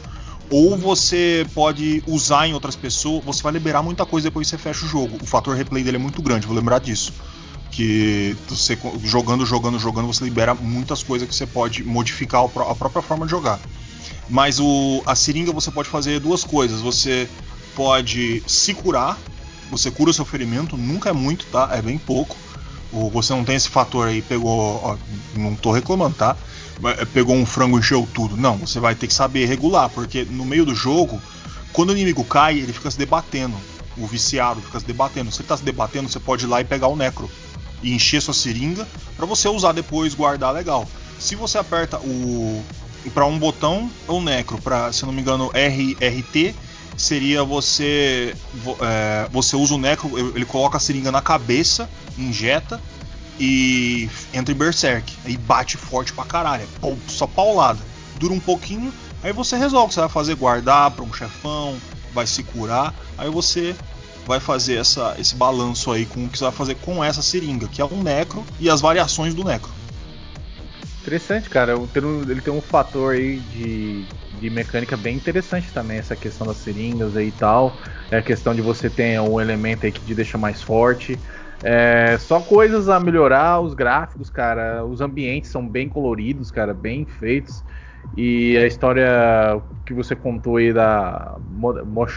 Ou 0.50 0.76
você 0.76 1.46
pode 1.54 2.02
usar 2.06 2.46
em 2.46 2.54
outras 2.54 2.76
pessoas, 2.76 3.24
você 3.24 3.42
vai 3.42 3.52
liberar 3.52 3.82
muita 3.82 4.04
coisa 4.04 4.28
depois 4.28 4.46
que 4.46 4.56
você 4.56 4.62
fecha 4.62 4.84
o 4.84 4.88
jogo. 4.88 5.18
O 5.22 5.26
fator 5.26 5.56
replay 5.56 5.82
dele 5.82 5.96
é 5.96 6.00
muito 6.00 6.20
grande, 6.22 6.46
vou 6.46 6.54
lembrar 6.54 6.78
disso. 6.78 7.12
Que 7.70 8.36
você 8.48 8.78
jogando, 9.02 9.44
jogando, 9.44 9.78
jogando, 9.78 10.06
você 10.06 10.24
libera 10.24 10.54
muitas 10.54 11.02
coisas 11.02 11.28
que 11.28 11.34
você 11.34 11.46
pode 11.46 11.82
modificar 11.82 12.44
a 12.44 12.74
própria 12.74 13.02
forma 13.02 13.24
de 13.24 13.30
jogar. 13.30 13.58
Mas 14.28 14.60
o, 14.60 15.02
a 15.06 15.14
seringa 15.14 15.52
você 15.52 15.70
pode 15.70 15.88
fazer 15.88 16.20
duas 16.20 16.44
coisas. 16.44 16.80
Você 16.80 17.28
pode 17.74 18.42
se 18.46 18.74
curar, 18.74 19.18
você 19.70 19.90
cura 19.90 20.10
o 20.10 20.14
seu 20.14 20.24
ferimento, 20.24 20.76
nunca 20.76 21.10
é 21.10 21.12
muito, 21.12 21.46
tá? 21.46 21.68
É 21.72 21.82
bem 21.82 21.98
pouco. 21.98 22.36
O, 22.92 23.10
você 23.10 23.32
não 23.32 23.44
tem 23.44 23.56
esse 23.56 23.68
fator 23.68 24.06
aí, 24.06 24.22
pegou. 24.22 24.80
Ó, 24.82 24.96
não 25.34 25.56
tô 25.56 25.72
reclamando, 25.72 26.14
tá? 26.14 26.36
É, 26.98 27.04
pegou 27.04 27.36
um 27.36 27.46
frango 27.46 27.76
e 27.76 27.80
encheu 27.80 28.08
tudo. 28.12 28.36
Não, 28.36 28.58
você 28.58 28.80
vai 28.80 28.94
ter 28.94 29.06
que 29.06 29.14
saber 29.14 29.46
regular, 29.46 29.88
porque 29.90 30.24
no 30.24 30.44
meio 30.44 30.64
do 30.64 30.74
jogo, 30.74 31.20
quando 31.72 31.90
o 31.90 31.92
inimigo 31.92 32.24
cai, 32.24 32.58
ele 32.58 32.72
fica 32.72 32.90
se 32.90 32.98
debatendo. 32.98 33.56
O 33.96 34.06
viciado 34.06 34.60
fica 34.60 34.80
se 34.80 34.86
debatendo. 34.86 35.30
Se 35.30 35.40
ele 35.40 35.48
tá 35.48 35.56
se 35.56 35.62
debatendo, 35.62 36.08
você 36.08 36.18
pode 36.18 36.44
ir 36.44 36.48
lá 36.48 36.60
e 36.60 36.64
pegar 36.64 36.88
o 36.88 36.96
necro 36.96 37.30
e 37.82 37.92
encher 37.92 38.20
sua 38.20 38.34
seringa 38.34 38.86
para 39.16 39.26
você 39.26 39.48
usar 39.48 39.72
depois, 39.72 40.14
guardar 40.14 40.52
legal. 40.52 40.88
Se 41.18 41.36
você 41.36 41.58
aperta 41.58 41.98
o 41.98 42.64
para 43.12 43.26
um 43.26 43.38
botão 43.38 43.90
ou 44.08 44.22
necro, 44.22 44.58
para 44.58 44.90
se 44.90 45.04
não 45.04 45.12
me 45.12 45.20
engano 45.20 45.50
RRT 45.52 46.54
seria 46.96 47.44
você 47.44 48.34
é, 48.80 49.28
você 49.30 49.56
usa 49.56 49.74
o 49.74 49.78
necro, 49.78 50.10
ele 50.34 50.46
coloca 50.46 50.78
a 50.78 50.80
seringa 50.80 51.12
na 51.12 51.20
cabeça, 51.20 51.88
injeta 52.18 52.80
e 53.38 54.08
entra 54.32 54.54
em 54.54 54.56
berserk, 54.56 55.12
aí 55.24 55.36
bate 55.36 55.76
forte 55.76 56.12
pra 56.12 56.24
caralho, 56.24 56.62
é 56.82 56.96
só 57.08 57.26
paulada, 57.26 57.80
dura 58.18 58.32
um 58.32 58.40
pouquinho, 58.40 58.92
aí 59.22 59.32
você 59.32 59.56
resolve 59.56 59.92
você 59.92 60.00
vai 60.00 60.08
fazer 60.08 60.34
guardar 60.36 60.90
para 60.90 61.04
um 61.04 61.12
chefão, 61.12 61.76
vai 62.12 62.26
se 62.26 62.42
curar, 62.42 62.94
aí 63.18 63.28
você 63.30 63.74
vai 64.26 64.40
fazer 64.40 64.76
essa, 64.76 65.14
esse 65.18 65.34
balanço 65.34 65.90
aí 65.92 66.06
com 66.06 66.24
o 66.24 66.28
que 66.28 66.38
você 66.38 66.44
vai 66.44 66.52
fazer 66.52 66.74
com 66.76 67.02
essa 67.02 67.22
seringa, 67.22 67.68
que 67.68 67.80
é 67.80 67.84
um 67.84 68.02
necro 68.02 68.44
e 68.58 68.70
as 68.70 68.80
variações 68.80 69.34
do 69.34 69.44
necro. 69.44 69.70
Interessante, 71.02 71.50
cara. 71.50 71.74
Ele 71.74 72.40
tem 72.40 72.52
um 72.52 72.62
fator 72.62 73.14
aí 73.14 73.38
de, 73.52 74.04
de 74.40 74.48
mecânica 74.48 74.96
bem 74.96 75.16
interessante 75.16 75.70
também, 75.70 75.98
essa 75.98 76.16
questão 76.16 76.46
das 76.46 76.56
seringas 76.56 77.14
aí 77.14 77.28
e 77.28 77.32
tal. 77.32 77.78
É 78.10 78.16
a 78.16 78.22
questão 78.22 78.54
de 78.54 78.62
você 78.62 78.88
ter 78.88 79.20
um 79.20 79.38
elemento 79.38 79.84
aí 79.84 79.92
que 79.92 80.00
te 80.00 80.14
deixa 80.14 80.38
mais 80.38 80.62
forte. 80.62 81.18
É, 81.66 82.18
só 82.18 82.40
coisas 82.40 82.90
a 82.90 83.00
melhorar, 83.00 83.58
os 83.60 83.72
gráficos, 83.72 84.28
cara. 84.28 84.84
Os 84.84 85.00
ambientes 85.00 85.50
são 85.50 85.66
bem 85.66 85.88
coloridos, 85.88 86.50
cara, 86.50 86.74
bem 86.74 87.06
feitos. 87.06 87.64
E 88.16 88.56
a 88.58 88.66
história 88.66 89.08
que 89.86 89.94
você 89.94 90.14
contou 90.14 90.58
aí 90.58 90.74
da 90.74 91.36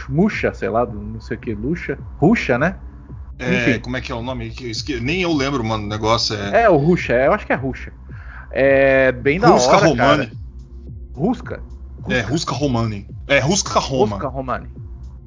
Musha, 0.10 0.54
sei 0.54 0.68
lá, 0.68 0.86
não 0.86 1.22
sei 1.22 1.38
o 1.38 1.40
que, 1.40 1.54
Luxa, 1.54 1.98
Ruxa, 2.18 2.58
né? 2.58 2.76
É, 3.40 3.80
como 3.80 3.96
é 3.96 4.02
que 4.02 4.12
é 4.12 4.16
o 4.16 4.22
nome? 4.22 4.54
Nem 5.02 5.22
eu 5.22 5.32
lembro, 5.32 5.64
mano, 5.64 5.86
o 5.86 5.88
negócio 5.88 6.36
é. 6.36 6.64
É, 6.64 6.70
o 6.70 6.76
Ruxa, 6.76 7.14
eu 7.14 7.32
acho 7.32 7.46
que 7.46 7.54
é 7.54 7.56
Ruxa. 7.56 7.94
É 8.52 9.12
bem 9.14 9.40
da 9.40 9.48
Rusca 9.48 9.78
hora, 9.78 9.88
Romani. 9.88 10.28
Cara. 10.28 10.38
Rusca? 11.16 11.64
É, 12.10 12.20
Rusca 12.20 12.54
Romani. 12.54 13.08
É, 13.28 13.40
Rusca 13.40 13.80
Roma. 13.80 14.16
Rusca 14.16 14.28
Romani. 14.28 14.68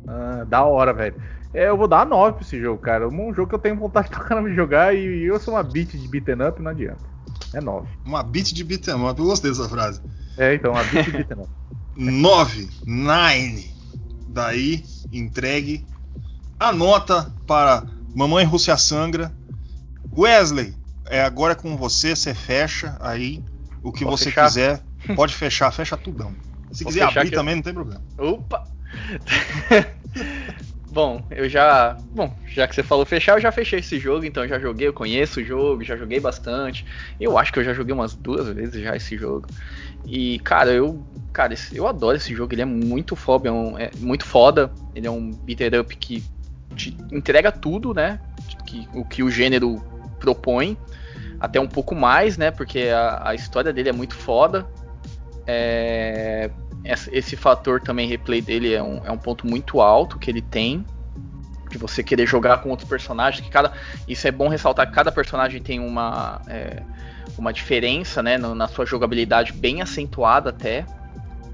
Ah, 0.06 0.44
da 0.46 0.64
hora, 0.64 0.92
velho. 0.92 1.14
É, 1.52 1.68
eu 1.68 1.76
vou 1.76 1.88
dar 1.88 2.06
9 2.06 2.34
pra 2.34 2.42
esse 2.42 2.60
jogo, 2.60 2.80
cara. 2.80 3.08
Um 3.08 3.34
jogo 3.34 3.48
que 3.48 3.54
eu 3.54 3.58
tenho 3.58 3.76
vontade 3.76 4.08
pra 4.08 4.20
caramba 4.20 4.48
de 4.48 4.54
jogar 4.54 4.94
e 4.94 5.24
eu 5.24 5.38
sou 5.40 5.54
uma 5.54 5.62
beat 5.62 5.90
de 5.90 6.08
beaten 6.08 6.46
up, 6.46 6.62
não 6.62 6.70
adianta. 6.70 7.00
É 7.52 7.60
9. 7.60 7.88
Uma 8.04 8.22
beat 8.22 8.52
de 8.52 8.62
beaten 8.62 9.08
up, 9.08 9.18
eu 9.18 9.26
gostei 9.26 9.50
dessa 9.50 9.68
frase. 9.68 10.00
É, 10.38 10.54
então, 10.54 10.72
uma 10.72 10.84
beat 10.84 11.06
de 11.06 11.10
beaten 11.10 11.42
up. 11.42 11.50
9, 11.96 12.68
9. 12.86 13.70
Daí, 14.28 14.84
entregue 15.12 15.84
a 16.58 16.72
nota 16.72 17.34
para 17.46 17.82
Mamãe 18.14 18.44
Rússia 18.44 18.76
Sangra. 18.76 19.32
Wesley, 20.16 20.74
é 21.06 21.22
agora 21.22 21.56
com 21.56 21.76
você, 21.76 22.14
você 22.14 22.32
fecha 22.32 22.96
aí 23.00 23.42
o 23.82 23.92
que 23.92 24.04
você 24.04 24.26
fechar? 24.26 24.46
quiser. 24.46 24.82
Pode 25.16 25.34
fechar, 25.34 25.72
fecha 25.72 25.96
tudão. 25.96 26.32
Se 26.70 26.84
Vou 26.84 26.92
quiser 26.92 27.04
abrir 27.04 27.30
também, 27.30 27.54
eu... 27.54 27.56
não 27.56 27.62
tem 27.62 27.74
problema. 27.74 28.02
Opa! 28.16 28.68
Bom, 30.92 31.24
eu 31.30 31.48
já. 31.48 31.96
Bom, 32.12 32.34
já 32.52 32.66
que 32.66 32.74
você 32.74 32.82
falou 32.82 33.06
fechar, 33.06 33.36
eu 33.36 33.40
já 33.40 33.52
fechei 33.52 33.78
esse 33.78 33.98
jogo, 33.98 34.24
então 34.24 34.46
já 34.48 34.58
joguei, 34.58 34.88
eu 34.88 34.92
conheço 34.92 35.40
o 35.40 35.44
jogo, 35.44 35.84
já 35.84 35.96
joguei 35.96 36.18
bastante. 36.18 36.84
Eu 37.18 37.38
acho 37.38 37.52
que 37.52 37.60
eu 37.60 37.64
já 37.64 37.72
joguei 37.72 37.94
umas 37.94 38.14
duas 38.14 38.48
vezes 38.48 38.82
já 38.82 38.96
esse 38.96 39.16
jogo. 39.16 39.46
E, 40.04 40.40
cara, 40.40 40.72
eu. 40.72 41.04
Cara, 41.32 41.54
eu 41.72 41.86
adoro 41.86 42.16
esse 42.16 42.34
jogo, 42.34 42.52
ele 42.52 42.62
é 42.62 42.66
muito 42.66 43.14
foda, 43.14 43.48
é, 43.48 43.52
um, 43.52 43.78
é 43.78 43.90
muito 43.98 44.24
foda. 44.24 44.72
Ele 44.92 45.06
é 45.06 45.10
um 45.10 45.30
beater 45.30 45.80
up 45.80 45.96
que 45.96 46.24
te 46.74 46.96
entrega 47.12 47.52
tudo, 47.52 47.94
né? 47.94 48.18
Que, 48.66 48.88
o 48.92 49.04
que 49.04 49.22
o 49.22 49.30
gênero 49.30 49.80
propõe. 50.18 50.76
até 51.38 51.60
um 51.60 51.68
pouco 51.68 51.94
mais, 51.94 52.36
né? 52.36 52.50
Porque 52.50 52.88
a, 52.88 53.30
a 53.30 53.34
história 53.34 53.72
dele 53.72 53.90
é 53.90 53.92
muito 53.92 54.14
foda. 54.14 54.68
É, 55.46 56.50
esse 56.84 57.36
fator 57.36 57.80
também 57.80 58.08
replay 58.08 58.40
dele 58.40 58.72
é 58.72 58.82
um, 58.82 59.04
é 59.04 59.10
um 59.10 59.18
ponto 59.18 59.46
muito 59.46 59.80
alto 59.80 60.18
que 60.18 60.30
ele 60.30 60.40
tem 60.40 60.84
de 61.70 61.78
você 61.78 62.02
querer 62.02 62.26
jogar 62.26 62.58
com 62.58 62.70
outros 62.70 62.88
personagens, 62.88 63.44
que 63.44 63.50
cada 63.50 63.72
isso 64.08 64.26
é 64.26 64.30
bom 64.30 64.48
ressaltar 64.48 64.88
que 64.88 64.92
cada 64.92 65.12
personagem 65.12 65.62
tem 65.62 65.78
uma 65.78 66.40
é, 66.48 66.82
uma 67.38 67.52
diferença, 67.52 68.22
né, 68.22 68.36
na 68.36 68.68
sua 68.68 68.84
jogabilidade 68.84 69.52
bem 69.52 69.80
acentuada 69.80 70.50
até. 70.50 70.84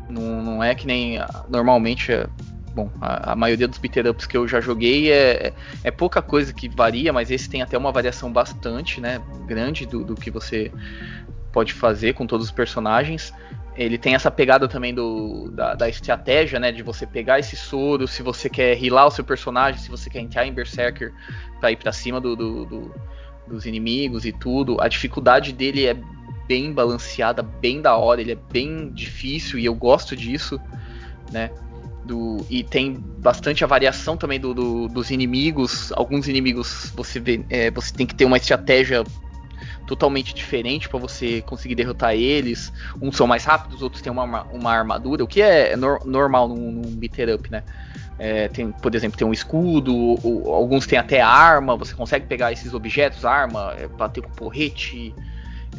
Não, 0.09 0.43
não 0.43 0.65
é 0.65 0.75
que 0.75 0.87
nem 0.87 1.19
normalmente 1.49 2.13
é, 2.13 2.27
bom, 2.75 2.91
a, 3.01 3.33
a, 3.33 3.37
maioria 3.37 3.67
dos 3.67 3.79
beat 3.79 3.97
ups 4.09 4.27
que 4.27 4.37
eu 4.37 4.47
já 4.47 4.61
joguei 4.61 5.11
é, 5.11 5.49
é, 5.49 5.53
é, 5.85 5.91
pouca 5.91 6.23
coisa 6.23 6.53
que 6.53 6.69
varia, 6.69 7.13
mas 7.13 7.31
esse 7.31 7.49
tem 7.49 7.61
até 7.61 7.77
uma 7.77 7.91
variação 7.91 8.33
bastante, 8.33 9.01
né, 9.01 9.21
grande 9.47 9.85
do, 9.85 10.05
do 10.05 10.15
que 10.15 10.31
você 10.31 10.73
pode 11.53 11.73
fazer 11.73 12.15
com 12.15 12.27
todos 12.27 12.47
os 12.47 12.53
personagens 12.53 13.33
ele 13.77 13.99
tem 13.99 14.15
essa 14.15 14.31
pegada 14.31 14.67
também 14.67 14.95
do, 14.95 15.51
da, 15.51 15.75
da, 15.75 15.89
estratégia, 15.89 16.59
né? 16.59 16.73
De 16.73 16.83
você 16.83 17.07
pegar 17.07 17.39
esse 17.39 17.57
soro, 17.57 18.09
se 18.09 18.23
você 18.23 18.49
quer 18.49 18.75
rilar 18.77 19.07
o 19.07 19.11
seu 19.11 19.23
personagem, 19.23 19.81
se 19.81 19.91
você 19.91 20.09
quer 20.09 20.21
entrar 20.21 20.47
em 20.47 20.53
Berserker 20.53 21.13
pra 21.61 21.71
ir 21.71 21.77
pra 21.77 21.93
cima 21.93 22.21
do, 22.21 22.35
do, 22.35 22.65
do, 22.65 22.95
dos 23.47 23.67
inimigos 23.67 24.25
e 24.25 24.33
tudo. 24.33 24.81
A 24.81 24.89
dificuldade 24.89 25.53
dele 25.53 25.87
é 25.87 25.97
bem 26.49 26.73
balanceada, 26.73 27.43
bem 27.43 27.83
da 27.83 27.97
hora, 27.97 28.21
ele 28.21 28.33
é 28.33 28.39
bem 28.51 28.91
difícil 28.91 29.59
e 29.59 29.67
eu 29.67 29.75
gosto 29.75 30.17
disso, 30.17 30.59
né? 31.31 31.51
Do, 32.05 32.47
e 32.49 32.63
tem 32.63 32.95
bastante 32.95 33.65
a 33.65 33.67
variação 33.67 34.17
também 34.17 34.41
do, 34.41 34.89
dos 34.89 35.11
inimigos. 35.11 35.93
Alguns 35.93 36.29
inimigos 36.29 36.93
você 36.97 37.21
vê, 37.21 37.45
é, 37.51 37.71
você 37.71 37.93
tem 37.93 38.07
que 38.07 38.15
ter 38.15 38.25
uma 38.25 38.37
estratégia 38.37 39.05
totalmente 39.87 40.35
diferente 40.35 40.89
para 40.89 40.99
você 40.99 41.41
conseguir 41.43 41.75
derrotar 41.75 42.15
eles. 42.15 42.73
Uns 43.01 43.17
são 43.17 43.27
mais 43.27 43.45
rápidos, 43.45 43.83
outros 43.83 44.03
têm 44.03 44.13
uma, 44.13 44.43
uma 44.45 44.73
armadura, 44.73 45.25
o 45.25 45.27
que 45.27 45.41
é, 45.41 45.77
no, 45.77 45.99
normal 46.05 46.49
num, 46.49 46.71
num 46.71 46.91
beater 46.91 47.35
up, 47.35 47.51
né? 47.51 47.63
É, 48.19 48.49
tem, 48.49 48.73
por 48.73 48.95
exemplo, 48.95 49.19
tem 49.19 49.27
um 49.27 49.33
escudo, 49.33 49.95
ou, 49.95 50.55
alguns 50.55 50.87
têm 50.87 50.99
até 50.99 51.21
arma, 51.21 51.77
você 51.77 51.95
consegue 51.95 52.27
pegar 52.27 52.51
esses 52.51 52.73
objetos, 52.73 53.25
arma, 53.25 53.75
é, 53.79 53.87
bater 53.87 54.23
com 54.23 54.31
porrete, 54.31 55.15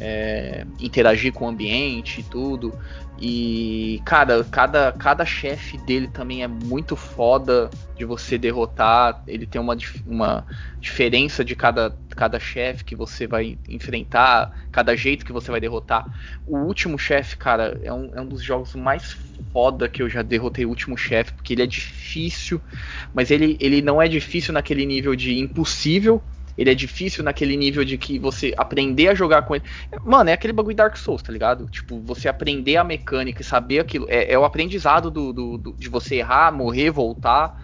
é, 0.00 0.66
interagir 0.78 1.32
com 1.32 1.46
o 1.46 1.48
ambiente 1.48 2.20
e 2.20 2.24
tudo. 2.24 2.72
E, 3.20 4.00
cara, 4.04 4.44
cada, 4.44 4.92
cada 4.92 5.26
chefe 5.26 5.76
dele 5.78 6.06
também 6.06 6.44
é 6.44 6.48
muito 6.48 6.94
foda 6.94 7.68
de 7.96 8.04
você 8.04 8.38
derrotar. 8.38 9.22
Ele 9.26 9.44
tem 9.44 9.60
uma, 9.60 9.76
uma 10.06 10.46
diferença 10.80 11.44
de 11.44 11.56
cada, 11.56 11.96
cada 12.10 12.38
chefe 12.38 12.84
que 12.84 12.94
você 12.94 13.26
vai 13.26 13.58
enfrentar, 13.68 14.56
cada 14.70 14.94
jeito 14.94 15.26
que 15.26 15.32
você 15.32 15.50
vai 15.50 15.60
derrotar. 15.60 16.06
O 16.46 16.58
último 16.58 16.96
chefe, 16.96 17.36
cara, 17.36 17.80
é 17.82 17.92
um, 17.92 18.10
é 18.14 18.20
um 18.20 18.26
dos 18.26 18.42
jogos 18.42 18.76
mais 18.76 19.16
foda 19.52 19.88
que 19.88 20.00
eu 20.00 20.08
já 20.08 20.22
derrotei 20.22 20.64
o 20.64 20.68
último 20.68 20.96
chefe, 20.96 21.32
porque 21.32 21.54
ele 21.54 21.62
é 21.62 21.66
difícil, 21.66 22.60
mas 23.12 23.32
ele, 23.32 23.56
ele 23.60 23.82
não 23.82 24.00
é 24.00 24.06
difícil 24.06 24.54
naquele 24.54 24.86
nível 24.86 25.16
de 25.16 25.36
impossível 25.38 26.22
ele 26.58 26.70
é 26.70 26.74
difícil 26.74 27.22
naquele 27.22 27.56
nível 27.56 27.84
de 27.84 27.96
que 27.96 28.18
você 28.18 28.52
aprender 28.56 29.06
a 29.06 29.14
jogar 29.14 29.42
com 29.42 29.54
ele. 29.54 29.64
Mano, 30.04 30.28
é 30.28 30.32
aquele 30.32 30.52
bagulho 30.52 30.74
Dark 30.74 30.96
Souls, 30.96 31.22
tá 31.22 31.32
ligado? 31.32 31.66
Tipo, 31.66 32.00
você 32.00 32.28
aprender 32.28 32.76
a 32.76 32.82
mecânica 32.82 33.40
e 33.40 33.44
saber 33.44 33.78
aquilo. 33.78 34.06
É, 34.08 34.32
é 34.32 34.36
o 34.36 34.44
aprendizado 34.44 35.08
do, 35.08 35.32
do, 35.32 35.56
do, 35.56 35.76
de 35.78 35.88
você 35.88 36.16
errar, 36.16 36.50
morrer, 36.52 36.90
voltar. 36.90 37.54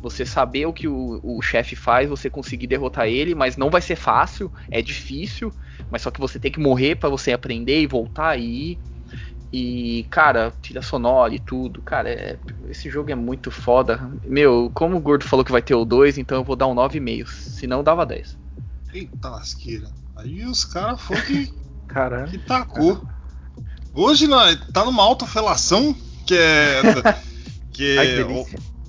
Você 0.00 0.24
saber 0.24 0.66
o 0.66 0.72
que 0.72 0.86
o, 0.86 1.18
o 1.22 1.42
chefe 1.42 1.74
faz, 1.74 2.08
você 2.08 2.30
conseguir 2.30 2.68
derrotar 2.68 3.08
ele, 3.08 3.34
mas 3.34 3.56
não 3.56 3.70
vai 3.70 3.80
ser 3.80 3.96
fácil, 3.96 4.52
é 4.70 4.80
difícil, 4.80 5.52
mas 5.90 6.02
só 6.02 6.10
que 6.10 6.20
você 6.20 6.38
tem 6.38 6.52
que 6.52 6.60
morrer 6.60 6.94
para 6.94 7.08
você 7.08 7.32
aprender 7.32 7.80
e 7.80 7.86
voltar 7.86 8.38
e 8.38 8.72
ir. 8.72 8.80
E, 9.56 10.04
cara, 10.10 10.52
tira 10.60 10.82
sonora 10.82 11.32
e 11.32 11.38
tudo. 11.38 11.80
Cara, 11.80 12.10
é, 12.10 12.36
esse 12.68 12.90
jogo 12.90 13.12
é 13.12 13.14
muito 13.14 13.52
foda. 13.52 14.10
Meu, 14.24 14.68
como 14.74 14.96
o 14.96 15.00
Gordo 15.00 15.24
falou 15.28 15.44
que 15.44 15.52
vai 15.52 15.62
ter 15.62 15.76
o 15.76 15.84
2, 15.84 16.18
então 16.18 16.38
eu 16.38 16.42
vou 16.42 16.56
dar 16.56 16.66
um 16.66 16.74
9,5. 16.74 17.28
Se 17.28 17.64
não, 17.64 17.84
dava 17.84 18.04
10. 18.04 18.36
Eita 18.92 19.28
lasqueira. 19.28 19.86
Aí 20.16 20.44
os 20.44 20.64
caras 20.64 21.00
foram 21.00 21.22
que, 21.22 21.54
Caramba. 21.86 22.26
que 22.26 22.38
tacou. 22.38 23.00
Hoje 23.94 24.26
nós 24.26 24.58
tá 24.72 24.84
numa 24.84 25.04
autofelação 25.04 25.94
que 26.26 26.36
é. 26.36 26.80
Que 27.70 27.98
Ai, 27.98 28.46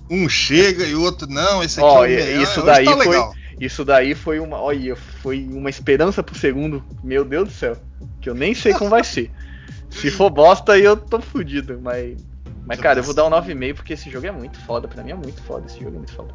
um 0.10 0.30
chega 0.30 0.84
e 0.86 0.94
o 0.94 1.02
outro 1.02 1.28
não, 1.28 1.64
esse 1.64 1.80
aqui 1.80 1.90
Ó, 1.90 2.06
é 2.06 2.08
o 2.08 2.10
melhor. 2.10 2.42
Isso 2.44 2.60
Hoje 2.60 2.66
daí 2.66 2.86
tá 2.86 2.92
foi. 2.92 3.06
legal. 3.08 3.34
Isso 3.60 3.86
daí 3.86 4.16
foi 4.16 4.40
uma. 4.40 4.60
Olha, 4.60 4.96
foi 4.96 5.48
uma 5.48 5.70
esperança 5.70 6.22
pro 6.24 6.38
segundo. 6.38 6.84
Meu 7.04 7.24
Deus 7.26 7.50
do 7.50 7.54
céu. 7.54 7.78
Que 8.22 8.30
eu 8.30 8.36
nem 8.36 8.54
sei 8.54 8.74
como 8.74 8.90
vai 8.90 9.04
ser. 9.04 9.32
Se 10.02 10.12
for 10.12 10.30
bosta, 10.30 10.74
aí 10.74 10.84
eu 10.84 10.98
tô 10.98 11.20
fudido. 11.22 11.80
Mas. 11.82 12.18
Mas, 12.66 12.80
cara, 12.80 13.00
eu 13.00 13.04
vou 13.04 13.14
dar 13.14 13.26
um 13.26 13.30
9,5 13.30 13.76
porque 13.76 13.94
esse 13.94 14.10
jogo 14.10 14.26
é 14.26 14.32
muito 14.32 14.60
foda. 14.66 14.88
Pra 14.88 15.04
mim 15.04 15.12
é 15.12 15.16
muito 15.16 15.42
foda. 15.44 15.66
Esse 15.68 15.78
jogo 15.80 15.96
é 15.96 15.98
muito 16.00 16.14
foda. 16.14 16.34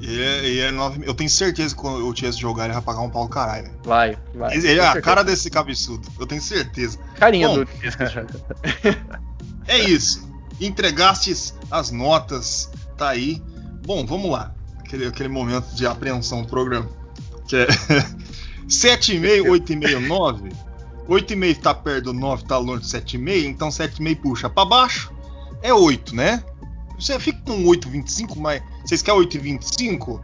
E 0.00 0.20
é, 0.22 0.48
e 0.48 0.58
é 0.60 0.70
nove- 0.70 1.02
Eu 1.06 1.12
tenho 1.14 1.28
certeza 1.28 1.74
que 1.74 1.80
quando 1.80 2.00
eu 2.00 2.12
tivesse 2.14 2.38
jogar 2.40 2.64
ele 2.64 2.72
vai 2.72 2.82
pagar 2.82 3.00
um 3.02 3.10
pau 3.10 3.24
do 3.24 3.30
caralho. 3.30 3.64
velho. 3.64 3.76
Vai, 3.84 4.18
vai. 4.34 4.56
Ele 4.56 4.66
é 4.68 4.78
a 4.80 4.84
certeza. 4.84 5.02
cara 5.02 5.22
desse 5.22 5.50
cabeçudo. 5.50 6.08
Eu 6.18 6.26
tenho 6.26 6.40
certeza. 6.40 6.98
Carinha 7.16 7.48
Bom. 7.48 7.64
do. 7.64 7.68
É 9.68 9.78
isso. 9.78 10.28
Entregastes 10.60 11.54
as 11.70 11.90
notas. 11.90 12.70
Tá 12.96 13.10
aí. 13.10 13.42
Bom, 13.86 14.04
vamos 14.04 14.30
lá. 14.30 14.52
Aquele, 14.80 15.06
aquele 15.06 15.28
momento 15.28 15.66
de 15.74 15.86
apreensão 15.86 16.42
do 16.42 16.48
programa. 16.48 16.88
Que 17.46 17.56
é 17.56 17.66
7,5, 18.68 19.42
8,5, 19.48 20.06
9. 20.06 20.50
8,5 21.10 21.60
tá 21.60 21.74
perto 21.74 22.04
do 22.04 22.12
9, 22.12 22.44
tá 22.44 22.56
longe 22.56 22.82
do 22.82 22.86
7,5. 22.86 23.44
Então 23.44 23.68
7,5 23.68 24.20
puxa 24.20 24.48
pra 24.48 24.64
baixo. 24.64 25.12
É 25.60 25.74
8, 25.74 26.14
né? 26.14 26.42
Você 26.96 27.18
fica 27.18 27.40
com 27.44 27.64
8,25, 27.64 28.36
mas. 28.36 28.62
Vocês 28.84 29.02
querem 29.02 29.20
8,25? 29.20 30.20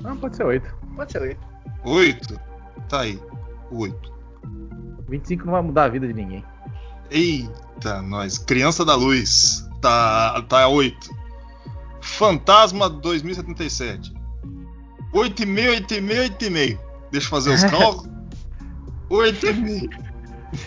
Não, 0.00 0.16
pode 0.16 0.36
ser 0.36 0.44
8. 0.44 0.74
Pode 0.96 1.12
ser 1.12 1.22
8. 1.22 1.40
8? 1.84 2.40
Tá 2.88 3.00
aí. 3.02 3.20
8. 3.70 4.12
25 5.08 5.44
não 5.46 5.52
vai 5.52 5.62
mudar 5.62 5.84
a 5.84 5.88
vida 5.88 6.06
de 6.06 6.12
ninguém. 6.12 6.44
Eita, 7.10 8.02
nós. 8.02 8.38
Criança 8.38 8.84
da 8.84 8.96
Luz. 8.96 9.68
Tá, 9.80 10.42
tá 10.48 10.66
8. 10.66 11.10
Fantasma 12.00 12.90
2077. 12.90 14.12
8,5, 15.14 15.86
8,5, 15.86 16.38
8,5. 16.38 16.78
Deixa 17.12 17.26
eu 17.26 17.30
fazer 17.30 17.54
os 17.54 17.62
cálculos. 17.70 18.10
8,5. 19.16 19.90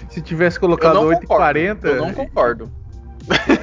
Se 0.10 0.22
tivesse 0.22 0.60
colocado 0.60 0.96
não 0.96 1.06
8 1.08 1.18
e 1.24 1.28
concordo. 1.28 1.44
40, 1.44 1.88
Eu 1.88 1.96
não 1.98 2.14
concordo. 2.14 2.72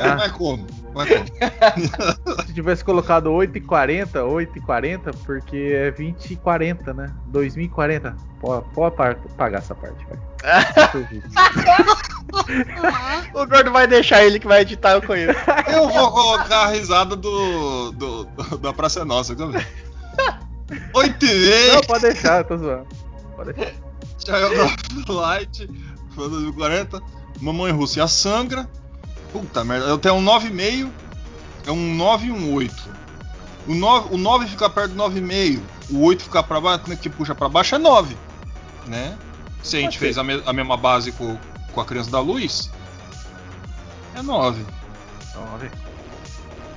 Ah. 0.00 0.14
Não 0.16 0.24
é 0.24 0.28
como. 0.28 0.66
Não 0.94 1.02
é 1.02 1.06
como. 1.06 1.26
se 2.46 2.52
tivesse 2.52 2.84
colocado 2.84 3.32
8 3.32 3.58
e 3.58 3.60
40, 3.60 4.24
8 4.24 4.58
e 4.58 4.60
40, 4.60 5.10
porque 5.24 5.72
é 5.74 5.90
20 5.90 6.32
e 6.32 6.36
40, 6.36 6.92
né? 6.94 7.10
2040. 7.26 8.16
Pode, 8.40 8.64
pode 8.74 9.16
pagar 9.36 9.58
essa 9.58 9.74
parte. 9.74 10.04
O 13.34 13.46
gordo 13.46 13.70
vai 13.72 13.86
deixar 13.86 14.24
ele 14.24 14.38
que 14.38 14.46
vai 14.46 14.62
editar, 14.62 14.92
eu 14.92 15.02
conheço. 15.02 15.38
Eu 15.72 15.88
vou 15.88 16.10
colocar 16.10 16.62
a 16.64 16.68
risada 16.68 17.14
do, 17.16 17.92
do, 17.92 18.24
do- 18.24 18.58
da 18.58 18.72
Praça 18.72 19.04
Nossa 19.04 19.34
também. 19.36 19.64
8,5. 20.94 21.74
Não, 21.74 21.80
pode 21.82 22.02
deixar, 22.02 22.38
eu 22.38 22.44
tô 22.44 22.56
zoando. 22.56 22.86
Pode 23.36 23.52
deixar. 23.52 23.72
Child 24.24 25.00
of 25.00 25.12
Light, 25.12 25.68
foi 26.14 26.28
2040. 26.30 27.00
Mamãe 27.40 27.72
Russa 27.72 27.98
e 27.98 28.02
a 28.02 28.08
Sangra. 28.08 28.68
Puta 29.32 29.64
merda, 29.64 29.86
eu 29.86 29.98
tenho 29.98 30.14
um 30.14 30.24
9,5. 30.24 30.90
É 31.66 31.70
um 31.70 31.94
9 31.94 32.26
e 32.26 32.32
um 32.32 32.52
8. 32.54 32.74
O 33.68 33.74
9, 33.74 34.14
o 34.14 34.18
9 34.18 34.46
fica 34.48 34.68
perto 34.68 34.92
do 34.92 34.96
9,5. 35.02 35.60
O 35.90 36.04
8 36.04 36.24
ficar 36.24 36.42
pra 36.42 36.60
baixo, 36.60 36.80
como 36.80 36.92
é 36.92 36.96
que 36.96 37.08
puxa 37.08 37.34
pra 37.34 37.48
baixo 37.48 37.74
é 37.74 37.78
9. 37.78 38.16
Né? 38.86 39.16
Se 39.62 39.76
a 39.76 39.80
gente 39.80 39.90
Pode 39.90 39.98
fez 39.98 40.18
a, 40.18 40.24
me- 40.24 40.42
a 40.44 40.52
mesma 40.52 40.76
base 40.76 41.12
com, 41.12 41.38
com 41.72 41.80
a 41.80 41.84
Criança 41.84 42.10
da 42.10 42.18
Luz, 42.20 42.70
é 44.14 44.22
9. 44.22 44.64
Então, 45.30 45.44
vamos 45.44 45.60
ver. 45.60 45.70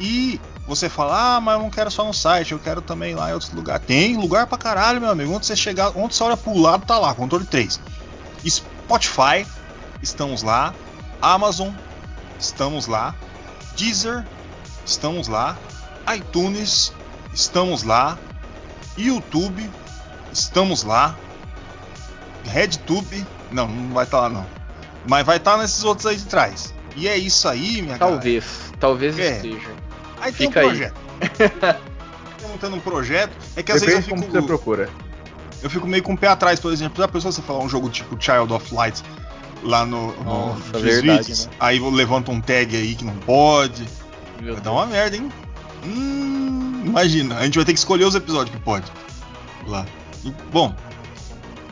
E 0.00 0.40
você 0.66 0.88
fala, 0.88 1.36
ah, 1.36 1.40
mas 1.40 1.54
eu 1.54 1.62
não 1.62 1.70
quero 1.70 1.90
só 1.90 2.04
no 2.04 2.12
site, 2.12 2.52
eu 2.52 2.58
quero 2.58 2.82
também 2.82 3.14
lá 3.14 3.30
em 3.30 3.32
outros 3.32 3.52
lugares. 3.52 3.86
Tem 3.86 4.16
lugar 4.16 4.46
pra 4.46 4.58
caralho, 4.58 5.00
meu 5.00 5.10
amigo. 5.10 5.32
Onde 5.32 5.46
você 5.46 5.56
chegar, 5.56 5.92
onde 5.96 6.14
você 6.14 6.22
olha 6.22 6.36
pro 6.36 6.56
lado, 6.58 6.84
tá 6.84 6.98
lá, 6.98 7.14
controle 7.14 7.46
3. 7.46 7.80
Spotify, 8.46 9.46
estamos 10.02 10.42
lá. 10.42 10.74
Amazon, 11.20 11.70
estamos 12.38 12.86
lá. 12.86 13.14
Deezer, 13.76 14.26
estamos 14.84 15.26
lá. 15.26 15.56
iTunes, 16.14 16.92
estamos 17.32 17.82
lá. 17.82 18.18
YouTube, 18.96 19.70
estamos 20.32 20.82
lá. 20.84 21.16
RedTube, 22.44 23.26
não, 23.50 23.68
não 23.68 23.94
vai 23.94 24.04
estar 24.04 24.20
lá 24.20 24.28
não. 24.28 24.46
Mas 25.08 25.24
vai 25.26 25.36
estar 25.36 25.56
nesses 25.58 25.84
outros 25.84 26.06
aí 26.06 26.16
de 26.16 26.24
trás. 26.24 26.72
E 26.96 27.06
é 27.06 27.16
isso 27.16 27.48
aí, 27.48 27.82
minha 27.82 27.98
Talvez. 27.98 28.72
Talvez 28.80 29.18
É. 29.18 29.36
esteja. 29.36 29.68
Aí 30.20 30.32
tem 30.32 30.48
um 30.48 30.50
Fica 30.50 30.60
aí. 30.60 30.66
projeto. 30.66 30.94
Estamos 32.38 32.60
tendo 32.60 32.76
um 32.76 32.80
projeto. 32.80 33.32
É 33.56 33.62
que 33.62 33.72
às 33.72 33.80
Depende 33.80 33.96
vezes 33.96 34.08
eu 34.08 34.14
como 34.16 34.22
fico, 34.22 34.40
você 34.40 34.46
procura. 34.46 34.88
eu 35.62 35.70
fico 35.70 35.86
meio 35.86 36.02
com 36.02 36.14
o 36.14 36.18
pé 36.18 36.28
atrás, 36.28 36.58
por 36.60 36.72
exemplo. 36.72 36.98
Já 37.02 37.08
pensou 37.08 37.30
você 37.32 37.42
falar 37.42 37.60
um 37.60 37.68
jogo 37.68 37.88
tipo 37.90 38.16
Child 38.20 38.52
of 38.52 38.74
Light 38.74 39.02
lá 39.62 39.84
no, 39.84 40.12
no 40.18 40.24
Nossa, 40.24 40.78
verdade, 40.78 41.32
né? 41.46 41.50
Aí 41.60 41.78
levanta 41.78 42.30
um 42.30 42.40
tag 42.40 42.76
aí 42.76 42.94
que 42.94 43.04
não 43.04 43.14
pode. 43.16 43.86
Meu 44.40 44.54
Vai 44.54 44.62
dar 44.62 44.72
uma 44.72 44.86
merda, 44.86 45.16
hein? 45.16 45.30
Hum, 45.84 46.82
imagina, 46.86 47.36
a 47.38 47.44
gente 47.44 47.56
vai 47.56 47.64
ter 47.64 47.72
que 47.72 47.78
escolher 47.78 48.04
os 48.04 48.14
episódios 48.14 48.54
que 48.54 48.62
pode. 48.62 48.90
Lá. 49.66 49.84
Bom, 50.52 50.74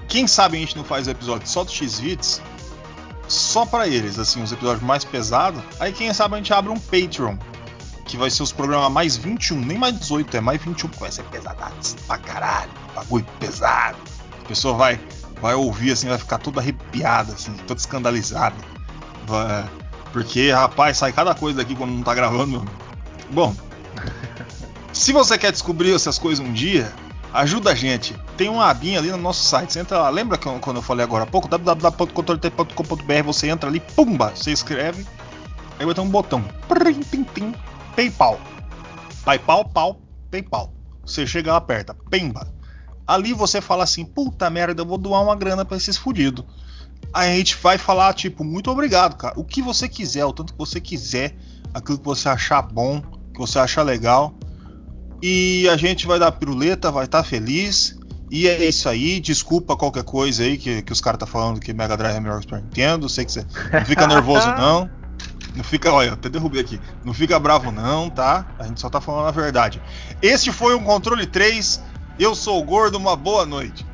quem 0.09 0.27
sabe 0.27 0.57
a 0.57 0.61
gente 0.61 0.77
não 0.77 0.85
faz 0.85 1.07
o 1.07 1.11
episódio 1.11 1.49
só 1.49 1.65
do 1.65 1.70
X-Vids, 1.70 2.41
só 3.28 3.66
pra 3.66 3.89
eles, 3.89 4.19
assim, 4.19 4.43
os 4.43 4.53
episódios 4.53 4.83
mais 4.83 5.05
pesados. 5.05 5.62
Aí 5.81 5.93
quem 5.93 6.12
sabe 6.12 6.35
a 6.35 6.39
gente 6.39 6.53
abre 6.53 6.70
um 6.70 6.78
Patreon, 6.78 7.37
que 8.07 8.16
vai 8.16 8.31
ser 8.31 8.43
os 8.43 8.53
programas 8.53 8.91
mais 8.93 9.16
21, 9.16 9.59
nem 9.61 9.77
mais 9.77 9.99
18, 9.99 10.37
é 10.37 10.41
mais 10.41 10.62
21, 10.62 10.89
que 10.89 11.01
vai 11.01 11.11
ser 11.11 11.24
pesadaço 11.24 11.97
pra 12.07 12.19
caralho, 12.19 12.70
bagulho 12.95 13.27
pesado. 13.41 13.99
A 14.45 14.49
pessoa 14.49 14.74
vai, 14.74 15.01
vai 15.41 15.55
ouvir 15.55 15.93
assim, 15.93 16.09
vai 16.09 16.19
ficar 16.19 16.39
toda 16.39 16.61
arrepiada, 16.61 17.33
assim, 17.33 17.53
toda 17.66 17.81
escandalizada. 17.81 18.55
Vai- 19.27 19.69
porque, 20.12 20.51
rapaz, 20.53 20.97
sai 20.97 21.12
cada 21.12 21.35
coisa 21.35 21.59
daqui 21.59 21.74
quando 21.74 21.91
não 21.91 22.03
tá 22.03 22.15
gravando. 22.15 22.65
Bom, 23.31 23.55
se 24.93 25.12
você 25.12 25.37
quer 25.37 25.51
descobrir 25.51 25.93
essas 25.95 26.16
coisas 26.16 26.45
um 26.47 26.53
dia, 26.53 26.91
ajuda 27.40 27.70
a 27.70 27.74
gente. 27.74 28.14
Tem 28.36 28.48
uma 28.48 28.66
abinha 28.68 28.98
ali 28.98 29.10
no 29.10 29.16
nosso 29.18 29.44
site. 29.44 29.72
Você 29.72 29.80
entra 29.80 29.98
lá, 29.98 30.08
lembra 30.08 30.36
que 30.38 30.46
eu- 30.46 30.58
quando 30.58 30.76
eu 30.76 30.82
falei 30.82 31.04
agora 31.04 31.24
há 31.24 31.26
pouco? 31.26 31.48
www.controle3.com.br 31.48 33.22
Você 33.24 33.48
entra 33.48 33.68
ali, 33.68 33.80
pumba, 33.80 34.32
você 34.34 34.52
escreve. 34.52 35.06
Aí 35.78 35.84
vai 35.84 35.94
ter 35.94 36.00
um 36.00 36.08
botão. 36.08 36.42
Prim, 36.68 37.02
pim, 37.02 37.24
pim, 37.24 37.54
PayPal. 37.94 38.40
PayPal, 39.24 39.64
pau, 39.66 40.00
PayPal. 40.30 40.72
Você 41.04 41.26
chega 41.26 41.52
lá, 41.52 41.58
aperta, 41.58 41.94
pimba. 42.10 42.52
Ali 43.06 43.32
você 43.32 43.60
fala 43.60 43.84
assim, 43.84 44.04
puta 44.04 44.50
merda, 44.50 44.82
eu 44.82 44.86
vou 44.86 44.98
doar 44.98 45.22
uma 45.22 45.36
grana 45.36 45.64
pra 45.64 45.76
esses 45.76 45.96
fudidos. 45.96 46.44
Aí 47.12 47.32
a 47.32 47.36
gente 47.36 47.56
vai 47.56 47.78
falar, 47.78 48.12
tipo, 48.14 48.42
muito 48.42 48.70
obrigado, 48.70 49.16
cara. 49.16 49.38
O 49.38 49.44
que 49.44 49.62
você 49.62 49.88
quiser, 49.88 50.24
o 50.24 50.32
tanto 50.32 50.52
que 50.52 50.58
você 50.58 50.80
quiser, 50.80 51.36
aquilo 51.72 51.98
que 51.98 52.04
você 52.04 52.28
achar 52.28 52.62
bom, 52.62 53.00
que 53.32 53.38
você 53.38 53.58
achar 53.58 53.82
legal. 53.82 54.34
E 55.22 55.68
a 55.68 55.76
gente 55.76 56.06
vai 56.06 56.18
dar 56.18 56.32
piruleta, 56.32 56.90
vai 56.90 57.05
estar 57.05 57.22
feliz. 57.22 57.98
E 58.30 58.48
é 58.48 58.64
isso 58.64 58.88
aí. 58.88 59.20
Desculpa 59.20 59.76
qualquer 59.76 60.05
coisa 60.05 60.43
aí 60.43 60.59
que, 60.59 60.82
que 60.82 60.93
os 60.93 61.01
caras 61.01 61.18
tá 61.18 61.26
falando 61.26 61.60
que 61.60 61.72
Mega 61.72 61.97
Drive 61.97 62.16
é 62.16 62.20
melhor 62.20 62.38
que 62.38 62.43
Super 62.43 62.62
Nintendo. 62.62 63.09
Sei 63.09 63.24
que 63.24 63.32
você 63.32 63.47
não 63.72 63.84
fica 63.84 64.06
nervoso, 64.09 64.48
não. 64.48 64.90
Não 65.55 65.64
fica, 65.64 65.90
olha, 65.90 66.09
eu 66.09 66.14
até 66.14 66.28
derrubei 66.28 66.60
aqui. 66.60 66.78
Não 67.02 67.14
fica 67.14 67.38
bravo, 67.38 67.70
não, 67.70 68.10
tá? 68.10 68.47
A 68.59 68.64
gente 68.64 68.80
só 68.80 68.90
tá 68.90 69.01
falando 69.01 69.28
a 69.28 69.30
verdade. 69.30 69.80
Este 70.20 70.52
foi 70.52 70.74
um 70.74 70.82
controle 70.82 71.26
3. 71.26 71.82
Eu 72.18 72.34
sou 72.34 72.60
o 72.60 72.64
Gordo, 72.64 72.98
uma 72.98 73.16
boa 73.16 73.47
noite. 73.47 73.86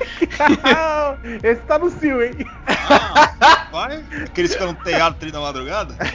Esse 1.42 1.60
tá 1.62 1.78
no 1.78 1.90
cio, 1.90 2.22
hein? 2.22 2.34
Ah, 2.66 3.66
vai? 3.70 4.04
Aqueles 4.24 4.52
que 4.52 4.58
ficam 4.58 4.72
no 4.72 4.78
telhado 4.82 5.16
tri 5.18 5.30
da 5.30 5.40
madrugada? 5.40 5.94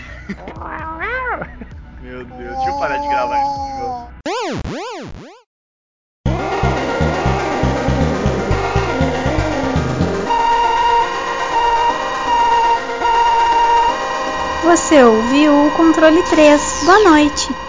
Meu 2.01 2.23
Deus, 2.23 2.55
deixa 2.55 2.69
eu 2.69 2.79
parar 2.79 2.97
de 2.97 3.07
gravar 3.07 3.37
isso. 3.41 3.65
Você 14.63 15.03
ouviu 15.03 15.67
o 15.67 15.71
controle 15.71 16.21
3. 16.23 16.83
Boa 16.85 16.99
noite. 17.09 17.64